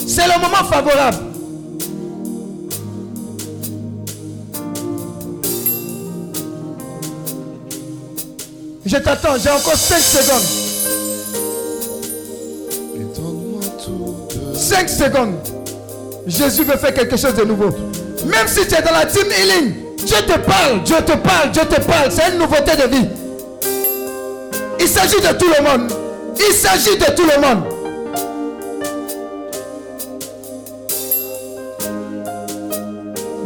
C'est 0.09 0.27
le 0.27 0.41
moment 0.41 0.65
favorable. 0.69 1.19
Je 8.87 8.97
t'attends, 8.97 9.37
j'ai 9.39 9.51
encore 9.51 9.77
5 9.77 9.99
secondes. 9.99 10.43
Et 12.97 13.05
donne-moi 13.15 13.61
tout 13.85 14.17
de 14.35 14.57
5 14.57 14.89
secondes. 14.89 15.35
Jésus 16.27 16.65
veut 16.65 16.79
faire 16.79 16.95
quelque 16.95 17.19
chose 17.19 17.35
de 17.35 17.45
nouveau. 17.45 17.69
Même 18.25 18.49
si 18.49 18.67
tu 18.67 18.75
es 18.75 18.81
dans 18.81 18.93
la 18.93 19.05
team 19.05 19.27
healing, 19.31 19.75
Dieu 20.07 20.17
te 20.27 20.39
parle, 20.39 20.83
Dieu 20.85 20.97
te 21.05 21.17
parle, 21.19 21.51
Dieu 21.53 21.63
te 21.67 21.81
parle. 21.83 22.11
C'est 22.11 22.33
une 22.33 22.39
nouveauté 22.39 22.77
de 22.77 22.89
vie. 22.89 23.09
Il 24.81 24.89
s'agit 24.89 25.21
de 25.21 25.39
tout 25.39 25.53
le 25.55 25.63
monde. 25.63 25.93
Il 26.39 26.55
s'agit 26.55 26.97
de 26.97 27.15
tout 27.15 27.25
le 27.25 27.41
monde. 27.43 27.78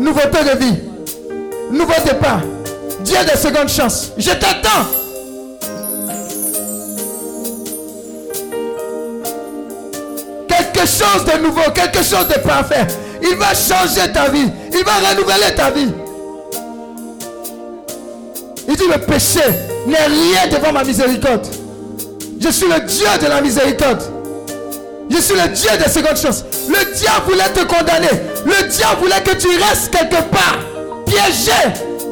Nouveauté 0.02 0.38
de 0.42 0.58
vie. 0.58 0.78
Nouveau 1.70 1.94
départ. 2.04 2.40
Dieu 3.04 3.18
de 3.24 3.38
seconde 3.38 3.68
chance. 3.68 4.10
Je 4.18 4.30
t'attends. 4.30 4.86
quelque 10.48 10.86
chose 10.86 11.24
de 11.24 11.38
nouveau, 11.40 11.70
quelque 11.72 12.02
chose 12.02 12.26
de 12.28 12.40
parfait. 12.40 12.86
Il 13.22 13.36
va 13.36 13.54
changer 13.54 14.10
ta 14.12 14.28
vie. 14.28 14.50
Il 14.72 14.84
va 14.84 15.08
renouveler 15.08 15.54
ta 15.54 15.70
vie. 15.70 15.92
Il 18.68 18.76
dit 18.76 18.88
le 18.92 18.98
péché 18.98 19.40
n'est 19.86 20.06
rien 20.06 20.48
devant 20.50 20.72
ma 20.72 20.82
miséricorde. 20.82 21.46
Je 22.40 22.48
suis 22.48 22.66
le 22.66 22.80
Dieu 22.80 23.06
de 23.20 23.26
la 23.28 23.40
miséricorde. 23.40 24.02
Je 25.12 25.20
suis 25.20 25.34
le 25.34 25.48
Dieu 25.48 25.70
des 25.78 25.90
secondes 25.90 26.16
chances. 26.16 26.44
Le 26.68 26.94
diable 26.94 27.26
voulait 27.26 27.52
te 27.52 27.60
condamner. 27.64 28.08
Le 28.46 28.68
diable 28.68 29.00
voulait 29.02 29.22
que 29.22 29.36
tu 29.36 29.48
restes 29.48 29.90
quelque 29.90 30.22
part, 30.30 30.58
piégé. 31.04 31.52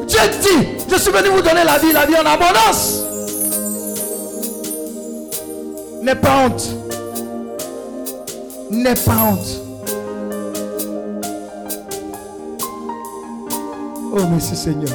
Dieu 0.07 0.19
dit, 0.41 0.67
je 0.87 0.97
suis 0.97 1.11
venu 1.11 1.29
vous 1.29 1.41
donner 1.41 1.63
la 1.65 1.79
vie, 1.79 1.91
la 1.93 2.05
vie 2.05 2.15
en 2.15 2.25
abondance. 2.25 3.03
N'aie 6.03 6.15
pas 6.15 6.45
honte. 6.45 6.63
N'aie 8.69 8.93
pas 8.93 9.17
honte. 9.31 9.61
Oh, 14.13 14.21
merci 14.31 14.55
Seigneur. 14.55 14.91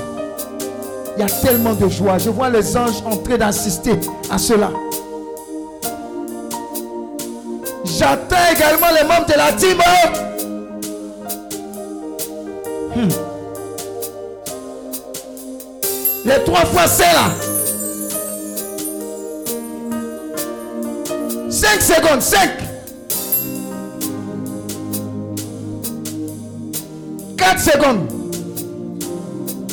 Il 1.16 1.20
y 1.20 1.24
a 1.24 1.28
tellement 1.28 1.72
de 1.72 1.88
joie. 1.88 2.18
Je 2.18 2.30
vois 2.30 2.50
les 2.50 2.76
anges 2.76 3.02
en 3.04 3.16
train 3.16 3.36
d'assister 3.36 3.98
à 4.30 4.38
cela. 4.38 4.70
J'attends 7.98 8.36
également 8.54 8.88
les 8.94 9.08
membres 9.08 9.26
de 9.26 9.32
la 9.32 9.52
team. 9.52 9.78
Hmm. 12.94 13.08
Les 16.26 16.44
trois 16.44 16.66
fois 16.66 16.86
c'est 16.86 17.04
là. 17.04 17.30
5 21.48 21.80
secondes, 21.80 22.20
5. 22.20 22.50
4 27.38 27.60
secondes. 27.60 28.08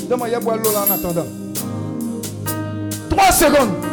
Donne-moi, 0.07 0.29
il 0.29 0.31
y 0.31 0.35
a 0.35 0.39
boire 0.39 0.57
l'eau 0.57 0.71
là 0.71 0.85
en 0.87 0.93
attendant. 0.93 1.25
3 3.09 3.31
secondes. 3.33 3.92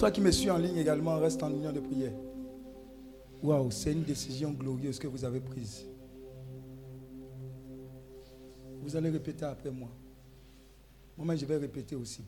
Toi 0.00 0.10
qui 0.10 0.22
me 0.22 0.30
suis 0.30 0.50
en 0.50 0.56
ligne 0.56 0.78
également, 0.78 1.18
reste 1.18 1.42
en 1.42 1.50
union 1.50 1.70
de 1.72 1.78
prière. 1.80 2.12
Waouh, 3.42 3.70
c'est 3.70 3.92
une 3.92 4.02
décision 4.02 4.50
glorieuse 4.50 4.98
que 4.98 5.06
vous 5.06 5.24
avez 5.26 5.40
prise. 5.40 5.84
Vous 8.82 8.96
allez 8.96 9.10
répéter 9.10 9.44
après 9.44 9.70
moi. 9.70 9.88
Moi-même, 11.18 11.36
je 11.38 11.44
vais 11.44 11.58
répéter 11.58 11.94
aussi. 11.96 12.22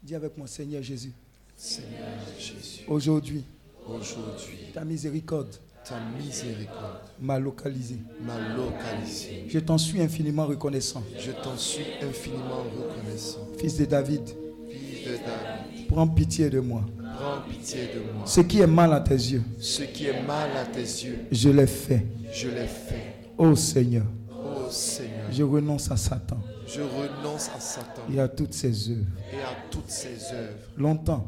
Dis 0.00 0.14
avec 0.14 0.36
moi, 0.38 0.46
Seigneur 0.46 0.80
Jésus, 0.80 1.12
Seigneur 1.56 2.06
Jésus. 2.38 2.84
aujourd'hui, 2.86 3.44
Aujourd'hui, 3.88 4.70
ta 4.72 4.84
miséricorde 4.84 5.56
ta 5.88 6.00
miséricorde 6.20 6.98
m'a 7.20 7.38
localisé. 7.38 7.96
m'a 8.20 8.36
localisé. 8.56 9.44
Je 9.48 9.58
t'en 9.60 9.78
suis 9.78 10.00
infiniment 10.00 10.46
reconnaissant. 10.46 11.02
Je 11.18 11.30
t'en 11.30 11.56
suis 11.56 11.84
infiniment 12.02 12.64
reconnaissant. 12.76 13.46
Fils 13.58 13.76
de 13.76 13.84
David, 13.84 14.22
Fils 14.68 15.04
de 15.04 15.12
David, 15.16 15.55
prends 15.96 16.08
pitié 16.08 16.50
de 16.50 16.60
moi. 16.60 16.82
prends 17.18 17.40
pitié 17.50 17.86
de 17.94 18.00
moi. 18.14 18.26
Ce 18.26 18.42
qui 18.42 18.60
est 18.60 18.66
mal 18.66 18.92
à 18.92 19.00
tes 19.00 19.14
yeux, 19.14 19.42
Ce 19.58 19.82
qui 19.82 20.04
est 20.06 20.22
mal 20.26 20.50
à 20.54 20.66
tes 20.66 20.80
yeux, 20.82 21.20
je 21.32 21.48
l'ai 21.48 21.66
fait. 21.66 22.06
je 22.30 22.48
l'ai 22.50 22.66
fait. 22.66 23.14
Ô 23.38 23.54
Seigneur, 23.54 24.04
Ô 24.30 24.68
Seigneur, 24.70 25.32
je 25.32 25.42
renonce 25.42 25.90
à 25.90 25.96
Satan 25.96 26.38
je 26.66 26.80
renonce 26.82 27.48
à 27.56 27.60
Satan 27.60 28.02
et 28.12 28.18
à 28.20 28.26
toutes 28.28 28.52
ses 28.52 28.90
œuvres. 28.90 29.06
et 29.32 29.40
à 29.40 29.54
toutes 29.70 29.88
ses 29.88 30.32
œuvres. 30.34 30.58
Longtemps, 30.76 31.24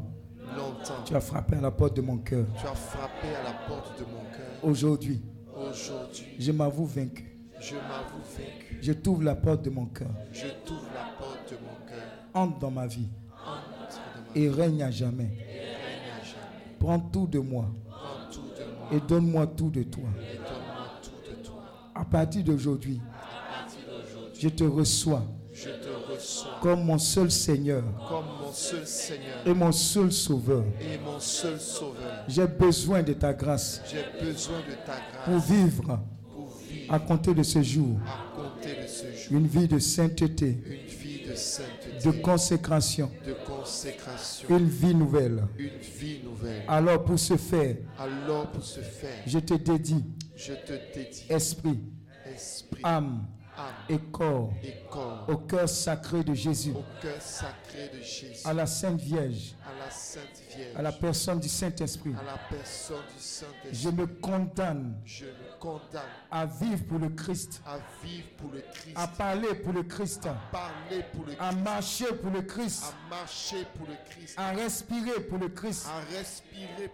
Longtemps, 0.55 1.03
tu 1.05 1.15
as 1.15 1.21
frappé 1.21 1.55
à 1.55 1.61
la 1.61 1.71
porte 1.71 1.95
de 1.95 2.01
mon 2.01 2.17
cœur. 2.17 2.45
tu 2.59 2.67
as 2.67 2.75
frappé 2.75 3.27
à 3.39 3.43
la 3.45 3.53
porte 3.67 3.97
de 3.97 4.03
mon 4.03 4.21
cœur. 4.35 4.63
Aujourd'hui, 4.63 5.21
Aujourd'hui, 5.55 6.25
je 6.37 6.51
m'avoue 6.51 6.85
vaincu. 6.85 7.25
je 7.59 7.73
m'avoue 7.75 8.21
vaincu. 8.37 8.77
Je 8.81 8.91
t'ouvre 8.93 9.23
la 9.23 9.35
porte 9.35 9.63
de 9.63 9.69
mon 9.71 9.85
cœur. 9.85 10.09
Je 10.31 10.47
t'ouvre 10.65 10.85
la 10.93 11.17
porte 11.17 11.49
de 11.49 11.55
mon 11.55 11.87
cœur. 11.87 12.05
Entre 12.35 12.59
dans 12.59 12.71
ma 12.71 12.85
vie 12.85 13.07
et 14.35 14.49
règne 14.49 14.83
à 14.83 14.91
jamais. 14.91 15.29
Prends 16.79 16.99
tout 16.99 17.27
de 17.27 17.39
moi 17.39 17.65
et 18.91 18.99
donne-moi 19.07 19.47
tout 19.47 19.69
de 19.69 19.83
toi. 19.83 20.05
À 21.95 22.05
partir 22.05 22.43
d'aujourd'hui, 22.43 23.01
je 24.39 24.47
te 24.49 24.63
reçois 24.63 25.23
je 25.53 25.69
te 25.71 26.13
reçois 26.13 26.51
comme 26.61 26.83
mon 26.85 26.97
seul 26.97 27.29
Seigneur 27.29 27.83
comme 28.07 28.23
mon 28.41 28.53
seul 28.53 28.87
Seigneur 28.87 29.39
et 29.45 29.53
mon 29.53 29.71
seul 29.73 30.09
Sauveur. 30.11 30.63
et 30.79 30.97
mon 31.03 31.19
seul 31.19 31.59
Sauveur. 31.59 32.23
J'ai 32.29 32.47
besoin 32.47 33.03
de 33.03 33.11
ta 33.11 33.33
grâce 33.33 33.81
J'ai 33.91 34.05
besoin 34.25 34.59
de 34.59 34.73
ta 34.85 34.93
pour 35.25 35.39
vivre 35.39 35.99
pour 36.33 36.47
vivre 36.69 36.93
à 36.93 36.99
compter 36.99 37.33
de 37.33 37.43
ce 37.43 37.61
jour 37.61 37.97
à 38.07 38.33
compter 38.37 38.81
de 38.81 38.87
ce 38.87 39.03
jour 39.03 39.37
une 39.37 39.47
vie 39.47 39.67
de 39.67 39.79
sainteté, 39.79 40.57
une 40.65 40.87
vie 40.87 41.27
de 41.29 41.35
sainteté, 41.35 42.05
de 42.05 42.11
consécration, 42.21 43.11
de 43.27 43.33
consécration, 43.69 44.49
une 44.49 44.67
vie 44.67 44.95
nouvelle. 44.95 45.47
une 45.57 45.77
vie 45.77 46.21
nouvelle. 46.23 46.63
Alors 46.67 47.03
pour 47.03 47.19
ce 47.19 47.37
faire, 47.37 47.77
Alors 47.97 48.47
pour 48.51 48.63
ce 48.63 48.81
faire, 48.81 49.23
je 49.25 49.39
te 49.39 49.53
dédie 49.53 50.03
je 50.35 50.53
te 50.53 50.73
dédie 50.93 51.25
esprit, 51.29 51.79
esprit, 52.25 52.81
âme 52.83 53.25
et 53.89 53.97
corps 54.11 54.53
et 54.63 54.73
corps 54.89 55.25
au 55.27 55.35
cœur 55.35 55.67
sacré 55.67 56.23
de 56.23 56.33
Jésus, 56.33 56.71
au 56.71 56.83
cœur 57.01 57.21
sacré 57.21 57.89
de 57.93 58.01
Jésus, 58.01 58.41
à 58.45 58.53
la 58.53 58.65
Sainte 58.65 59.01
Vierge, 59.01 59.53
à 59.65 59.83
la 59.83 59.91
Sainte 59.91 60.23
Vierge, 60.55 60.75
à 60.77 60.81
la 60.81 60.91
personne 60.93 61.39
du 61.41 61.49
Saint-Esprit. 61.49 62.13
à 62.19 62.23
la 62.23 62.37
personne 62.49 63.03
du 63.15 63.21
Saint-Esprit. 63.21 63.73
Je 63.73 63.89
me 63.89 64.07
condamne 64.07 64.95
Je 65.05 65.25
me 65.25 65.48
condamne. 65.59 66.01
À 66.31 66.45
vivre 66.45 66.83
pour 66.87 66.99
le 66.99 67.09
Christ, 67.09 67.61
à 67.65 67.77
vivre 68.03 68.27
pour 68.37 68.51
le 68.51 68.61
Christ, 68.73 68.95
à 68.95 69.07
parler 69.07 69.55
pour 69.55 69.73
le 69.73 69.83
Christ, 69.83 70.27
parler 70.51 71.03
pour 71.13 71.25
le 71.25 71.33
à 71.39 71.51
marcher 71.51 72.07
pour 72.15 72.31
le 72.31 72.41
Christ, 72.41 72.83
à 72.85 73.09
marcher 73.09 73.65
pour 73.77 73.87
le 73.87 73.93
Christ, 74.09 74.35
à 74.37 74.49
respirer 74.51 75.19
pour 75.21 75.37
le 75.37 75.49
Christ. 75.49 75.87
à 75.87 75.99
respirer 76.17 76.48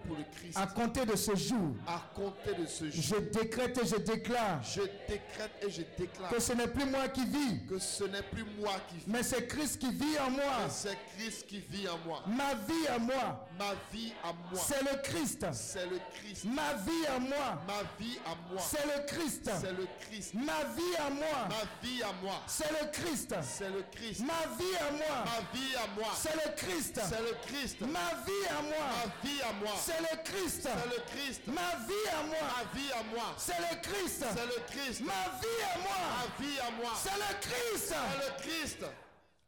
pour 0.07 0.17
le 0.17 0.23
Christ. 0.35 0.57
À 0.57 0.67
compter 0.67 1.05
de 1.05 1.15
ce 1.15 1.35
jour, 1.35 1.75
À 1.87 2.01
compter 2.13 2.53
de 2.53 2.65
ce 2.65 2.89
je 2.89 3.01
jour, 3.01 3.17
décrète 3.31 3.77
et 3.81 3.85
je 3.87 3.95
déclare 3.97 4.61
je 4.63 4.81
décrète 5.07 5.51
et 5.61 5.69
je 5.69 5.81
déclare 5.97 6.29
que 6.29 6.39
ce 6.39 6.53
n'est 6.53 6.67
plus 6.67 6.85
moi 6.85 7.07
qui 7.09 7.25
vis, 7.25 7.65
que 7.67 7.79
ce 7.79 8.03
n'est 8.05 8.21
plus 8.23 8.45
moi 8.59 8.73
qui 8.89 8.95
vis, 8.97 9.03
mais 9.07 9.23
c'est 9.23 9.47
Christ 9.47 9.79
qui 9.79 9.91
vit 9.91 10.17
en 10.19 10.31
moi. 10.31 10.69
c'est 10.69 10.97
Christ 11.17 11.45
qui 11.47 11.59
vit 11.59 11.87
en 11.87 11.97
moi. 12.05 12.23
Ma 12.27 12.53
vie 12.55 12.87
à 12.87 12.99
moi, 12.99 13.47
Ma 13.57 13.73
vie 13.91 14.13
à 14.23 14.33
moi, 14.33 14.61
c'est 14.67 14.81
le 14.81 15.01
Christ. 15.01 15.45
c'est 15.53 15.85
le 15.89 15.99
Christ. 16.13 16.45
Ma 16.45 16.73
vie 16.73 17.05
à 17.07 17.19
moi, 17.19 17.61
Ma 17.67 18.03
vie 18.03 18.17
à 18.25 18.35
moi, 18.51 18.61
c'est 18.61 18.85
le 18.85 19.05
Christ. 19.05 19.49
c'est 19.59 19.71
le 19.71 19.87
Christ. 19.99 20.33
Ma 20.33 20.63
vie 20.75 20.95
à 20.97 21.09
moi, 21.09 21.47
Ma 21.49 21.87
vie 21.87 22.03
à 22.03 22.13
moi, 22.23 22.41
c'est 22.47 22.71
le 22.71 22.91
Christ. 22.91 23.35
c'est 23.43 23.69
le 23.69 23.83
Christ. 23.91 24.21
Ma 24.21 24.55
vie 24.57 24.75
à 24.79 24.91
moi, 24.91 25.25
Ma 25.25 25.57
vie 25.57 25.75
à 25.75 25.87
moi, 25.99 26.07
c'est 26.15 26.33
le 26.35 26.55
Christ. 26.55 26.99
c'est 27.09 27.21
le 27.21 27.35
Christ. 27.47 27.81
Ma 27.81 27.87
vie 28.25 28.47
à 28.49 28.61
moi, 28.61 28.85
Ma 29.05 29.27
vie 29.27 29.41
à 29.41 29.45
moi, 29.53 29.54
c'est 29.77 29.99
le 30.01 30.23
Christ. 30.23 30.61
c'est 30.63 30.85
le 30.95 31.01
Christ. 31.07 31.41
Ma 31.47 31.75
vie 31.85 32.09
à 32.11 32.23
moi, 32.23 32.37
Ma 32.41 32.79
vie 32.79 32.91
à 32.91 33.03
moi, 33.03 33.35
c'est 33.37 33.57
le 33.59 33.81
Christ. 33.81 34.25
c'est 34.33 34.45
le 34.45 34.65
Christ. 34.67 35.01
Ma 35.01 35.29
vie 35.39 35.63
à 35.73 35.77
moi, 35.79 35.97
Ma 36.17 36.43
vie 36.43 36.59
à 36.59 36.71
moi, 36.71 36.91
c'est 36.95 37.15
le 37.15 37.39
Christ. 37.41 37.93
c'est 37.93 38.17
le 38.17 38.41
Christ. 38.41 38.81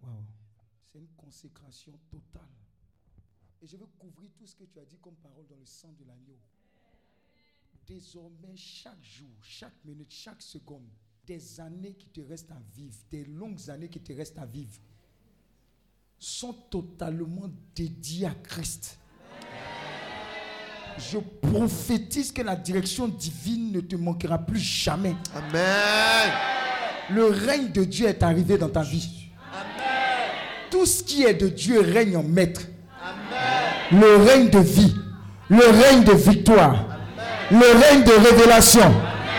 Waouh, 0.02 0.11
c'est 0.92 1.00
une 1.00 1.08
consécration 1.16 1.94
totale. 2.10 2.44
Et 3.61 3.68
je 3.68 3.76
veux 3.77 3.88
couvrir 3.98 4.30
tout 4.38 4.45
ce 4.45 4.56
que 4.56 4.64
tu 4.66 4.80
as 4.80 4.86
dit 4.86 4.98
comme 5.00 5.16
parole 5.16 5.48
dans 5.48 5.58
le 5.58 5.66
sang 5.66 5.92
de 6.00 6.06
l'agneau. 6.06 6.38
Désormais, 7.88 8.56
chaque 8.56 9.02
jour, 9.03 9.30
chaque 9.42 9.84
minute, 9.86 10.11
chaque 10.11 10.42
seconde, 10.42 10.88
des 11.26 11.60
années 11.60 11.94
qui 11.94 12.08
te 12.08 12.22
restent 12.22 12.52
à 12.52 12.61
vivre, 12.76 12.95
des 13.10 13.26
longues 13.26 13.69
années 13.69 13.90
qui 13.90 14.00
te 14.02 14.14
restent 14.14 14.38
à 14.38 14.45
vivre, 14.45 14.77
sont 16.19 16.53
totalement 16.53 17.50
dédiées 17.76 18.26
à 18.27 18.36
Christ. 18.36 19.00
Je 21.00 21.17
prophétise 21.17 22.32
que 22.32 22.42
la 22.42 22.56
direction 22.56 23.08
divine 23.08 23.72
ne 23.72 23.82
te 23.82 23.95
manquera 23.95 24.38
plus 24.38 24.59
jamais. 24.59 25.16
Amen. 25.35 26.32
Le 27.09 27.26
règne 27.26 27.72
de 27.72 27.84
Dieu 27.84 28.08
est 28.08 28.24
arrivé 28.24 28.58
dans 28.58 28.69
ta 28.69 28.82
vie. 28.82 29.30
Tout 30.69 30.85
ce 30.85 31.03
qui 31.03 31.24
est 31.24 31.35
de 31.35 31.48
Dieu 31.48 31.82
règne 31.82 32.17
en 32.17 32.24
maître. 32.24 32.61
Le 33.92 34.17
règne 34.17 34.50
de 34.50 34.59
vie, 34.59 34.93
le 35.50 35.66
règne 35.66 36.03
de 36.03 36.11
victoire, 36.11 36.85
le 37.51 37.58
règne 37.80 38.03
de 38.03 38.11
révélation, 38.11 38.92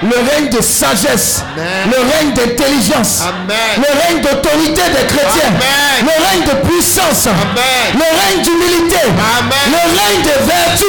le 0.02 0.31
règne 0.31 0.49
de 0.51 0.60
sagesse, 0.60 1.43
Amen. 1.57 1.91
le 1.91 1.99
règne 2.12 2.33
d'intelligence, 2.35 3.23
le 3.77 3.99
règne 4.01 4.23
d'autorité 4.23 4.83
des 4.91 5.07
chrétiens, 5.07 5.49
Amen. 5.49 6.07
le 6.07 6.25
règne 6.25 6.44
de 6.44 6.67
puissance, 6.68 7.27
Amen. 7.27 7.94
le 7.94 8.01
règne 8.20 8.43
d'humilité, 8.44 8.97
le 9.07 9.99
règne 9.99 10.23
de 10.23 10.47
vertu. 10.47 10.85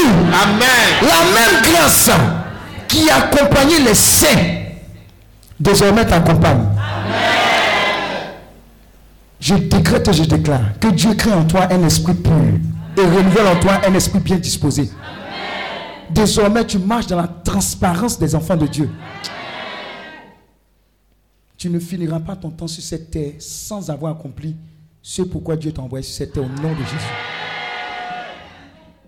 La 1.02 1.40
même 1.40 1.62
grâce 1.74 2.10
qui 2.88 3.10
accompagnait 3.10 3.80
les 3.80 3.96
saints, 3.96 4.28
désormais 5.60 6.06
t'accompagne. 6.06 6.66
Je 9.40 9.56
décrète 9.56 10.08
et 10.08 10.14
je 10.14 10.24
déclare 10.24 10.60
que 10.82 10.88
Dieu 10.90 11.14
crée 11.14 11.32
en 11.32 11.46
toi 11.46 11.68
un 11.72 11.86
esprit 11.86 12.14
pur 12.14 12.34
et 12.98 13.02
renouvelle 13.02 13.48
en 13.48 13.56
toi 13.56 13.80
un 13.88 13.94
esprit 13.94 14.20
bien 14.20 14.36
disposé. 14.36 14.90
Désormais, 16.12 16.66
tu 16.66 16.80
marches 16.80 17.08
dans 17.08 17.18
la 17.18 17.28
transparence 17.28 18.18
des 18.18 18.36
enfants 18.36 18.58
de 18.58 18.68
Dieu. 18.68 18.90
Tu 21.58 21.70
ne 21.70 21.80
finiras 21.80 22.20
pas 22.20 22.36
ton 22.36 22.50
temps 22.50 22.68
sur 22.68 22.84
cette 22.84 23.12
terre 23.12 23.34
sans 23.40 23.90
avoir 23.90 24.16
accompli 24.18 24.56
ce 25.02 25.22
pourquoi 25.22 25.56
Dieu 25.56 25.72
t'a 25.72 25.82
envoyé 25.82 26.04
sur 26.04 26.16
cette 26.16 26.34
terre 26.34 26.44
au 26.44 26.48
nom 26.48 26.72
de 26.72 26.84
Jésus. 26.84 27.14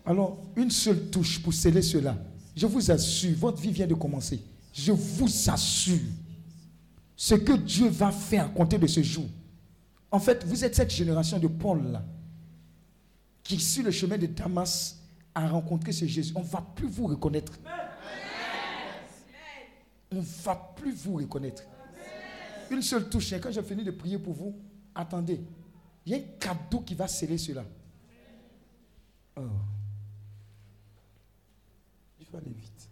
Alors, 0.06 0.38
une 0.56 0.70
seule 0.72 1.10
touche 1.10 1.42
pour 1.42 1.54
sceller 1.54 1.82
cela. 1.82 2.18
Je 2.56 2.68
vous 2.68 2.92
assure, 2.92 3.38
votre 3.38 3.62
vie 3.62 3.72
vient 3.72 3.88
de 3.88 3.94
commencer. 3.94 4.42
Je 4.74 4.92
vous 4.92 5.30
assure, 5.50 6.00
ce 7.16 7.36
que 7.36 7.54
Dieu 7.54 7.88
va 7.88 8.12
faire 8.12 8.46
à 8.46 8.50
compter 8.50 8.78
de 8.78 8.88
ce 8.88 9.02
jour. 9.02 9.26
En 10.12 10.20
fait, 10.20 10.44
vous 10.46 10.66
êtes 10.66 10.76
cette 10.76 10.92
génération 10.92 11.40
de 11.40 11.48
Paul 11.48 12.02
qui 13.44 13.60
sur 13.60 13.84
le 13.84 13.92
chemin 13.92 14.18
de 14.18 14.26
Damas 14.28 14.98
a 15.34 15.48
rencontré 15.48 15.92
ce 15.92 16.06
Jésus. 16.06 16.34
On 16.36 16.42
ne 16.42 16.46
va 16.46 16.62
plus 16.62 16.88
vous 16.88 17.08
reconnaître. 17.08 17.54
On 20.12 20.16
ne 20.16 20.22
va 20.22 20.74
plus 20.76 20.94
vous 20.94 21.16
reconnaître. 21.16 21.64
Une 22.70 22.82
seule 22.82 23.10
touche. 23.10 23.34
Et 23.34 23.40
quand 23.40 23.52
j'ai 23.52 23.64
fini 23.64 23.84
de 23.84 23.92
prier 23.92 24.18
pour 24.18 24.34
vous, 24.34 24.56
attendez. 24.94 25.42
Il 26.06 26.12
y 26.12 26.16
a 26.16 26.18
un 26.18 26.38
cadeau 26.40 26.82
qui 26.82 26.96
va 26.96 27.08
sceller 27.08 27.38
cela. 27.38 27.64
Oh. 29.38 29.42
Je 32.20 32.32
vais 32.32 32.38
aller 32.38 32.52
vite. 32.52 32.90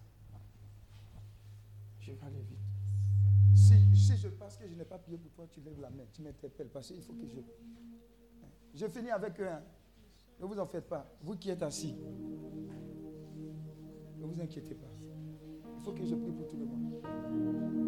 Je 2.00 2.12
vais 2.12 2.20
aller 2.26 2.42
vite. 2.42 2.60
Si, 3.56 3.98
si 3.98 4.18
je 4.18 4.28
pense 4.30 4.56
que 4.56 4.68
je 4.68 4.76
n'ai 4.76 4.86
pas 4.86 4.98
prié 4.98 5.18
pour 5.18 5.32
toi, 5.32 5.48
tu 5.52 5.60
lèves 5.62 5.82
la 5.82 5.90
main, 5.90 6.04
tu 6.14 6.22
m'interpelles 6.22 6.70
parce 6.70 6.88
qu'il 6.88 7.02
faut 7.02 7.14
que 7.14 7.28
je. 7.28 7.40
Je 8.76 8.88
finis 8.88 9.12
avec 9.12 9.40
eux. 9.40 9.50
Ne 10.40 10.46
vous 10.46 10.60
en 10.60 10.66
faites 10.66 10.88
pas. 10.88 11.06
Vous 11.22 11.36
qui 11.36 11.50
êtes 11.50 11.64
assis. 11.64 11.96
Ne 14.18 14.26
vous 14.26 14.42
inquiétez 14.42 14.76
pas. 14.76 14.88
Il 15.78 15.82
faut 15.84 15.92
que 15.92 16.06
je 16.06 16.16
prie 16.16 16.32
pour 16.32 16.48
tout 16.48 16.58
le 16.58 16.66
monde. 16.66 17.79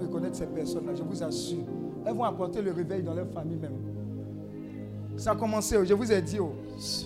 Reconnaître 0.00 0.36
ces 0.36 0.46
personnes-là, 0.46 0.94
je 0.94 1.02
vous 1.02 1.22
assure. 1.22 1.64
Elles 2.04 2.14
vont 2.14 2.24
apporter 2.24 2.62
le 2.62 2.72
réveil 2.72 3.02
dans 3.02 3.14
leur 3.14 3.26
famille 3.28 3.56
même. 3.58 3.72
Ça 5.16 5.32
a 5.32 5.36
commencé, 5.36 5.76
oh, 5.80 5.84
je 5.84 5.94
vous 5.94 6.12
ai 6.12 6.20
dit. 6.22 6.38
Oh, 6.40 6.52
Ce 6.78 7.04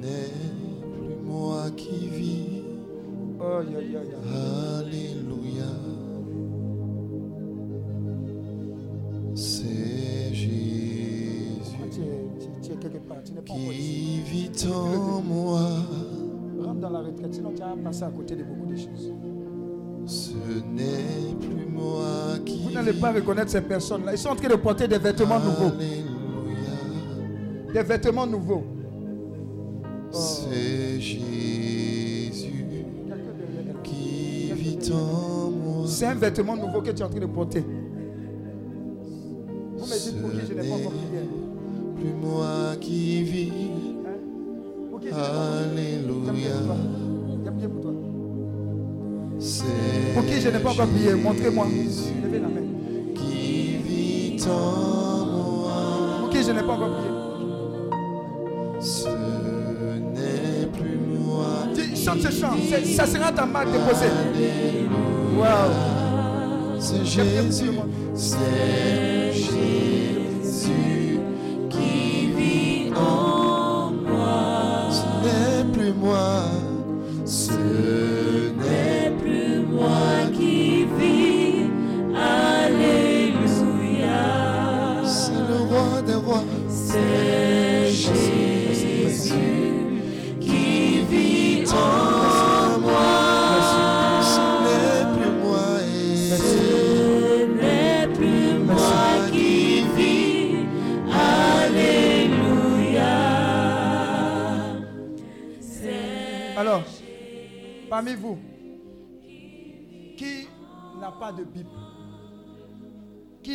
n'est 0.00 0.30
plus 0.80 1.16
moi 1.24 1.64
qui 1.76 2.06
vis. 2.08 2.62
oh 3.40 3.60
ya, 3.70 3.80
ya. 3.82 4.00
Alléluia. 4.78 5.64
C'est 9.34 10.32
Jésus 10.34 11.58
Tu 11.90 12.00
es, 12.00 12.28
tu- 12.38 12.48
tu 12.62 12.72
es 12.72 12.76
quelque 12.76 12.98
part, 13.08 13.22
tu 13.24 13.32
n'es 13.32 13.40
pas 13.40 13.52
qui 13.54 14.20
vit 14.20 14.50
en 14.72 15.20
moi. 15.22 15.60
Rentre 16.60 16.80
dans 16.80 16.90
la 16.90 17.00
retraite, 17.00 17.34
sinon 17.34 17.50
tu 17.50 17.60
vas 17.62 17.74
passer 17.82 18.04
à 18.04 18.10
côté 18.10 18.36
de 18.36 18.44
beaucoup 18.44 18.66
de 18.66 18.76
choses. 18.76 19.12
N'allez 22.92 23.00
pas 23.00 23.12
reconnaître 23.12 23.50
ces 23.50 23.60
personnes-là. 23.60 24.12
Ils 24.12 24.18
sont 24.18 24.28
en 24.30 24.36
train 24.36 24.48
de 24.48 24.56
porter 24.56 24.86
des 24.88 24.98
vêtements 24.98 25.40
nouveaux. 25.40 25.72
Des 27.72 27.82
vêtements 27.82 28.26
nouveaux. 28.26 28.64
Oh. 30.14 30.18
C'est 30.18 31.00
Jésus 31.00 31.24
qui 33.82 34.52
vit 34.54 34.92
en 34.92 35.50
moi. 35.50 35.86
C'est 35.86 36.06
un 36.06 36.14
vêtement 36.14 36.56
nouveau 36.56 36.82
que 36.82 36.90
tu 36.90 37.00
es 37.00 37.02
en 37.02 37.08
train 37.08 37.20
de 37.20 37.26
porter. 37.26 37.64
Vous 39.76 39.86
me 39.86 39.98
dites 39.98 40.20
pour 40.20 40.30
qui 40.30 40.40
je 40.46 40.54
n'ai 40.54 40.68
pas 40.68 40.74
encore 40.74 40.92
prié. 40.92 41.22
Plus 41.96 42.14
moi 42.14 42.76
qui 42.80 43.22
vis. 43.24 43.52
Hein? 44.06 44.18
Pour 44.90 45.00
qui 45.00 45.08
je 45.08 45.14
n'ai 45.14 45.20
pas 45.20 45.30
encore 45.30 45.72
prié. 45.72 46.48
Alléluia. 46.48 46.76
C'est 49.38 49.64
Pour 50.14 50.24
qui 50.24 50.40
je 50.40 50.48
n'ai 50.50 50.58
pas 50.60 50.70
encore 50.70 50.86
prié, 50.86 51.14
montrez-moi. 51.14 51.66
Qui 56.30 56.42
je 56.42 56.52
n'ai 56.52 56.62
pas 56.62 56.72
encore 56.72 56.90
prié. 56.96 57.10
Ce 58.80 59.08
n'est 59.08 60.66
plus 60.66 60.98
moi. 61.18 61.66
Dis, 61.74 61.96
chante 62.02 62.20
ce 62.20 62.30
chant. 62.30 62.54
Ça 62.96 63.06
sera 63.06 63.32
ta 63.32 63.46
marque 63.46 63.70
déposée. 63.72 64.10
Wow. 65.36 65.70
C'est 66.78 67.04
Jésus, 67.04 67.70
c'est 68.14 69.32
Jésus 69.32 71.11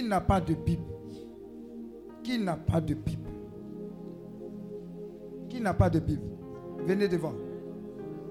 n'a 0.08 0.22
pas 0.22 0.42
de 0.42 0.54
Bible 0.54 0.84
Qui 2.24 2.40
n'a 2.40 2.56
pas 2.56 2.82
de 2.82 2.94
Bible 2.94 3.30
Qui 5.50 5.62
n'a 5.62 5.74
pas 5.74 5.90
de 5.90 6.00
Bible 6.00 6.38
Venez 6.86 7.08
devant. 7.10 7.34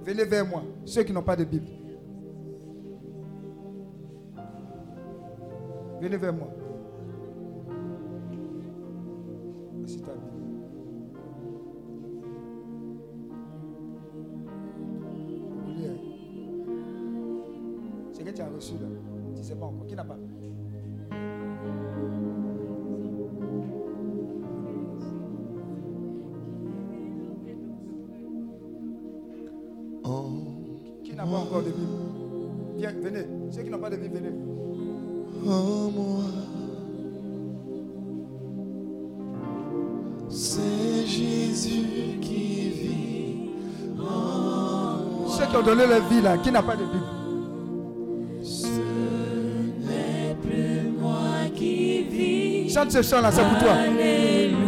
Venez 0.02 0.24
vers 0.24 0.46
moi, 0.46 0.62
ceux 0.84 1.02
qui 1.02 1.12
n'ont 1.12 1.22
pas 1.22 1.36
de 1.36 1.44
Bible. 1.44 1.66
Venez 6.00 6.16
vers 6.16 6.32
moi. 6.32 6.48
C'est 18.12 18.24
que 18.24 18.30
tu 18.30 18.40
as 18.40 18.48
reçu 18.48 18.74
là. 18.74 18.86
Tu 19.34 19.40
ne 19.40 19.44
sais 19.44 19.54
pas 19.54 19.66
encore. 19.66 19.86
Qui 19.86 19.94
n'a 19.94 20.04
pas? 20.04 20.16
Donné 45.66 45.84
leur 45.84 46.02
vie 46.08 46.22
là, 46.22 46.38
qui 46.38 46.52
n'a 46.52 46.62
pas 46.62 46.76
de 46.76 46.84
Bible? 46.84 47.04
Plus 50.40 50.92
moi 51.00 51.18
qui 51.56 52.04
vis. 52.04 52.72
Chante 52.72 52.92
ce 52.92 53.02
chant 53.02 53.20
là, 53.20 53.32
c'est 53.32 53.42
pour 53.42 53.58
toi. 53.58 53.74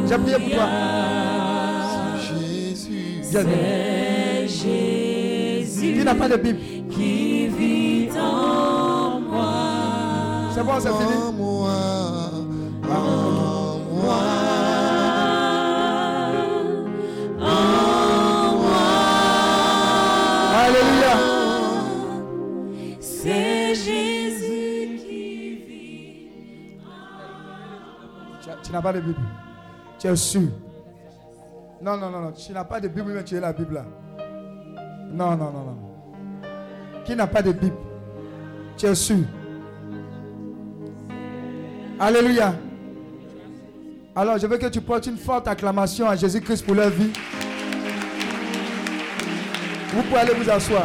J'ai 0.08 0.18
prié 0.18 0.38
pour 0.40 0.50
toi. 0.56 0.68
Jésus. 2.20 3.22
Jésus 4.48 5.94
Qui 5.98 6.04
n'a 6.04 6.16
pas 6.16 6.28
de 6.28 6.36
Bible? 6.36 6.58
Qui 6.90 7.46
vit 7.46 8.08
en 8.18 9.20
moi. 9.20 9.52
C'est 10.52 10.64
bon, 10.64 10.80
c'est 10.80 10.88
fini. 10.88 11.14
Tu, 28.68 28.72
as- 28.72 28.72
tu 28.72 28.72
n'as 28.72 28.82
pas 28.82 28.92
de 28.92 29.00
Bible. 29.00 29.20
Tu 29.98 30.06
es 30.06 30.16
sûr. 30.16 30.42
Non, 31.82 31.96
non, 31.96 32.10
non, 32.10 32.20
non. 32.20 32.32
Tu 32.32 32.52
n'as 32.52 32.64
pas 32.64 32.80
de 32.80 32.88
Bible, 32.88 33.12
mais 33.14 33.24
tu 33.24 33.34
es 33.36 33.40
la 33.40 33.52
Bible 33.52 33.74
là. 33.74 33.84
Non, 35.10 35.30
non, 35.36 35.50
non, 35.50 35.64
non. 35.64 35.78
Qui 37.04 37.16
n'a 37.16 37.26
pas 37.26 37.42
de 37.42 37.52
Bible? 37.52 37.76
Tu 38.76 38.86
es 38.86 38.94
sûr. 38.94 39.24
Alléluia. 41.98 42.54
Alors, 44.14 44.38
je 44.38 44.46
veux 44.46 44.58
que 44.58 44.66
tu 44.66 44.80
portes 44.80 45.06
une 45.06 45.16
forte 45.16 45.48
acclamation 45.48 46.08
à 46.08 46.16
Jésus-Christ 46.16 46.64
pour 46.64 46.74
leur 46.74 46.90
vie. 46.90 47.12
Vous 49.94 50.02
pouvez 50.02 50.18
aller 50.20 50.34
vous 50.34 50.50
asseoir. 50.50 50.84